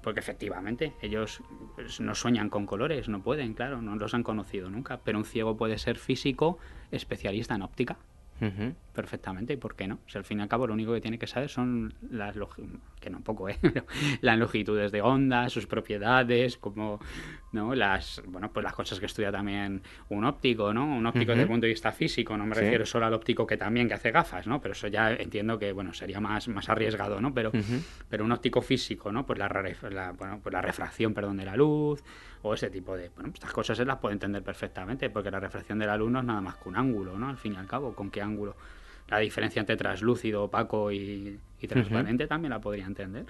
Porque 0.00 0.20
efectivamente, 0.20 0.92
ellos 1.02 1.42
pues, 1.74 1.98
no 2.00 2.14
sueñan 2.14 2.50
con 2.50 2.66
colores, 2.66 3.08
no 3.08 3.20
pueden, 3.20 3.52
claro, 3.54 3.82
no 3.82 3.96
los 3.96 4.14
han 4.14 4.22
conocido 4.22 4.70
nunca. 4.70 5.00
Pero 5.02 5.18
un 5.18 5.24
ciego 5.24 5.56
puede 5.56 5.76
ser 5.76 5.98
físico, 5.98 6.58
especialista 6.92 7.56
en 7.56 7.62
óptica 7.62 7.96
Ujú. 8.40 8.74
Perfectamente, 8.98 9.52
¿y 9.52 9.56
por 9.56 9.76
qué 9.76 9.86
no? 9.86 10.00
Si 10.08 10.18
al 10.18 10.24
fin 10.24 10.40
y 10.40 10.42
al 10.42 10.48
cabo 10.48 10.66
lo 10.66 10.74
único 10.74 10.92
que 10.92 11.00
tiene 11.00 11.20
que 11.20 11.28
saber 11.28 11.48
son 11.48 11.94
las 12.10 12.34
que 12.98 13.10
no 13.10 13.20
poco, 13.20 13.48
¿eh? 13.48 13.56
Las 14.22 14.36
longitudes 14.36 14.90
de 14.90 15.02
onda, 15.02 15.48
sus 15.50 15.66
propiedades, 15.68 16.56
como 16.58 16.98
no 17.52 17.76
las 17.76 18.20
bueno, 18.26 18.50
pues 18.52 18.64
las 18.64 18.74
cosas 18.74 18.98
que 18.98 19.06
estudia 19.06 19.30
también 19.30 19.82
un 20.08 20.24
óptico, 20.24 20.74
¿no? 20.74 20.84
Un 20.84 21.06
óptico 21.06 21.30
desde 21.30 21.42
el 21.42 21.48
punto 21.48 21.66
de 21.66 21.72
vista 21.72 21.92
físico, 21.92 22.36
no 22.36 22.44
me 22.44 22.56
Sí. 22.56 22.62
refiero 22.62 22.84
solo 22.86 23.06
al 23.06 23.14
óptico 23.14 23.46
que 23.46 23.56
también 23.56 23.86
que 23.86 23.94
hace 23.94 24.10
gafas, 24.10 24.48
¿no? 24.48 24.60
Pero 24.60 24.72
eso 24.72 24.88
ya 24.88 25.12
entiendo 25.12 25.60
que 25.60 25.70
bueno, 25.72 25.94
sería 25.94 26.18
más 26.20 26.48
más 26.48 26.68
arriesgado, 26.68 27.20
¿no? 27.20 27.32
Pero 27.32 27.52
pero 28.08 28.24
un 28.24 28.32
óptico 28.32 28.60
físico, 28.62 29.12
¿no? 29.12 29.24
Pues 29.24 29.38
la, 29.38 29.48
bueno, 30.18 30.40
pues 30.42 30.52
la 30.52 30.60
refracción, 30.60 31.14
perdón, 31.14 31.36
de 31.36 31.44
la 31.44 31.54
luz 31.56 32.02
o 32.42 32.54
ese 32.54 32.68
tipo 32.68 32.96
de, 32.96 33.10
bueno, 33.10 33.30
estas 33.32 33.52
cosas 33.52 33.76
se 33.76 33.84
las 33.84 33.98
puede 33.98 34.14
entender 34.14 34.42
perfectamente 34.42 35.08
porque 35.08 35.30
la 35.30 35.38
refracción 35.38 35.78
de 35.78 35.86
la 35.86 35.96
luz 35.96 36.10
no 36.10 36.18
es 36.18 36.24
nada 36.24 36.40
más 36.40 36.56
que 36.56 36.68
un 36.68 36.76
ángulo, 36.76 37.16
¿no? 37.16 37.28
Al 37.28 37.36
fin 37.38 37.54
y 37.54 37.56
al 37.56 37.66
cabo, 37.68 37.94
¿con 37.94 38.10
qué 38.10 38.22
ángulo? 38.22 38.56
La 39.08 39.18
diferencia 39.18 39.60
entre 39.60 39.76
translúcido, 39.76 40.44
opaco 40.44 40.92
y, 40.92 41.38
y 41.60 41.66
transparente 41.66 42.26
también 42.26 42.50
la 42.50 42.60
podría 42.60 42.86
entender. 42.86 43.26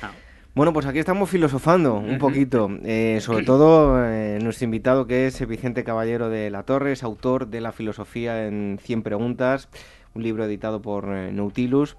Claro. 0.00 0.14
Bueno, 0.54 0.74
pues 0.74 0.84
aquí 0.84 0.98
estamos 0.98 1.30
filosofando 1.30 1.94
un 1.94 2.18
poquito, 2.18 2.68
eh, 2.84 3.20
sobre 3.22 3.42
todo 3.42 4.04
eh, 4.04 4.38
nuestro 4.42 4.66
invitado 4.66 5.06
que 5.06 5.26
es 5.26 5.48
Vicente 5.48 5.82
Caballero 5.82 6.28
de 6.28 6.50
la 6.50 6.64
Torre, 6.64 6.92
es 6.92 7.02
autor 7.02 7.46
de 7.46 7.62
La 7.62 7.72
filosofía 7.72 8.46
en 8.46 8.78
100 8.82 9.02
preguntas, 9.02 9.70
un 10.12 10.22
libro 10.22 10.44
editado 10.44 10.82
por 10.82 11.08
eh, 11.16 11.32
Nautilus. 11.32 11.96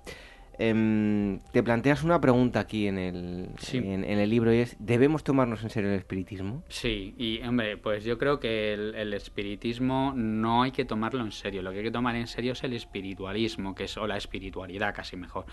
Em, 0.60 1.40
te 1.52 1.64
planteas 1.64 2.04
una 2.04 2.22
pregunta 2.22 2.60
aquí 2.60 2.88
en 2.88 2.98
el, 3.00 3.50
Sí. 3.58 3.78
en, 3.80 4.04
en 4.04 4.20
el 4.20 4.30
libro 4.30 4.54
y 4.54 4.60
es, 4.60 4.76
¿debemos 4.80 5.24
tomarnos 5.24 5.64
en 5.64 5.70
serio 5.72 5.90
el 5.92 5.98
espiritismo? 5.98 6.64
Sí, 6.70 7.16
y 7.18 7.42
hombre, 7.42 7.78
pues 7.78 8.04
yo 8.04 8.18
creo 8.18 8.40
que 8.40 8.74
el, 8.74 8.94
el 8.96 9.14
espiritismo 9.14 10.14
no 10.16 10.62
hay 10.64 10.72
que 10.72 10.86
tomarlo 10.86 11.22
en 11.24 11.32
serio. 11.32 11.62
Lo 11.64 11.72
que 11.72 11.78
hay 11.80 11.84
que 11.86 11.92
tomar 11.92 12.16
en 12.16 12.28
serio 12.28 12.52
es 12.54 12.64
el 12.64 12.74
espiritualismo, 12.74 13.74
que 13.74 13.86
es, 13.86 13.98
o 13.98 14.06
la 14.06 14.18
espiritualidad 14.18 14.94
casi 14.94 15.18
mejor. 15.18 15.46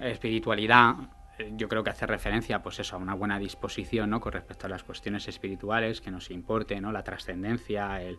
Espiritualidad 0.00 0.94
eh, 1.38 1.52
yo 1.54 1.68
creo 1.68 1.84
que 1.84 1.90
hace 1.90 2.06
referencia 2.06 2.62
pues 2.62 2.78
eso 2.80 2.96
a 2.96 2.98
una 2.98 3.14
buena 3.14 3.38
disposición 3.38 4.10
no 4.10 4.20
con 4.20 4.32
respecto 4.32 4.66
a 4.66 4.70
las 4.70 4.82
cuestiones 4.84 5.28
espirituales 5.28 6.00
que 6.00 6.10
nos 6.10 6.30
importe 6.30 6.80
no 6.80 6.92
la 6.92 7.02
trascendencia 7.02 8.02
el, 8.02 8.18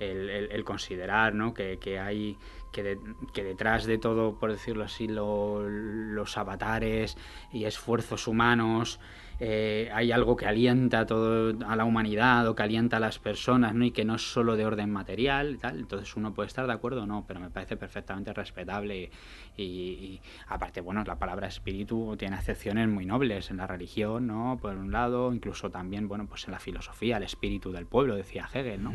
el- 0.00 0.28
el- 0.30 0.52
el 0.52 0.64
considerar 0.64 1.34
no 1.34 1.54
que, 1.54 1.78
que 1.80 1.98
hay 1.98 2.36
que, 2.72 2.82
de- 2.82 2.98
que 3.32 3.42
detrás 3.44 3.84
de 3.86 3.98
todo 3.98 4.34
por 4.38 4.50
decirlo 4.52 4.84
así 4.84 5.06
lo- 5.08 5.68
los 5.68 6.36
avatares 6.38 7.16
y 7.52 7.64
esfuerzos 7.64 8.26
humanos 8.28 9.00
eh, 9.38 9.90
hay 9.92 10.12
algo 10.12 10.34
que 10.34 10.46
alienta 10.46 11.00
a 11.00 11.06
todo 11.06 11.54
a 11.68 11.76
la 11.76 11.84
humanidad 11.84 12.48
o 12.48 12.54
que 12.54 12.62
alienta 12.62 12.96
a 12.96 13.00
las 13.00 13.18
personas 13.18 13.74
no 13.74 13.84
y 13.84 13.90
que 13.90 14.02
no 14.06 14.14
es 14.14 14.22
solo 14.32 14.56
de 14.56 14.64
orden 14.64 14.90
material 14.90 15.56
y 15.56 15.58
tal. 15.58 15.78
Entonces 15.78 16.16
uno 16.16 16.32
puede 16.32 16.46
estar 16.46 16.66
de 16.66 16.72
acuerdo 16.72 17.02
o 17.02 17.06
no 17.06 17.26
pero 17.28 17.38
me 17.38 17.50
parece 17.50 17.76
perfectamente 17.76 18.32
respetable 18.32 19.10
y, 19.58 19.62
y 19.62 20.20
aparte 20.48 20.80
bueno 20.80 21.04
la 21.04 21.18
palabra 21.18 21.48
espíritu 21.48 22.16
tiene 22.18 22.36
acepciones 22.36 22.88
muy 22.88 23.04
nobles 23.04 23.50
en 23.50 23.58
la 23.58 23.66
religión 23.66 24.26
no 24.26 24.58
por 24.60 24.74
un 24.74 24.90
lado 24.90 25.30
incluso 25.34 25.70
también 25.70 26.08
bueno 26.08 26.26
pues 26.26 26.46
en 26.46 26.52
la 26.52 26.58
filosofía 26.58 27.18
el 27.18 27.24
espíritu 27.24 27.72
del 27.72 27.84
pueblo 27.86 28.16
decía 28.16 28.48
Hegel 28.52 28.82
no 28.82 28.92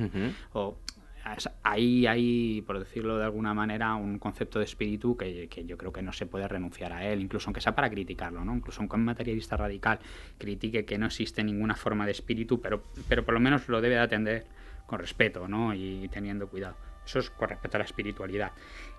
o 0.54 0.76
ahí 1.64 2.08
hay, 2.08 2.62
por 2.62 2.80
decirlo 2.80 3.18
de 3.18 3.26
alguna 3.26 3.54
manera, 3.54 3.96
un 3.96 4.20
concepto 4.20 4.60
de 4.60 4.66
espíritu 4.66 5.16
que, 5.16 5.48
que 5.48 5.66
yo 5.66 5.78
creo 5.78 5.92
que 5.92 6.02
no 6.02 6.14
se 6.14 6.26
puede 6.26 6.48
renunciar 6.48 6.94
a 6.94 7.06
él, 7.06 7.22
incluso 7.22 7.50
aunque 7.50 7.62
sea 7.62 7.76
para 7.76 7.90
criticarlo, 7.90 8.44
¿no? 8.44 8.56
Incluso 8.56 8.82
aunque 8.82 8.96
un 8.96 9.06
materialista 9.06 9.58
radical 9.58 10.00
critique 10.38 10.86
que 10.86 10.98
no 10.98 11.06
existe 11.06 11.44
ninguna 11.44 11.76
forma 11.76 12.06
de 12.06 12.12
espíritu, 12.12 12.62
pero, 12.62 12.84
pero 13.08 13.24
por 13.24 13.34
lo 13.34 13.40
menos 13.40 13.68
lo 13.70 13.82
debe 13.82 13.96
de 13.96 14.02
atender 14.02 14.46
con 14.86 15.00
respeto, 15.00 15.48
¿no? 15.48 15.74
Y 15.74 16.08
teniendo 16.10 16.48
cuidado. 16.48 16.76
Eso 17.06 17.20
es 17.20 17.30
con 17.30 17.50
respecto 17.50 17.78
a 17.78 17.80
la 17.80 17.86
espiritualidad. 17.86 18.52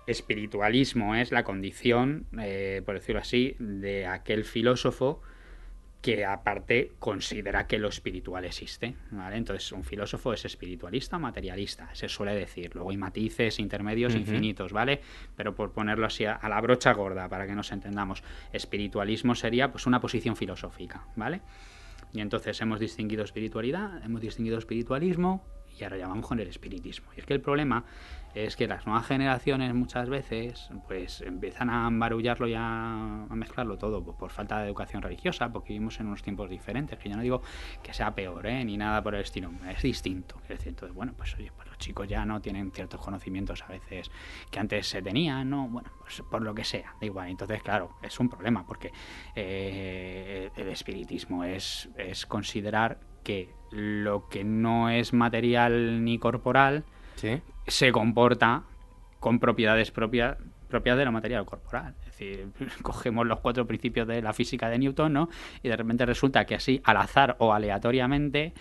Espiritualismo 0.07 1.15
es 1.15 1.31
la 1.31 1.43
condición, 1.43 2.25
eh, 2.39 2.81
por 2.85 2.95
decirlo 2.95 3.21
así, 3.21 3.55
de 3.59 4.07
aquel 4.07 4.43
filósofo 4.43 5.21
que 6.03 6.25
aparte 6.25 6.91
considera 6.99 7.65
que 7.65 7.79
lo 7.79 7.87
espiritual 7.87 8.43
existe. 8.43 8.97
¿vale? 9.11 9.37
Entonces, 9.37 9.71
un 9.71 9.85
filósofo 9.85 10.33
es 10.33 10.43
espiritualista 10.43 11.15
o 11.15 11.19
materialista, 11.21 11.95
se 11.95 12.09
suele 12.09 12.35
decir. 12.35 12.75
Luego 12.75 12.89
hay 12.89 12.97
matices 12.97 13.57
intermedios 13.57 14.13
infinitos, 14.13 14.73
¿vale? 14.73 14.99
Pero 15.37 15.55
por 15.55 15.71
ponerlo 15.71 16.05
así 16.05 16.25
a, 16.25 16.37
la 16.49 16.59
brocha 16.59 16.91
gorda, 16.91 17.29
para 17.29 17.47
que 17.47 17.55
nos 17.55 17.71
entendamos, 17.71 18.21
espiritualismo 18.51 19.33
sería 19.33 19.71
pues 19.71 19.87
una 19.87 20.01
posición 20.01 20.35
filosófica, 20.35 21.07
¿vale? 21.15 21.39
Y 22.11 22.19
entonces 22.19 22.59
hemos 22.59 22.81
distinguido 22.81 23.23
espiritualidad, 23.23 24.03
hemos 24.03 24.19
distinguido 24.19 24.57
espiritualismo 24.57 25.45
y 25.79 25.85
ahora 25.85 25.97
ya 25.97 26.07
vamos 26.09 26.27
con 26.27 26.37
el 26.37 26.49
espiritismo. 26.49 27.11
Y 27.15 27.21
es 27.21 27.25
que 27.25 27.33
el 27.33 27.39
problema 27.39 27.85
es 28.33 28.55
que 28.55 28.67
las 28.67 28.85
nuevas 28.85 29.05
generaciones 29.05 29.73
muchas 29.73 30.09
veces 30.09 30.69
pues 30.87 31.21
empiezan 31.21 31.69
a 31.69 31.87
embarullarlo 31.87 32.47
y 32.47 32.55
a, 32.57 33.25
mezclarlo 33.29 33.77
todo 33.77 34.03
pues, 34.03 34.17
por 34.17 34.31
falta 34.31 34.59
de 34.59 34.65
educación 34.65 35.01
religiosa, 35.01 35.51
porque 35.51 35.73
vivimos 35.73 35.99
en 35.99 36.07
unos 36.07 36.23
tiempos 36.23 36.49
diferentes, 36.49 36.97
que 36.97 37.09
yo 37.09 37.15
no 37.15 37.21
digo 37.21 37.41
que 37.81 37.93
sea 37.93 38.13
peor, 38.15 38.45
¿eh? 38.47 38.63
ni 38.65 38.77
nada 38.77 39.03
por 39.03 39.15
el 39.15 39.21
estilo, 39.21 39.51
es 39.69 39.81
distinto. 39.81 40.39
Es 40.43 40.49
decir, 40.49 40.69
entonces, 40.69 40.95
bueno, 40.95 41.13
pues 41.15 41.35
oye, 41.35 41.51
pues 41.55 41.67
los 41.67 41.77
chicos 41.77 42.07
ya 42.07 42.25
no 42.25 42.41
tienen 42.41 42.71
ciertos 42.71 42.99
conocimientos 42.99 43.63
a 43.63 43.67
veces 43.67 44.09
que 44.49 44.59
antes 44.59 44.87
se 44.87 45.01
tenían, 45.01 45.49
¿no? 45.49 45.67
Bueno, 45.67 45.91
pues 45.99 46.21
por 46.29 46.41
lo 46.41 46.53
que 46.53 46.63
sea, 46.63 46.95
da 46.99 47.05
igual. 47.05 47.29
Entonces, 47.29 47.61
claro, 47.61 47.95
es 48.01 48.19
un 48.19 48.29
problema, 48.29 48.65
porque 48.65 48.91
eh, 49.35 50.49
el 50.55 50.69
espiritismo 50.69 51.43
es, 51.43 51.89
es 51.97 52.25
considerar 52.25 52.99
que 53.23 53.53
lo 53.71 54.27
que 54.29 54.43
no 54.43 54.89
es 54.89 55.13
material 55.13 56.03
ni 56.03 56.19
corporal, 56.19 56.83
se 57.67 57.91
comporta 57.91 58.63
con 59.19 59.39
propiedades 59.39 59.91
propias 59.91 60.37
propias 60.73 60.97
de 60.97 61.05
la 61.05 61.11
materia 61.11 61.43
corporal. 61.43 61.93
Es 61.99 62.05
decir, 62.07 62.47
cogemos 62.81 63.27
los 63.27 63.39
cuatro 63.41 63.67
principios 63.67 64.07
de 64.07 64.23
la 64.23 64.33
física 64.33 64.69
de 64.69 64.79
Newton, 64.79 65.13
¿no? 65.13 65.29
Y 65.61 65.69
de 65.69 65.77
repente 65.77 66.03
resulta 66.03 66.45
que 66.45 66.55
así, 66.55 66.81
al 66.83 66.97
azar 66.97 67.35
o 67.37 67.53
aleatoriamente, 67.53 68.53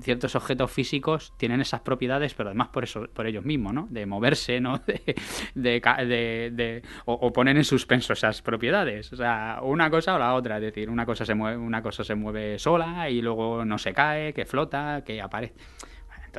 ciertos 0.00 0.36
objetos 0.36 0.70
físicos 0.70 1.32
tienen 1.36 1.60
esas 1.60 1.80
propiedades, 1.80 2.34
pero 2.34 2.50
además 2.50 2.68
por 2.68 2.84
eso, 2.84 3.08
por 3.12 3.26
ellos 3.26 3.44
mismos, 3.44 3.74
¿no? 3.74 3.88
De 3.90 4.06
moverse, 4.06 4.60
¿no? 4.60 4.80
De, 5.54 5.80
de, 6.54 6.82
o, 7.04 7.32
poner 7.32 7.56
en 7.56 7.64
suspenso 7.64 8.12
esas 8.12 8.42
propiedades. 8.42 9.12
O 9.12 9.16
sea, 9.16 9.58
una 9.62 9.90
cosa 9.90 10.14
o 10.14 10.18
la 10.18 10.34
otra. 10.34 10.56
Es 10.56 10.62
decir, 10.62 10.88
una 10.88 11.04
cosa 11.04 11.24
se 11.24 11.34
mueve, 11.34 11.56
una 11.56 11.82
cosa 11.82 12.04
se 12.04 12.14
mueve 12.14 12.58
sola 12.60 13.10
y 13.10 13.22
luego 13.22 13.64
no 13.64 13.78
se 13.78 13.92
cae, 13.92 14.32
que 14.32 14.46
flota, 14.46 15.02
que 15.04 15.20
aparece. 15.20 15.54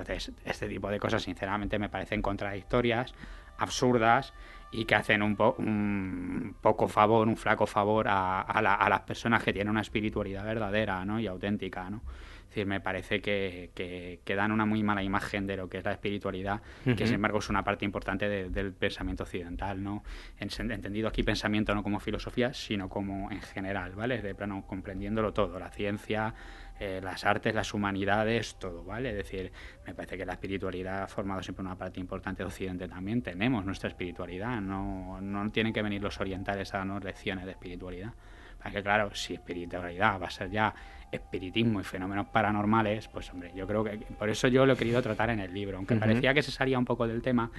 Entonces, 0.01 0.33
este 0.45 0.67
tipo 0.67 0.89
de 0.89 0.99
cosas, 0.99 1.23
sinceramente, 1.23 1.79
me 1.79 1.89
parecen 1.89 2.21
contradictorias, 2.21 3.13
absurdas 3.57 4.33
y 4.71 4.85
que 4.85 4.95
hacen 4.95 5.21
un, 5.21 5.37
un 5.57 6.55
poco 6.61 6.87
favor, 6.87 7.27
un 7.27 7.37
flaco 7.37 7.65
favor 7.65 8.07
a, 8.09 8.41
a, 8.41 8.89
las 8.89 9.01
personas 9.01 9.43
que 9.43 9.53
tienen 9.53 9.71
una 9.71 9.81
espiritualidad 9.81 10.43
verdadera 10.43 11.05
¿no? 11.05 11.19
y 11.19 11.27
auténtica. 11.27 11.89
¿no? 11.89 12.01
Es 12.47 12.49
decir, 12.49 12.65
me 12.65 12.79
parece 12.79 13.21
que, 13.21 13.71
que, 13.73 14.35
dan 14.35 14.51
una 14.51 14.65
muy 14.65 14.81
mala 14.81 15.03
imagen 15.03 15.47
de 15.47 15.57
lo 15.57 15.69
que 15.69 15.79
es 15.79 15.85
la 15.85 15.91
espiritualidad, 15.91 16.61
que 16.85 17.05
sin 17.05 17.15
embargo 17.15 17.39
es 17.39 17.49
una 17.49 17.63
parte 17.63 17.83
importante 17.83 18.29
del 18.29 18.73
pensamiento 18.73 19.23
occidental, 19.23 19.83
¿no? 19.83 20.03
entendido 20.39 21.09
aquí 21.09 21.23
pensamiento 21.23 21.75
no 21.75 21.83
como 21.83 21.99
filosofía, 21.99 22.53
sino 22.53 22.87
como 22.87 23.29
en 23.31 23.41
general, 23.41 23.93
¿vale? 23.95 24.21
De 24.21 24.33
plano 24.33 24.63
comprendiéndolo 24.65 25.33
todo, 25.33 25.59
la 25.59 25.69
ciencia, 25.71 26.33
eh, 26.79 26.99
las 27.03 27.25
artes, 27.25 27.55
las 27.55 27.73
humanidades, 27.73 28.55
todo, 28.59 28.83
¿vale? 28.83 29.09
Es 29.09 29.15
decir, 29.15 29.51
me 29.85 29.93
parece 29.93 30.17
que 30.17 30.25
la 30.25 30.33
espiritualidad 30.33 31.03
ha 31.03 31.07
formado 31.07 31.41
siempre 31.41 31.65
una 31.65 31.75
parte 31.75 31.99
importante 31.99 32.43
de 32.43 32.47
Occidente 32.47 32.87
también. 32.87 33.21
Tenemos 33.21 33.65
nuestra 33.65 33.89
espiritualidad, 33.89 34.61
no, 34.61 35.19
no 35.21 35.49
tienen 35.49 35.73
que 35.73 35.81
venir 35.81 36.01
los 36.01 36.19
orientales 36.19 36.73
a 36.73 36.79
darnos 36.79 37.03
lecciones 37.03 37.45
de 37.45 37.51
espiritualidad. 37.51 38.13
Porque 38.61 38.83
claro, 38.83 39.13
si 39.13 39.33
espiritualidad 39.33 40.19
va 40.21 40.27
a 40.27 40.31
ser 40.31 40.49
ya 40.49 40.73
espiritismo 41.11 41.79
y 41.79 41.83
fenómenos 41.83 42.27
paranormales, 42.27 43.07
pues 43.07 43.31
hombre, 43.31 43.51
yo 43.55 43.65
creo 43.65 43.83
que 43.83 43.97
por 44.17 44.29
eso 44.29 44.47
yo 44.47 44.65
lo 44.65 44.73
he 44.73 44.75
querido 44.75 45.01
tratar 45.01 45.29
en 45.29 45.39
el 45.39 45.53
libro, 45.53 45.77
aunque 45.77 45.95
parecía 45.95 46.33
que 46.33 46.43
se 46.43 46.51
salía 46.51 46.77
un 46.77 46.85
poco 46.85 47.07
del 47.07 47.21
tema, 47.21 47.49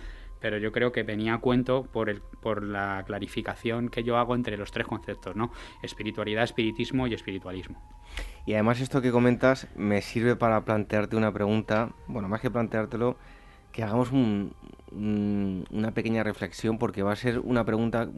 pero 0.41 0.59
yo 0.59 0.71
creo 0.71 0.93
que 0.93 1.03
venía 1.03 1.35
a 1.35 1.39
cuento 1.39 1.85
por, 1.85 2.11
el, 2.11 2.21
por 2.21 2.63
la 2.63 3.03
clarificación 3.07 3.89
que 3.89 4.05
yo 4.05 4.19
hago 4.19 4.35
entre 4.35 4.57
los 4.57 4.71
tres 4.71 4.87
conceptos, 4.87 5.35
¿no? 5.35 5.51
Espiritualidad, 5.83 6.45
espiritismo 6.45 7.07
y 7.07 7.15
espiritualismo. 7.15 7.83
Y 8.49 8.55
además 8.55 8.81
esto 8.81 9.03
que 9.03 9.13
comentas 9.13 9.67
me 9.77 10.01
sirve 10.01 10.35
para 10.35 10.65
plantearte 10.65 11.17
una 11.17 11.35
pregunta, 11.35 11.91
bueno, 12.07 12.31
más 12.31 12.41
que 12.41 12.51
planteártelo, 12.51 13.19
que 13.73 13.83
hagamos 13.83 14.11
una 14.11 15.91
pequeña 15.93 16.23
reflexión 16.23 16.79
porque 16.79 17.03
va 17.03 17.13
a 17.13 17.17
ser 17.17 17.41
una 17.41 17.67
pregunta, 17.67 18.09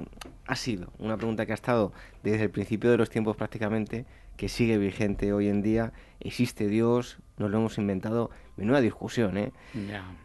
ha 0.46 0.54
sido 0.54 0.92
una 1.00 1.16
pregunta 1.16 1.46
que 1.46 1.52
ha 1.52 1.56
estado 1.56 1.92
desde 2.22 2.44
el 2.44 2.50
principio 2.50 2.92
de 2.92 2.96
los 2.96 3.10
tiempos 3.10 3.34
prácticamente, 3.36 4.06
que 4.36 4.48
sigue 4.48 4.78
vigente 4.78 5.32
hoy 5.32 5.48
en 5.48 5.62
día. 5.62 5.92
¿Existe 6.20 6.68
Dios? 6.68 7.18
¿Nos 7.36 7.50
lo 7.50 7.58
hemos 7.58 7.78
inventado? 7.78 8.30
Menuda 8.60 8.82
discusión, 8.82 9.38
¿eh? 9.38 9.52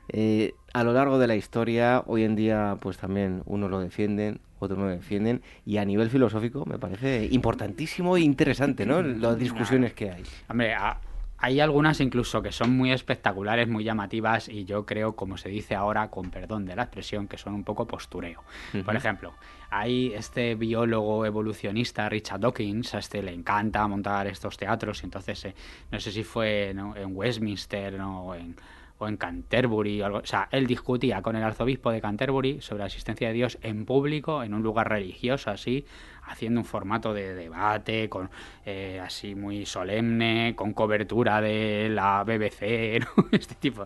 ¿eh? 0.10 0.54
A 0.74 0.84
lo 0.84 0.92
largo 0.92 1.18
de 1.18 1.28
la 1.28 1.38
historia, 1.38 2.04
hoy 2.06 2.24
en 2.24 2.36
día, 2.36 2.76
pues 2.82 2.98
también 2.98 3.42
unos 3.46 3.72
lo 3.72 3.80
defienden, 3.80 4.42
otros 4.60 4.78
no 4.78 4.86
lo 4.86 4.92
defienden, 4.92 5.42
y 5.66 5.78
a 5.78 5.86
nivel 5.86 6.10
filosófico 6.10 6.66
me 6.66 6.78
parece 6.78 7.30
importantísimo 7.32 8.18
e 8.18 8.22
interesante, 8.22 8.86
¿no? 8.86 9.02
Las 9.04 9.40
discusiones 9.40 9.94
que 9.94 10.12
hay. 10.12 10.24
Hombre, 10.50 10.74
a 10.74 11.00
hay 11.46 11.60
algunas 11.60 12.02
incluso 12.02 12.42
que 12.42 12.52
son 12.52 12.76
muy 12.76 12.92
espectaculares, 12.92 13.68
muy 13.68 13.84
llamativas 13.84 14.50
y 14.50 14.66
yo 14.66 14.84
creo, 14.84 15.16
como 15.16 15.38
se 15.38 15.48
dice 15.48 15.76
ahora, 15.76 16.10
con 16.10 16.32
perdón 16.32 16.66
de 16.66 16.76
la 16.76 16.82
expresión, 16.82 17.28
que 17.28 17.38
son 17.38 17.54
un 17.54 17.64
poco 17.64 17.86
postureo. 17.86 18.44
Por 18.84 18.96
ejemplo, 18.96 19.32
hay 19.70 20.12
este 20.16 20.56
biólogo 20.56 21.24
evolucionista, 21.24 22.10
Richard 22.10 22.40
Dawkins, 22.40 22.96
a 22.96 22.98
este 22.98 23.22
le 23.22 23.32
encanta 23.32 23.88
montar 23.88 24.26
estos 24.26 24.58
teatros 24.58 25.04
y 25.04 25.06
entonces, 25.06 25.46
eh, 25.46 25.56
no 25.92 26.00
sé 26.00 26.12
si 26.12 26.24
fue 26.24 26.72
en 26.72 27.16
Westminster 27.16 28.02
o 28.02 28.34
en 28.34 28.56
o 28.98 29.08
en 29.08 29.18
Canterbury 29.18 30.02
o 30.02 30.06
algo. 30.06 30.18
O 30.20 30.26
sea, 30.26 30.48
él 30.52 30.68
discutía 30.68 31.22
con 31.22 31.36
el 31.36 31.44
arzobispo 31.44 31.92
de 31.92 32.02
Canterbury 32.02 32.62
sobre 32.62 32.80
la 32.80 32.86
existencia 32.88 33.28
de 33.28 33.34
Dios 33.34 33.58
en 33.62 33.86
público, 33.86 34.44
en 34.44 34.54
un 34.54 34.64
lugar 34.64 34.90
religioso 34.90 35.50
así, 35.50 35.86
haciendo 36.24 36.62
un 36.62 36.66
formato 36.66 37.14
de 37.14 37.36
debate, 37.36 38.10
con 38.10 38.30
eh, 38.66 39.02
así 39.04 39.36
muy 39.36 39.66
solemne, 39.66 40.54
con 40.56 40.74
cobertura 40.74 41.42
de 41.42 41.90
la 41.90 42.24
BBC, 42.24 43.00
¿no? 43.18 43.26
este 43.32 43.56
tipo. 43.56 43.86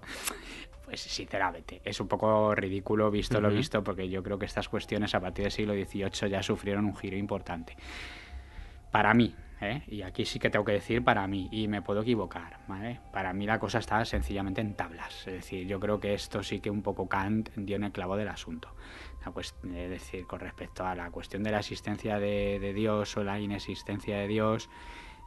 Pues 0.86 1.02
sinceramente, 1.02 1.82
es 1.86 2.00
un 2.00 2.08
poco 2.08 2.56
ridículo 2.56 3.12
visto 3.12 3.40
lo 3.40 3.52
visto, 3.52 3.84
porque 3.84 4.10
yo 4.10 4.24
creo 4.24 4.40
que 4.40 4.48
estas 4.48 4.70
cuestiones 4.70 5.14
a 5.14 5.20
partir 5.20 5.44
del 5.44 5.52
siglo 5.52 5.74
XVIII 5.74 6.32
ya 6.32 6.42
sufrieron 6.42 6.86
un 6.86 6.96
giro 6.96 7.16
importante. 7.16 7.76
Para 8.90 9.14
mí, 9.14 9.36
¿eh? 9.62 9.84
y 9.88 10.02
aquí 10.02 10.26
sí 10.26 10.40
que 10.40 10.50
tengo 10.50 10.66
que 10.66 10.74
decir 10.74 11.04
para 11.04 11.28
mí, 11.28 11.50
y 11.52 11.68
me 11.68 11.82
puedo 11.82 12.02
equivocar, 12.02 12.60
¿vale? 12.68 13.00
Para 13.12 13.34
mí 13.34 13.46
la 13.46 13.60
cosa 13.60 13.80
está 13.80 14.04
sencillamente 14.06 14.62
en 14.62 14.76
tablas, 14.76 15.28
es 15.28 15.34
decir, 15.34 15.68
yo 15.68 15.80
creo 15.80 16.00
que 16.00 16.14
esto 16.14 16.44
sí 16.44 16.60
que 16.60 16.70
un 16.70 16.82
poco 16.82 17.08
Kant 17.08 17.50
dio 17.56 17.76
en 17.76 17.84
el 17.84 17.92
clavo 17.92 18.16
del 18.18 18.30
asunto 18.30 18.74
es 19.64 19.90
decir, 19.90 20.26
con 20.26 20.40
respecto 20.40 20.86
a 20.86 20.96
la 20.96 21.12
cuestión 21.12 21.44
de 21.44 21.52
la 21.52 21.60
existencia 21.60 22.20
de, 22.20 22.74
Dios 22.74 23.16
o 23.18 23.24
la 23.24 23.40
inexistencia 23.40 24.18
de 24.18 24.28
Dios, 24.28 24.70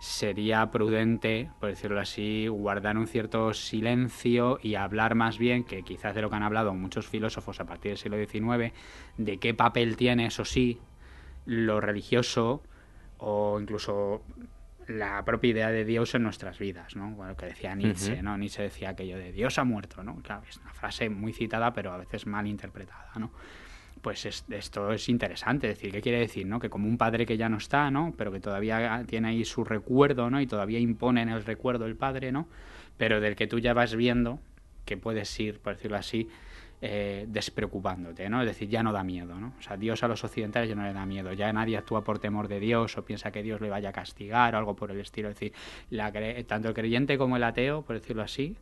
sería 0.00 0.70
prudente, 0.70 1.50
por 1.60 1.68
decirlo 1.68 2.00
así, 2.00 2.48
guardar 2.48 2.96
un 2.98 3.06
cierto 3.06 3.54
silencio 3.54 4.58
y 4.62 4.74
hablar 4.74 5.14
más 5.14 5.38
bien, 5.38 5.64
que 5.64 5.82
quizás 5.82 6.14
de 6.14 6.22
lo 6.22 6.30
que 6.30 6.36
han 6.36 6.42
hablado 6.42 6.74
muchos 6.74 7.06
filósofos 7.06 7.60
a 7.60 7.66
partir 7.66 7.92
del 7.92 7.98
siglo 7.98 8.16
XIX, 8.16 8.72
de 9.18 9.38
qué 9.38 9.54
papel 9.54 9.96
tiene, 9.96 10.26
eso 10.26 10.44
sí, 10.44 10.80
lo 11.44 11.80
religioso 11.80 12.62
o 13.24 13.58
incluso 13.60 14.22
la 14.88 15.24
propia 15.24 15.50
idea 15.50 15.70
de 15.70 15.84
Dios 15.84 16.14
en 16.14 16.24
nuestras 16.24 16.58
vidas, 16.58 16.96
¿no? 16.96 17.12
Bueno, 17.12 17.36
que 17.36 17.46
decía 17.46 17.74
Nietzsche, 17.74 18.20
¿no? 18.20 18.36
Nietzsche 18.36 18.62
decía 18.62 18.90
aquello 18.90 19.16
de 19.16 19.32
Dios 19.32 19.58
ha 19.58 19.64
muerto, 19.64 20.02
¿no? 20.02 20.16
Claro, 20.16 20.42
es 20.48 20.58
una 20.58 20.72
frase 20.74 21.08
muy 21.08 21.32
citada, 21.32 21.72
pero 21.72 21.92
a 21.92 21.98
veces 21.98 22.26
mal 22.26 22.46
interpretada, 22.46 23.12
¿no? 23.16 23.30
pues 24.02 24.26
esto 24.26 24.92
es 24.92 25.08
interesante, 25.08 25.70
es 25.70 25.76
decir, 25.76 25.92
¿qué 25.92 26.02
quiere 26.02 26.18
decir? 26.18 26.44
¿no? 26.44 26.58
Que 26.58 26.68
como 26.68 26.88
un 26.88 26.98
padre 26.98 27.24
que 27.24 27.36
ya 27.36 27.48
no 27.48 27.58
está, 27.58 27.88
¿no? 27.90 28.12
Pero 28.18 28.32
que 28.32 28.40
todavía 28.40 29.04
tiene 29.06 29.28
ahí 29.28 29.44
su 29.44 29.64
recuerdo, 29.64 30.28
¿no? 30.28 30.40
Y 30.40 30.46
todavía 30.48 30.80
impone 30.80 31.22
en 31.22 31.28
el 31.28 31.44
recuerdo 31.44 31.86
el 31.86 31.94
padre, 31.94 32.32
¿no? 32.32 32.48
Pero 32.96 33.20
del 33.20 33.36
que 33.36 33.46
tú 33.46 33.60
ya 33.60 33.74
vas 33.74 33.94
viendo 33.94 34.40
que 34.84 34.96
puedes 34.96 35.38
ir, 35.38 35.60
por 35.60 35.76
decirlo 35.76 35.98
así, 35.98 36.28
eh, 36.84 37.26
despreocupándote, 37.28 38.28
¿no? 38.28 38.42
Es 38.42 38.48
decir, 38.48 38.68
ya 38.68 38.82
no 38.82 38.92
da 38.92 39.04
miedo, 39.04 39.38
¿no? 39.38 39.52
O 39.56 39.62
sea, 39.62 39.76
Dios 39.76 40.02
a 40.02 40.08
los 40.08 40.24
occidentales 40.24 40.68
ya 40.68 40.74
no 40.74 40.82
le 40.82 40.92
da 40.92 41.06
miedo, 41.06 41.32
ya 41.32 41.52
nadie 41.52 41.76
actúa 41.76 42.02
por 42.02 42.18
temor 42.18 42.48
de 42.48 42.58
Dios 42.58 42.98
o 42.98 43.04
piensa 43.04 43.30
que 43.30 43.40
Dios 43.40 43.60
le 43.60 43.70
vaya 43.70 43.90
a 43.90 43.92
castigar 43.92 44.56
o 44.56 44.58
algo 44.58 44.74
por 44.74 44.90
el 44.90 44.98
estilo. 44.98 45.28
Es 45.28 45.36
decir, 45.36 45.52
la 45.90 46.12
tanto 46.44 46.66
el 46.68 46.74
creyente 46.74 47.16
como 47.16 47.36
el 47.36 47.44
ateo, 47.44 47.82
por 47.82 47.94
decirlo 47.94 48.22
así, 48.22 48.56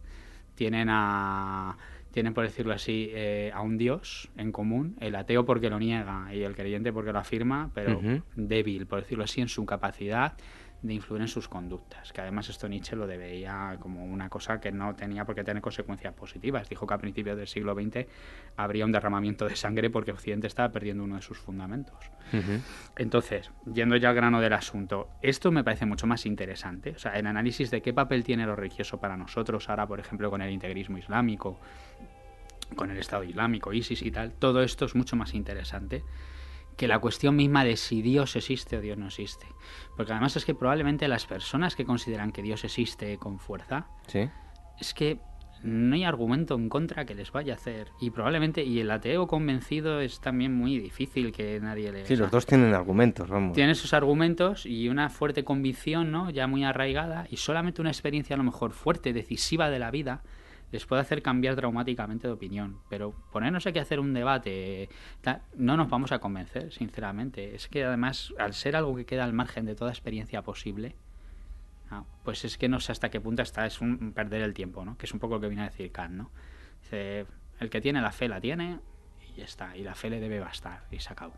tienen 0.55 0.89
a 0.91 1.79
tienen, 2.11 2.35
por 2.35 2.45
decirlo 2.45 2.75
así, 2.75 3.09
eh, 3.13 3.53
a 3.55 3.63
un 3.63 3.79
Dios 3.79 4.29
en 4.37 4.53
común, 4.53 4.97
el 5.01 5.15
ateo 5.15 5.47
porque 5.47 5.71
lo 5.71 5.79
niega 5.79 6.29
y 6.35 6.43
el 6.43 6.55
creyente 6.55 6.93
porque 6.93 7.13
lo 7.13 7.21
afirma, 7.21 7.71
pero 7.73 8.01
débil, 8.37 8.87
por 8.87 9.01
decirlo 9.01 9.25
así, 9.25 9.41
en 9.41 9.49
su 9.49 9.65
capacidad 9.65 10.35
de 10.83 10.95
influir 10.95 11.23
en 11.23 11.29
sus 11.29 11.49
conductas, 11.49 12.13
que 12.13 12.21
además 12.21 12.49
esto 12.49 12.69
Nietzsche 12.69 12.97
lo 12.97 13.07
veía 13.07 13.77
como 13.81 14.05
una 14.05 14.29
cosa 14.29 14.61
que 14.61 14.73
no 14.73 14.95
tenía 14.95 15.25
por 15.25 15.35
qué 15.35 15.45
tener 15.45 15.63
consecuencias 15.63 16.15
positivas. 16.15 16.69
Dijo 16.69 16.87
que 16.87 16.95
a 16.95 16.99
principios 16.99 17.37
del 17.37 17.47
siglo 17.47 17.75
XX 17.75 18.07
habría 18.57 18.85
un 18.85 18.93
derramamiento 18.93 19.47
de 19.47 19.57
sangre 19.57 19.91
porque 19.91 20.13
Occidente 20.13 20.47
estaba 20.47 20.73
perdiendo 20.73 21.05
uno 21.05 21.17
de 21.17 21.23
sus 21.23 21.39
fundamentos. 21.39 21.99
Entonces, 22.97 23.51
yendo 23.73 23.97
ya 23.97 24.11
al 24.11 24.15
grano 24.15 24.41
del 24.41 24.53
asunto, 24.53 25.09
esto 25.21 25.51
me 25.51 25.65
parece 25.65 25.85
mucho 25.85 26.07
más 26.07 26.25
interesante, 26.27 26.91
o 26.91 26.99
sea, 26.99 27.13
el 27.19 27.27
análisis 27.27 27.71
de 27.71 27.83
qué 27.83 27.93
papel 27.93 28.25
tiene 28.25 28.47
lo 28.47 28.57
religioso 28.57 29.01
para 29.01 29.17
nosotros 29.17 29.69
ahora, 29.69 29.87
por 29.87 30.01
ejemplo, 30.01 30.31
con 30.31 30.41
el 30.41 30.51
integrismo 30.51 30.97
islámico, 30.97 31.59
con 32.77 32.91
el 32.91 32.99
Estado 32.99 33.25
Islámico, 33.25 33.73
ISIS 33.73 34.03
y 34.03 34.11
tal, 34.11 34.33
todo 34.33 34.63
esto 34.63 34.85
es 34.85 34.95
mucho 34.95 35.17
más 35.17 35.35
interesante 35.35 36.05
que 36.81 36.89
la 36.89 36.99
cuestión 36.99 37.37
misma 37.37 37.63
de 37.63 37.77
si 37.77 38.01
Dios 38.01 38.37
existe 38.37 38.79
o 38.79 38.81
Dios 38.81 38.97
no 38.97 39.09
existe. 39.09 39.47
Porque 39.99 40.13
además 40.13 40.37
es 40.37 40.47
que 40.47 40.55
probablemente 40.55 41.09
las 41.09 41.27
personas 41.27 41.77
que 41.77 41.85
consideran 41.85 42.33
que 42.33 42.41
Dios 42.41 42.65
existe 42.65 43.19
con 43.19 43.39
fuerza, 43.39 43.89
es 44.81 44.95
que 44.95 45.21
no 45.63 45.95
hay 45.95 46.05
argumento 46.05 46.55
en 46.55 46.71
contra 46.71 47.05
que 47.05 47.15
les 47.15 47.33
vaya 47.33 47.53
a 47.53 47.57
hacer. 47.57 47.89
Y 48.01 48.09
probablemente, 48.09 48.65
y 48.65 48.81
el 48.81 48.91
ateo 48.91 49.27
convencido 49.27 50.01
es 50.01 50.23
también 50.23 50.55
muy 50.55 50.79
difícil 50.79 51.33
que 51.33 51.61
nadie 51.61 51.93
le... 51.93 52.07
Sí, 52.07 52.17
los 52.17 52.31
dos 52.31 52.47
tienen 52.47 52.73
argumentos, 52.73 53.29
vamos. 53.29 53.53
Tienen 53.53 53.75
sus 53.75 53.93
argumentos 53.93 54.65
y 54.65 54.89
una 54.89 55.11
fuerte 55.11 55.45
convicción, 55.45 56.11
¿no? 56.11 56.31
Ya 56.31 56.47
muy 56.47 56.65
arraigada 56.65 57.27
y 57.29 57.37
solamente 57.37 57.83
una 57.83 57.91
experiencia 57.91 58.33
a 58.33 58.39
lo 58.39 58.45
mejor 58.45 58.73
fuerte, 58.73 59.13
decisiva 59.13 59.69
de 59.69 59.81
la 59.81 59.91
vida, 59.91 60.23
les 60.73 60.87
puede 60.87 61.03
hacer 61.03 61.23
cambiar 61.23 61.57
traumáticamente 61.57 62.27
de 62.27 62.33
opinión. 62.33 62.79
Pero 62.89 63.13
ponernos 63.33 63.67
aquí 63.67 63.79
a 63.79 63.83
hacer 63.83 64.01
un 64.01 64.15
debate, 64.15 64.89
no 65.57 65.77
nos 65.77 65.89
vamos 65.89 66.13
a 66.13 66.19
convencer, 66.19 66.73
sinceramente. 66.73 67.55
Es 67.55 67.69
que 67.69 67.85
además, 67.85 68.33
al 68.39 68.55
ser 68.55 68.77
algo 68.77 68.95
que 68.97 69.07
queda 69.07 69.25
al 69.25 69.33
margen 69.33 69.67
de 69.67 69.75
toda 69.75 69.91
experiencia 69.91 70.43
posible, 70.43 70.95
pues 72.25 72.45
es 72.45 72.57
que 72.57 72.69
no 72.69 72.79
sé 72.81 72.93
hasta 72.93 73.11
qué 73.11 73.21
punto 73.21 73.43
está, 73.43 73.67
es 73.67 73.81
un 73.81 74.13
perder 74.13 74.43
el 74.43 74.55
tiempo, 74.55 74.85
¿no? 74.85 74.97
Que 74.97 75.07
es 75.07 75.13
un 75.13 75.19
poco 75.19 75.35
lo 75.35 75.41
que 75.41 75.49
viene 75.49 75.63
a 75.63 75.67
decir 75.67 75.91
Kant, 75.91 76.15
¿no? 76.15 76.31
el 76.93 77.71
que 77.71 77.81
tiene 77.81 78.01
la 78.01 78.11
fe 78.11 78.27
la 78.27 78.41
tiene 78.41 78.81
y 79.29 79.39
ya 79.39 79.45
está, 79.45 79.77
y 79.77 79.83
la 79.83 79.95
fe 79.95 80.11
le 80.11 80.19
debe 80.19 80.41
bastar, 80.41 80.85
y 80.91 80.99
se 80.99 81.13
acabó. 81.13 81.35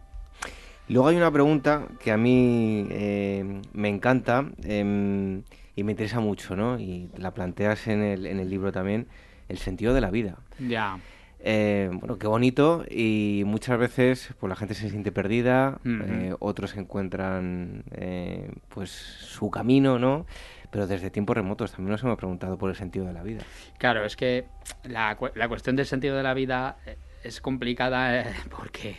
Luego 0.89 1.09
hay 1.09 1.17
una 1.17 1.31
pregunta 1.31 1.89
que 2.01 2.11
a 2.11 2.17
mí 2.17 2.87
eh, 2.91 3.61
me 3.73 3.89
encanta. 3.89 4.47
Em, 4.63 5.43
y 5.77 5.85
me 5.85 5.93
interesa 5.93 6.21
mucho, 6.21 6.57
¿no? 6.57 6.79
Y 6.79 7.09
la 7.17 7.33
planteas 7.33 7.87
en 7.89 8.03
el, 8.03 8.27
en 8.27 8.41
el 8.41 8.51
libro 8.51 8.73
también, 8.73 9.07
el 9.49 9.59
sentido 9.59 9.95
de 9.95 10.01
la 10.01 10.11
vida. 10.11 10.39
Ya. 10.59 10.99
Eh, 11.45 11.91
bueno, 11.93 12.19
qué 12.19 12.29
bonito 12.29 12.85
y 12.89 13.43
muchas 13.47 13.77
veces 13.77 14.33
pues 14.39 14.49
la 14.49 14.55
gente 14.55 14.75
se 14.75 14.89
siente 14.91 15.11
perdida, 15.11 15.81
eh, 15.85 16.37
otros 16.39 16.77
encuentran 16.77 17.83
eh, 17.91 18.49
pues 18.69 18.91
su 18.91 19.51
camino, 19.51 19.99
¿no? 19.99 20.25
Pero 20.71 20.87
desde 20.87 21.11
tiempos 21.11 21.37
remotos 21.37 21.73
también 21.73 21.91
nos 21.91 22.03
hemos 22.05 22.17
preguntado 22.17 22.59
por 22.59 22.71
el 22.71 22.77
sentido 22.77 23.07
de 23.07 23.13
la 23.13 23.25
vida. 23.25 23.43
Claro, 23.79 24.05
es 24.05 24.15
que 24.15 24.45
la, 24.85 25.19
la 25.35 25.49
cuestión 25.49 25.75
del 25.75 25.87
sentido 25.87 26.17
de 26.17 26.23
la 26.23 26.33
vida 26.33 26.77
es 27.25 27.41
complicada 27.41 28.25
porque 28.57 28.97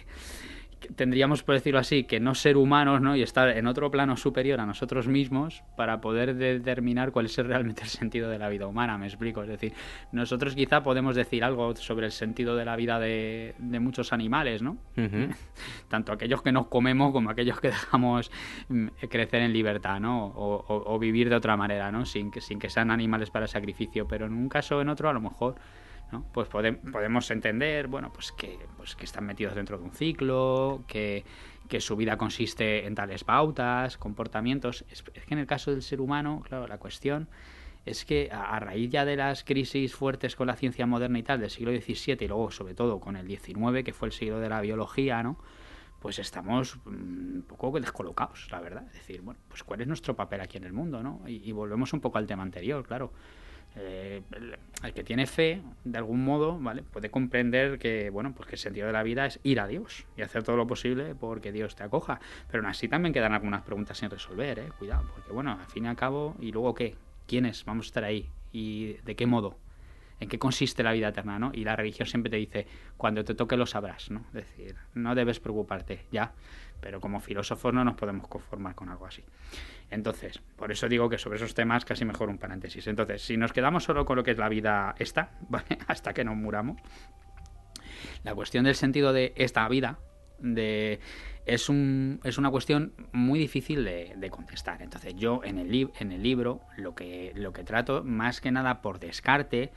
tendríamos, 0.96 1.44
por 1.44 1.56
decirlo 1.56 1.80
así, 1.80 2.04
que 2.04 2.20
no 2.20 2.36
ser 2.36 2.58
humanos 2.58 3.02
¿no? 3.02 3.16
y 3.16 3.22
estar 3.22 3.50
en 3.50 3.68
otro 3.68 3.92
plano 3.92 4.18
superior 4.18 4.60
a 4.60 4.66
nosotros 4.66 5.08
mismos 5.08 5.64
para 5.76 6.02
poder 6.02 6.36
determinar 6.36 7.12
cuál 7.12 7.26
es 7.26 7.38
realmente 7.38 7.84
el 7.84 7.90
sentido 7.90 8.30
de 8.30 8.40
la 8.40 8.50
vida 8.50 8.68
humana, 8.68 8.98
me 8.98 9.08
explico. 9.08 9.44
Es 9.44 9.50
decir, 9.50 9.74
nosotros 10.12 10.56
quizá 10.56 10.84
podemos 10.84 11.16
decir 11.16 11.44
algo 11.44 11.76
sobre 11.76 12.08
el 12.08 12.12
sentido 12.12 12.56
de 12.56 12.66
la 12.66 12.76
vida 12.76 13.00
de, 13.00 13.56
muchos 13.60 14.14
animales, 14.14 14.62
¿no? 14.62 14.78
Tanto 15.90 16.12
aquellos 16.14 16.42
que 16.42 16.52
nos 16.52 16.68
comemos 16.68 17.12
como 17.12 17.30
aquellos 17.30 17.60
que 17.60 17.68
dejamos 17.68 18.32
mm, 18.70 18.88
crecer 19.10 19.42
en 19.42 19.52
libertad, 19.54 20.00
¿no? 20.00 20.32
O, 20.36 21.00
vivir 21.00 21.30
de 21.30 21.36
otra 21.36 21.58
manera, 21.58 21.92
¿no? 21.92 22.06
Sin 22.06 22.32
que, 22.32 22.40
sin 22.40 22.60
que 22.60 22.70
sean 22.70 22.92
animales 22.92 23.30
para 23.30 23.48
sacrificio. 23.48 24.08
Pero 24.08 24.26
en 24.26 24.34
un 24.34 24.48
caso 24.48 24.78
o 24.78 24.82
en 24.82 24.90
otro, 24.90 25.10
a 25.10 25.14
lo 25.14 25.20
mejor 25.20 25.56
pues 26.34 26.48
podemos 26.48 27.32
entender, 27.32 27.88
bueno, 27.88 28.12
pues 28.14 28.32
que, 28.32 28.60
pues 28.78 28.96
que 28.96 29.06
están 29.06 29.26
metidos 29.26 29.56
dentro 29.56 29.78
de 29.78 29.84
un 29.84 29.92
ciclo, 29.92 30.84
que, 30.88 31.24
su 31.80 31.96
vida 31.96 32.18
consiste 32.18 32.86
en 32.86 32.94
tales 32.94 33.24
pautas, 33.24 33.98
comportamientos. 33.98 34.86
Es, 34.92 35.02
que 35.02 35.34
en 35.34 35.40
el 35.40 35.48
caso 35.48 35.72
del 35.72 35.82
ser 35.82 36.02
humano, 36.02 36.44
claro, 36.48 36.68
la 36.68 36.78
cuestión 36.78 37.28
es 37.86 38.06
que 38.06 38.30
a, 38.32 38.60
raíz 38.60 38.92
ya 38.92 39.06
de 39.06 39.16
las 39.16 39.44
crisis 39.44 39.96
fuertes 39.96 40.36
con 40.36 40.48
la 40.48 40.56
ciencia 40.56 40.86
moderna 40.86 41.18
y 41.18 41.24
tal 41.24 41.40
del 41.40 41.50
siglo 41.50 41.72
XVII 41.72 42.18
y 42.20 42.28
luego 42.28 42.52
sobre 42.52 42.76
todo 42.76 43.00
con 43.00 43.16
el 43.16 43.28
XIX, 43.28 43.84
que 43.84 43.92
fue 43.92 44.10
el 44.10 44.12
siglo 44.12 44.40
de 44.40 44.50
la 44.50 44.62
biología, 44.62 45.24
¿no? 45.24 45.40
pues 46.00 46.20
estamos 46.20 46.78
mm, 46.86 46.90
un 46.90 47.46
poco 47.48 47.80
descolocados, 47.80 48.48
la 48.52 48.62
verdad. 48.62 48.86
Es 48.88 49.00
decir, 49.00 49.22
bueno, 49.22 49.40
pues 49.48 49.64
cuál 49.64 49.82
es 49.82 49.88
nuestro 49.88 50.16
papel 50.16 50.42
aquí 50.42 50.58
en 50.58 50.66
el 50.66 50.74
mundo, 50.74 51.02
¿no? 51.02 51.22
y 51.26 51.52
volvemos 51.54 51.92
un 51.94 52.02
poco 52.02 52.20
al 52.20 52.28
tema 52.28 52.44
anterior, 52.44 52.86
claro. 52.86 53.14
Eh, 53.76 54.22
el 54.84 54.94
que 54.94 55.04
tiene 55.04 55.26
fe, 55.26 55.62
de 55.84 55.98
algún 55.98 56.24
modo, 56.24 56.60
¿vale? 56.60 56.84
Puede 56.84 57.10
comprender 57.10 57.80
que, 57.80 58.10
bueno, 58.10 58.34
pues 58.36 58.48
que 58.48 58.56
el 58.56 58.60
sentido 58.60 58.88
de 58.88 58.94
la 58.94 59.02
vida 59.02 59.26
es 59.26 59.40
ir 59.44 59.60
a 59.60 59.68
Dios 59.68 60.06
y 60.16 60.22
hacer 60.22 60.44
todo 60.44 60.58
lo 60.58 60.68
posible 60.68 61.16
porque 61.16 61.52
Dios 61.52 61.76
te 61.76 61.84
acoja. 61.84 62.20
Pero 62.48 62.64
aún 62.64 62.70
así 62.70 62.88
también 62.88 63.14
quedan 63.14 63.34
algunas 63.34 63.64
preguntas 63.64 63.98
sin 63.98 64.10
resolver, 64.10 64.60
¿eh? 64.60 64.70
Cuidado, 64.78 65.10
porque, 65.16 65.32
bueno, 65.32 65.58
al 65.60 65.66
fin 65.68 65.86
y 65.86 65.88
al 65.88 65.96
cabo, 65.96 66.36
¿y 66.40 66.52
luego 66.52 66.76
qué? 66.76 66.96
¿Quiénes 67.28 67.66
vamos 67.66 67.86
a 67.86 67.88
estar 67.88 68.04
ahí? 68.04 68.30
¿Y 68.52 68.94
de 69.06 69.16
qué 69.16 69.26
modo? 69.26 69.58
¿En 70.20 70.30
qué 70.30 70.38
consiste 70.38 70.84
la 70.84 70.92
vida 70.92 71.10
eterna, 71.10 71.40
no? 71.40 71.52
Y 71.54 71.64
la 71.64 71.76
religión 71.76 72.08
siempre 72.08 72.30
te 72.30 72.38
dice, 72.38 72.68
cuando 72.98 73.24
te 73.24 73.34
toque 73.34 73.58
lo 73.58 73.66
sabrás, 73.66 74.12
¿no? 74.12 74.26
Es 74.28 74.34
decir, 74.34 74.76
no 74.94 75.16
debes 75.16 75.40
preocuparte, 75.40 76.06
ya. 76.12 76.34
Pero 76.84 77.00
como 77.00 77.22
filósofos 77.22 77.74
no 77.74 77.86
nos 77.86 77.96
podemos 77.96 78.28
conformar 78.28 78.76
con 78.76 78.90
algo 78.90 79.06
así. 79.06 79.24
Entonces, 79.90 80.40
por 80.58 80.70
eso 80.70 80.90
digo 80.90 81.08
que 81.08 81.18
sobre 81.18 81.38
esos 81.38 81.54
temas 81.54 81.86
casi 81.86 82.04
mejor 82.04 82.28
un 82.28 82.38
paréntesis. 82.38 82.86
Entonces, 82.88 83.22
si 83.22 83.38
nos 83.38 83.54
quedamos 83.54 83.86
solo 83.86 84.04
con 84.04 84.18
lo 84.18 84.24
que 84.24 84.32
es 84.32 84.38
la 84.38 84.50
vida 84.50 84.94
esta, 85.00 85.32
¿vale? 85.50 85.78
Hasta 85.88 86.14
que 86.14 86.26
nos 86.26 86.36
muramos, 86.36 86.82
la 88.24 88.36
cuestión 88.36 88.66
del 88.66 88.76
sentido 88.76 89.14
de 89.14 89.32
esta 89.38 89.66
vida 89.70 89.98
de, 90.40 91.00
es, 91.46 91.70
un, 91.70 92.20
es 92.26 92.38
una 92.38 92.52
cuestión 92.52 92.92
muy 93.14 93.40
difícil 93.40 93.86
de, 93.86 94.30
contestar. 94.30 94.82
Entonces, 94.82 95.16
yo 95.16 95.42
en 95.46 95.60
el, 95.60 95.90
en 96.00 96.12
el 96.12 96.22
libro 96.22 96.60
lo 96.76 96.96
que, 96.96 97.32
lo 97.36 97.54
que 97.54 97.64
trato, 97.64 98.04
más 98.04 98.42
que 98.42 98.52
nada 98.52 98.82
por 98.82 99.00
descarte, 99.00 99.72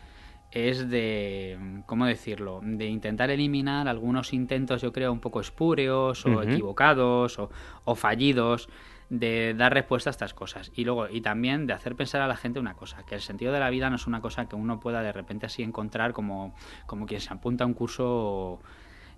es 0.56 0.88
de, 0.88 1.82
¿cómo 1.84 2.06
decirlo?, 2.06 2.60
de 2.62 2.86
intentar 2.86 3.30
eliminar 3.30 3.88
algunos 3.88 4.32
intentos, 4.32 4.80
yo 4.80 4.90
creo, 4.90 5.12
un 5.12 5.20
poco 5.20 5.40
espúreos 5.40 6.24
o 6.24 6.42
equivocados 6.42 7.38
o, 7.38 7.50
o 7.84 7.94
fallidos 7.94 8.70
de 9.10 9.52
dar 9.54 9.74
respuesta 9.74 10.08
a 10.08 10.12
estas 10.12 10.32
cosas. 10.32 10.72
Y 10.74 10.84
luego, 10.84 11.08
y 11.10 11.20
también 11.20 11.66
de 11.66 11.74
hacer 11.74 11.94
pensar 11.94 12.22
a 12.22 12.26
la 12.26 12.36
gente 12.36 12.58
una 12.58 12.72
cosa, 12.72 13.04
que 13.04 13.14
el 13.14 13.20
sentido 13.20 13.52
de 13.52 13.60
la 13.60 13.68
vida 13.68 13.90
no 13.90 13.96
es 13.96 14.06
una 14.06 14.22
cosa 14.22 14.48
que 14.48 14.56
uno 14.56 14.80
pueda 14.80 15.02
de 15.02 15.12
repente 15.12 15.44
así 15.44 15.62
encontrar 15.62 16.14
como, 16.14 16.54
como 16.86 17.04
quien 17.04 17.20
se 17.20 17.34
apunta 17.34 17.64
a 17.64 17.66
un 17.66 17.74
curso 17.74 18.60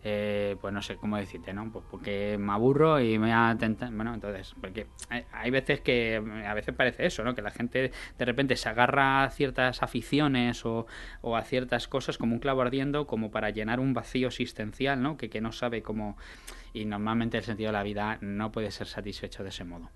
eh, 0.04 0.56
pues 0.60 0.72
no 0.72 0.80
sé 0.80 0.96
cómo 0.96 1.16
decirte, 1.16 1.52
¿no? 1.52 1.70
Pues 1.72 1.84
porque 1.90 2.36
me 2.38 2.52
aburro 2.52 3.00
y 3.00 3.18
me 3.18 3.32
atenta. 3.32 3.90
Bueno, 3.90 4.14
entonces, 4.14 4.54
porque 4.60 4.86
hay, 5.32 5.50
veces 5.50 5.80
que 5.80 6.22
a 6.46 6.54
veces 6.54 6.74
parece 6.74 7.06
eso, 7.06 7.24
¿no? 7.24 7.34
Que 7.34 7.42
la 7.42 7.50
gente 7.50 7.90
de 8.18 8.24
repente 8.24 8.56
se 8.56 8.68
agarra 8.68 9.24
a 9.24 9.30
ciertas 9.30 9.82
aficiones 9.82 10.64
o, 10.64 10.86
o 11.20 11.36
a 11.36 11.42
ciertas 11.42 11.88
cosas 11.88 12.16
como 12.16 12.34
un 12.34 12.38
clavo 12.38 12.62
ardiendo, 12.62 13.06
como 13.06 13.30
para 13.30 13.50
llenar 13.50 13.80
un 13.80 13.92
vacío 13.92 14.28
existencial, 14.28 15.02
¿no? 15.02 15.16
Que, 15.16 15.28
que 15.28 15.40
no 15.40 15.52
sabe 15.52 15.82
cómo 15.82 16.16
y 16.72 16.84
normalmente 16.84 17.38
el 17.38 17.44
sentido 17.44 17.68
de 17.68 17.72
la 17.72 17.82
vida 17.82 18.18
no 18.20 18.52
puede 18.52 18.70
ser 18.70 18.86
satisfecho 18.86 19.42
de 19.42 19.48
ese 19.48 19.64
modo. 19.64 19.90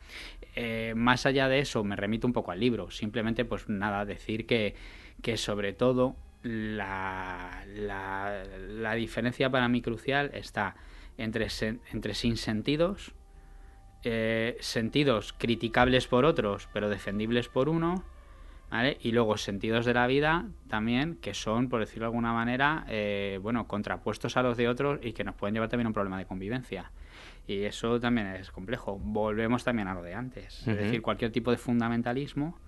Eh, 0.56 0.94
más 0.96 1.26
allá 1.26 1.48
de 1.48 1.60
eso, 1.60 1.84
me 1.84 1.96
remito 1.96 2.26
un 2.26 2.32
poco 2.32 2.50
al 2.50 2.60
libro. 2.60 2.90
Simplemente, 2.90 3.44
pues 3.44 3.68
nada, 3.68 4.04
decir 4.04 4.46
que, 4.46 4.74
que 5.22 5.36
sobre 5.36 5.72
todo 5.72 6.16
la, 6.42 7.64
la, 7.66 8.94
diferencia 8.94 9.50
para 9.50 9.68
mí 9.68 9.82
crucial 9.82 10.30
está 10.34 10.74
entre, 11.18 11.48
entre 11.92 12.14
sin 12.14 12.36
sentidos, 12.36 13.12
eh, 14.04 14.56
sentidos 14.60 15.32
criticables 15.32 16.06
por 16.06 16.24
otros, 16.24 16.68
pero 16.72 16.88
defendibles 16.88 17.48
por 17.48 17.68
uno, 17.68 18.04
y 19.00 19.12
luego 19.12 19.36
sentidos 19.36 19.84
de 19.84 19.92
la 19.92 20.06
vida 20.06 20.46
también 20.66 21.16
que 21.16 21.34
son, 21.34 21.68
por 21.68 21.80
decirlo 21.80 22.04
de 22.04 22.06
alguna 22.06 22.32
manera, 22.32 22.86
eh, 22.88 23.38
bueno, 23.42 23.68
contrapuestos 23.68 24.36
a 24.38 24.42
los 24.42 24.56
de 24.56 24.68
otros 24.68 24.98
y 25.02 25.12
que 25.12 25.24
nos 25.24 25.34
pueden 25.34 25.54
llevar 25.54 25.68
también 25.68 25.86
a 25.86 25.90
un 25.90 25.94
problema 25.94 26.18
de 26.18 26.24
convivencia. 26.24 26.90
Y 27.46 27.64
eso 27.64 28.00
también 28.00 28.28
es 28.28 28.50
complejo. 28.50 28.98
Volvemos 28.98 29.62
también 29.62 29.88
a 29.88 29.94
lo 29.94 30.02
de 30.02 30.14
antes. 30.14 30.66
Es 30.66 30.76
decir, 30.78 31.02
cualquier 31.02 31.30
tipo 31.32 31.50
de 31.50 31.58
fundamentalismo 31.58 32.58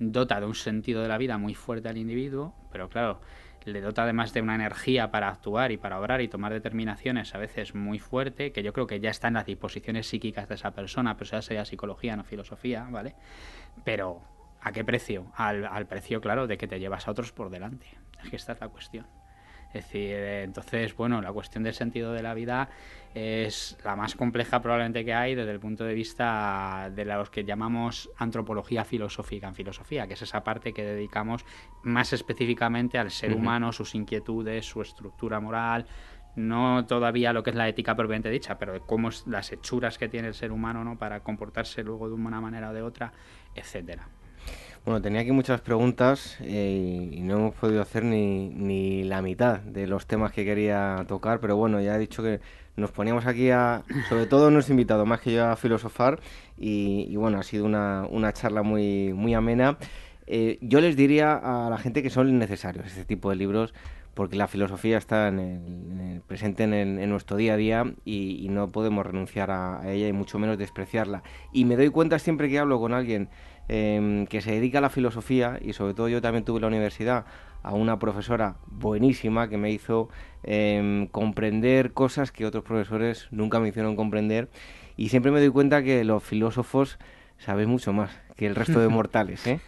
dota 0.00 0.40
de 0.40 0.46
un 0.46 0.56
sentido 0.56 1.02
de 1.02 1.08
la 1.08 1.18
vida 1.18 1.38
muy 1.38 1.54
fuerte 1.54 1.88
al 1.88 1.96
individuo, 1.96 2.54
pero 2.72 2.88
claro, 2.88 3.20
le 3.64 3.80
dota 3.80 4.02
además 4.02 4.32
de 4.32 4.42
una 4.42 4.56
energía 4.56 5.12
para 5.12 5.28
actuar 5.28 5.70
y 5.70 5.76
para 5.76 6.00
obrar 6.00 6.20
y 6.20 6.26
tomar 6.26 6.52
determinaciones 6.52 7.32
a 7.34 7.38
veces 7.38 7.76
muy 7.76 8.00
fuerte, 8.00 8.50
que 8.50 8.64
yo 8.64 8.72
creo 8.72 8.88
que 8.88 8.98
ya 8.98 9.10
está 9.10 9.28
en 9.28 9.34
las 9.34 9.46
disposiciones 9.46 10.08
psíquicas 10.08 10.48
de 10.48 10.56
esa 10.56 10.72
persona, 10.72 11.14
pero 11.14 11.24
eso 11.24 11.42
sea 11.42 11.64
psicología, 11.64 12.16
no 12.16 12.24
filosofía, 12.24 12.88
¿vale? 12.90 13.14
Pero 13.84 14.20
¿A 14.62 14.72
qué 14.72 14.84
precio? 14.84 15.26
Al, 15.36 15.86
precio, 15.86 16.20
claro, 16.20 16.46
de 16.46 16.58
que 16.58 16.68
te 16.68 16.78
llevas 16.78 17.08
a 17.08 17.10
otros 17.10 17.32
por 17.32 17.50
delante. 17.50 17.86
Es 18.22 18.28
que 18.30 18.36
esta 18.36 18.52
es 18.52 18.60
la 18.60 18.68
cuestión. 18.68 19.06
Es 19.72 19.84
decir, 19.84 20.14
entonces, 20.14 20.94
bueno, 20.96 21.22
la 21.22 21.32
cuestión 21.32 21.64
del 21.64 21.74
sentido 21.74 22.12
de 22.12 22.22
la 22.22 22.34
vida 22.34 22.68
es 23.14 23.76
la 23.84 23.96
más 23.96 24.14
compleja 24.14 24.62
probablemente 24.62 25.04
que 25.04 25.12
hay 25.12 25.34
desde 25.34 25.50
el 25.50 25.58
punto 25.58 25.84
de 25.84 25.94
vista 25.94 26.90
de 26.94 27.04
los 27.04 27.30
que 27.30 27.44
llamamos 27.44 28.10
antropología 28.16 28.84
filosófica 28.84 29.48
en 29.48 29.54
filosofía, 29.54 30.06
que 30.06 30.14
es 30.14 30.22
esa 30.22 30.44
parte 30.44 30.72
que 30.72 30.84
dedicamos 30.84 31.44
más 31.82 32.12
específicamente 32.12 32.98
al 32.98 33.10
ser 33.10 33.34
humano, 33.34 33.72
sus 33.72 33.94
inquietudes, 33.94 34.64
su 34.64 34.80
estructura 34.80 35.40
moral, 35.40 35.86
no 36.36 36.86
todavía 36.86 37.32
lo 37.32 37.42
que 37.42 37.50
es 37.50 37.56
la 37.56 37.68
ética 37.68 37.96
propiamente 37.96 38.30
dicha, 38.30 38.58
pero 38.58 38.72
de 38.72 38.80
cómo 38.80 39.08
es 39.08 39.26
las 39.26 39.50
hechuras 39.52 39.98
que 39.98 40.08
tiene 40.08 40.28
el 40.28 40.34
ser 40.34 40.52
humano 40.52 40.84
¿no? 40.84 40.96
para 40.96 41.20
comportarse 41.20 41.82
luego 41.82 42.08
de 42.08 42.14
una 42.14 42.40
manera 42.40 42.70
o 42.70 42.72
de 42.72 42.82
otra, 42.82 43.12
etcétera. 43.54 44.08
Bueno, 44.84 45.02
tenía 45.02 45.20
aquí 45.20 45.32
muchas 45.32 45.60
preguntas 45.60 46.38
eh, 46.40 47.10
y 47.12 47.20
no 47.20 47.36
hemos 47.36 47.54
podido 47.54 47.82
hacer 47.82 48.02
ni, 48.02 48.48
ni 48.48 49.04
la 49.04 49.20
mitad 49.20 49.60
de 49.60 49.86
los 49.86 50.06
temas 50.06 50.32
que 50.32 50.44
quería 50.44 51.04
tocar, 51.06 51.38
pero 51.40 51.56
bueno, 51.56 51.82
ya 51.82 51.96
he 51.96 51.98
dicho 51.98 52.22
que 52.22 52.40
nos 52.80 52.90
poníamos 52.90 53.26
aquí 53.26 53.50
a, 53.50 53.82
sobre 54.08 54.26
todo 54.26 54.50
nos 54.50 54.70
invitado 54.70 55.06
más 55.06 55.20
que 55.20 55.32
yo 55.32 55.46
a 55.46 55.56
filosofar 55.56 56.20
y, 56.56 57.14
bueno, 57.16 57.38
ha 57.38 57.42
sido 57.42 57.64
una, 57.64 58.06
una 58.10 58.32
charla 58.32 58.62
muy, 58.62 59.12
muy 59.12 59.34
amena. 59.34 59.78
Eh, 60.26 60.58
yo 60.60 60.80
les 60.80 60.96
diría 60.96 61.34
a 61.34 61.70
la 61.70 61.78
gente 61.78 62.02
que 62.02 62.10
son 62.10 62.38
necesarios 62.38 62.86
este 62.86 63.04
tipo 63.04 63.30
de 63.30 63.36
libros 63.36 63.74
porque 64.14 64.36
la 64.36 64.48
filosofía 64.48 64.98
está 64.98 65.28
en 65.28 66.22
presente 66.26 66.64
en, 66.64 67.08
nuestro 67.08 67.36
día 67.36 67.54
a 67.54 67.56
día 67.56 67.94
y, 68.04 68.48
no 68.50 68.68
podemos 68.68 69.06
renunciar 69.06 69.50
a, 69.50 69.80
ella 69.90 70.08
y 70.08 70.12
mucho 70.12 70.38
menos 70.38 70.58
despreciarla. 70.58 71.22
Y 71.52 71.64
me 71.64 71.76
doy 71.76 71.88
cuenta 71.90 72.18
siempre 72.18 72.48
que 72.48 72.58
hablo 72.58 72.80
con 72.80 72.92
alguien 72.92 73.30
Em, 73.72 74.26
que 74.26 74.40
se 74.40 74.50
dedica 74.50 74.78
a 74.78 74.80
la 74.80 74.90
filosofía 74.90 75.60
y 75.62 75.74
sobre 75.74 75.94
todo 75.94 76.08
yo 76.08 76.20
también 76.20 76.44
tuve 76.44 76.56
en 76.56 76.62
la 76.62 76.66
universidad 76.66 77.24
a 77.62 77.74
una 77.74 77.98
profesora 77.98 78.56
buenísima 78.66 79.48
que 79.48 79.58
me 79.58 79.70
hizo 79.70 80.08
em, 80.42 81.06
comprender 81.06 81.92
cosas 81.92 82.32
que 82.32 82.46
otros 82.46 82.64
profesores 82.64 83.28
nunca 83.30 83.60
me 83.60 83.68
hicieron 83.68 83.96
comprender 83.96 84.48
y 84.96 85.08
siempre 85.08 85.32
me 85.32 85.40
doy 85.40 85.50
cuenta 85.50 85.82
que 85.82 86.04
los 86.04 86.22
filósofos 86.22 86.98
sabéis 87.38 87.68
mucho 87.68 87.92
más 87.92 88.10
que 88.36 88.46
el 88.46 88.54
resto 88.54 88.80
de 88.80 88.88
mortales, 88.88 89.46
¿eh? 89.46 89.60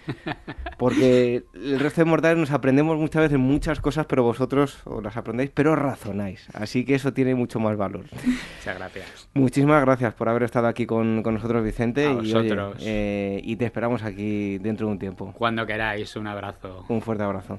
Porque 0.78 1.44
el 1.55 1.78
resto 1.78 2.01
de 2.01 2.06
mortales 2.06 2.39
nos 2.39 2.51
aprendemos 2.51 2.97
muchas 2.97 3.23
veces 3.23 3.39
muchas 3.39 3.81
cosas, 3.81 4.06
pero 4.06 4.23
vosotros 4.23 4.81
os 4.85 5.02
las 5.02 5.16
aprendéis, 5.16 5.51
pero 5.52 5.77
razonáis. 5.77 6.48
Así 6.55 6.85
que 6.86 6.94
eso 6.94 7.12
tiene 7.12 7.35
mucho 7.35 7.60
más 7.60 7.77
valor. 7.77 8.06
Muchas 8.24 8.78
gracias. 8.78 9.28
Muchísimas 9.35 9.82
gracias 9.82 10.14
por 10.14 10.28
haber 10.31 10.44
estado 10.44 10.69
aquí 10.69 10.86
con, 10.86 11.23
nosotros, 11.23 11.62
Vicente. 11.62 12.10
y, 12.23 12.32
eh, 12.81 13.40
y 13.44 13.56
te 13.56 13.66
esperamos 13.66 14.02
aquí 14.02 14.56
dentro 14.59 14.86
de 14.86 14.93
un 14.93 14.98
tiempo. 14.98 15.32
Cuando 15.36 15.66
queráis, 15.66 16.16
un 16.16 16.27
abrazo. 16.27 16.86
Un 16.89 17.02
fuerte 17.02 17.24
abrazo. 17.24 17.59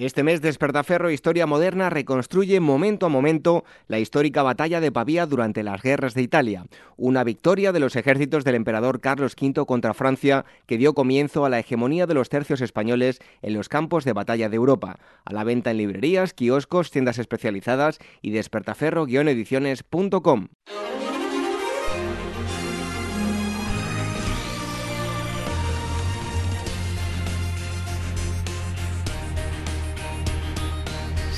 Este 0.00 0.22
mes 0.22 0.40
Despertaferro 0.40 1.10
Historia 1.10 1.48
Moderna 1.48 1.90
reconstruye 1.90 2.60
momento 2.60 3.06
a 3.06 3.08
momento 3.08 3.64
la 3.88 3.98
histórica 3.98 4.44
batalla 4.44 4.80
de 4.80 4.92
Pavía 4.92 5.26
durante 5.26 5.64
las 5.64 5.82
guerras 5.82 6.14
de 6.14 6.22
Italia, 6.22 6.66
una 6.96 7.24
victoria 7.24 7.72
de 7.72 7.80
los 7.80 7.96
ejércitos 7.96 8.44
del 8.44 8.54
emperador 8.54 9.00
Carlos 9.00 9.34
V 9.34 9.66
contra 9.66 9.94
Francia 9.94 10.44
que 10.66 10.78
dio 10.78 10.94
comienzo 10.94 11.44
a 11.44 11.48
la 11.48 11.58
hegemonía 11.58 12.06
de 12.06 12.14
los 12.14 12.28
tercios 12.28 12.60
españoles 12.60 13.18
en 13.42 13.54
los 13.54 13.68
campos 13.68 14.04
de 14.04 14.12
batalla 14.12 14.48
de 14.48 14.54
Europa, 14.54 15.00
a 15.24 15.32
la 15.32 15.42
venta 15.42 15.72
en 15.72 15.78
librerías, 15.78 16.32
kioscos, 16.32 16.92
tiendas 16.92 17.18
especializadas 17.18 17.98
y 18.22 18.30
despertaferro-ediciones.com. 18.30 20.46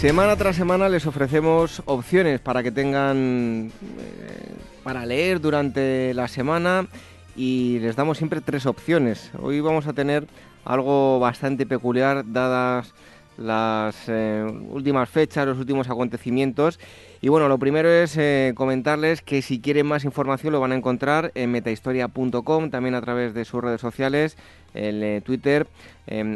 Semana 0.00 0.34
tras 0.34 0.56
semana 0.56 0.88
les 0.88 1.06
ofrecemos 1.06 1.82
opciones 1.84 2.40
para 2.40 2.62
que 2.62 2.72
tengan 2.72 3.68
eh, 3.68 3.70
para 4.82 5.04
leer 5.04 5.42
durante 5.42 6.14
la 6.14 6.26
semana 6.26 6.86
y 7.36 7.80
les 7.80 7.96
damos 7.96 8.16
siempre 8.16 8.40
tres 8.40 8.64
opciones. 8.64 9.30
Hoy 9.42 9.60
vamos 9.60 9.86
a 9.86 9.92
tener 9.92 10.26
algo 10.64 11.20
bastante 11.20 11.66
peculiar 11.66 12.24
dadas 12.32 12.94
las 13.36 13.94
eh, 14.08 14.42
últimas 14.70 15.06
fechas, 15.10 15.46
los 15.46 15.58
últimos 15.58 15.90
acontecimientos. 15.90 16.80
Y 17.20 17.28
bueno, 17.28 17.48
lo 17.48 17.58
primero 17.58 17.90
es 17.90 18.16
eh, 18.16 18.54
comentarles 18.56 19.20
que 19.20 19.42
si 19.42 19.60
quieren 19.60 19.86
más 19.86 20.04
información 20.04 20.54
lo 20.54 20.60
van 20.60 20.72
a 20.72 20.76
encontrar 20.76 21.30
en 21.34 21.50
metahistoria.com, 21.50 22.70
también 22.70 22.94
a 22.94 23.02
través 23.02 23.34
de 23.34 23.44
sus 23.44 23.62
redes 23.62 23.82
sociales, 23.82 24.38
en 24.72 25.20
Twitter, 25.20 25.66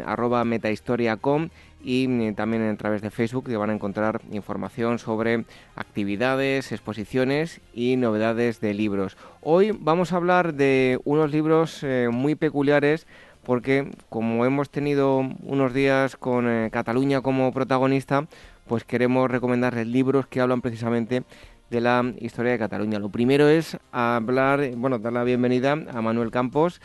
arroba 0.05 0.45
metahistoria.com 0.45 1.49
y 1.85 2.07
eh, 2.07 2.33
también 2.33 2.63
a 2.63 2.77
través 2.77 3.03
de 3.03 3.11
Facebook 3.11 3.47
que 3.47 3.57
van 3.57 3.71
a 3.71 3.75
encontrar 3.75 4.23
información 4.33 4.99
sobre 4.99 5.45
actividades, 5.77 6.73
exposiciones 6.73 7.61
y 7.75 7.97
novedades 7.97 8.61
de 8.61 8.73
libros. 8.75 9.17
Hoy 9.43 9.77
vamos 9.79 10.13
a 10.13 10.17
hablar 10.17 10.55
de 10.55 10.99
unos 11.05 11.31
libros 11.31 11.83
eh, 11.83 12.09
muy 12.11 12.35
peculiares 12.35 13.07
porque 13.45 13.91
como 14.09 14.47
hemos 14.47 14.71
tenido 14.71 15.19
unos 15.43 15.75
días 15.75 16.17
con 16.17 16.49
eh, 16.49 16.71
Cataluña 16.73 17.21
como 17.21 17.53
protagonista, 17.53 18.27
pues 18.67 18.85
queremos 18.85 19.31
recomendarles 19.31 19.87
libros 19.87 20.27
que 20.27 20.41
hablan 20.41 20.63
precisamente 20.63 21.25
de 21.69 21.81
la 21.83 22.15
historia 22.19 22.53
de 22.53 22.59
Cataluña. 22.59 22.99
Lo 22.99 23.11
primero 23.11 23.49
es 23.49 23.77
hablar, 23.93 24.71
bueno, 24.77 24.99
dar 24.99 25.13
la 25.13 25.25
bienvenida 25.25 25.73
a 25.73 26.01
Manuel 26.01 26.31
Campos. 26.31 26.81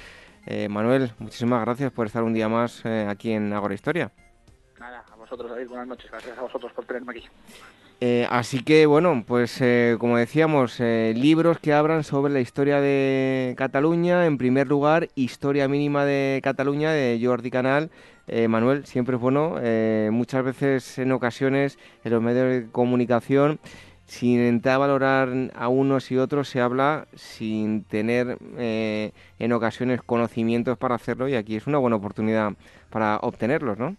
Manuel, 0.70 1.12
muchísimas 1.20 1.62
gracias 1.64 1.92
por 1.92 2.08
estar 2.08 2.24
un 2.24 2.34
día 2.34 2.50
más 2.50 2.84
aquí 2.84 3.34
en 3.34 3.54
Agora 3.54 3.76
Historia. 3.76 4.12
Vosotros, 5.30 5.52
David, 5.52 5.68
buenas 5.68 5.88
noches. 5.88 6.10
Gracias 6.10 6.36
a 6.40 6.42
vosotros 6.42 6.72
por 6.74 6.86
tenerme 6.86 7.12
aquí. 7.12 7.24
Eh, 8.02 8.26
así 8.32 8.64
que, 8.64 8.88
bueno, 8.88 9.24
pues 9.28 9.62
eh, 9.62 9.96
como 10.00 10.18
decíamos, 10.18 10.80
eh, 10.80 11.14
libros 11.16 11.60
que 11.60 11.72
hablan 11.72 12.04
sobre 12.04 12.34
la 12.34 12.40
historia 12.40 12.82
de 12.82 13.54
Cataluña. 13.56 14.26
En 14.26 14.40
primer 14.40 14.68
lugar, 14.68 15.10
Historia 15.14 15.68
Mínima 15.68 16.04
de 16.04 16.40
Cataluña 16.44 16.92
de 16.92 17.22
Jordi 17.24 17.52
Canal. 17.52 17.92
Manuel, 18.48 18.86
siempre 18.86 19.16
es 19.16 19.22
bueno. 19.22 19.58
muchas 20.12 20.44
veces, 20.44 20.98
en 21.00 21.12
ocasiones, 21.12 21.78
en 22.04 22.12
los 22.12 22.22
medios 22.22 22.50
de 22.50 22.72
comunicación, 22.72 23.60
sin 24.06 24.62
a 24.68 24.78
valorar 24.78 25.30
a 25.56 25.68
unos 25.68 26.12
y 26.12 26.18
otros, 26.18 26.48
se 26.48 26.62
habla 26.62 27.08
sin 27.16 27.84
tener 27.86 28.38
en 28.60 29.52
ocasiones 29.52 30.04
conocimientos 30.04 30.78
para 30.78 30.94
hacerlo 30.94 31.28
y 31.28 31.34
aquí 31.34 31.56
es 31.56 31.66
una 31.66 31.80
buena 31.80 31.96
oportunidad 31.96 32.54
para 32.92 33.18
obtenerlos, 33.18 33.80
¿no? 33.80 33.96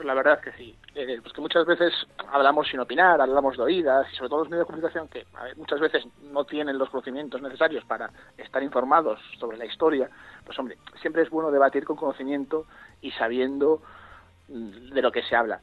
Pues 0.00 0.06
la 0.06 0.14
verdad 0.14 0.40
que 0.40 0.50
sí. 0.52 0.74
Eh, 0.94 1.18
pues 1.20 1.34
que 1.34 1.42
muchas 1.42 1.66
veces 1.66 1.92
hablamos 2.32 2.66
sin 2.66 2.80
opinar, 2.80 3.20
hablamos 3.20 3.54
de 3.58 3.64
oídas 3.64 4.10
y 4.10 4.16
sobre 4.16 4.30
todo 4.30 4.38
los 4.38 4.48
medios 4.48 4.66
de 4.66 4.72
comunicación 4.72 5.08
que 5.08 5.26
muchas 5.56 5.78
veces 5.78 6.06
no 6.22 6.46
tienen 6.46 6.78
los 6.78 6.88
conocimientos 6.88 7.42
necesarios 7.42 7.84
para 7.84 8.08
estar 8.38 8.62
informados 8.62 9.20
sobre 9.38 9.58
la 9.58 9.66
historia. 9.66 10.08
Pues 10.46 10.58
hombre, 10.58 10.78
siempre 11.02 11.20
es 11.20 11.28
bueno 11.28 11.50
debatir 11.50 11.84
con 11.84 11.96
conocimiento 11.96 12.64
y 13.02 13.10
sabiendo 13.10 13.82
mm, 14.48 14.94
de 14.94 15.02
lo 15.02 15.12
que 15.12 15.22
se 15.22 15.36
habla 15.36 15.60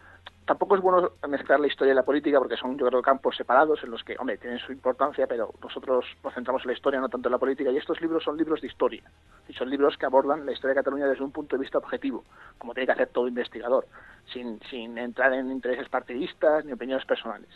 tampoco 0.47 0.75
es 0.77 0.81
bueno 0.81 1.11
mezclar 1.27 1.59
la 1.59 1.67
historia 1.67 1.91
y 1.91 1.95
la 1.95 2.05
política 2.05 2.39
porque 2.39 2.55
son, 2.55 2.77
yo 2.77 2.87
creo, 2.87 3.01
campos 3.01 3.35
separados 3.35 3.83
en 3.83 3.91
los 3.91 4.01
que, 4.03 4.15
hombre, 4.17 4.37
tienen 4.37 4.59
su 4.59 4.71
importancia, 4.71 5.27
pero 5.27 5.53
nosotros 5.61 6.05
nos 6.23 6.33
centramos 6.33 6.63
en 6.63 6.67
la 6.67 6.73
historia, 6.73 7.01
no 7.01 7.09
tanto 7.09 7.27
en 7.27 7.33
la 7.33 7.37
política. 7.37 7.69
Y 7.69 7.77
estos 7.77 7.99
libros 8.01 8.23
son 8.23 8.37
libros 8.37 8.61
de 8.61 8.67
historia. 8.67 9.03
Y 9.49 9.53
son 9.53 9.69
libros 9.69 9.97
que 9.97 10.05
abordan 10.05 10.45
la 10.45 10.53
historia 10.53 10.69
de 10.69 10.79
Cataluña 10.79 11.05
desde 11.05 11.23
un 11.23 11.31
punto 11.31 11.57
de 11.57 11.61
vista 11.61 11.77
objetivo, 11.77 12.23
como 12.57 12.73
tiene 12.73 12.87
que 12.87 12.93
hacer 12.93 13.09
todo 13.09 13.27
investigador, 13.27 13.87
sin, 14.31 14.59
sin 14.69 14.97
entrar 14.97 15.33
en 15.33 15.51
intereses 15.51 15.89
partidistas 15.89 16.63
ni 16.63 16.71
opiniones 16.71 17.05
personales. 17.05 17.49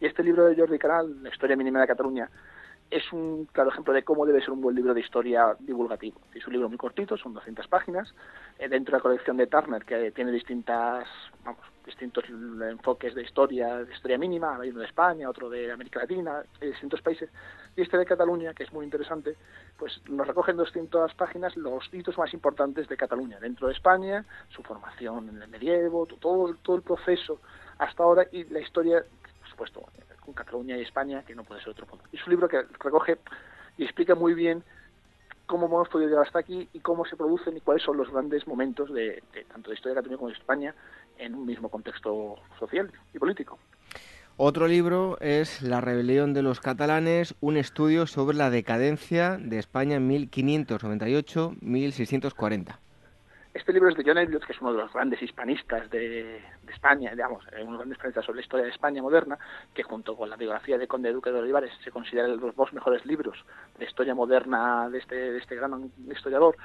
Y 0.00 0.06
este 0.06 0.22
libro 0.22 0.46
de 0.46 0.54
Jordi 0.54 0.78
Canal, 0.78 1.24
La 1.24 1.30
historia 1.30 1.56
mínima 1.56 1.80
de 1.80 1.88
Cataluña, 1.88 2.30
es 2.90 3.12
un 3.12 3.46
claro 3.46 3.70
ejemplo 3.70 3.92
de 3.92 4.04
cómo 4.04 4.24
debe 4.24 4.40
ser 4.40 4.50
un 4.52 4.60
buen 4.60 4.76
libro 4.76 4.94
de 4.94 5.00
historia 5.00 5.56
divulgativo. 5.58 6.20
Es 6.32 6.46
un 6.46 6.52
libro 6.52 6.68
muy 6.68 6.78
cortito, 6.78 7.16
son 7.16 7.34
200 7.34 7.66
páginas, 7.66 8.14
eh, 8.60 8.68
dentro 8.68 8.92
de 8.92 8.98
la 8.98 9.02
colección 9.02 9.36
de 9.36 9.48
Turner, 9.48 9.84
que 9.84 10.12
tiene 10.12 10.30
distintas, 10.30 11.08
vamos, 11.44 11.60
distintos 11.86 12.24
enfoques 12.28 13.14
de 13.14 13.22
historia, 13.22 13.78
de 13.84 13.94
historia 13.94 14.18
mínima, 14.18 14.58
hay 14.60 14.70
uno 14.70 14.80
de 14.80 14.86
España, 14.86 15.30
otro 15.30 15.48
de 15.48 15.70
América 15.70 16.00
Latina, 16.00 16.42
de 16.60 16.66
distintos 16.66 17.00
países, 17.00 17.30
y 17.76 17.82
este 17.82 17.96
de 17.96 18.04
Cataluña, 18.04 18.52
que 18.52 18.64
es 18.64 18.72
muy 18.72 18.84
interesante, 18.84 19.36
pues 19.78 20.02
nos 20.08 20.26
recoge 20.26 20.50
en 20.50 20.56
200 20.56 21.14
páginas 21.14 21.56
los 21.56 21.88
hitos 21.92 22.18
más 22.18 22.34
importantes 22.34 22.88
de 22.88 22.96
Cataluña, 22.96 23.38
dentro 23.38 23.68
de 23.68 23.74
España, 23.74 24.24
su 24.48 24.62
formación 24.62 25.28
en 25.28 25.40
el 25.40 25.48
medievo, 25.48 26.06
todo, 26.06 26.54
todo 26.62 26.76
el 26.76 26.82
proceso 26.82 27.40
hasta 27.78 28.02
ahora 28.02 28.26
y 28.32 28.44
la 28.44 28.60
historia, 28.60 29.04
por 29.40 29.48
supuesto, 29.48 29.88
con 30.20 30.34
Cataluña 30.34 30.76
y 30.76 30.82
España, 30.82 31.22
que 31.22 31.34
no 31.34 31.44
puede 31.44 31.60
ser 31.60 31.70
otro 31.70 31.86
punto. 31.86 32.04
Es 32.12 32.26
un 32.26 32.30
libro 32.30 32.48
que 32.48 32.62
recoge 32.80 33.18
y 33.78 33.84
explica 33.84 34.14
muy 34.14 34.34
bien 34.34 34.64
cómo 35.46 35.66
hemos 35.66 35.88
podido 35.88 36.10
llegar 36.10 36.26
hasta 36.26 36.40
aquí 36.40 36.68
y 36.72 36.80
cómo 36.80 37.04
se 37.04 37.16
producen 37.16 37.56
y 37.56 37.60
cuáles 37.60 37.82
son 37.82 37.96
los 37.96 38.10
grandes 38.10 38.46
momentos 38.46 38.92
de, 38.92 39.22
tanto 39.48 39.70
de 39.70 39.76
historia 39.76 39.94
de 39.94 40.00
Cataluña 40.00 40.18
como 40.18 40.28
de 40.30 40.36
España 40.36 40.74
en 41.18 41.34
un 41.34 41.46
mismo 41.46 41.68
contexto 41.68 42.36
social 42.58 42.90
y 43.14 43.18
político. 43.18 43.58
Otro 44.38 44.68
libro 44.68 45.16
es 45.20 45.62
La 45.62 45.80
rebelión 45.80 46.34
de 46.34 46.42
los 46.42 46.60
catalanes, 46.60 47.34
un 47.40 47.56
estudio 47.56 48.06
sobre 48.06 48.36
la 48.36 48.50
decadencia 48.50 49.38
de 49.38 49.58
España 49.58 49.96
en 49.96 50.10
1598-1640. 50.10 52.76
Este 53.54 53.72
libro 53.72 53.88
es 53.88 53.96
de 53.96 54.04
John 54.04 54.18
Eliot, 54.18 54.44
que 54.44 54.52
es 54.52 54.60
uno 54.60 54.72
de 54.72 54.78
los 54.82 54.92
grandes 54.92 55.22
hispanistas 55.22 55.88
de, 55.88 56.42
España, 56.68 57.12
digamos, 57.12 57.46
eh, 57.46 57.62
uno 57.62 57.64
de 57.64 57.70
los 57.70 57.78
grandes 57.78 57.96
hispanistas 57.96 58.26
sobre 58.26 58.36
la 58.36 58.42
historia 58.42 58.66
de 58.66 58.72
España 58.72 59.00
moderna, 59.00 59.38
que 59.72 59.82
junto 59.82 60.14
con 60.14 60.28
la 60.28 60.36
biografía 60.36 60.76
de 60.76 60.86
Conde 60.86 61.10
Duque 61.10 61.32
de 61.32 61.38
Olivares 61.38 61.72
se 61.82 61.90
consideran 61.90 62.36
los 62.36 62.54
dos 62.54 62.74
mejores 62.74 63.06
libros 63.06 63.42
de 63.78 63.86
historia 63.86 64.14
moderna 64.14 64.90
de 64.90 64.98
este, 64.98 65.14
de 65.14 65.38
este 65.38 65.56
gran 65.56 65.90
historiador. 66.14 66.58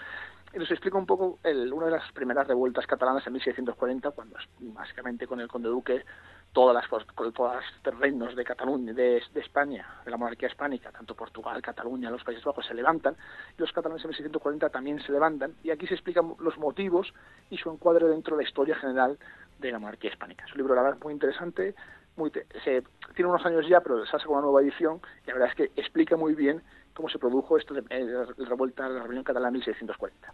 Y 0.53 0.59
nos 0.59 0.69
explica 0.69 0.97
un 0.97 1.05
poco 1.05 1.39
el, 1.43 1.71
una 1.71 1.85
de 1.85 1.91
las 1.93 2.11
primeras 2.11 2.47
revueltas 2.47 2.85
catalanas 2.85 3.25
en 3.25 3.33
1640, 3.33 4.11
cuando 4.11 4.37
básicamente 4.59 5.25
con 5.25 5.39
el 5.39 5.47
Conde 5.47 5.69
Duque 5.69 6.03
todas 6.51 6.75
las 6.75 6.89
todos 6.89 7.63
los 7.85 7.99
reinos 7.99 8.35
de 8.35 8.43
Cataluña, 8.43 8.93
de, 8.93 9.23
España, 9.35 9.87
de 10.03 10.11
la 10.11 10.17
monarquía 10.17 10.49
hispánica, 10.49 10.91
tanto 10.91 11.15
Portugal, 11.15 11.61
Cataluña, 11.61 12.09
los 12.09 12.23
Países 12.23 12.43
Bajos 12.43 12.65
se 12.65 12.73
levantan 12.73 13.15
y 13.57 13.61
los 13.61 13.71
catalanes 13.71 14.03
en 14.03 14.09
1640 14.09 14.69
también 14.69 14.99
se 15.01 15.11
levantan 15.11 15.55
y 15.63 15.71
aquí 15.71 15.87
se 15.87 15.93
explican 15.93 16.35
los 16.39 16.57
motivos 16.57 17.13
y 17.49 17.57
su 17.57 17.71
encuadre 17.71 18.07
dentro 18.07 18.35
de 18.35 18.43
la 18.43 18.49
historia 18.49 18.75
general 18.75 19.17
de 19.59 19.71
la 19.71 19.79
monarquía 19.79 20.09
hispánica. 20.09 20.45
Es 20.45 20.51
un 20.51 20.57
libro 20.57 20.75
la 20.75 20.81
verdad 20.81 20.99
muy 21.01 21.13
interesante, 21.13 21.75
muy 22.17 22.31
se, 22.31 22.83
tiene 23.15 23.29
unos 23.29 23.45
años 23.45 23.65
ya, 23.67 23.79
pero 23.79 24.05
se 24.05 24.15
hace 24.15 24.25
con 24.25 24.35
una 24.35 24.43
nueva 24.43 24.61
edición 24.61 24.99
y 25.23 25.27
la 25.27 25.33
verdad 25.33 25.49
es 25.49 25.55
que 25.55 25.81
explica 25.81 26.17
muy 26.17 26.35
bien 26.35 26.61
cómo 26.93 27.09
se 27.09 27.19
produjo 27.19 27.57
esto 27.57 27.73
de, 27.73 27.83
eh, 27.89 28.05
la 28.37 28.49
revuelta, 28.49 28.87
la 28.89 29.01
rebelión 29.01 29.23
catalana 29.23 29.49
en 29.49 29.53
1640. 29.53 30.33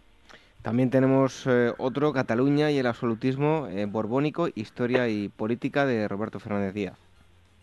También 0.62 0.90
tenemos 0.90 1.46
eh, 1.46 1.72
otro, 1.78 2.12
Cataluña 2.12 2.70
y 2.70 2.78
el 2.78 2.86
absolutismo 2.86 3.68
eh, 3.68 3.86
borbónico, 3.86 4.48
historia 4.54 5.08
y 5.08 5.28
política 5.28 5.86
de 5.86 6.08
Roberto 6.08 6.40
Fernández 6.40 6.74
Díaz. 6.74 6.98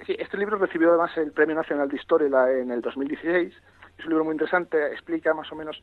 Sí, 0.05 0.15
este 0.17 0.37
libro 0.37 0.57
recibió 0.57 0.89
además 0.89 1.11
el 1.17 1.31
Premio 1.31 1.55
Nacional 1.55 1.89
de 1.89 1.97
Historia 1.97 2.27
en 2.51 2.71
el 2.71 2.81
2016. 2.81 3.53
Es 3.97 4.05
un 4.05 4.09
libro 4.09 4.25
muy 4.25 4.33
interesante, 4.33 4.91
explica 4.91 5.33
más 5.33 5.51
o 5.51 5.55
menos 5.55 5.81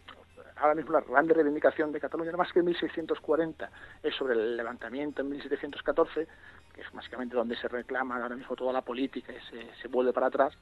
ahora 0.57 0.75
mismo 0.75 0.93
la 0.93 1.01
grande 1.01 1.35
reivindicación 1.35 1.93
de 1.93 2.01
Cataluña, 2.01 2.33
más 2.33 2.53
que 2.53 2.61
en 2.61 2.67
1640, 2.67 3.71
es 4.03 4.15
sobre 4.15 4.35
el 4.35 4.57
levantamiento 4.57 5.23
en 5.23 5.31
1714, 5.31 6.27
que 6.75 6.81
es 6.81 6.93
básicamente 6.93 7.37
donde 7.37 7.57
se 7.57 7.69
reclama 7.69 8.23
ahora 8.23 8.37
mismo 8.37 8.55
toda 8.55 8.73
la 8.73 8.83
política 8.83 9.33
y 9.33 9.41
se, 9.51 9.75
se 9.81 9.89
vuelve 9.89 10.13
para 10.13 10.29
atrás. 10.29 10.55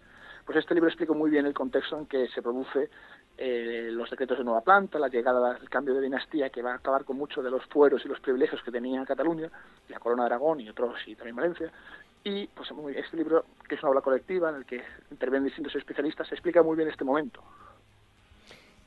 Pues 0.51 0.65
este 0.65 0.75
libro 0.75 0.89
explica 0.89 1.13
muy 1.13 1.31
bien 1.31 1.47
el 1.47 1.55
contexto 1.55 1.97
en 1.97 2.07
que 2.07 2.27
se 2.27 2.43
produce 2.43 2.91
eh, 3.39 3.91
los 3.93 4.11
decretos 4.11 4.37
de 4.37 4.43
nueva 4.43 4.63
planta, 4.63 4.99
la 4.99 5.07
llegada 5.07 5.55
del 5.55 5.71
cambio 5.71 5.95
de 5.95 6.01
dinastía 6.01 6.51
que 6.51 6.61
va 6.61 6.73
a 6.73 6.75
acabar 6.75 7.05
con 7.05 7.19
muchos 7.19 7.45
de 7.45 7.53
los 7.53 7.65
fueros 7.67 8.05
y 8.05 8.09
los 8.09 8.19
privilegios 8.19 8.61
que 8.65 8.73
tenía 8.73 9.05
Cataluña, 9.05 9.49
la 9.89 10.01
Corona 10.01 10.25
de 10.25 10.27
Aragón 10.27 10.61
y 10.61 10.69
otros 10.69 10.97
y 11.07 11.15
también 11.15 11.37
Valencia. 11.37 11.71
Y 12.25 12.49
pues 12.49 12.69
este 12.97 13.17
libro, 13.17 13.45
que 13.69 13.77
es 13.77 13.83
una 13.85 13.91
obra 13.91 14.01
colectiva 14.01 14.51
en 14.51 14.57
el 14.57 14.65
que 14.65 14.83
intervienen 15.13 15.45
distintos 15.45 15.77
especialistas, 15.77 16.33
explica 16.33 16.65
muy 16.65 16.77
bien 16.77 16.89
este 16.89 17.05
momento. 17.05 17.45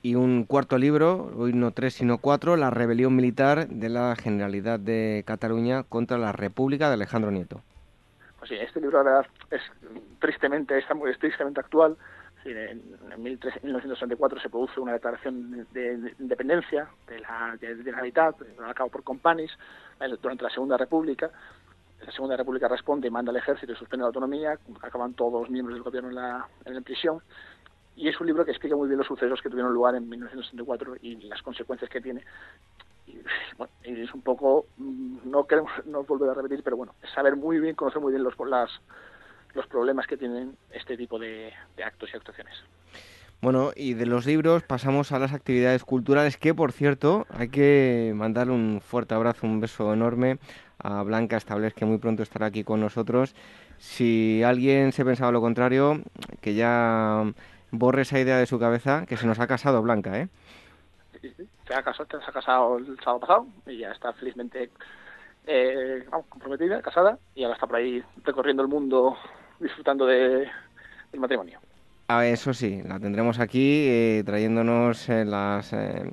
Y 0.02 0.16
un 0.16 0.44
cuarto 0.44 0.78
libro, 0.78 1.32
hoy 1.38 1.54
no 1.54 1.72
tres 1.72 1.94
sino 1.94 2.18
cuatro, 2.18 2.58
La 2.58 2.72
rebelión 2.72 3.16
militar 3.16 3.70
de 3.70 3.88
la 3.88 4.14
Generalidad 4.18 4.82
de 4.82 5.24
Cataluña 5.26 5.84
contra 5.84 6.18
la 6.18 6.34
República 6.34 6.90
de 6.90 6.96
Alejandro 6.96 7.32
Nieto. 7.32 7.62
Este 8.50 8.82
libro 8.82 9.04
verdad 9.04 9.26
es 9.50 9.62
tristemente, 10.20 10.78
está 10.78 10.94
muy, 10.94 11.16
tristemente 11.18 11.60
actual 11.60 11.98
en, 12.46 12.84
1964 13.18 14.40
se 14.40 14.50
produce 14.50 14.80
una 14.80 14.94
declaración 14.94 15.66
de, 15.72 16.14
independencia 16.20 16.90
de 17.08 17.20
la, 17.20 17.58
de, 17.60 18.02
mitad, 18.02 18.36
a 18.66 18.74
cabo 18.74 18.90
por 18.90 19.04
Companis, 19.04 19.52
durante 20.22 20.44
la 20.44 20.50
Segunda 20.50 20.78
República. 20.78 21.32
La 22.06 22.12
Segunda 22.12 22.36
República 22.36 22.68
responde, 22.68 23.10
manda 23.10 23.30
al 23.30 23.38
ejército 23.38 23.72
y 23.72 23.76
suspende 23.76 24.02
la 24.04 24.08
autonomía, 24.08 24.58
acaban 24.82 25.14
todos 25.14 25.42
los 25.42 25.50
miembros 25.50 25.76
del 25.76 25.84
gobierno 25.84 26.10
en 26.10 26.44
en 26.66 26.76
la 26.76 26.82
prisión. 26.82 27.22
Y 27.96 28.10
es 28.10 28.20
un 28.20 28.28
libro 28.28 28.44
que 28.44 28.52
explica 28.52 28.76
muy 28.76 28.88
bien 28.88 28.98
los 28.98 29.08
sucesos 29.08 29.42
que 29.42 29.50
tuvieron 29.50 29.74
lugar 29.74 29.96
en 29.96 30.10
1964 30.10 30.96
y 31.02 31.16
las 31.28 31.42
consecuencias 31.44 31.90
que 31.90 32.02
tiene. 32.02 32.26
Y, 33.08 33.18
bueno, 33.58 33.74
es 33.84 34.14
un 34.14 34.22
poco, 34.22 34.66
mm, 34.78 35.30
no 35.30 35.46
queremos 35.46 35.72
no 35.86 36.04
volver 36.04 36.30
a 36.30 36.34
repetir, 36.34 36.64
pero 36.64 36.78
bueno, 36.78 36.94
saber 37.14 37.36
muy 37.36 37.60
bien, 37.60 37.76
conocer 37.76 38.02
muy 38.02 38.12
bien 38.12 38.24
los, 38.24 38.36
las, 38.48 38.70
los 39.54 39.68
problemas 39.68 40.08
que 40.08 40.18
tienen 40.18 40.56
este 40.72 40.98
tipo 40.98 41.20
de, 41.20 41.54
actos 41.84 42.10
y 42.14 42.18
actuaciones. 42.18 42.54
Bueno, 43.42 43.72
y 43.76 43.94
de 43.94 44.06
los 44.06 44.26
libros 44.26 44.64
pasamos 44.64 45.12
a 45.12 45.20
las 45.20 45.34
actividades 45.34 45.84
culturales, 45.84 46.38
que 46.38 46.54
por 46.54 46.72
cierto 46.72 47.28
hay 47.30 47.50
que 47.50 48.14
mandarle 48.16 48.54
un 48.54 48.80
fuerte 48.80 49.16
abrazo, 49.16 49.46
un 49.46 49.60
beso 49.60 49.92
enorme 49.94 50.38
a 50.80 51.04
Blanca 51.04 51.36
Estables, 51.36 51.74
que 51.74 51.84
muy 51.84 51.98
pronto 51.98 52.24
estará 52.24 52.46
aquí 52.46 52.64
con 52.64 52.80
nosotros. 52.80 53.36
Si 53.80 54.42
alguien 54.44 54.94
se 54.94 55.04
pensaba 55.04 55.32
lo 55.34 55.42
contrario, 55.42 56.02
que 56.40 56.54
ya 56.54 57.34
borre 57.72 58.04
esa 58.04 58.20
idea 58.20 58.38
de 58.38 58.46
su 58.46 58.60
cabeza, 58.60 59.06
que 59.06 59.18
se 59.18 59.28
nos 59.28 59.40
ha 59.40 59.48
casado 59.48 59.82
Blanca, 59.82 60.20
¿eh? 60.20 60.30
Se 61.68 61.74
ha 61.74 61.84
casado, 61.84 62.08
se 62.10 62.30
ha 62.30 62.34
casado 62.34 62.78
el 62.78 62.98
sábado 63.00 63.20
pasado 63.20 63.48
y 63.68 63.78
ya 63.80 63.92
está 63.92 64.14
felizmente 64.14 64.70
eh, 65.48 66.06
comprometida, 66.30 66.82
casada, 66.82 67.18
y 67.36 67.44
ahora 67.44 67.56
está 67.56 67.68
por 67.68 67.78
ahí 67.78 68.04
recorriendo 68.24 68.64
el 68.64 68.70
mundo 68.70 69.18
disfrutando 69.60 70.06
de, 70.06 70.50
del 71.12 71.20
matrimonio. 71.20 71.60
Ah, 72.08 72.28
eso 72.28 72.54
sí, 72.54 72.82
la 72.86 73.00
tendremos 73.00 73.40
aquí 73.40 73.86
eh, 73.88 74.24
trayéndonos 74.26 75.08
eh, 75.10 75.24
las 75.26 75.72
eh, 75.74 76.12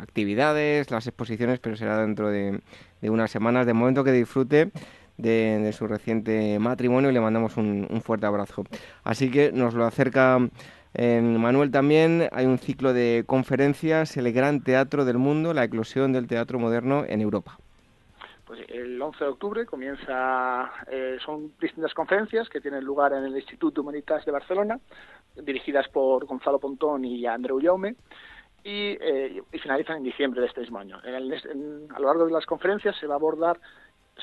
actividades, 0.00 0.90
las 0.90 1.06
exposiciones, 1.06 1.60
pero 1.60 1.76
será 1.76 1.98
dentro 2.00 2.30
de, 2.30 2.60
unas 3.02 3.30
semanas. 3.30 3.66
De 3.66 3.74
momento 3.74 4.04
que 4.04 4.12
disfrute 4.12 4.72
de, 5.18 5.70
su 5.76 5.86
reciente 5.86 6.58
matrimonio 6.58 7.10
y 7.10 7.12
le 7.12 7.20
mandamos 7.20 7.56
un, 7.58 7.86
un, 7.90 8.00
fuerte 8.00 8.26
abrazo. 8.26 8.64
Así 9.04 9.30
que 9.30 9.52
nos 9.52 9.74
lo 9.74 9.84
acerca 9.84 10.38
Manuel 10.94 11.70
también. 11.70 12.28
Hay 12.32 12.46
un 12.46 12.58
ciclo 12.58 12.92
de 12.92 13.24
conferencias, 13.26 14.16
el 14.16 14.32
gran 14.32 14.62
teatro 14.62 15.04
del 15.04 15.18
mundo, 15.18 15.54
la 15.54 15.64
eclosión 15.64 16.12
del 16.12 16.26
teatro 16.26 16.58
moderno 16.58 17.04
en 17.06 17.20
Europa. 17.20 17.58
Pues 18.46 18.60
el 18.68 19.00
11 19.00 19.24
de 19.24 19.30
octubre 19.30 19.66
comienza, 19.66 20.70
eh, 20.90 21.18
son 21.24 21.52
distintas 21.60 21.92
conferencias 21.92 22.48
que 22.48 22.62
tienen 22.62 22.82
lugar 22.82 23.12
en 23.12 23.24
el 23.24 23.36
Instituto 23.36 23.82
Humanitas 23.82 24.24
de 24.24 24.32
Barcelona, 24.32 24.80
dirigidas 25.36 25.86
por 25.88 26.24
Gonzalo 26.24 26.58
Pontón 26.58 27.04
y 27.04 27.26
Andreu 27.26 27.60
Jaume, 27.62 27.94
y, 28.64 28.96
eh, 29.00 29.42
y 29.52 29.58
finalizan 29.58 29.98
en 29.98 30.04
diciembre 30.04 30.40
de 30.40 30.46
este 30.46 30.62
mismo 30.62 30.78
año. 30.78 30.98
a 30.98 31.98
lo 32.00 32.06
largo 32.06 32.26
de 32.26 32.32
las 32.32 32.46
conferencias 32.46 32.96
se 32.96 33.06
va 33.06 33.14
a 33.14 33.16
abordar 33.16 33.60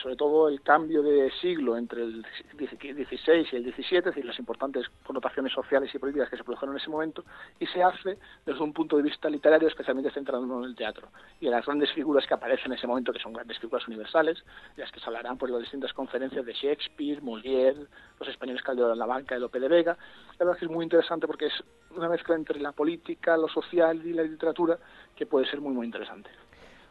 sobre 0.02 0.16
todo 0.16 0.48
el 0.50 0.62
cambio 0.62 1.02
de 1.02 1.32
siglo 1.42 1.78
entre 1.78 2.04
el 2.04 2.26
XVI 2.58 3.48
y 3.52 3.56
el 3.56 3.74
XVII, 3.74 4.00
es 4.00 4.06
decir, 4.06 4.26
las 4.26 4.40
importantes 4.40 4.86
connotaciones 5.06 5.54
sociales 5.54 5.94
y 5.94 6.00
políticas 6.00 6.30
que 6.30 6.38
se 6.38 6.44
produjeron 6.44 6.76
en 6.76 6.82
ese 6.82 6.90
momento, 6.90 7.24
y 7.60 7.66
se 7.68 7.82
hace 7.82 8.18
desde 8.46 8.64
un 8.64 8.74
punto 8.74 8.98
de 8.98 9.04
vista 9.04 9.30
literario 9.30 9.68
especialmente 9.68 10.12
centrado 10.12 10.44
en 10.44 10.64
el 10.64 10.76
teatro. 10.76 11.10
Y 11.40 11.46
en 11.46 11.52
las 11.52 11.66
grandes 11.66 11.92
figuras 11.94 12.28
que 12.28 12.34
aparecen 12.34 12.72
en 12.72 12.78
ese 12.78 12.88
momento, 12.88 13.14
que 13.14 13.20
son 13.20 13.34
grandes 13.34 13.58
figuras 13.60 13.88
universales, 13.88 14.44
de 14.76 14.84
las 14.84 14.92
que 14.92 15.00
se 15.00 15.06
hablarán 15.06 15.38
por 15.38 15.50
las 15.50 15.62
distintas 15.62 15.94
conferencias 15.94 16.46
de 16.46 16.54
Shakespeare, 16.54 17.22
Molière, 17.22 17.88
los 18.20 18.30
españoles 18.30 18.62
Calderón 18.64 18.92
de 18.92 18.98
la 18.98 19.06
Banca, 19.06 19.36
de 19.36 19.42
Lope 19.42 19.60
de 19.60 19.68
Vega. 19.68 19.98
La 20.38 20.40
verdad 20.40 20.56
es 20.56 20.60
que 20.60 20.66
es 20.66 20.72
muy 20.72 20.84
interesante 20.84 21.28
porque 21.28 21.48
es 21.48 21.64
una 21.96 22.10
mezcla 22.10 22.36
entre 22.36 22.60
la 22.60 22.72
política, 22.72 23.38
lo 23.38 23.48
social 23.48 24.06
y 24.06 24.14
la 24.14 24.24
literatura 24.24 24.78
que 25.16 25.26
puede 25.26 25.46
ser 25.46 25.62
muy, 25.62 25.74
muy 25.74 25.86
interesante. 25.86 26.30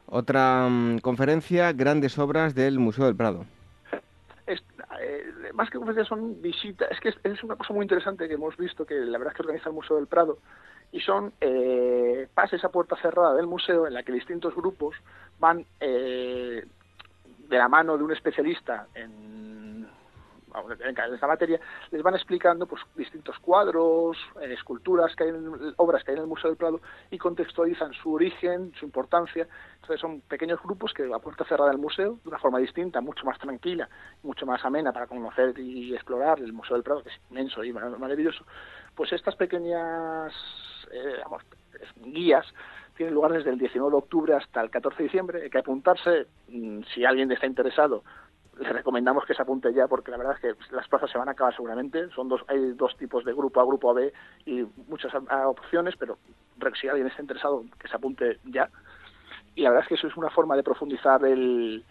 Otra 0.06 0.68
mm, 0.68 0.98
conferencia, 0.98 1.72
grandes 1.72 2.18
obras 2.18 2.54
del 2.54 2.78
Museo 2.78 3.06
del 3.06 3.16
Prado. 3.16 3.46
Eh, 4.46 5.24
más 5.54 5.70
que 5.70 5.78
conferencias 5.78 6.08
son 6.08 6.40
visitas, 6.40 6.90
es 6.90 7.00
que 7.00 7.08
es, 7.08 7.42
una 7.42 7.56
cosa 7.56 7.72
muy 7.72 7.82
interesante 7.82 8.28
que 8.28 8.34
hemos 8.34 8.56
visto 8.56 8.84
que 8.84 8.94
la 8.94 9.18
verdad 9.18 9.32
es 9.32 9.36
que 9.36 9.42
organiza 9.42 9.68
el 9.68 9.74
Museo 9.74 9.96
del 9.96 10.06
Prado 10.06 10.38
y 10.92 11.00
son 11.00 11.32
eh, 11.40 12.28
pases 12.34 12.64
a 12.64 12.68
puerta 12.68 12.96
cerrada 12.96 13.34
del 13.34 13.46
museo 13.46 13.86
en 13.86 13.94
la 13.94 14.02
que 14.02 14.12
distintos 14.12 14.54
grupos 14.54 14.94
van 15.40 15.66
eh, 15.80 16.64
de 17.48 17.58
la 17.58 17.68
mano 17.68 17.98
de 17.98 18.04
un 18.04 18.12
especialista 18.12 18.86
en 18.94 19.63
en 20.54 21.14
esta 21.14 21.26
materia, 21.26 21.60
les 21.90 22.02
van 22.02 22.14
explicando 22.14 22.66
pues 22.66 22.82
distintos 22.94 23.38
cuadros, 23.40 24.16
eh, 24.40 24.52
esculturas 24.52 25.14
que 25.16 25.24
hay 25.24 25.30
en, 25.30 25.74
obras 25.76 26.04
que 26.04 26.12
hay 26.12 26.16
en 26.16 26.22
el 26.22 26.28
Museo 26.28 26.50
del 26.50 26.56
Prado 26.56 26.80
y 27.10 27.18
contextualizan 27.18 27.92
su 27.94 28.14
origen, 28.14 28.72
su 28.78 28.84
importancia. 28.84 29.48
Entonces 29.74 30.00
son 30.00 30.20
pequeños 30.22 30.60
grupos 30.62 30.92
que 30.94 31.12
a 31.12 31.18
puerta 31.18 31.44
cerrada 31.44 31.70
del 31.70 31.78
museo, 31.78 32.18
de 32.22 32.28
una 32.28 32.38
forma 32.38 32.58
distinta, 32.58 33.00
mucho 33.00 33.24
más 33.24 33.38
tranquila, 33.38 33.88
mucho 34.22 34.46
más 34.46 34.64
amena 34.64 34.92
para 34.92 35.06
conocer 35.06 35.58
y 35.58 35.94
explorar 35.94 36.38
el 36.38 36.52
Museo 36.52 36.76
del 36.76 36.84
Prado, 36.84 37.02
que 37.02 37.10
es 37.10 37.20
inmenso 37.30 37.64
y 37.64 37.72
maravilloso. 37.72 38.44
Pues 38.94 39.12
estas 39.12 39.34
pequeñas 39.36 40.32
eh, 40.92 41.20
guías 41.96 42.46
tienen 42.96 43.14
lugar 43.14 43.32
desde 43.32 43.50
el 43.50 43.58
19 43.58 43.90
de 43.90 43.96
octubre 43.96 44.34
hasta 44.34 44.60
el 44.60 44.70
14 44.70 44.98
de 44.98 45.04
diciembre. 45.04 45.42
Hay 45.42 45.50
que 45.50 45.58
apuntarse, 45.58 46.26
mm, 46.48 46.82
si 46.94 47.04
alguien 47.04 47.30
está 47.32 47.46
interesado, 47.46 48.04
le 48.58 48.72
recomendamos 48.72 49.24
que 49.24 49.34
se 49.34 49.42
apunte 49.42 49.72
ya 49.72 49.86
porque 49.88 50.10
la 50.10 50.16
verdad 50.16 50.34
es 50.34 50.40
que 50.40 50.54
las 50.74 50.88
plazas 50.88 51.08
se 51.10 51.18
van 51.18 51.28
a 51.28 51.32
acabar 51.32 51.54
seguramente. 51.54 52.08
Son 52.14 52.28
dos, 52.28 52.40
hay 52.48 52.72
dos 52.72 52.96
tipos 52.96 53.24
de 53.24 53.32
grupo 53.32 53.60
A, 53.60 53.64
grupo 53.64 53.94
B 53.94 54.12
y 54.46 54.64
muchas 54.88 55.12
opciones, 55.46 55.94
pero 55.98 56.18
si 56.80 56.88
alguien 56.88 57.08
está 57.08 57.20
interesado, 57.22 57.64
que 57.78 57.88
se 57.88 57.96
apunte 57.96 58.38
ya. 58.44 58.68
Y 59.54 59.62
la 59.62 59.70
verdad 59.70 59.84
es 59.84 59.88
que 59.88 59.94
eso 59.94 60.08
es 60.08 60.16
una 60.16 60.30
forma 60.30 60.56
de 60.56 60.62
profundizar 60.62 61.22
el, 61.24 61.84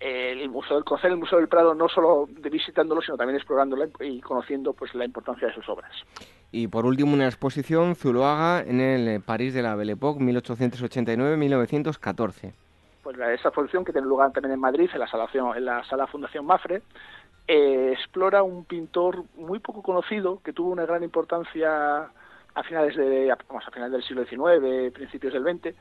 el 0.00 0.48
museo 0.50 0.76
del 0.76 0.84
conocer 0.84 1.12
el 1.12 1.16
museo 1.16 1.38
del 1.38 1.48
Prado 1.48 1.74
no 1.74 1.88
solo 1.88 2.28
de 2.28 2.50
visitándolo 2.50 3.00
sino 3.02 3.16
también 3.16 3.36
explorándolo 3.36 3.88
y 4.00 4.20
conociendo 4.20 4.72
pues 4.72 4.92
la 4.94 5.04
importancia 5.04 5.48
de 5.48 5.54
sus 5.54 5.68
obras 5.68 5.92
y 6.50 6.66
por 6.66 6.86
último 6.86 7.12
una 7.12 7.26
exposición 7.26 7.94
Zuloaga 7.94 8.62
en 8.62 8.80
el 8.80 9.22
París 9.22 9.54
de 9.54 9.62
la 9.62 9.76
Belle 9.76 9.92
Époque 9.92 10.24
1889-1914 10.24 12.52
pues 13.02 13.16
esa 13.18 13.48
exposición 13.48 13.84
que 13.84 13.92
tiene 13.92 14.06
lugar 14.06 14.32
también 14.32 14.54
en 14.54 14.60
Madrid 14.60 14.90
en 14.92 15.00
la 15.00 15.08
sala 15.08 15.28
en 15.32 15.64
la 15.64 15.84
sala 15.84 16.06
Fundación 16.06 16.46
Mafre 16.46 16.82
eh, 17.48 17.90
explora 17.92 18.42
un 18.42 18.64
pintor 18.64 19.24
muy 19.36 19.58
poco 19.58 19.82
conocido 19.82 20.40
que 20.42 20.52
tuvo 20.52 20.70
una 20.70 20.86
gran 20.86 21.02
importancia 21.02 22.10
a 22.54 22.62
finales 22.62 22.96
de 22.96 23.30
a 23.30 23.36
finales 23.72 23.92
del 23.92 24.02
siglo 24.04 24.24
XIX 24.24 24.92
principios 24.92 25.32
del 25.32 25.42
XX 25.42 25.74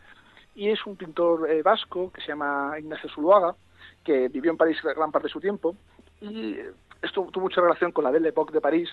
y 0.56 0.70
es 0.70 0.86
un 0.86 0.96
pintor 0.96 1.50
eh, 1.50 1.62
vasco 1.62 2.12
que 2.12 2.22
se 2.22 2.28
llama 2.28 2.76
Ignacio 2.80 3.10
Zuloaga 3.10 3.56
que 4.04 4.28
vivió 4.30 4.52
en 4.52 4.58
París 4.58 4.78
gran 4.82 5.12
parte 5.12 5.28
de 5.28 5.34
su 5.34 5.40
tiempo 5.40 5.76
y 6.22 6.58
esto 7.02 7.28
tuvo 7.32 7.46
mucha 7.46 7.62
relación 7.62 7.92
con 7.92 8.04
la 8.04 8.12
Belle 8.12 8.30
Époque 8.30 8.54
de 8.54 8.62
París 8.62 8.90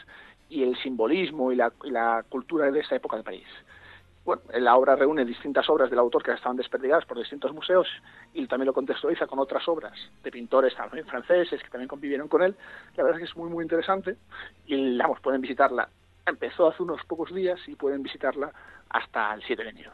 y 0.49 0.63
el 0.63 0.77
simbolismo 0.79 1.53
y 1.53 1.57
la, 1.57 2.25
cultura 2.29 2.71
de 2.71 2.81
esa 2.81 2.97
época 2.97 3.17
de 3.17 3.23
París. 3.23 3.47
Bueno, 4.29 4.43
la 4.61 4.77
obra 4.77 4.95
reúne 4.95 5.25
distintas 5.25 5.71
obras 5.71 5.89
del 5.89 5.99
autor 5.99 6.23
que 6.23 6.33
estaban 6.33 6.59
desperdigadas 6.59 7.07
por 7.07 7.17
distintos 7.17 7.51
museos 7.55 7.89
y 8.35 8.47
también 8.47 8.67
lo 8.67 8.75
contextualiza 8.75 9.27
con 9.27 9.39
otras 9.39 9.67
obras 9.69 9.95
de 10.23 10.31
pintores 10.31 10.77
también 10.77 11.07
franceses 11.07 11.63
que 11.63 11.71
también 11.71 11.89
convivieron 11.89 12.29
con 12.29 12.43
él. 12.43 12.55
La 12.99 13.05
verdad 13.05 13.19
es 13.19 13.25
que 13.25 13.31
es 13.31 13.37
muy, 13.39 13.49
muy 13.49 13.63
interesante 13.63 14.17
y, 14.67 14.99
vamos, 14.99 15.19
pueden 15.21 15.41
visitarla. 15.41 15.89
Empezó 16.27 16.69
hace 16.69 16.83
unos 16.83 17.03
pocos 17.07 17.35
días 17.35 17.59
y 17.69 17.75
pueden 17.75 18.03
visitarla 18.03 18.53
hasta 18.91 19.33
el 19.33 19.43
7 19.45 19.65
de 19.65 19.71
enero. 19.71 19.93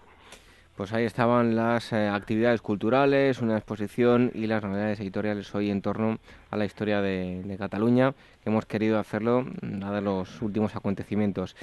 Pues 0.76 0.92
ahí 0.92 1.04
estaban 1.04 1.54
las 1.54 1.92
eh, 1.92 2.08
actividades 2.08 2.60
culturales, 2.60 3.40
una 3.40 3.56
exposición 3.56 4.32
y 4.34 4.48
las 4.48 4.64
novedades 4.64 4.98
editoriales 4.98 5.54
hoy 5.54 5.70
en 5.70 5.80
torno 5.80 6.18
a 6.50 6.56
la 6.56 6.64
historia 6.64 7.00
de, 7.00 7.54
Cataluña, 7.56 8.14
que 8.42 8.50
hemos 8.50 8.66
querido 8.66 8.98
hacerlo 8.98 9.46
dado 9.62 10.00
los 10.00 10.42
últimos 10.42 10.74
acontecimientos. 10.74 11.54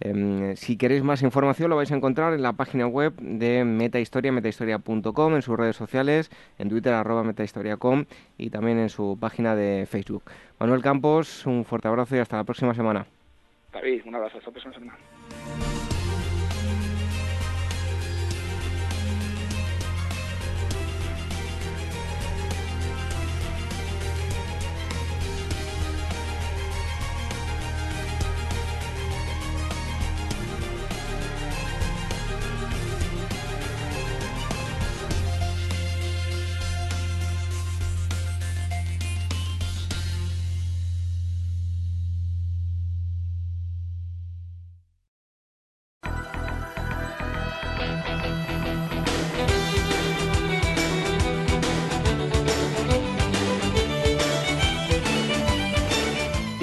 Em, 0.00 0.56
si 0.56 0.76
queréis 0.76 1.02
más 1.02 1.22
información 1.22 1.70
lo 1.70 1.76
vais 1.76 1.90
a 1.90 1.96
encontrar 1.96 2.34
en 2.34 2.42
la 2.42 2.52
página 2.52 2.86
web 2.86 3.14
de 3.16 3.64
Metahistoria, 3.64 4.32
metahistoria.com, 4.32 5.34
en 5.34 5.42
sus 5.42 5.56
redes 5.56 5.76
sociales, 5.76 6.30
en 6.58 6.68
Twitter 6.68 6.92
arroba 6.92 7.22
metahistoria.com 7.22 8.04
y 8.36 8.50
también 8.50 8.78
en 8.78 8.88
su 8.88 9.16
página 9.20 9.56
de 9.56 9.86
Facebook. 9.86 10.22
Manuel 10.58 10.82
Campos, 10.82 11.46
un 11.46 11.64
fuerte 11.64 11.88
abrazo 11.88 12.16
y 12.16 12.18
hasta 12.18 12.36
la 12.36 12.44
próxima 12.44 12.74
semana. 12.74 13.06
David, 13.72 14.02
un 14.06 14.14
abrazo, 14.14 14.38
hasta 14.38 14.50
la 14.50 14.52
próxima 14.52 14.74
semana. 14.74 15.75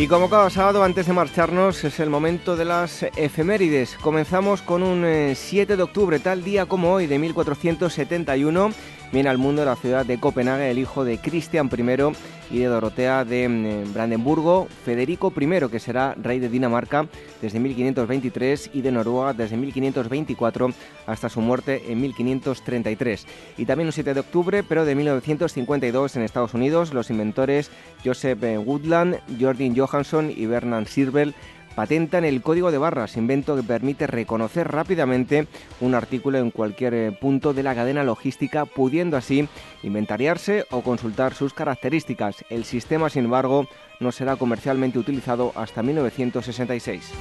Y 0.04 0.08
como 0.08 0.30
cada 0.30 0.50
sábado, 0.50 0.84
antes 0.84 1.08
de 1.08 1.14
marcharnos, 1.14 1.82
es 1.86 1.98
el 2.02 2.10
momento 2.10 2.58
de 2.58 2.66
las 2.66 3.04
efemérides. 3.16 3.96
Comenzamos 3.96 4.62
con 4.62 4.84
un 4.84 5.06
7 5.34 5.74
eh, 5.74 5.78
de 5.78 5.82
octubre, 5.82 6.20
tal 6.20 6.44
día 6.44 6.66
como 6.66 6.92
hoy, 6.92 7.08
de 7.08 7.18
1471 7.18 8.74
viene 9.14 9.30
al 9.30 9.38
mundo 9.38 9.64
la 9.64 9.76
ciudad 9.76 10.06
de 10.08 10.20
Copenhague 10.20 10.72
el 10.72 10.80
hijo 10.80 11.06
de 11.06 11.20
Cristian 11.20 11.70
I 11.72 12.16
y 12.50 12.60
de 12.60 12.66
Dorotea 12.66 13.24
de 13.24 13.48
mm, 13.48 13.94
Brandenburgo, 13.94 14.68
Federico 14.84 15.32
I, 15.40 15.70
que 15.70 15.80
será 15.80 16.16
rey 16.16 16.40
de 16.40 16.50
Dinamarca 16.50 17.08
desde 17.40 17.60
1523 17.60 18.72
y 18.74 18.82
de 18.82 18.92
Noruega 18.92 19.34
desde 19.34 19.56
1524 19.56 20.72
hasta 21.06 21.30
su 21.30 21.42
muerte 21.42 21.84
en 21.88 22.02
1533. 22.02 23.28
Y 23.58 23.66
también 23.66 23.88
un 23.88 23.94
7 23.94 24.16
de 24.16 24.20
octubre, 24.20 24.64
pero 24.64 24.84
de 24.84 24.96
1952 24.96 26.16
en 26.16 26.24
Estados 26.24 26.56
Unidos, 26.56 26.94
los 26.94 27.12
inventores 27.12 27.70
Joseph 28.04 28.44
eh, 28.44 28.58
Woodland, 28.58 29.20
Jordan 29.40 29.76
Johansson 29.76 30.32
y 30.36 30.48
Bernard 30.48 30.88
Sirvel 30.88 31.36
patentan 31.76 32.26
el 32.26 32.42
código 32.42 32.72
de 32.72 32.78
barras, 32.78 33.18
invento 33.18 33.56
que 33.56 33.64
permite 33.64 34.08
reconocer 34.08 34.68
rápidamente 34.70 35.48
un 35.82 35.96
artículo 35.96 36.38
en 36.38 36.52
cualquier 36.52 36.94
eh, 36.94 37.12
punto 37.12 37.54
de 37.54 37.64
la 37.64 37.76
cadena 37.76 38.04
logística, 38.04 38.66
pudiendo 38.66 39.18
así 39.18 39.48
inventariarse 39.82 40.66
o 40.72 40.82
consultar 40.82 41.34
sus 41.34 41.54
características. 41.54 42.46
El 42.50 42.66
sistema, 42.66 43.10
sin 43.10 43.26
embargo, 43.26 43.68
no 44.00 44.12
será 44.12 44.36
comercialmente 44.36 45.00
utilizado 45.00 45.52
hasta 45.56 45.84
1966. 45.84 47.14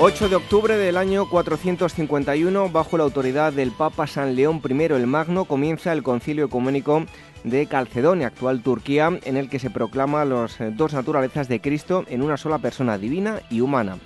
8 0.00 0.28
de 0.28 0.36
octubre 0.36 0.76
del 0.76 0.96
año 0.96 1.28
451, 1.30 2.68
bajo 2.68 2.98
la 2.98 3.04
autoridad 3.04 3.52
del 3.52 3.70
Papa 3.70 4.06
San 4.06 4.34
León 4.34 4.60
I 4.68 4.82
el 4.82 5.06
Magno, 5.06 5.44
comienza 5.44 5.92
el 5.92 6.02
concilio 6.02 6.46
ecuménico 6.46 7.06
de 7.44 7.66
Calcedonia, 7.66 8.28
actual 8.28 8.62
Turquía, 8.62 9.18
en 9.22 9.36
el 9.36 9.48
que 9.48 9.58
se 9.58 9.70
proclama 9.70 10.24
las 10.24 10.60
eh, 10.60 10.72
dos 10.74 10.92
naturalezas 10.94 11.46
de 11.46 11.60
Cristo 11.60 12.04
en 12.08 12.22
una 12.22 12.36
sola 12.36 12.58
persona, 12.58 12.98
divina 12.98 13.40
y 13.50 13.60
humana. 13.60 13.98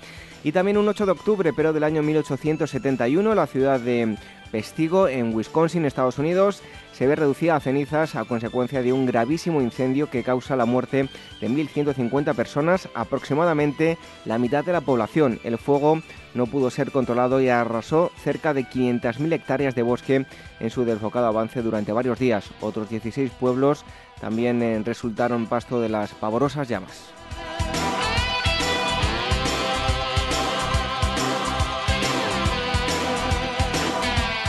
Y 0.43 0.51
también 0.51 0.77
un 0.77 0.87
8 0.87 1.05
de 1.05 1.11
octubre, 1.11 1.51
pero 1.53 1.73
del 1.73 1.83
año 1.83 2.01
1871, 2.03 3.35
la 3.35 3.47
ciudad 3.47 3.79
de 3.79 4.17
Pestigo, 4.51 5.07
en 5.07 5.33
Wisconsin, 5.35 5.85
Estados 5.85 6.17
Unidos, 6.17 6.61
se 6.93 7.07
ve 7.07 7.15
reducida 7.15 7.55
a 7.55 7.59
cenizas 7.59 8.15
a 8.15 8.25
consecuencia 8.25 8.81
de 8.81 8.91
un 8.91 9.05
gravísimo 9.05 9.61
incendio 9.61 10.09
que 10.09 10.23
causa 10.23 10.55
la 10.55 10.65
muerte 10.65 11.07
de 11.39 11.49
1.150 11.49 12.35
personas, 12.35 12.89
aproximadamente 12.93 13.97
la 14.25 14.37
mitad 14.37 14.65
de 14.65 14.73
la 14.73 14.81
población. 14.81 15.39
El 15.43 15.57
fuego 15.57 16.01
no 16.33 16.45
pudo 16.47 16.69
ser 16.69 16.91
controlado 16.91 17.39
y 17.41 17.49
arrasó 17.49 18.11
cerca 18.21 18.53
de 18.53 18.65
500.000 18.65 19.33
hectáreas 19.33 19.75
de 19.75 19.83
bosque 19.83 20.25
en 20.59 20.69
su 20.69 20.83
desbocado 20.83 21.27
avance 21.27 21.61
durante 21.61 21.93
varios 21.93 22.19
días. 22.19 22.49
Otros 22.59 22.89
16 22.89 23.31
pueblos 23.31 23.85
también 24.19 24.61
eh, 24.61 24.81
resultaron 24.83 25.47
pasto 25.47 25.79
de 25.79 25.89
las 25.89 26.13
pavorosas 26.13 26.67
llamas. 26.67 27.13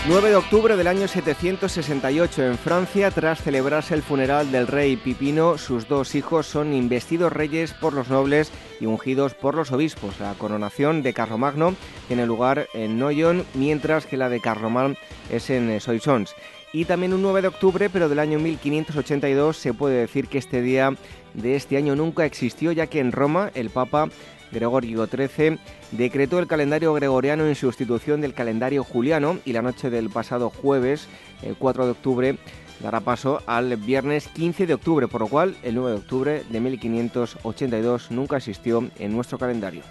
9 0.09 0.31
de 0.31 0.37
octubre 0.37 0.77
del 0.77 0.87
año 0.87 1.07
768 1.07 2.43
en 2.43 2.57
Francia, 2.57 3.11
tras 3.11 3.43
celebrarse 3.43 3.93
el 3.93 4.03
funeral 4.03 4.51
del 4.51 4.67
rey 4.67 4.97
Pipino, 4.97 5.59
sus 5.59 5.89
dos 5.89 6.15
hijos 6.15 6.47
son 6.47 6.73
investidos 6.73 7.31
reyes 7.31 7.75
por 7.75 7.93
los 7.93 8.09
nobles 8.09 8.51
y 8.81 8.87
ungidos 8.87 9.35
por 9.35 9.55
los 9.55 9.73
obispos. 9.73 10.19
La 10.19 10.33
coronación 10.33 11.03
de 11.03 11.13
Carlomagno 11.13 11.75
tiene 12.09 12.25
lugar 12.25 12.67
en 12.73 12.99
Noyon, 12.99 13.45
mientras 13.53 14.07
que 14.07 14.17
la 14.17 14.31
de 14.31 14.41
Carloman 14.41 14.97
es 15.31 15.51
en 15.51 15.79
Soissons. 15.81 16.35
Y 16.73 16.87
también 16.87 17.13
un 17.13 17.21
9 17.21 17.43
de 17.43 17.49
octubre, 17.49 17.91
pero 17.91 18.09
del 18.09 18.21
año 18.21 18.39
1582, 18.39 19.59
se 19.59 19.75
puede 19.75 19.99
decir 19.99 20.29
que 20.29 20.39
este 20.39 20.63
día 20.63 20.95
de 21.35 21.57
este 21.57 21.77
año 21.77 21.95
nunca 21.95 22.25
existió, 22.25 22.73
ya 22.73 22.87
que 22.87 23.01
en 23.01 23.13
Roma 23.13 23.51
el 23.55 23.69
Papa 23.69 24.09
Gregorio 24.53 25.07
XIII 25.07 25.59
decretó 25.93 26.39
el 26.39 26.47
calendario 26.47 26.93
gregoriano 26.95 27.47
en 27.47 27.55
sustitución 27.55 28.21
del 28.21 28.35
calendario 28.35 28.85
juliano 28.85 29.39
y 29.45 29.53
la 29.53 29.63
noche 29.63 29.91
del 29.91 30.11
pasado 30.11 30.51
jueves, 30.51 31.09
el 31.43 31.57
4 31.57 31.85
de 31.85 31.91
octubre, 31.93 32.39
dará 32.81 33.01
paso 33.01 33.43
al 33.47 33.77
viernes 33.77 34.29
15 34.29 34.67
de 34.67 34.75
octubre, 34.75 35.09
por 35.09 35.21
lo 35.21 35.29
cual 35.29 35.57
el 35.63 35.75
9 35.75 35.91
de 35.91 35.97
octubre 35.97 36.43
de 36.49 36.61
1582 36.61 38.11
nunca 38.11 38.37
existió 38.39 38.89
en 38.99 39.13
nuestro 39.13 39.39
calendario. 39.39 39.83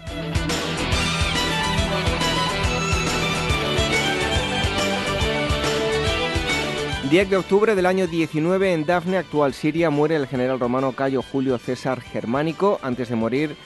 10 7.10 7.28
de 7.28 7.36
octubre 7.38 7.74
del 7.74 7.86
año 7.86 8.06
19 8.06 8.72
en 8.72 8.86
Dafne, 8.86 9.16
actual 9.16 9.52
Siria, 9.52 9.90
muere 9.90 10.14
el 10.14 10.28
general 10.28 10.60
romano 10.60 10.92
Cayo 10.92 11.22
Julio 11.22 11.58
César 11.58 12.00
Germánico. 12.00 12.78
Antes 12.82 13.08
de 13.08 13.16
morir, 13.16 13.56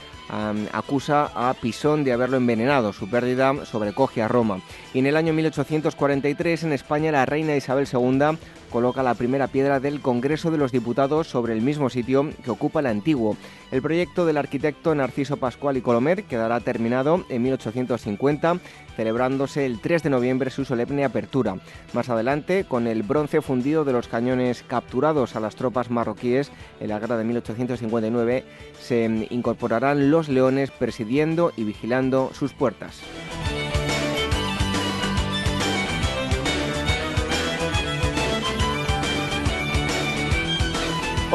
acusa 0.71 1.31
a 1.35 1.53
Pisón 1.53 2.03
de 2.03 2.13
haberlo 2.13 2.37
envenenado. 2.37 2.93
Su 2.93 3.09
pérdida 3.09 3.65
sobrecoge 3.65 4.21
a 4.21 4.27
Roma. 4.27 4.61
Y 4.93 4.99
en 4.99 5.07
el 5.07 5.17
año 5.17 5.33
1843, 5.33 6.63
en 6.63 6.73
España, 6.73 7.11
la 7.11 7.25
reina 7.25 7.55
Isabel 7.55 7.87
II 7.91 8.37
coloca 8.69 9.03
la 9.03 9.13
primera 9.13 9.47
piedra 9.47 9.79
del 9.79 10.01
Congreso 10.01 10.51
de 10.51 10.57
los 10.57 10.71
Diputados 10.71 11.27
sobre 11.27 11.53
el 11.53 11.61
mismo 11.61 11.89
sitio 11.89 12.29
que 12.43 12.51
ocupa 12.51 12.79
el 12.79 12.87
antiguo. 12.87 13.37
El 13.71 13.81
proyecto 13.81 14.25
del 14.25 14.37
arquitecto 14.37 14.93
Narciso 14.93 15.37
Pascual 15.37 15.77
y 15.77 15.81
Colomer 15.81 16.23
quedará 16.23 16.59
terminado 16.59 17.25
en 17.29 17.41
1850, 17.41 18.59
celebrándose 18.95 19.65
el 19.65 19.79
3 19.79 20.03
de 20.03 20.09
noviembre 20.09 20.49
su 20.49 20.65
solemne 20.65 21.05
apertura. 21.05 21.55
Más 21.93 22.09
adelante, 22.09 22.65
con 22.65 22.87
el 22.87 23.03
bronce 23.03 23.41
fundido 23.41 23.85
de 23.85 23.93
los 23.93 24.07
cañones 24.07 24.63
capturados 24.63 25.35
a 25.35 25.39
las 25.39 25.55
tropas 25.55 25.89
marroquíes 25.89 26.51
en 26.79 26.89
la 26.89 26.99
guerra 26.99 27.17
de 27.17 27.23
1859, 27.23 28.43
se 28.79 29.27
incorporarán 29.29 30.11
los 30.11 30.29
leones 30.29 30.71
presidiendo 30.71 31.51
y 31.55 31.63
vigilando 31.63 32.31
sus 32.33 32.53
puertas. 32.53 33.01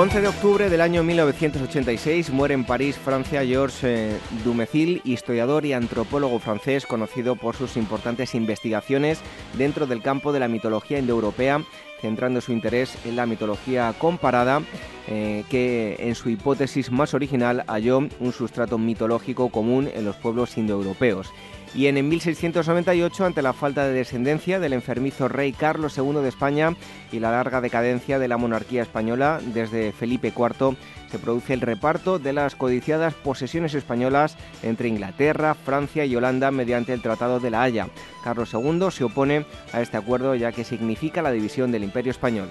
11 0.01 0.22
de 0.22 0.28
octubre 0.28 0.70
del 0.70 0.81
año 0.81 1.02
1986 1.02 2.31
muere 2.31 2.55
en 2.55 2.64
París, 2.64 2.97
Francia, 2.97 3.44
Georges 3.44 3.85
eh, 3.85 4.18
Dumézil, 4.43 5.02
historiador 5.05 5.66
y 5.66 5.74
antropólogo 5.74 6.39
francés 6.39 6.86
conocido 6.86 7.36
por 7.36 7.55
sus 7.55 7.77
importantes 7.77 8.35
investigaciones 8.35 9.20
dentro 9.59 9.86
del 9.86 10.01
campo 10.01 10.32
de 10.32 10.40
la 10.40 10.48
mitología 10.48 10.98
indoeuropea, 10.98 11.62
centrando 12.01 12.40
su 12.40 12.52
interés 12.52 12.97
en 13.05 13.14
la 13.14 13.27
mitología 13.27 13.94
comparada, 13.98 14.62
eh, 15.06 15.44
que 15.51 15.97
en 15.98 16.14
su 16.14 16.31
hipótesis 16.31 16.90
más 16.90 17.12
original 17.12 17.62
halló 17.66 17.98
un 17.98 18.32
sustrato 18.32 18.78
mitológico 18.78 19.51
común 19.51 19.86
en 19.93 20.06
los 20.06 20.16
pueblos 20.16 20.56
indoeuropeos 20.56 21.31
y 21.74 21.86
en 21.86 22.09
1698, 22.09 23.24
ante 23.24 23.42
la 23.42 23.52
falta 23.52 23.86
de 23.86 23.92
descendencia 23.92 24.59
del 24.59 24.72
enfermizo 24.72 25.28
rey 25.28 25.52
Carlos 25.52 25.97
II 25.97 26.20
de 26.22 26.28
España 26.28 26.74
y 27.12 27.20
la 27.20 27.30
larga 27.30 27.60
decadencia 27.60 28.18
de 28.18 28.28
la 28.28 28.36
monarquía 28.36 28.82
española 28.82 29.40
desde 29.55 29.92
Felipe 29.92 30.32
IV, 30.36 30.76
se 31.10 31.18
produce 31.18 31.55
el 31.55 31.60
reparto 31.60 32.18
de 32.18 32.32
las 32.32 32.55
codiciadas 32.55 33.14
posesiones 33.14 33.74
españolas 33.74 34.36
entre 34.62 34.88
Inglaterra, 34.88 35.55
Francia 35.55 36.05
y 36.05 36.16
Holanda 36.16 36.51
mediante 36.51 36.92
el 36.92 37.02
Tratado 37.02 37.40
de 37.40 37.51
la 37.51 37.62
Haya. 37.62 37.88
Carlos 38.24 38.52
II 38.52 38.90
se 38.90 39.05
opone 39.05 39.44
a 39.72 39.80
este 39.80 39.97
acuerdo 39.97 40.34
ya 40.34 40.52
que 40.52 40.64
significa 40.64 41.22
la 41.22 41.32
división 41.32 41.72
del 41.72 41.84
Imperio 41.84 42.10
español. 42.10 42.48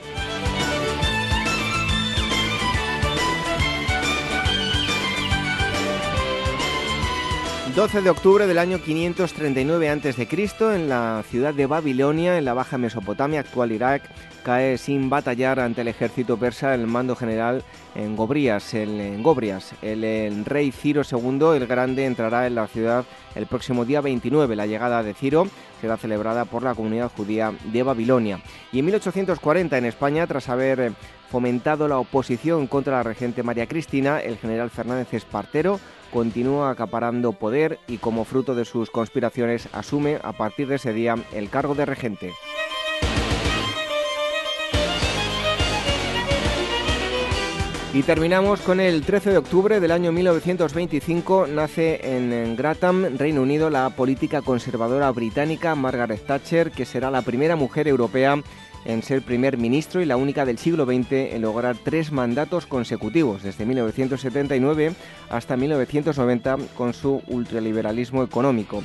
12 7.80 8.02
de 8.02 8.10
octubre 8.10 8.46
del 8.46 8.58
año 8.58 8.82
539 8.82 9.90
a.C., 9.90 10.28
en 10.76 10.90
la 10.90 11.24
ciudad 11.30 11.54
de 11.54 11.66
Babilonia, 11.66 12.38
en 12.38 12.44
la 12.44 12.54
Baja 12.54 12.78
Mesopotamia, 12.78 13.40
actual 13.40 13.72
Irak, 13.72 14.02
cae 14.44 14.78
sin 14.78 15.10
batallar 15.10 15.60
ante 15.60 15.82
el 15.82 15.88
ejército 15.88 16.38
persa 16.38 16.74
el 16.74 16.88
mando 16.88 17.16
general 17.16 17.64
en 17.96 18.16
Gobrias. 18.16 18.74
El, 18.74 19.00
en 19.00 19.24
Gobrias. 19.24 19.74
El, 19.82 20.46
rey 20.46 20.72
Ciro 20.72 21.02
II 21.10 21.56
el 21.56 21.68
Grande 21.68 22.06
entrará 22.06 22.48
en 22.48 22.56
la 22.56 22.68
ciudad 22.68 23.06
el 23.36 23.46
próximo 23.46 23.86
día 23.86 24.02
29. 24.02 24.56
La 24.56 24.66
llegada 24.66 25.04
de 25.04 25.14
Ciro 25.14 25.48
será 25.82 25.98
celebrada 25.98 26.46
por 26.46 26.64
la 26.64 26.76
comunidad 26.76 27.12
judía 27.16 27.54
de 27.66 27.84
Babilonia. 27.84 28.42
Y 28.72 28.80
en 28.80 28.86
1840 28.86 29.78
en 29.78 29.86
España, 29.86 30.28
tras 30.28 30.50
haber 30.50 30.94
fomentado 31.30 31.88
la 31.88 32.00
oposición 32.00 32.68
contra 32.68 32.98
la 32.98 33.04
regente 33.04 33.44
María 33.44 33.68
Cristina, 33.68 34.20
el 34.20 34.38
general 34.38 34.70
Fernández 34.70 35.14
Espartero 35.14 35.80
continúa 36.12 36.72
acaparando 36.72 37.34
poder 37.34 37.80
y 37.88 37.98
como 37.98 38.26
fruto 38.26 38.56
de 38.56 38.66
sus 38.66 38.90
conspiraciones 38.90 39.70
asume 39.74 40.20
a 40.24 40.34
partir 40.34 40.68
de 40.68 40.76
ese 40.76 40.94
día 40.94 41.16
el 41.34 41.50
cargo 41.50 41.76
de 41.76 41.86
regente. 41.86 42.34
Y 47.92 48.04
terminamos 48.04 48.62
con 48.62 48.80
el 48.80 49.02
13 49.02 49.32
de 49.32 49.38
octubre 49.40 49.80
del 49.80 49.90
año 49.90 50.12
1925. 50.12 51.48
Nace 51.48 52.00
en 52.04 52.56
Gratham, 52.56 53.18
Reino 53.18 53.42
Unido, 53.42 53.72
la 53.72 53.90
política 53.90 54.44
conservadora 54.44 55.10
británica 55.10 55.74
Margaret 55.74 56.24
Thatcher, 56.24 56.70
que 56.70 56.86
será 56.86 57.10
la 57.10 57.24
primera 57.24 57.56
mujer 57.56 57.88
europea 57.88 58.40
en 58.86 59.02
ser 59.02 59.24
primer 59.24 59.58
ministro 59.58 60.02
y 60.02 60.06
la 60.06 60.18
única 60.18 60.46
del 60.46 60.60
siglo 60.60 60.86
XX 60.86 61.34
en 61.34 61.42
lograr 61.42 61.78
tres 61.84 62.12
mandatos 62.12 62.68
consecutivos, 62.68 63.42
desde 63.42 63.66
1979 63.66 64.94
hasta 65.32 65.58
1990, 65.58 66.58
con 66.78 66.94
su 66.94 67.24
ultraliberalismo 67.28 68.22
económico. 68.24 68.84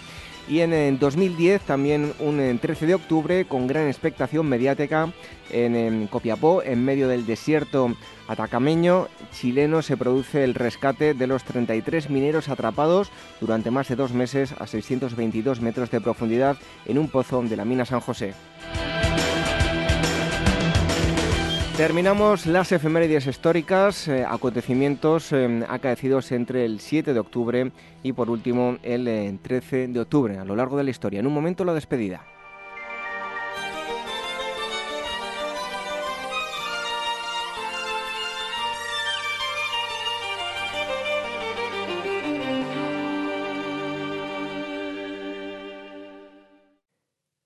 Y 0.49 0.61
en, 0.61 0.99
2010, 0.99 1.62
también 1.62 2.12
un 2.19 2.59
13 2.59 2.87
de 2.87 2.95
octubre, 2.95 3.45
con 3.47 3.66
gran 3.66 3.87
expectación 3.87 4.47
mediática, 4.47 5.12
en, 5.51 5.75
en, 5.75 6.07
Copiapó, 6.07 6.62
en 6.62 6.85
medio 6.85 7.09
del 7.09 7.25
desierto 7.25 7.95
atacameño 8.29 9.09
chileno, 9.33 9.81
se 9.81 9.97
produce 9.97 10.45
el 10.45 10.55
rescate 10.55 11.15
de 11.15 11.27
los 11.27 11.45
33 11.45 12.11
mineros 12.11 12.49
atrapados 12.49 13.11
durante 13.41 13.71
más 13.71 13.89
de 13.89 13.97
dos 13.97 14.12
meses 14.12 14.53
a 14.59 14.66
622 14.66 15.61
metros 15.61 15.91
de 15.91 16.01
profundidad 16.01 16.57
en 16.85 16.99
un 16.99 17.09
pozo 17.09 17.43
de 17.43 17.57
la 17.57 17.65
mina 17.65 17.85
San 17.85 18.01
José. 18.01 18.35
Terminamos 21.76 22.46
las 22.46 22.70
efemérides 22.70 23.26
históricas, 23.26 24.06
eh, 24.06 24.24
acontecimientos 24.24 25.32
eh, 25.32 25.64
acaecidos 25.68 26.30
entre 26.30 26.64
el 26.64 26.78
7 26.78 27.12
de 27.12 27.18
octubre 27.18 27.72
y 28.05 28.12
por 28.12 28.30
último 28.30 28.78
el 28.84 29.40
13 29.42 29.82
eh, 29.82 29.88
de 29.88 30.01
octubre, 30.01 30.38
a 30.38 30.44
lo 30.44 30.55
largo 30.55 30.76
de 30.76 30.84
la 30.84 30.90
historia. 30.90 31.18
En 31.18 31.26
un 31.26 31.34
momento 31.34 31.64
la 31.64 31.74
despedida. 31.74 32.22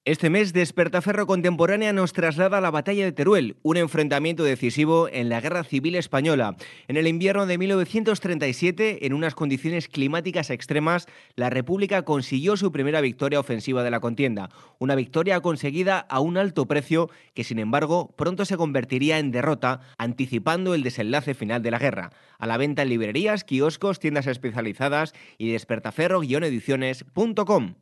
Este 0.08 0.30
mes, 0.30 0.54
Despertaferro 0.54 1.26
Contemporánea 1.26 1.92
nos 1.92 2.14
traslada 2.14 2.56
a 2.56 2.62
la 2.62 2.70
batalla 2.70 3.04
de 3.04 3.12
Teruel, 3.12 3.58
un 3.60 3.76
enfrentamiento 3.76 4.42
decisivo 4.42 5.06
en 5.06 5.28
la 5.28 5.42
Guerra 5.42 5.64
Civil 5.64 5.96
Española. 5.96 6.56
En 6.86 6.96
el 6.96 7.06
invierno 7.06 7.44
de 7.44 7.58
1937, 7.58 9.04
en 9.04 9.12
unas 9.12 9.34
condiciones 9.34 9.86
climáticas 9.86 10.48
extremas, 10.48 11.08
la 11.36 11.50
República 11.50 12.06
consiguió 12.06 12.56
su 12.56 12.72
primera 12.72 13.02
victoria 13.02 13.38
ofensiva 13.38 13.82
de 13.82 13.90
la 13.90 14.00
contienda, 14.00 14.48
una 14.78 14.94
victoria 14.94 15.40
conseguida 15.40 15.98
a 15.98 16.20
un 16.20 16.38
alto 16.38 16.64
precio 16.64 17.10
que, 17.34 17.44
sin 17.44 17.58
embargo, 17.58 18.14
pronto 18.16 18.46
se 18.46 18.56
convertiría 18.56 19.18
en 19.18 19.30
derrota, 19.30 19.82
anticipando 19.98 20.72
el 20.72 20.84
desenlace 20.84 21.34
final 21.34 21.62
de 21.62 21.70
la 21.70 21.78
guerra. 21.78 22.12
A 22.38 22.46
la 22.46 22.56
venta 22.56 22.80
en 22.80 22.88
librerías, 22.88 23.44
kioscos, 23.44 23.98
tiendas 23.98 24.26
especializadas 24.26 25.12
y 25.36 25.52
despertaferro-ediciones.com. 25.52 27.74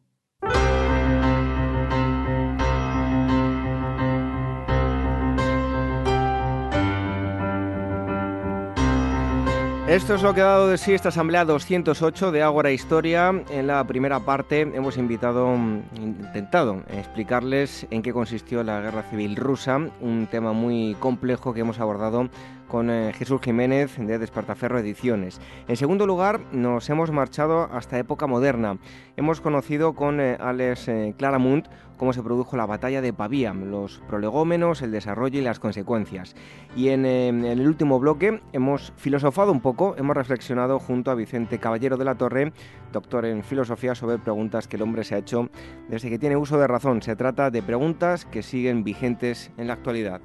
Esto 9.88 10.16
es 10.16 10.22
lo 10.24 10.34
que 10.34 10.40
ha 10.40 10.46
dado 10.46 10.66
de 10.66 10.78
sí 10.78 10.94
esta 10.94 11.10
Asamblea 11.10 11.44
208 11.44 12.32
de 12.32 12.42
Ágora 12.42 12.72
Historia. 12.72 13.44
En 13.50 13.68
la 13.68 13.86
primera 13.86 14.18
parte 14.18 14.62
hemos 14.62 14.98
invitado, 14.98 15.54
intentado 15.94 16.82
explicarles 16.90 17.86
en 17.90 18.02
qué 18.02 18.12
consistió 18.12 18.64
la 18.64 18.80
Guerra 18.80 19.04
Civil 19.04 19.36
Rusa, 19.36 19.78
un 20.00 20.26
tema 20.28 20.52
muy 20.52 20.96
complejo 20.98 21.54
que 21.54 21.60
hemos 21.60 21.78
abordado 21.78 22.28
con 22.66 22.90
eh, 22.90 23.12
Jesús 23.12 23.40
Jiménez 23.40 23.96
de 23.96 24.18
Despertaferro 24.18 24.80
Ediciones. 24.80 25.40
En 25.68 25.76
segundo 25.76 26.04
lugar, 26.04 26.40
nos 26.50 26.90
hemos 26.90 27.12
marchado 27.12 27.70
hasta 27.72 27.98
época 27.98 28.26
moderna. 28.26 28.78
Hemos 29.16 29.40
conocido 29.40 29.94
con 29.94 30.20
eh, 30.20 30.36
Alex 30.40 30.88
eh, 30.88 31.14
Claramunt 31.16 31.68
cómo 31.96 32.12
se 32.12 32.22
produjo 32.22 32.56
la 32.56 32.66
batalla 32.66 33.00
de 33.00 33.12
Pavía, 33.12 33.52
los 33.54 34.00
prolegómenos, 34.08 34.82
el 34.82 34.90
desarrollo 34.90 35.38
y 35.38 35.42
las 35.42 35.58
consecuencias. 35.58 36.34
Y 36.76 36.88
en, 36.88 37.04
el 37.04 37.66
último 37.66 37.98
bloque 37.98 38.40
hemos 38.52 38.92
filosofado 38.96 39.52
un 39.52 39.60
poco, 39.60 39.94
hemos 39.98 40.16
reflexionado 40.16 40.78
junto 40.78 41.10
a 41.10 41.14
Vicente 41.14 41.58
Caballero 41.58 41.96
de 41.96 42.04
la 42.04 42.16
Torre, 42.16 42.52
doctor 42.92 43.24
en 43.26 43.42
filosofía, 43.42 43.94
sobre 43.94 44.18
preguntas 44.18 44.68
que 44.68 44.76
el 44.76 44.82
hombre 44.82 45.04
se 45.04 45.14
ha 45.14 45.18
hecho 45.18 45.48
desde 45.88 46.10
que 46.10 46.18
tiene 46.18 46.36
uso 46.36 46.58
de 46.58 46.66
razón. 46.66 47.02
Se 47.02 47.16
trata 47.16 47.50
de 47.50 47.62
preguntas 47.62 48.24
que 48.24 48.42
siguen 48.42 48.84
vigentes 48.84 49.50
en 49.56 49.68
la 49.68 49.74
actualidad. 49.74 50.20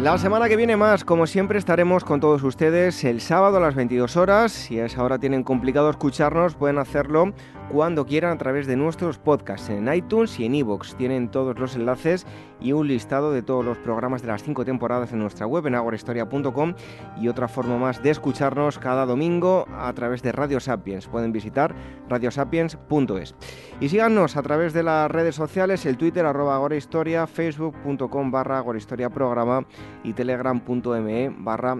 La 0.00 0.16
semana 0.16 0.48
que 0.48 0.56
viene 0.56 0.78
más, 0.78 1.04
como 1.04 1.26
siempre, 1.26 1.58
estaremos 1.58 2.04
con 2.04 2.20
todos 2.20 2.42
ustedes 2.42 3.04
el 3.04 3.20
sábado 3.20 3.58
a 3.58 3.60
las 3.60 3.74
22 3.74 4.16
horas. 4.16 4.50
Si 4.50 4.80
a 4.80 4.86
esa 4.86 5.04
hora 5.04 5.18
tienen 5.18 5.44
complicado 5.44 5.90
escucharnos, 5.90 6.54
pueden 6.54 6.78
hacerlo 6.78 7.34
cuando 7.70 8.06
quieran 8.06 8.32
a 8.32 8.38
través 8.38 8.66
de 8.66 8.76
nuestros 8.76 9.18
podcasts 9.18 9.68
en 9.68 9.92
iTunes 9.92 10.40
y 10.40 10.46
en 10.46 10.54
iVoox. 10.54 10.94
Tienen 10.96 11.30
todos 11.30 11.58
los 11.58 11.76
enlaces 11.76 12.26
y 12.60 12.72
un 12.72 12.88
listado 12.88 13.32
de 13.32 13.42
todos 13.42 13.64
los 13.64 13.78
programas 13.78 14.22
de 14.22 14.28
las 14.28 14.42
cinco 14.42 14.64
temporadas 14.64 15.12
en 15.12 15.18
nuestra 15.18 15.46
web 15.46 15.66
en 15.66 15.74
agorahistoria.com 15.74 16.74
y 17.20 17.28
otra 17.28 17.48
forma 17.48 17.78
más 17.78 18.02
de 18.02 18.10
escucharnos 18.10 18.78
cada 18.78 19.06
domingo 19.06 19.66
a 19.76 19.92
través 19.92 20.22
de 20.22 20.32
Radio 20.32 20.60
Sapiens. 20.60 21.06
Pueden 21.06 21.32
visitar 21.32 21.74
radiosapiens.es. 22.08 23.34
Y 23.80 23.88
síganos 23.88 24.36
a 24.36 24.42
través 24.42 24.72
de 24.72 24.82
las 24.82 25.10
redes 25.10 25.34
sociales, 25.34 25.86
el 25.86 25.96
Twitter 25.96 26.26
arroba 26.26 26.54
agorahistoria, 26.54 27.26
facebook.com 27.26 28.30
barra 28.30 28.58
agorahistoria 28.58 29.10
programa 29.10 29.66
y 30.04 30.12
telegram.me 30.12 31.34
barra 31.38 31.76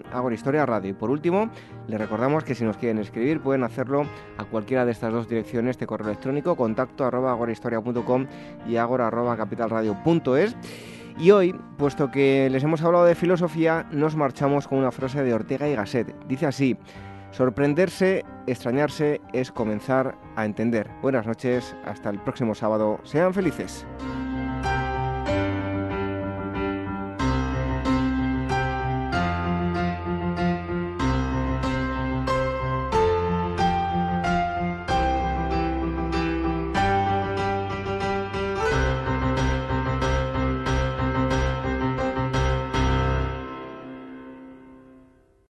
radio. 0.67 0.91
Y 0.91 0.95
por 0.95 1.11
último, 1.11 1.51
les 1.89 2.01
recordamos 2.01 2.45
que 2.45 2.55
si 2.55 2.65
nos 2.65 2.77
quieren 2.77 2.99
escribir 2.99 3.41
pueden 3.41 3.65
hacerlo 3.65 4.05
a 4.39 4.45
cualquiera 4.45 4.85
de 4.85 4.93
estas 4.93 5.13
dos 5.13 5.29
direcciones 5.29 5.79
de 5.79 5.87
correo 5.87 6.09
electrónico 6.09 6.57
contacto 6.57 7.05
y 8.67 8.77
agora 8.77 9.07
arroba 9.07 9.37
capitalradio.es. 9.37 10.57
Y 11.21 11.33
hoy, 11.33 11.55
puesto 11.77 12.11
que 12.11 12.49
les 12.51 12.65
hemos 12.65 12.81
hablado 12.81 13.05
de 13.05 13.15
filosofía, 13.15 13.87
nos 13.93 14.17
marchamos 14.17 14.67
con 14.67 14.79
una 14.79 14.91
frase 14.91 15.23
de 15.23 15.35
Ortega 15.35 15.69
y 15.69 15.75
Gasset. 15.75 16.17
Dice 16.27 16.47
así, 16.47 16.79
sorprenderse, 17.31 18.25
extrañarse 18.47 19.21
es 19.35 19.53
comenzar 19.53 20.17
a 20.35 20.47
entender. 20.47 20.89
Buenas 21.03 21.27
noches, 21.27 21.77
hasta 21.85 22.09
el 22.09 22.21
próximo 22.21 22.55
sábado, 22.55 23.01
sean 23.05 23.35
felices. 23.35 23.85